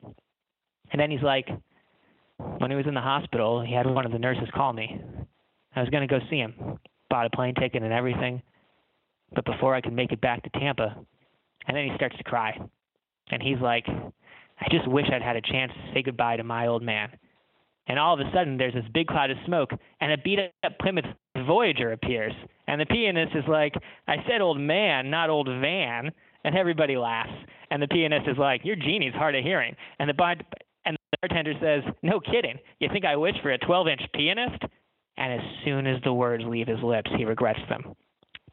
And 0.92 1.00
then 1.00 1.10
he's 1.10 1.22
like, 1.22 1.48
when 2.58 2.70
he 2.70 2.76
was 2.76 2.86
in 2.86 2.94
the 2.94 3.00
hospital, 3.00 3.64
he 3.66 3.74
had 3.74 3.86
one 3.86 4.06
of 4.06 4.12
the 4.12 4.18
nurses 4.20 4.48
call 4.54 4.72
me. 4.72 5.00
I 5.74 5.80
was 5.80 5.90
going 5.90 6.06
to 6.06 6.12
go 6.12 6.24
see 6.30 6.36
him, 6.36 6.78
bought 7.08 7.26
a 7.26 7.30
plane 7.30 7.54
ticket 7.54 7.82
and 7.82 7.92
everything. 7.92 8.42
But 9.34 9.44
before 9.44 9.74
I 9.74 9.80
could 9.80 9.94
make 9.94 10.12
it 10.12 10.20
back 10.20 10.42
to 10.42 10.50
Tampa, 10.58 10.96
and 11.66 11.76
then 11.76 11.88
he 11.88 11.96
starts 11.96 12.16
to 12.18 12.24
cry. 12.24 12.58
And 13.30 13.42
he's 13.42 13.58
like, 13.60 13.86
I 13.88 14.66
just 14.70 14.86
wish 14.86 15.06
I'd 15.12 15.22
had 15.22 15.36
a 15.36 15.40
chance 15.40 15.72
to 15.72 15.94
say 15.94 16.02
goodbye 16.02 16.36
to 16.36 16.44
my 16.44 16.66
old 16.66 16.82
man. 16.82 17.10
And 17.88 17.98
all 17.98 18.14
of 18.14 18.20
a 18.20 18.30
sudden, 18.32 18.56
there's 18.56 18.74
this 18.74 18.84
big 18.94 19.08
cloud 19.08 19.30
of 19.30 19.36
smoke, 19.44 19.70
and 20.00 20.12
a 20.12 20.18
beat 20.18 20.38
up 20.38 20.78
Plymouth 20.80 21.06
Voyager 21.46 21.92
appears. 21.92 22.32
And 22.68 22.80
the 22.80 22.86
pianist 22.86 23.34
is 23.34 23.44
like, 23.48 23.74
I 24.06 24.16
said 24.28 24.40
old 24.40 24.60
man, 24.60 25.10
not 25.10 25.30
old 25.30 25.48
van. 25.48 26.10
And 26.44 26.56
everybody 26.56 26.96
laughs. 26.96 27.32
And 27.70 27.82
the 27.82 27.88
pianist 27.88 28.28
is 28.28 28.36
like, 28.38 28.64
Your 28.64 28.76
genie's 28.76 29.14
hard 29.14 29.34
of 29.34 29.44
hearing. 29.44 29.74
And 29.98 30.08
the, 30.08 30.14
bar- 30.14 30.36
and 30.84 30.96
the 30.96 31.18
bartender 31.20 31.54
says, 31.60 31.82
No 32.02 32.20
kidding. 32.20 32.58
You 32.78 32.88
think 32.92 33.04
I 33.04 33.16
wish 33.16 33.34
for 33.42 33.50
a 33.50 33.58
12 33.58 33.88
inch 33.88 34.02
pianist? 34.14 34.62
And 35.16 35.32
as 35.32 35.46
soon 35.64 35.86
as 35.86 36.02
the 36.02 36.12
words 36.12 36.44
leave 36.46 36.66
his 36.66 36.82
lips, 36.82 37.10
he 37.16 37.24
regrets 37.24 37.60
them. 37.68 37.94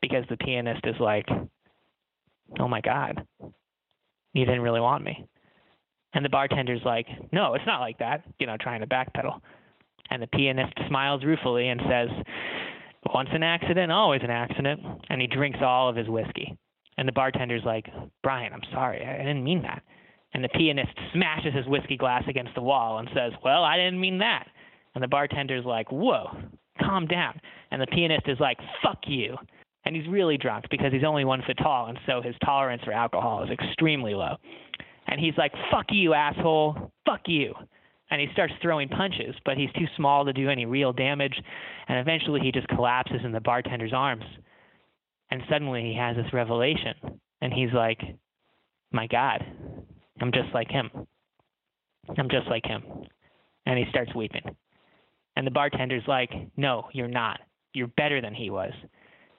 Because 0.02 0.23
the 0.30 0.38
pianist 0.38 0.81
is 0.86 0.95
like, 0.99 1.27
Oh 2.60 2.68
my 2.68 2.81
God, 2.81 3.26
you 4.34 4.45
didn't 4.45 4.61
really 4.61 4.81
want 4.81 5.03
me. 5.03 5.26
And 6.14 6.26
the 6.26 6.30
bartender's 6.30 6.81
like, 6.84 7.07
No, 7.31 7.53
it's 7.53 7.65
not 7.65 7.81
like 7.81 7.99
that, 7.99 8.23
you 8.40 8.48
know, 8.48 8.57
trying 8.60 8.81
to 8.81 8.88
backpedal. 8.88 9.40
And 10.10 10.22
the 10.22 10.27
pianist 10.27 10.73
smiles 10.88 11.23
ruefully 11.23 11.69
and 11.69 11.81
says, 11.90 12.10
Once 13.14 13.30
an 13.31 13.44
accident, 13.44 13.91
always 13.91 14.22
an 14.23 14.31
accident. 14.31 14.81
And 15.10 15.22
he 15.22 15.27
drinks 15.27 15.60
all 15.61 15.90
of 15.90 15.95
his 15.95 16.07
whiskey. 16.07 16.57
And 16.98 17.07
the 17.07 17.14
bartender's 17.14 17.64
like, 17.64 17.86
Brian, 18.23 18.52
I'm 18.52 18.64
sorry, 18.73 19.06
I 19.06 19.18
didn't 19.18 19.44
mean 19.44 19.61
that. 19.61 19.84
And 20.34 20.44
the 20.44 20.49
pianist 20.49 20.91
smashes 21.14 21.53
his 21.53 21.65
whiskey 21.65 21.98
glass 21.98 22.23
against 22.27 22.53
the 22.56 22.61
wall 22.61 22.99
and 22.99 23.10
says, 23.15 23.31
Well, 23.44 23.64
I 23.64 23.77
didn't 23.77 23.99
mean 23.99 24.19
that. 24.19 24.48
And 24.95 25.03
the 25.03 25.07
bartender's 25.07 25.66
like, 25.66 25.91
Whoa, 25.91 26.36
calm 26.82 27.07
down. 27.07 27.40
And 27.72 27.82
the 27.82 27.88
pianist 27.88 28.28
is 28.28 28.40
like, 28.40 28.57
Fuck 28.84 28.99
you. 29.07 29.36
And 29.86 29.95
he's 29.95 30.07
really 30.07 30.38
drunk 30.38 30.66
because 30.70 30.91
he's 30.91 31.03
only 31.06 31.26
one 31.26 31.41
foot 31.45 31.57
tall, 31.57 31.88
and 31.88 31.98
so 32.06 32.22
his 32.22 32.36
tolerance 32.44 32.84
for 32.84 32.91
alcohol 32.91 33.44
is 33.44 33.49
extremely 33.49 34.14
low. 34.14 34.36
And 35.07 35.20
he's 35.20 35.38
like, 35.38 35.53
Fuck 35.72 35.88
you, 35.90 36.14
asshole. 36.14 36.91
Fuck 37.06 37.22
you. 37.28 37.53
And 38.11 38.20
he 38.20 38.28
starts 38.34 38.53
throwing 38.61 38.90
punches, 38.90 39.36
but 39.45 39.57
he's 39.57 39.72
too 39.74 39.86
small 39.95 40.26
to 40.26 40.34
do 40.34 40.49
any 40.49 40.66
real 40.66 40.91
damage. 40.91 41.40
And 41.88 41.99
eventually 41.99 42.41
he 42.41 42.52
just 42.52 42.68
collapses 42.70 43.22
in 43.24 43.32
the 43.32 43.40
bartender's 43.40 43.94
arms. 43.94 44.24
And 45.32 45.41
suddenly 45.49 45.84
he 45.84 45.95
has 45.95 46.16
this 46.16 46.34
revelation. 46.34 46.95
And 47.41 47.53
he's 47.53 47.72
like, 47.74 47.99
My 48.91 49.07
God, 49.07 49.45
I'm 50.22 50.32
just 50.32 50.53
like 50.53 50.70
him. 50.70 50.90
I'm 52.18 52.30
just 52.30 52.48
like 52.48 52.66
him. 52.66 52.84
And 53.66 53.78
he 53.78 53.86
starts 53.90 54.14
weeping. 54.16 54.56
And 55.40 55.48
the 55.48 55.52
bartender's 55.52 56.03
like, 56.06 56.32
No, 56.57 56.90
you're 56.91 57.07
not. 57.07 57.40
You're 57.74 57.88
better 57.88 58.20
than 58.20 58.34
he 58.34 58.49
was. 58.49 58.74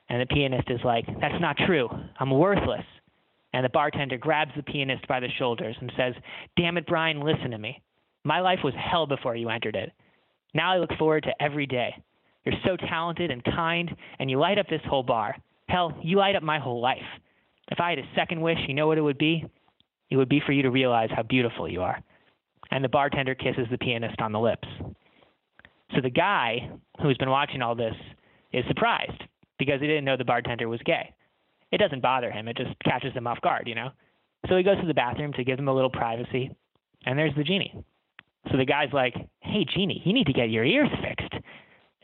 And 0.09 0.19
the 0.19 0.35
pianist 0.35 0.71
is 0.71 0.81
like, 0.83 1.05
That's 1.21 1.39
not 1.43 1.59
true. 1.67 1.91
I'm 2.19 2.31
worthless. 2.31 2.87
And 3.53 3.63
the 3.63 3.69
bartender 3.69 4.17
grabs 4.17 4.53
the 4.57 4.63
pianist 4.63 5.07
by 5.09 5.21
the 5.21 5.29
shoulders 5.39 5.77
and 5.79 5.93
says, 5.99 6.15
Damn 6.57 6.79
it, 6.79 6.87
Brian, 6.87 7.21
listen 7.21 7.51
to 7.51 7.59
me. 7.59 7.83
My 8.25 8.41
life 8.41 8.61
was 8.65 8.73
hell 8.79 9.07
before 9.07 9.37
you 9.37 9.51
entered 9.51 9.77
it. 9.77 9.93
Now 10.55 10.73
I 10.73 10.79
look 10.79 10.89
forward 10.99 11.25
to 11.25 11.43
every 11.43 11.67
day. 11.67 11.95
You're 12.47 12.55
so 12.65 12.79
talented 12.79 13.31
and 13.31 13.45
kind, 13.45 13.95
and 14.19 14.31
you 14.31 14.39
light 14.39 14.59
up 14.59 14.69
this 14.71 14.81
whole 14.89 15.03
bar. 15.03 15.37
Hell, 15.69 15.93
you 16.03 16.17
light 16.17 16.35
up 16.35 16.43
my 16.43 16.59
whole 16.59 16.81
life. 16.81 16.97
If 17.71 17.79
I 17.79 17.91
had 17.91 17.99
a 17.99 18.11
second 18.17 18.41
wish, 18.41 18.59
you 18.67 18.73
know 18.73 18.87
what 18.87 18.97
it 18.97 19.03
would 19.03 19.19
be? 19.19 19.45
It 20.09 20.17
would 20.17 20.31
be 20.31 20.41
for 20.47 20.53
you 20.53 20.63
to 20.63 20.71
realize 20.71 21.11
how 21.15 21.25
beautiful 21.25 21.69
you 21.69 21.83
are. 21.83 22.03
And 22.71 22.83
the 22.83 22.89
bartender 22.89 23.35
kisses 23.35 23.67
the 23.71 23.77
pianist 23.77 24.19
on 24.23 24.33
the 24.33 24.41
lips. 24.41 24.67
So 25.95 26.01
the 26.01 26.11
guy 26.11 26.71
who's 27.03 27.17
been 27.19 27.31
watching 27.31 27.63
all 27.63 27.75
this 27.75 27.95
is 28.53 28.65
surprised 28.69 29.23
because 29.59 29.81
he 29.81 29.87
didn't 29.87 30.05
know 30.05 30.17
the 30.17 30.25
bartender 30.25 30.69
was 30.69 30.81
gay. 30.85 31.13
It 31.73 31.79
doesn't 31.79 32.03
bother 32.03 32.31
him, 32.31 32.49
it 32.49 32.57
just 32.57 32.71
catches 32.85 33.13
him 33.13 33.27
off 33.27 33.41
guard, 33.41 33.69
you 33.69 33.75
know? 33.75 33.91
So 34.49 34.57
he 34.57 34.63
goes 34.63 34.81
to 34.81 34.87
the 34.87 34.95
bathroom 34.95 35.33
to 35.35 35.45
give 35.45 35.59
him 35.59 35.69
a 35.69 35.75
little 35.75 35.91
privacy, 35.91 36.51
and 37.07 37.19
there's 37.19 37.35
the 37.37 37.45
genie. 37.45 37.85
So 38.51 38.57
the 38.57 38.65
guy's 38.65 38.93
like, 38.93 39.15
Hey, 39.41 39.67
genie, 39.75 40.03
you 40.05 40.13
need 40.13 40.27
to 40.27 40.33
get 40.33 40.51
your 40.51 40.65
ears 40.65 40.89
fixed. 41.03 41.35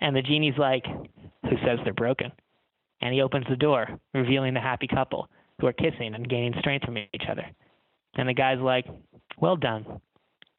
And 0.00 0.14
the 0.14 0.22
genie's 0.22 0.58
like, 0.58 0.84
Who 0.84 1.56
says 1.64 1.78
they're 1.84 1.94
broken? 1.94 2.30
And 3.00 3.14
he 3.14 3.22
opens 3.22 3.46
the 3.48 3.56
door, 3.56 3.86
revealing 4.14 4.54
the 4.54 4.60
happy 4.60 4.86
couple 4.86 5.28
who 5.60 5.66
are 5.66 5.72
kissing 5.72 6.14
and 6.14 6.28
gaining 6.28 6.54
strength 6.58 6.84
from 6.84 6.98
each 6.98 7.24
other. 7.30 7.46
And 8.16 8.28
the 8.28 8.34
guy's 8.34 8.60
like, 8.60 8.86
Well 9.38 9.56
done. 9.56 10.00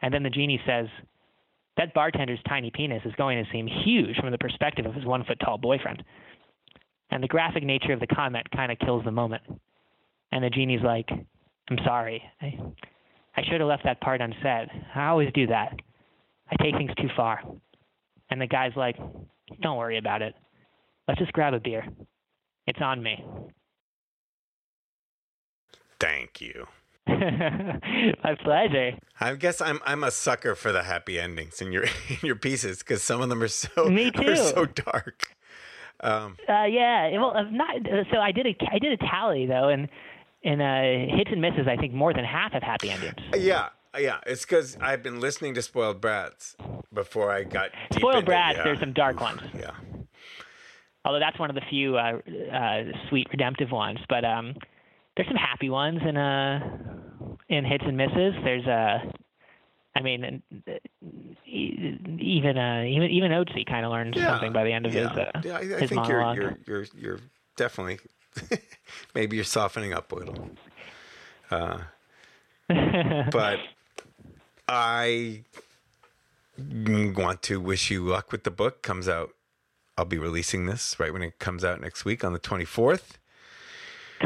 And 0.01 0.13
then 0.13 0.23
the 0.23 0.29
genie 0.29 0.61
says, 0.65 0.87
That 1.77 1.93
bartender's 1.93 2.39
tiny 2.49 2.71
penis 2.71 3.03
is 3.05 3.13
going 3.17 3.43
to 3.43 3.51
seem 3.51 3.67
huge 3.67 4.17
from 4.17 4.31
the 4.31 4.37
perspective 4.37 4.85
of 4.85 4.95
his 4.95 5.05
one 5.05 5.23
foot 5.23 5.39
tall 5.43 5.57
boyfriend. 5.57 6.03
And 7.11 7.23
the 7.23 7.27
graphic 7.27 7.63
nature 7.63 7.93
of 7.93 7.99
the 7.99 8.07
comment 8.07 8.49
kind 8.51 8.71
of 8.71 8.79
kills 8.79 9.05
the 9.05 9.11
moment. 9.11 9.43
And 10.31 10.43
the 10.43 10.49
genie's 10.49 10.81
like, 10.83 11.07
I'm 11.69 11.77
sorry. 11.85 12.21
I, 12.41 12.57
I 13.35 13.43
should 13.43 13.61
have 13.61 13.69
left 13.69 13.83
that 13.83 14.01
part 14.01 14.21
unsaid. 14.21 14.69
I 14.95 15.07
always 15.07 15.31
do 15.33 15.47
that. 15.47 15.73
I 16.49 16.63
take 16.63 16.75
things 16.75 16.91
too 16.97 17.09
far. 17.15 17.41
And 18.29 18.41
the 18.41 18.47
guy's 18.47 18.75
like, 18.75 18.97
Don't 19.61 19.77
worry 19.77 19.97
about 19.97 20.21
it. 20.21 20.33
Let's 21.07 21.19
just 21.19 21.33
grab 21.33 21.53
a 21.53 21.59
beer. 21.59 21.85
It's 22.65 22.81
on 22.81 23.01
me. 23.01 23.23
Thank 25.99 26.41
you. 26.41 26.67
My 28.23 28.35
pleasure. 28.43 28.97
I 29.19 29.35
guess 29.35 29.61
I'm 29.61 29.79
I'm 29.85 30.03
a 30.03 30.11
sucker 30.11 30.55
for 30.55 30.71
the 30.71 30.83
happy 30.83 31.19
endings 31.19 31.61
in 31.61 31.71
your 31.71 31.83
in 32.09 32.17
your 32.23 32.35
pieces 32.35 32.79
because 32.79 33.01
some 33.03 33.21
of 33.21 33.29
them 33.29 33.41
are 33.41 33.47
so 33.47 33.85
Me 33.89 34.11
are 34.15 34.35
so 34.35 34.65
dark. 34.65 35.35
Um, 36.01 36.37
Uh, 36.47 36.65
yeah. 36.65 37.09
Well, 37.17 37.35
uh, 37.35 37.43
not. 37.49 37.75
uh, 37.77 38.03
So 38.11 38.17
I 38.19 38.31
did 38.31 38.45
a 38.45 38.55
I 38.71 38.79
did 38.79 38.93
a 38.93 38.97
tally 39.07 39.45
though, 39.47 39.69
and 39.69 39.89
in 40.43 40.61
uh, 40.61 41.15
hits 41.15 41.31
and 41.31 41.41
misses, 41.41 41.67
I 41.67 41.75
think 41.77 41.93
more 41.93 42.13
than 42.13 42.23
half 42.23 42.51
have 42.53 42.63
happy 42.63 42.89
endings. 42.91 43.15
yeah, 43.35 43.69
yeah. 43.97 44.19
It's 44.27 44.45
because 44.45 44.77
I've 44.79 45.01
been 45.01 45.19
listening 45.19 45.55
to 45.55 45.61
Spoiled 45.61 45.99
Brats 45.99 46.55
before 46.93 47.31
I 47.31 47.43
got 47.43 47.71
Spoiled 47.91 48.15
into- 48.17 48.25
Brats, 48.27 48.57
yeah. 48.57 48.63
there's 48.63 48.79
some 48.79 48.93
dark 48.93 49.19
ones. 49.19 49.41
Yeah. 49.57 49.71
Although 51.03 51.19
that's 51.19 51.39
one 51.39 51.49
of 51.49 51.55
the 51.55 51.61
few 51.69 51.97
uh, 51.97 52.19
uh, 52.53 52.83
sweet 53.09 53.27
redemptive 53.31 53.71
ones. 53.71 53.99
But 54.09 54.23
um, 54.25 54.55
there's 55.17 55.27
some 55.27 55.35
happy 55.37 55.69
ones 55.69 55.99
in 56.07 56.15
uh 56.15 56.59
in 57.49 57.65
hits 57.65 57.83
and 57.85 57.97
misses. 57.97 58.33
There's 58.43 58.65
uh, 58.65 58.99
I 59.95 60.01
mean, 60.01 60.43
uh, 60.67 60.71
even 61.45 62.57
uh, 62.57 62.83
even 62.87 63.09
even 63.09 63.31
Oatsy 63.31 63.65
kind 63.65 63.85
of 63.85 63.91
learns 63.91 64.15
Yeah. 64.15 64.27
something 64.27 64.53
by 64.53 64.63
the 64.63 64.71
end 64.71 64.85
of 64.85 64.93
yeah. 64.93 65.09
his 65.09 65.17
uh, 65.17 65.41
yeah, 65.43 65.53
I, 65.55 65.59
I 65.59 65.79
his 65.79 65.89
think 65.89 66.07
you're, 66.07 66.19
monologue. 66.21 66.37
you're 66.37 66.57
you're 66.67 66.85
you're 66.95 67.19
definitely 67.55 67.99
maybe 69.15 69.35
you're 69.35 69.45
softening 69.45 69.93
up 69.93 70.11
a 70.11 70.15
little. 70.15 70.49
Uh, 71.49 71.79
but 73.31 73.59
I 74.67 75.43
want 76.57 77.41
to 77.43 77.59
wish 77.61 77.89
you 77.89 78.05
luck 78.05 78.31
with 78.31 78.43
the 78.43 78.51
book. 78.51 78.81
Comes 78.83 79.07
out. 79.07 79.31
I'll 79.97 80.05
be 80.05 80.17
releasing 80.19 80.65
this 80.67 80.99
right 80.99 81.11
when 81.11 81.23
it 81.23 81.39
comes 81.39 81.63
out 81.63 81.81
next 81.81 82.05
week 82.05 82.23
on 82.23 82.33
the 82.33 82.39
24th. 82.39 83.13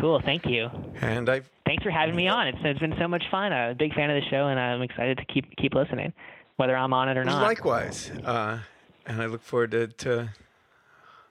Cool. 0.02 0.19
Thank 0.26 0.45
you. 0.48 0.69
And 1.02 1.30
I 1.30 1.41
Thanks 1.65 1.84
for 1.84 1.91
having 1.91 2.15
me 2.15 2.28
on. 2.28 2.48
It's 2.48 2.57
it's 2.64 2.80
been 2.80 2.95
so 2.99 3.07
much 3.07 3.23
fun. 3.30 3.53
I'm 3.53 3.72
a 3.72 3.76
big 3.76 3.94
fan 3.94 4.10
of 4.10 4.22
the 4.22 4.30
show, 4.30 4.48
and 4.48 4.60
I'm 4.60 4.82
excited 4.82 5.18
to 5.19 5.26
keep 5.26 5.56
keep 5.56 5.73
listening, 5.76 6.11
whether 6.57 6.76
I'm 6.76 6.91
on 6.91 7.07
it 7.07 7.18
or 7.18 7.23
not. 7.23 7.41
likewise, 7.44 8.10
uh, 8.26 8.60
and 9.06 9.22
I 9.22 9.28
look 9.28 9.41
forward 9.44 9.72
to, 9.72 9.88
to. 9.88 10.30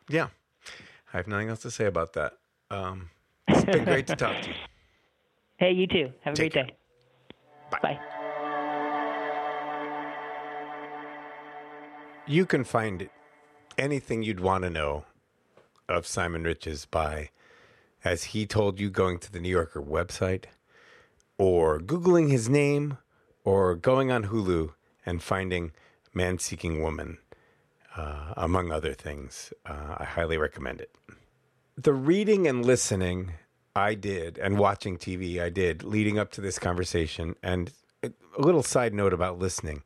Yeah, 0.08 0.28
I 1.12 1.16
have 1.18 1.26
nothing 1.26 1.48
else 1.48 1.60
to 1.62 1.70
say 1.70 1.84
about 1.84 2.12
that. 2.14 2.38
Um, 2.70 3.10
it's 3.48 3.64
been 3.64 3.84
great 3.84 4.06
to 4.06 4.16
talk 4.16 4.40
to 4.42 4.48
you. 4.48 4.54
Hey, 5.58 5.72
you 5.72 5.86
too. 5.86 6.10
Have 6.22 6.32
a 6.32 6.36
Take 6.38 6.54
great 6.54 6.64
care. 6.64 6.64
day. 6.64 6.76
Bye. 7.70 7.78
Bye. 7.82 8.00
You 12.26 12.46
can 12.46 12.64
find 12.64 13.10
anything 13.76 14.22
you'd 14.22 14.40
want 14.40 14.64
to 14.64 14.70
know 14.70 15.04
of 15.86 16.06
Simon 16.06 16.44
Rich's 16.44 16.86
by, 16.86 17.28
as 18.04 18.24
he 18.24 18.46
told 18.46 18.80
you, 18.80 18.90
going 18.90 19.18
to 19.18 19.32
the 19.32 19.40
New 19.40 19.48
Yorker 19.48 19.82
website, 19.82 20.44
or 21.38 21.78
Googling 21.78 22.30
his 22.30 22.48
name, 22.48 22.98
or 23.44 23.74
going 23.74 24.10
on 24.10 24.24
Hulu 24.24 24.72
and 25.06 25.22
finding 25.22 25.72
Man 26.12 26.38
Seeking 26.38 26.82
Woman, 26.82 27.18
uh, 27.96 28.34
among 28.36 28.70
other 28.70 28.94
things. 28.94 29.52
Uh, 29.66 29.96
I 29.98 30.04
highly 30.04 30.38
recommend 30.38 30.80
it. 30.80 30.94
The 31.76 31.94
reading 31.94 32.46
and 32.46 32.64
listening 32.64 33.32
I 33.74 33.94
did, 33.94 34.38
and 34.38 34.58
watching 34.58 34.98
TV 34.98 35.40
I 35.40 35.48
did 35.48 35.82
leading 35.84 36.18
up 36.18 36.30
to 36.32 36.40
this 36.40 36.58
conversation, 36.58 37.36
and 37.42 37.72
a 38.02 38.10
little 38.38 38.62
side 38.62 38.94
note 38.94 39.12
about 39.12 39.38
listening. 39.38 39.82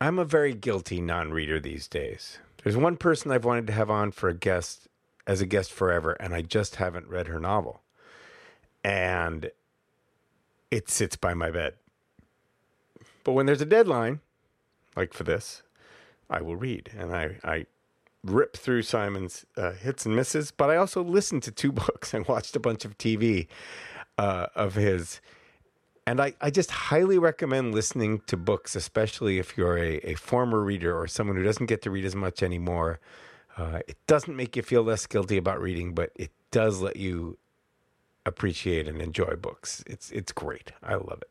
I'm 0.00 0.18
a 0.18 0.24
very 0.24 0.54
guilty 0.54 1.00
non-reader 1.00 1.58
these 1.60 1.88
days. 1.88 2.38
There's 2.62 2.76
one 2.76 2.96
person 2.96 3.30
I've 3.30 3.44
wanted 3.44 3.66
to 3.68 3.72
have 3.72 3.90
on 3.90 4.12
for 4.12 4.28
a 4.28 4.34
guest 4.34 4.88
as 5.26 5.40
a 5.40 5.46
guest 5.46 5.72
forever, 5.72 6.12
and 6.12 6.34
I 6.34 6.42
just 6.42 6.76
haven't 6.76 7.08
read 7.08 7.26
her 7.26 7.40
novel. 7.40 7.82
And 8.84 9.50
it 10.70 10.88
sits 10.88 11.16
by 11.16 11.34
my 11.34 11.50
bed. 11.50 11.74
But 13.24 13.32
when 13.32 13.46
there's 13.46 13.60
a 13.60 13.66
deadline, 13.66 14.20
like 14.96 15.12
for 15.12 15.24
this, 15.24 15.62
I 16.30 16.40
will 16.42 16.56
read. 16.56 16.90
And 16.96 17.14
I, 17.14 17.38
I 17.42 17.66
rip 18.22 18.56
through 18.56 18.82
Simon's 18.82 19.44
uh, 19.56 19.72
hits 19.72 20.06
and 20.06 20.14
misses, 20.14 20.50
but 20.50 20.70
I 20.70 20.76
also 20.76 21.02
listened 21.02 21.42
to 21.44 21.50
two 21.50 21.72
books 21.86 22.14
and 22.14 22.26
watched 22.28 22.54
a 22.54 22.60
bunch 22.60 22.84
of 22.84 22.96
TV 22.98 23.48
uh, 24.18 24.46
of 24.54 24.74
his. 24.74 25.20
And 26.06 26.20
I, 26.20 26.34
I 26.40 26.50
just 26.50 26.70
highly 26.70 27.18
recommend 27.18 27.74
listening 27.74 28.20
to 28.28 28.36
books, 28.36 28.76
especially 28.76 29.38
if 29.38 29.56
you're 29.56 29.76
a, 29.76 29.96
a 29.98 30.14
former 30.14 30.60
reader 30.60 30.96
or 30.96 31.08
someone 31.08 31.36
who 31.36 31.42
doesn't 31.42 31.66
get 31.66 31.82
to 31.82 31.90
read 31.90 32.04
as 32.04 32.14
much 32.14 32.44
anymore. 32.44 33.00
Uh, 33.56 33.80
it 33.88 33.96
doesn't 34.06 34.36
make 34.36 34.56
you 34.56 34.62
feel 34.62 34.82
less 34.82 35.06
guilty 35.06 35.36
about 35.36 35.60
reading, 35.60 35.94
but 35.94 36.10
it 36.14 36.30
does 36.50 36.80
let 36.80 36.96
you 36.96 37.38
appreciate 38.26 38.86
and 38.86 39.00
enjoy 39.00 39.34
books. 39.36 39.82
It's 39.86 40.10
it's 40.10 40.32
great. 40.32 40.72
I 40.82 40.94
love 40.94 41.22
it. 41.22 41.30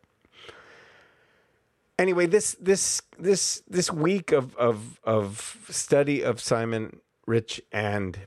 Anyway, 2.00 2.26
this 2.26 2.56
this 2.60 3.02
this 3.20 3.62
this 3.68 3.92
week 3.92 4.32
of 4.32 4.56
of 4.56 5.00
of 5.04 5.68
study 5.70 6.22
of 6.24 6.40
Simon 6.40 7.00
Rich 7.28 7.62
and 7.72 8.20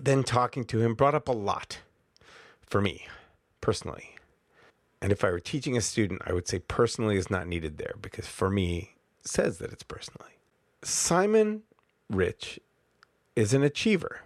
then 0.00 0.24
talking 0.24 0.64
to 0.64 0.80
him 0.80 0.94
brought 0.94 1.14
up 1.14 1.28
a 1.28 1.32
lot 1.32 1.78
for 2.66 2.80
me 2.80 3.06
personally. 3.60 4.16
And 5.00 5.12
if 5.12 5.24
I 5.24 5.30
were 5.30 5.40
teaching 5.40 5.76
a 5.76 5.80
student, 5.80 6.22
I 6.26 6.32
would 6.32 6.46
say 6.46 6.60
personally 6.60 7.16
is 7.16 7.28
not 7.28 7.48
needed 7.48 7.76
there 7.76 7.94
because 8.00 8.26
for 8.26 8.48
me 8.48 8.94
says 9.24 9.58
that 9.58 9.72
it's 9.72 9.82
personally. 9.82 10.38
Simon 10.82 11.62
Rich 12.08 12.60
is 13.36 13.54
an 13.54 13.62
achiever. 13.62 14.20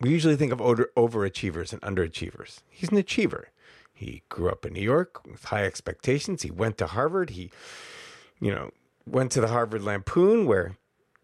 We 0.00 0.10
usually 0.10 0.36
think 0.36 0.52
of 0.52 0.60
over- 0.60 0.90
overachievers 0.96 1.72
and 1.72 1.80
underachievers. 1.82 2.60
He's 2.68 2.90
an 2.90 2.96
achiever. 2.96 3.48
He 3.92 4.22
grew 4.28 4.50
up 4.50 4.66
in 4.66 4.72
New 4.72 4.82
York 4.82 5.24
with 5.26 5.44
high 5.44 5.64
expectations. 5.64 6.42
He 6.42 6.50
went 6.50 6.78
to 6.78 6.86
Harvard. 6.86 7.30
He, 7.30 7.50
you 8.40 8.52
know, 8.52 8.70
went 9.06 9.30
to 9.32 9.40
the 9.40 9.48
Harvard 9.48 9.82
Lampoon 9.82 10.46
where 10.46 10.76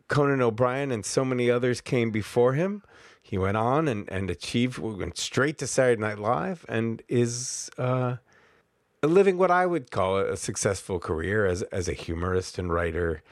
Conan 0.08 0.40
O'Brien 0.40 0.90
and 0.90 1.04
so 1.04 1.24
many 1.24 1.50
others 1.50 1.80
came 1.80 2.10
before 2.10 2.54
him. 2.54 2.82
He 3.22 3.38
went 3.38 3.56
on 3.56 3.88
and, 3.88 4.08
and 4.10 4.30
achieved, 4.30 4.78
went 4.78 5.18
straight 5.18 5.58
to 5.58 5.66
Saturday 5.66 6.00
Night 6.00 6.18
Live 6.18 6.64
and 6.68 7.02
is 7.08 7.70
uh, 7.76 8.16
living 9.02 9.38
what 9.38 9.50
I 9.50 9.66
would 9.66 9.90
call 9.90 10.18
a, 10.18 10.36
successful 10.36 10.98
career 10.98 11.46
as, 11.46 11.62
as 11.64 11.88
a 11.88 11.92
humorist 11.92 12.58
and 12.58 12.72
writer 12.72 13.22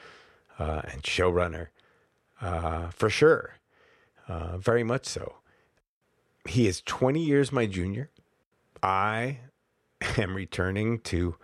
uh, 0.57 0.81
and 0.91 1.03
showrunner, 1.03 1.67
uh, 2.41 2.89
for 2.89 3.09
sure. 3.09 3.58
Uh, 4.29 4.57
very 4.59 4.83
much 4.83 5.07
so. 5.07 5.37
He 6.47 6.67
is 6.67 6.81
20 6.83 7.19
years 7.19 7.51
my 7.51 7.65
junior. 7.65 8.11
I 8.83 9.39
am 10.17 10.35
returning 10.35 10.99
to 11.01 11.35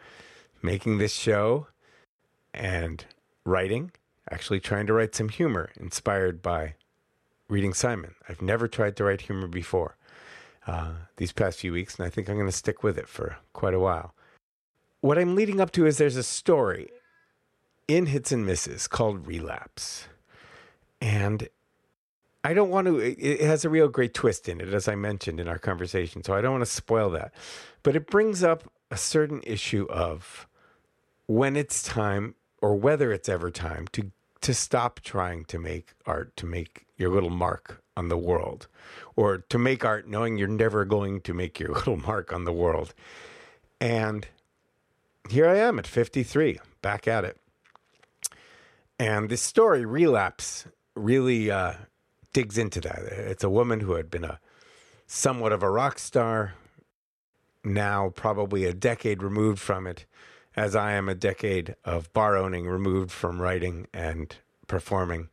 making 0.62 1.00
this 1.00 1.14
show 1.14 1.68
and 2.54 3.06
writing, 3.46 3.92
actually 4.32 4.60
trying 4.62 4.88
to 4.88 4.94
write 4.94 5.16
some 5.16 5.30
humor 5.30 5.72
inspired 5.78 6.42
by 6.42 6.76
reading 7.50 7.74
Simon. 7.74 8.16
I've 8.30 8.42
never 8.42 8.68
tried 8.68 8.96
to 8.98 9.04
write 9.04 9.22
humor 9.22 9.48
before. 9.48 9.98
uh, 10.68 10.94
these 11.18 11.32
past 11.32 11.60
few 11.60 11.72
weeks, 11.72 11.98
and 11.98 12.06
I 12.06 12.10
think 12.10 12.30
I'm 12.30 12.36
going 12.36 12.48
to 12.48 12.52
stick 12.52 12.84
with 12.84 12.98
it 12.98 13.08
for 13.08 13.38
quite 13.54 13.74
a 13.74 13.80
while. 13.80 14.14
What 15.02 15.18
I'm 15.18 15.36
leading 15.36 15.62
up 15.62 15.72
to 15.74 15.86
is 15.86 15.98
there's 15.98 16.16
a 16.16 16.24
story 16.24 16.90
in 17.88 18.08
Hits 18.08 18.32
and 18.32 18.46
Misses 18.46 18.88
called 18.88 19.28
Relapse. 19.28 20.08
And 21.00 21.50
I 22.46 22.54
don't 22.54 22.70
want 22.70 22.86
to, 22.86 23.00
it 23.00 23.42
has 23.42 23.66
a 23.66 23.70
real 23.70 23.88
great 23.88 24.14
twist 24.14 24.48
in 24.48 24.62
it, 24.62 24.72
as 24.72 24.88
I 24.88 24.94
mentioned 24.94 25.40
in 25.40 25.48
our 25.48 25.58
conversation. 25.58 26.24
So 26.24 26.36
I 26.36 26.42
don't 26.42 26.52
want 26.52 26.62
to 26.64 26.72
spoil 26.72 27.10
that. 27.10 27.34
But 27.82 27.96
it 27.96 28.06
brings 28.06 28.44
up 28.44 28.72
a 28.92 28.98
certain 28.98 29.42
issue 29.48 29.88
of 29.90 30.48
when 31.26 31.56
it's 31.56 31.82
time 31.82 32.36
or 32.62 32.76
whether 32.76 33.12
it's 33.12 33.28
ever 33.30 33.50
time 33.50 33.88
to 33.94 34.12
to 34.42 34.54
stop 34.54 35.00
trying 35.00 35.44
to 35.46 35.58
make 35.58 35.94
art 36.06 36.38
to 36.38 36.46
make 36.46 36.86
your 36.98 37.10
little 37.10 37.32
mark 37.32 37.82
on 37.98 38.10
the 38.10 38.18
world 38.18 38.68
or 39.16 39.40
to 39.40 39.58
make 39.58 39.84
art 39.84 40.08
knowing 40.08 40.38
you're 40.38 40.48
never 40.48 40.86
going 40.86 41.22
to 41.22 41.34
make 41.34 41.60
your 41.60 41.70
little 41.74 41.98
mark 41.98 42.32
on 42.32 42.44
the 42.46 42.54
world 42.54 42.94
and 43.82 44.28
here 45.32 45.48
i 45.48 45.56
am 45.56 45.80
at 45.80 45.88
53 45.88 46.60
back 46.84 47.08
at 47.08 47.26
it 47.26 47.38
and 49.00 49.30
this 49.30 49.42
story 49.42 49.84
relapse 49.84 50.68
really 50.96 51.50
uh, 51.50 51.74
digs 52.36 52.58
into 52.58 52.82
that 52.82 53.00
it's 53.32 53.44
a 53.44 53.50
woman 53.50 53.80
who 53.80 53.94
had 53.94 54.12
been 54.12 54.26
a 54.26 54.40
somewhat 55.08 55.52
of 55.54 55.64
a 55.64 55.70
rock 55.70 55.98
star 55.98 56.54
now 57.64 58.10
probably 58.10 58.66
a 58.66 58.74
decade 58.74 59.24
removed 59.24 59.60
from 59.60 59.88
it 59.88 60.06
as 60.56 60.76
I 60.76 60.94
am 60.94 61.10
a 61.10 61.16
decade 61.16 61.76
of 61.84 62.12
bar 62.14 62.38
owning 62.38 62.68
removed 62.68 63.12
from 63.12 63.42
writing 63.42 63.88
and 63.94 64.36
performing, 64.68 65.30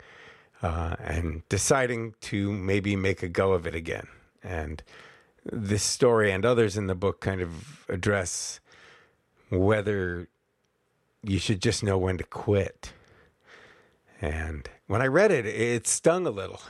uh, 0.62 0.96
and 0.98 1.42
deciding 1.48 2.14
to 2.22 2.52
maybe 2.52 2.96
make 2.96 3.22
a 3.22 3.28
go 3.28 3.52
of 3.52 3.66
it 3.66 3.74
again. 3.74 4.08
And 4.42 4.82
this 5.44 5.82
story 5.82 6.32
and 6.32 6.44
others 6.44 6.76
in 6.76 6.86
the 6.86 6.94
book 6.94 7.20
kind 7.20 7.40
of 7.40 7.84
address 7.88 8.60
whether 9.50 10.28
you 11.22 11.38
should 11.38 11.62
just 11.62 11.82
know 11.82 11.98
when 11.98 12.18
to 12.18 12.24
quit. 12.24 12.92
And 14.20 14.68
when 14.86 15.02
I 15.02 15.06
read 15.06 15.30
it, 15.30 15.46
it 15.46 15.86
stung 15.86 16.26
a 16.26 16.30
little. 16.30 16.60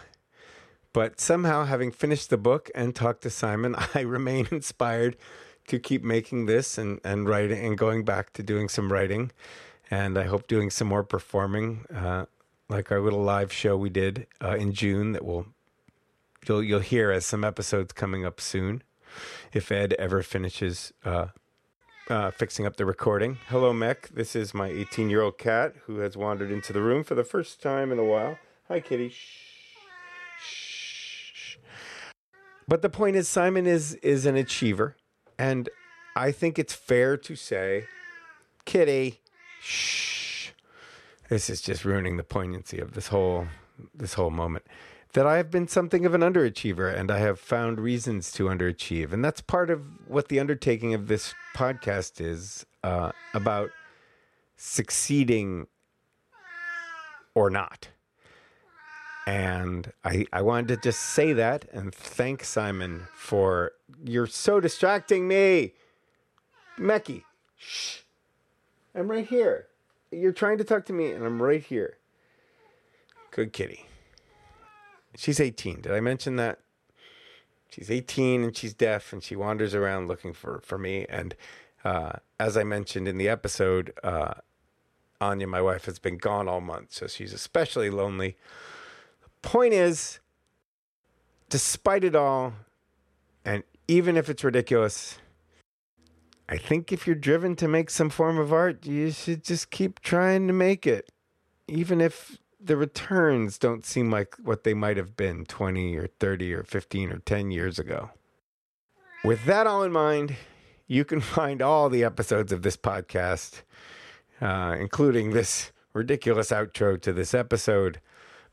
But 0.92 1.20
somehow, 1.20 1.64
having 1.64 1.90
finished 1.90 2.30
the 2.30 2.36
book 2.36 2.70
and 2.74 2.94
talked 2.94 3.22
to 3.22 3.30
Simon, 3.30 3.74
I 3.94 4.00
remain 4.00 4.48
inspired 4.50 5.16
to 5.68 5.78
keep 5.78 6.02
making 6.02 6.46
this 6.46 6.76
and, 6.76 7.00
and 7.04 7.28
writing 7.28 7.64
and 7.64 7.78
going 7.78 8.04
back 8.04 8.32
to 8.34 8.42
doing 8.42 8.68
some 8.68 8.92
writing. 8.92 9.30
And 9.90 10.18
I 10.18 10.24
hope 10.24 10.46
doing 10.46 10.70
some 10.70 10.88
more 10.88 11.04
performing, 11.04 11.84
uh, 11.94 12.26
like 12.68 12.90
our 12.90 13.00
little 13.00 13.22
live 13.22 13.52
show 13.52 13.76
we 13.76 13.90
did 13.90 14.26
uh, 14.42 14.56
in 14.56 14.72
June 14.72 15.12
that 15.12 15.24
will 15.24 15.46
you'll 16.48 16.62
you'll 16.62 16.80
hear 16.80 17.10
as 17.10 17.26
some 17.26 17.44
episodes 17.44 17.92
coming 17.92 18.24
up 18.24 18.40
soon. 18.40 18.82
If 19.52 19.70
Ed 19.70 19.94
ever 19.98 20.22
finishes 20.22 20.92
uh, 21.04 21.26
uh, 22.08 22.30
fixing 22.30 22.66
up 22.66 22.76
the 22.76 22.86
recording. 22.86 23.38
Hello, 23.48 23.72
Mech. 23.72 24.08
This 24.08 24.34
is 24.34 24.54
my 24.54 24.68
18 24.68 25.10
year 25.10 25.20
old 25.20 25.38
cat 25.38 25.74
who 25.86 25.98
has 25.98 26.16
wandered 26.16 26.50
into 26.50 26.72
the 26.72 26.80
room 26.80 27.04
for 27.04 27.14
the 27.14 27.24
first 27.24 27.62
time 27.62 27.92
in 27.92 27.98
a 27.98 28.04
while. 28.04 28.38
Hi, 28.68 28.80
kitty. 28.80 29.10
Shh. 29.10 29.51
But 32.72 32.80
the 32.80 32.88
point 32.88 33.16
is, 33.16 33.28
Simon 33.28 33.66
is 33.66 33.96
is 33.96 34.24
an 34.24 34.34
achiever. 34.34 34.96
And 35.38 35.68
I 36.16 36.32
think 36.32 36.58
it's 36.58 36.72
fair 36.72 37.18
to 37.18 37.36
say, 37.36 37.84
Kitty, 38.64 39.20
shh. 39.60 40.52
This 41.28 41.50
is 41.50 41.60
just 41.60 41.84
ruining 41.84 42.16
the 42.16 42.24
poignancy 42.24 42.78
of 42.78 42.94
this 42.94 43.08
whole 43.08 43.48
this 43.94 44.14
whole 44.14 44.30
moment. 44.30 44.64
That 45.12 45.26
I 45.26 45.36
have 45.36 45.50
been 45.50 45.68
something 45.68 46.06
of 46.06 46.14
an 46.14 46.22
underachiever 46.22 46.98
and 46.98 47.10
I 47.10 47.18
have 47.18 47.38
found 47.38 47.78
reasons 47.78 48.32
to 48.32 48.44
underachieve. 48.44 49.12
And 49.12 49.22
that's 49.22 49.42
part 49.42 49.68
of 49.68 49.82
what 50.08 50.28
the 50.28 50.40
undertaking 50.40 50.94
of 50.94 51.08
this 51.08 51.34
podcast 51.54 52.22
is 52.22 52.64
uh, 52.82 53.12
about 53.34 53.68
succeeding 54.56 55.66
or 57.34 57.50
not. 57.50 57.88
And 59.26 59.92
I, 60.04 60.26
I 60.32 60.42
wanted 60.42 60.68
to 60.68 60.76
just 60.78 61.00
say 61.00 61.32
that 61.32 61.66
and 61.72 61.94
thank 61.94 62.42
Simon 62.42 63.06
for 63.14 63.72
you're 64.04 64.26
so 64.26 64.58
distracting 64.58 65.28
me. 65.28 65.74
Mecky, 66.78 67.22
shh. 67.56 67.98
I'm 68.94 69.08
right 69.08 69.26
here. 69.26 69.68
You're 70.10 70.32
trying 70.32 70.58
to 70.58 70.64
talk 70.64 70.84
to 70.86 70.92
me 70.92 71.12
and 71.12 71.24
I'm 71.24 71.42
right 71.42 71.62
here. 71.62 71.98
Good 73.30 73.52
kitty. 73.52 73.86
She's 75.16 75.40
18. 75.40 75.82
Did 75.82 75.92
I 75.92 76.00
mention 76.00 76.36
that? 76.36 76.58
She's 77.70 77.90
18 77.90 78.42
and 78.42 78.56
she's 78.56 78.74
deaf 78.74 79.12
and 79.12 79.22
she 79.22 79.36
wanders 79.36 79.74
around 79.74 80.08
looking 80.08 80.32
for, 80.32 80.60
for 80.64 80.76
me. 80.76 81.06
And 81.08 81.34
uh, 81.84 82.12
as 82.38 82.56
I 82.56 82.64
mentioned 82.64 83.08
in 83.08 83.16
the 83.16 83.28
episode, 83.28 83.92
uh, 84.02 84.34
Anya, 85.20 85.46
my 85.46 85.62
wife, 85.62 85.86
has 85.86 85.98
been 85.98 86.18
gone 86.18 86.48
all 86.48 86.60
month. 86.60 86.92
So 86.92 87.06
she's 87.06 87.32
especially 87.32 87.88
lonely. 87.88 88.36
Point 89.42 89.74
is, 89.74 90.20
despite 91.48 92.04
it 92.04 92.16
all, 92.16 92.54
and 93.44 93.64
even 93.88 94.16
if 94.16 94.30
it's 94.30 94.44
ridiculous, 94.44 95.18
I 96.48 96.56
think 96.56 96.92
if 96.92 97.06
you're 97.06 97.16
driven 97.16 97.56
to 97.56 97.68
make 97.68 97.90
some 97.90 98.10
form 98.10 98.38
of 98.38 98.52
art, 98.52 98.86
you 98.86 99.10
should 99.10 99.44
just 99.44 99.70
keep 99.70 100.00
trying 100.00 100.46
to 100.46 100.52
make 100.52 100.86
it. 100.86 101.10
Even 101.68 102.00
if 102.00 102.38
the 102.64 102.76
returns 102.76 103.58
don't 103.58 103.84
seem 103.84 104.10
like 104.10 104.36
what 104.42 104.62
they 104.62 104.74
might 104.74 104.96
have 104.96 105.16
been 105.16 105.44
20 105.44 105.96
or 105.96 106.06
30 106.20 106.54
or 106.54 106.62
15 106.62 107.12
or 107.12 107.18
10 107.18 107.50
years 107.50 107.78
ago. 107.78 108.10
With 109.24 109.44
that 109.46 109.66
all 109.66 109.82
in 109.82 109.92
mind, 109.92 110.36
you 110.86 111.04
can 111.04 111.20
find 111.36 111.60
all 111.60 111.88
the 111.88 112.04
episodes 112.04 112.52
of 112.52 112.62
this 112.62 112.76
podcast, 112.76 113.62
uh, 114.40 114.76
including 114.78 115.30
this 115.30 115.72
ridiculous 115.92 116.50
outro 116.50 117.00
to 117.00 117.12
this 117.12 117.34
episode 117.34 118.00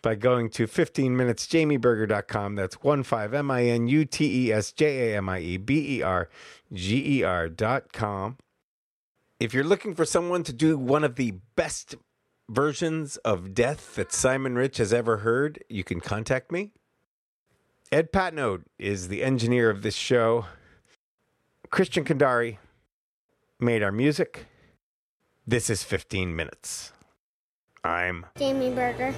by 0.01 0.15
going 0.15 0.49
to 0.51 0.67
15minutesjamieberger.com. 0.67 2.55
That's 2.55 2.76
15 2.76 3.34
M 3.34 3.51
I 3.51 3.63
N 3.65 3.88
U 3.88 4.05
T 4.05 4.47
E 4.47 4.53
S 4.53 4.71
J 4.71 5.13
A 5.13 5.17
M 5.17 5.30
I 5.30 5.39
E 5.39 5.57
B 5.57 5.97
E 5.97 6.01
R 6.01 6.30
G 6.73 7.19
E 7.19 7.23
R.com. 7.23 8.38
If 9.39 9.53
you're 9.53 9.63
looking 9.63 9.95
for 9.95 10.05
someone 10.05 10.43
to 10.43 10.53
do 10.53 10.77
one 10.77 11.03
of 11.03 11.15
the 11.15 11.35
best 11.55 11.95
versions 12.49 13.17
of 13.17 13.53
death 13.53 13.95
that 13.95 14.11
Simon 14.11 14.55
Rich 14.55 14.77
has 14.77 14.91
ever 14.91 15.17
heard, 15.17 15.63
you 15.69 15.84
can 15.84 16.01
contact 16.01 16.51
me. 16.51 16.71
Ed 17.91 18.11
Patnode 18.11 18.63
is 18.77 19.07
the 19.07 19.23
engineer 19.23 19.69
of 19.69 19.81
this 19.81 19.95
show. 19.95 20.45
Christian 21.71 22.03
Kandari 22.03 22.57
made 23.59 23.81
our 23.81 23.91
music. 23.91 24.45
This 25.47 25.69
is 25.69 25.84
15 25.84 26.35
Minutes. 26.35 26.91
I'm 27.84 28.26
Jamie 28.38 28.71
Berger. 28.71 29.15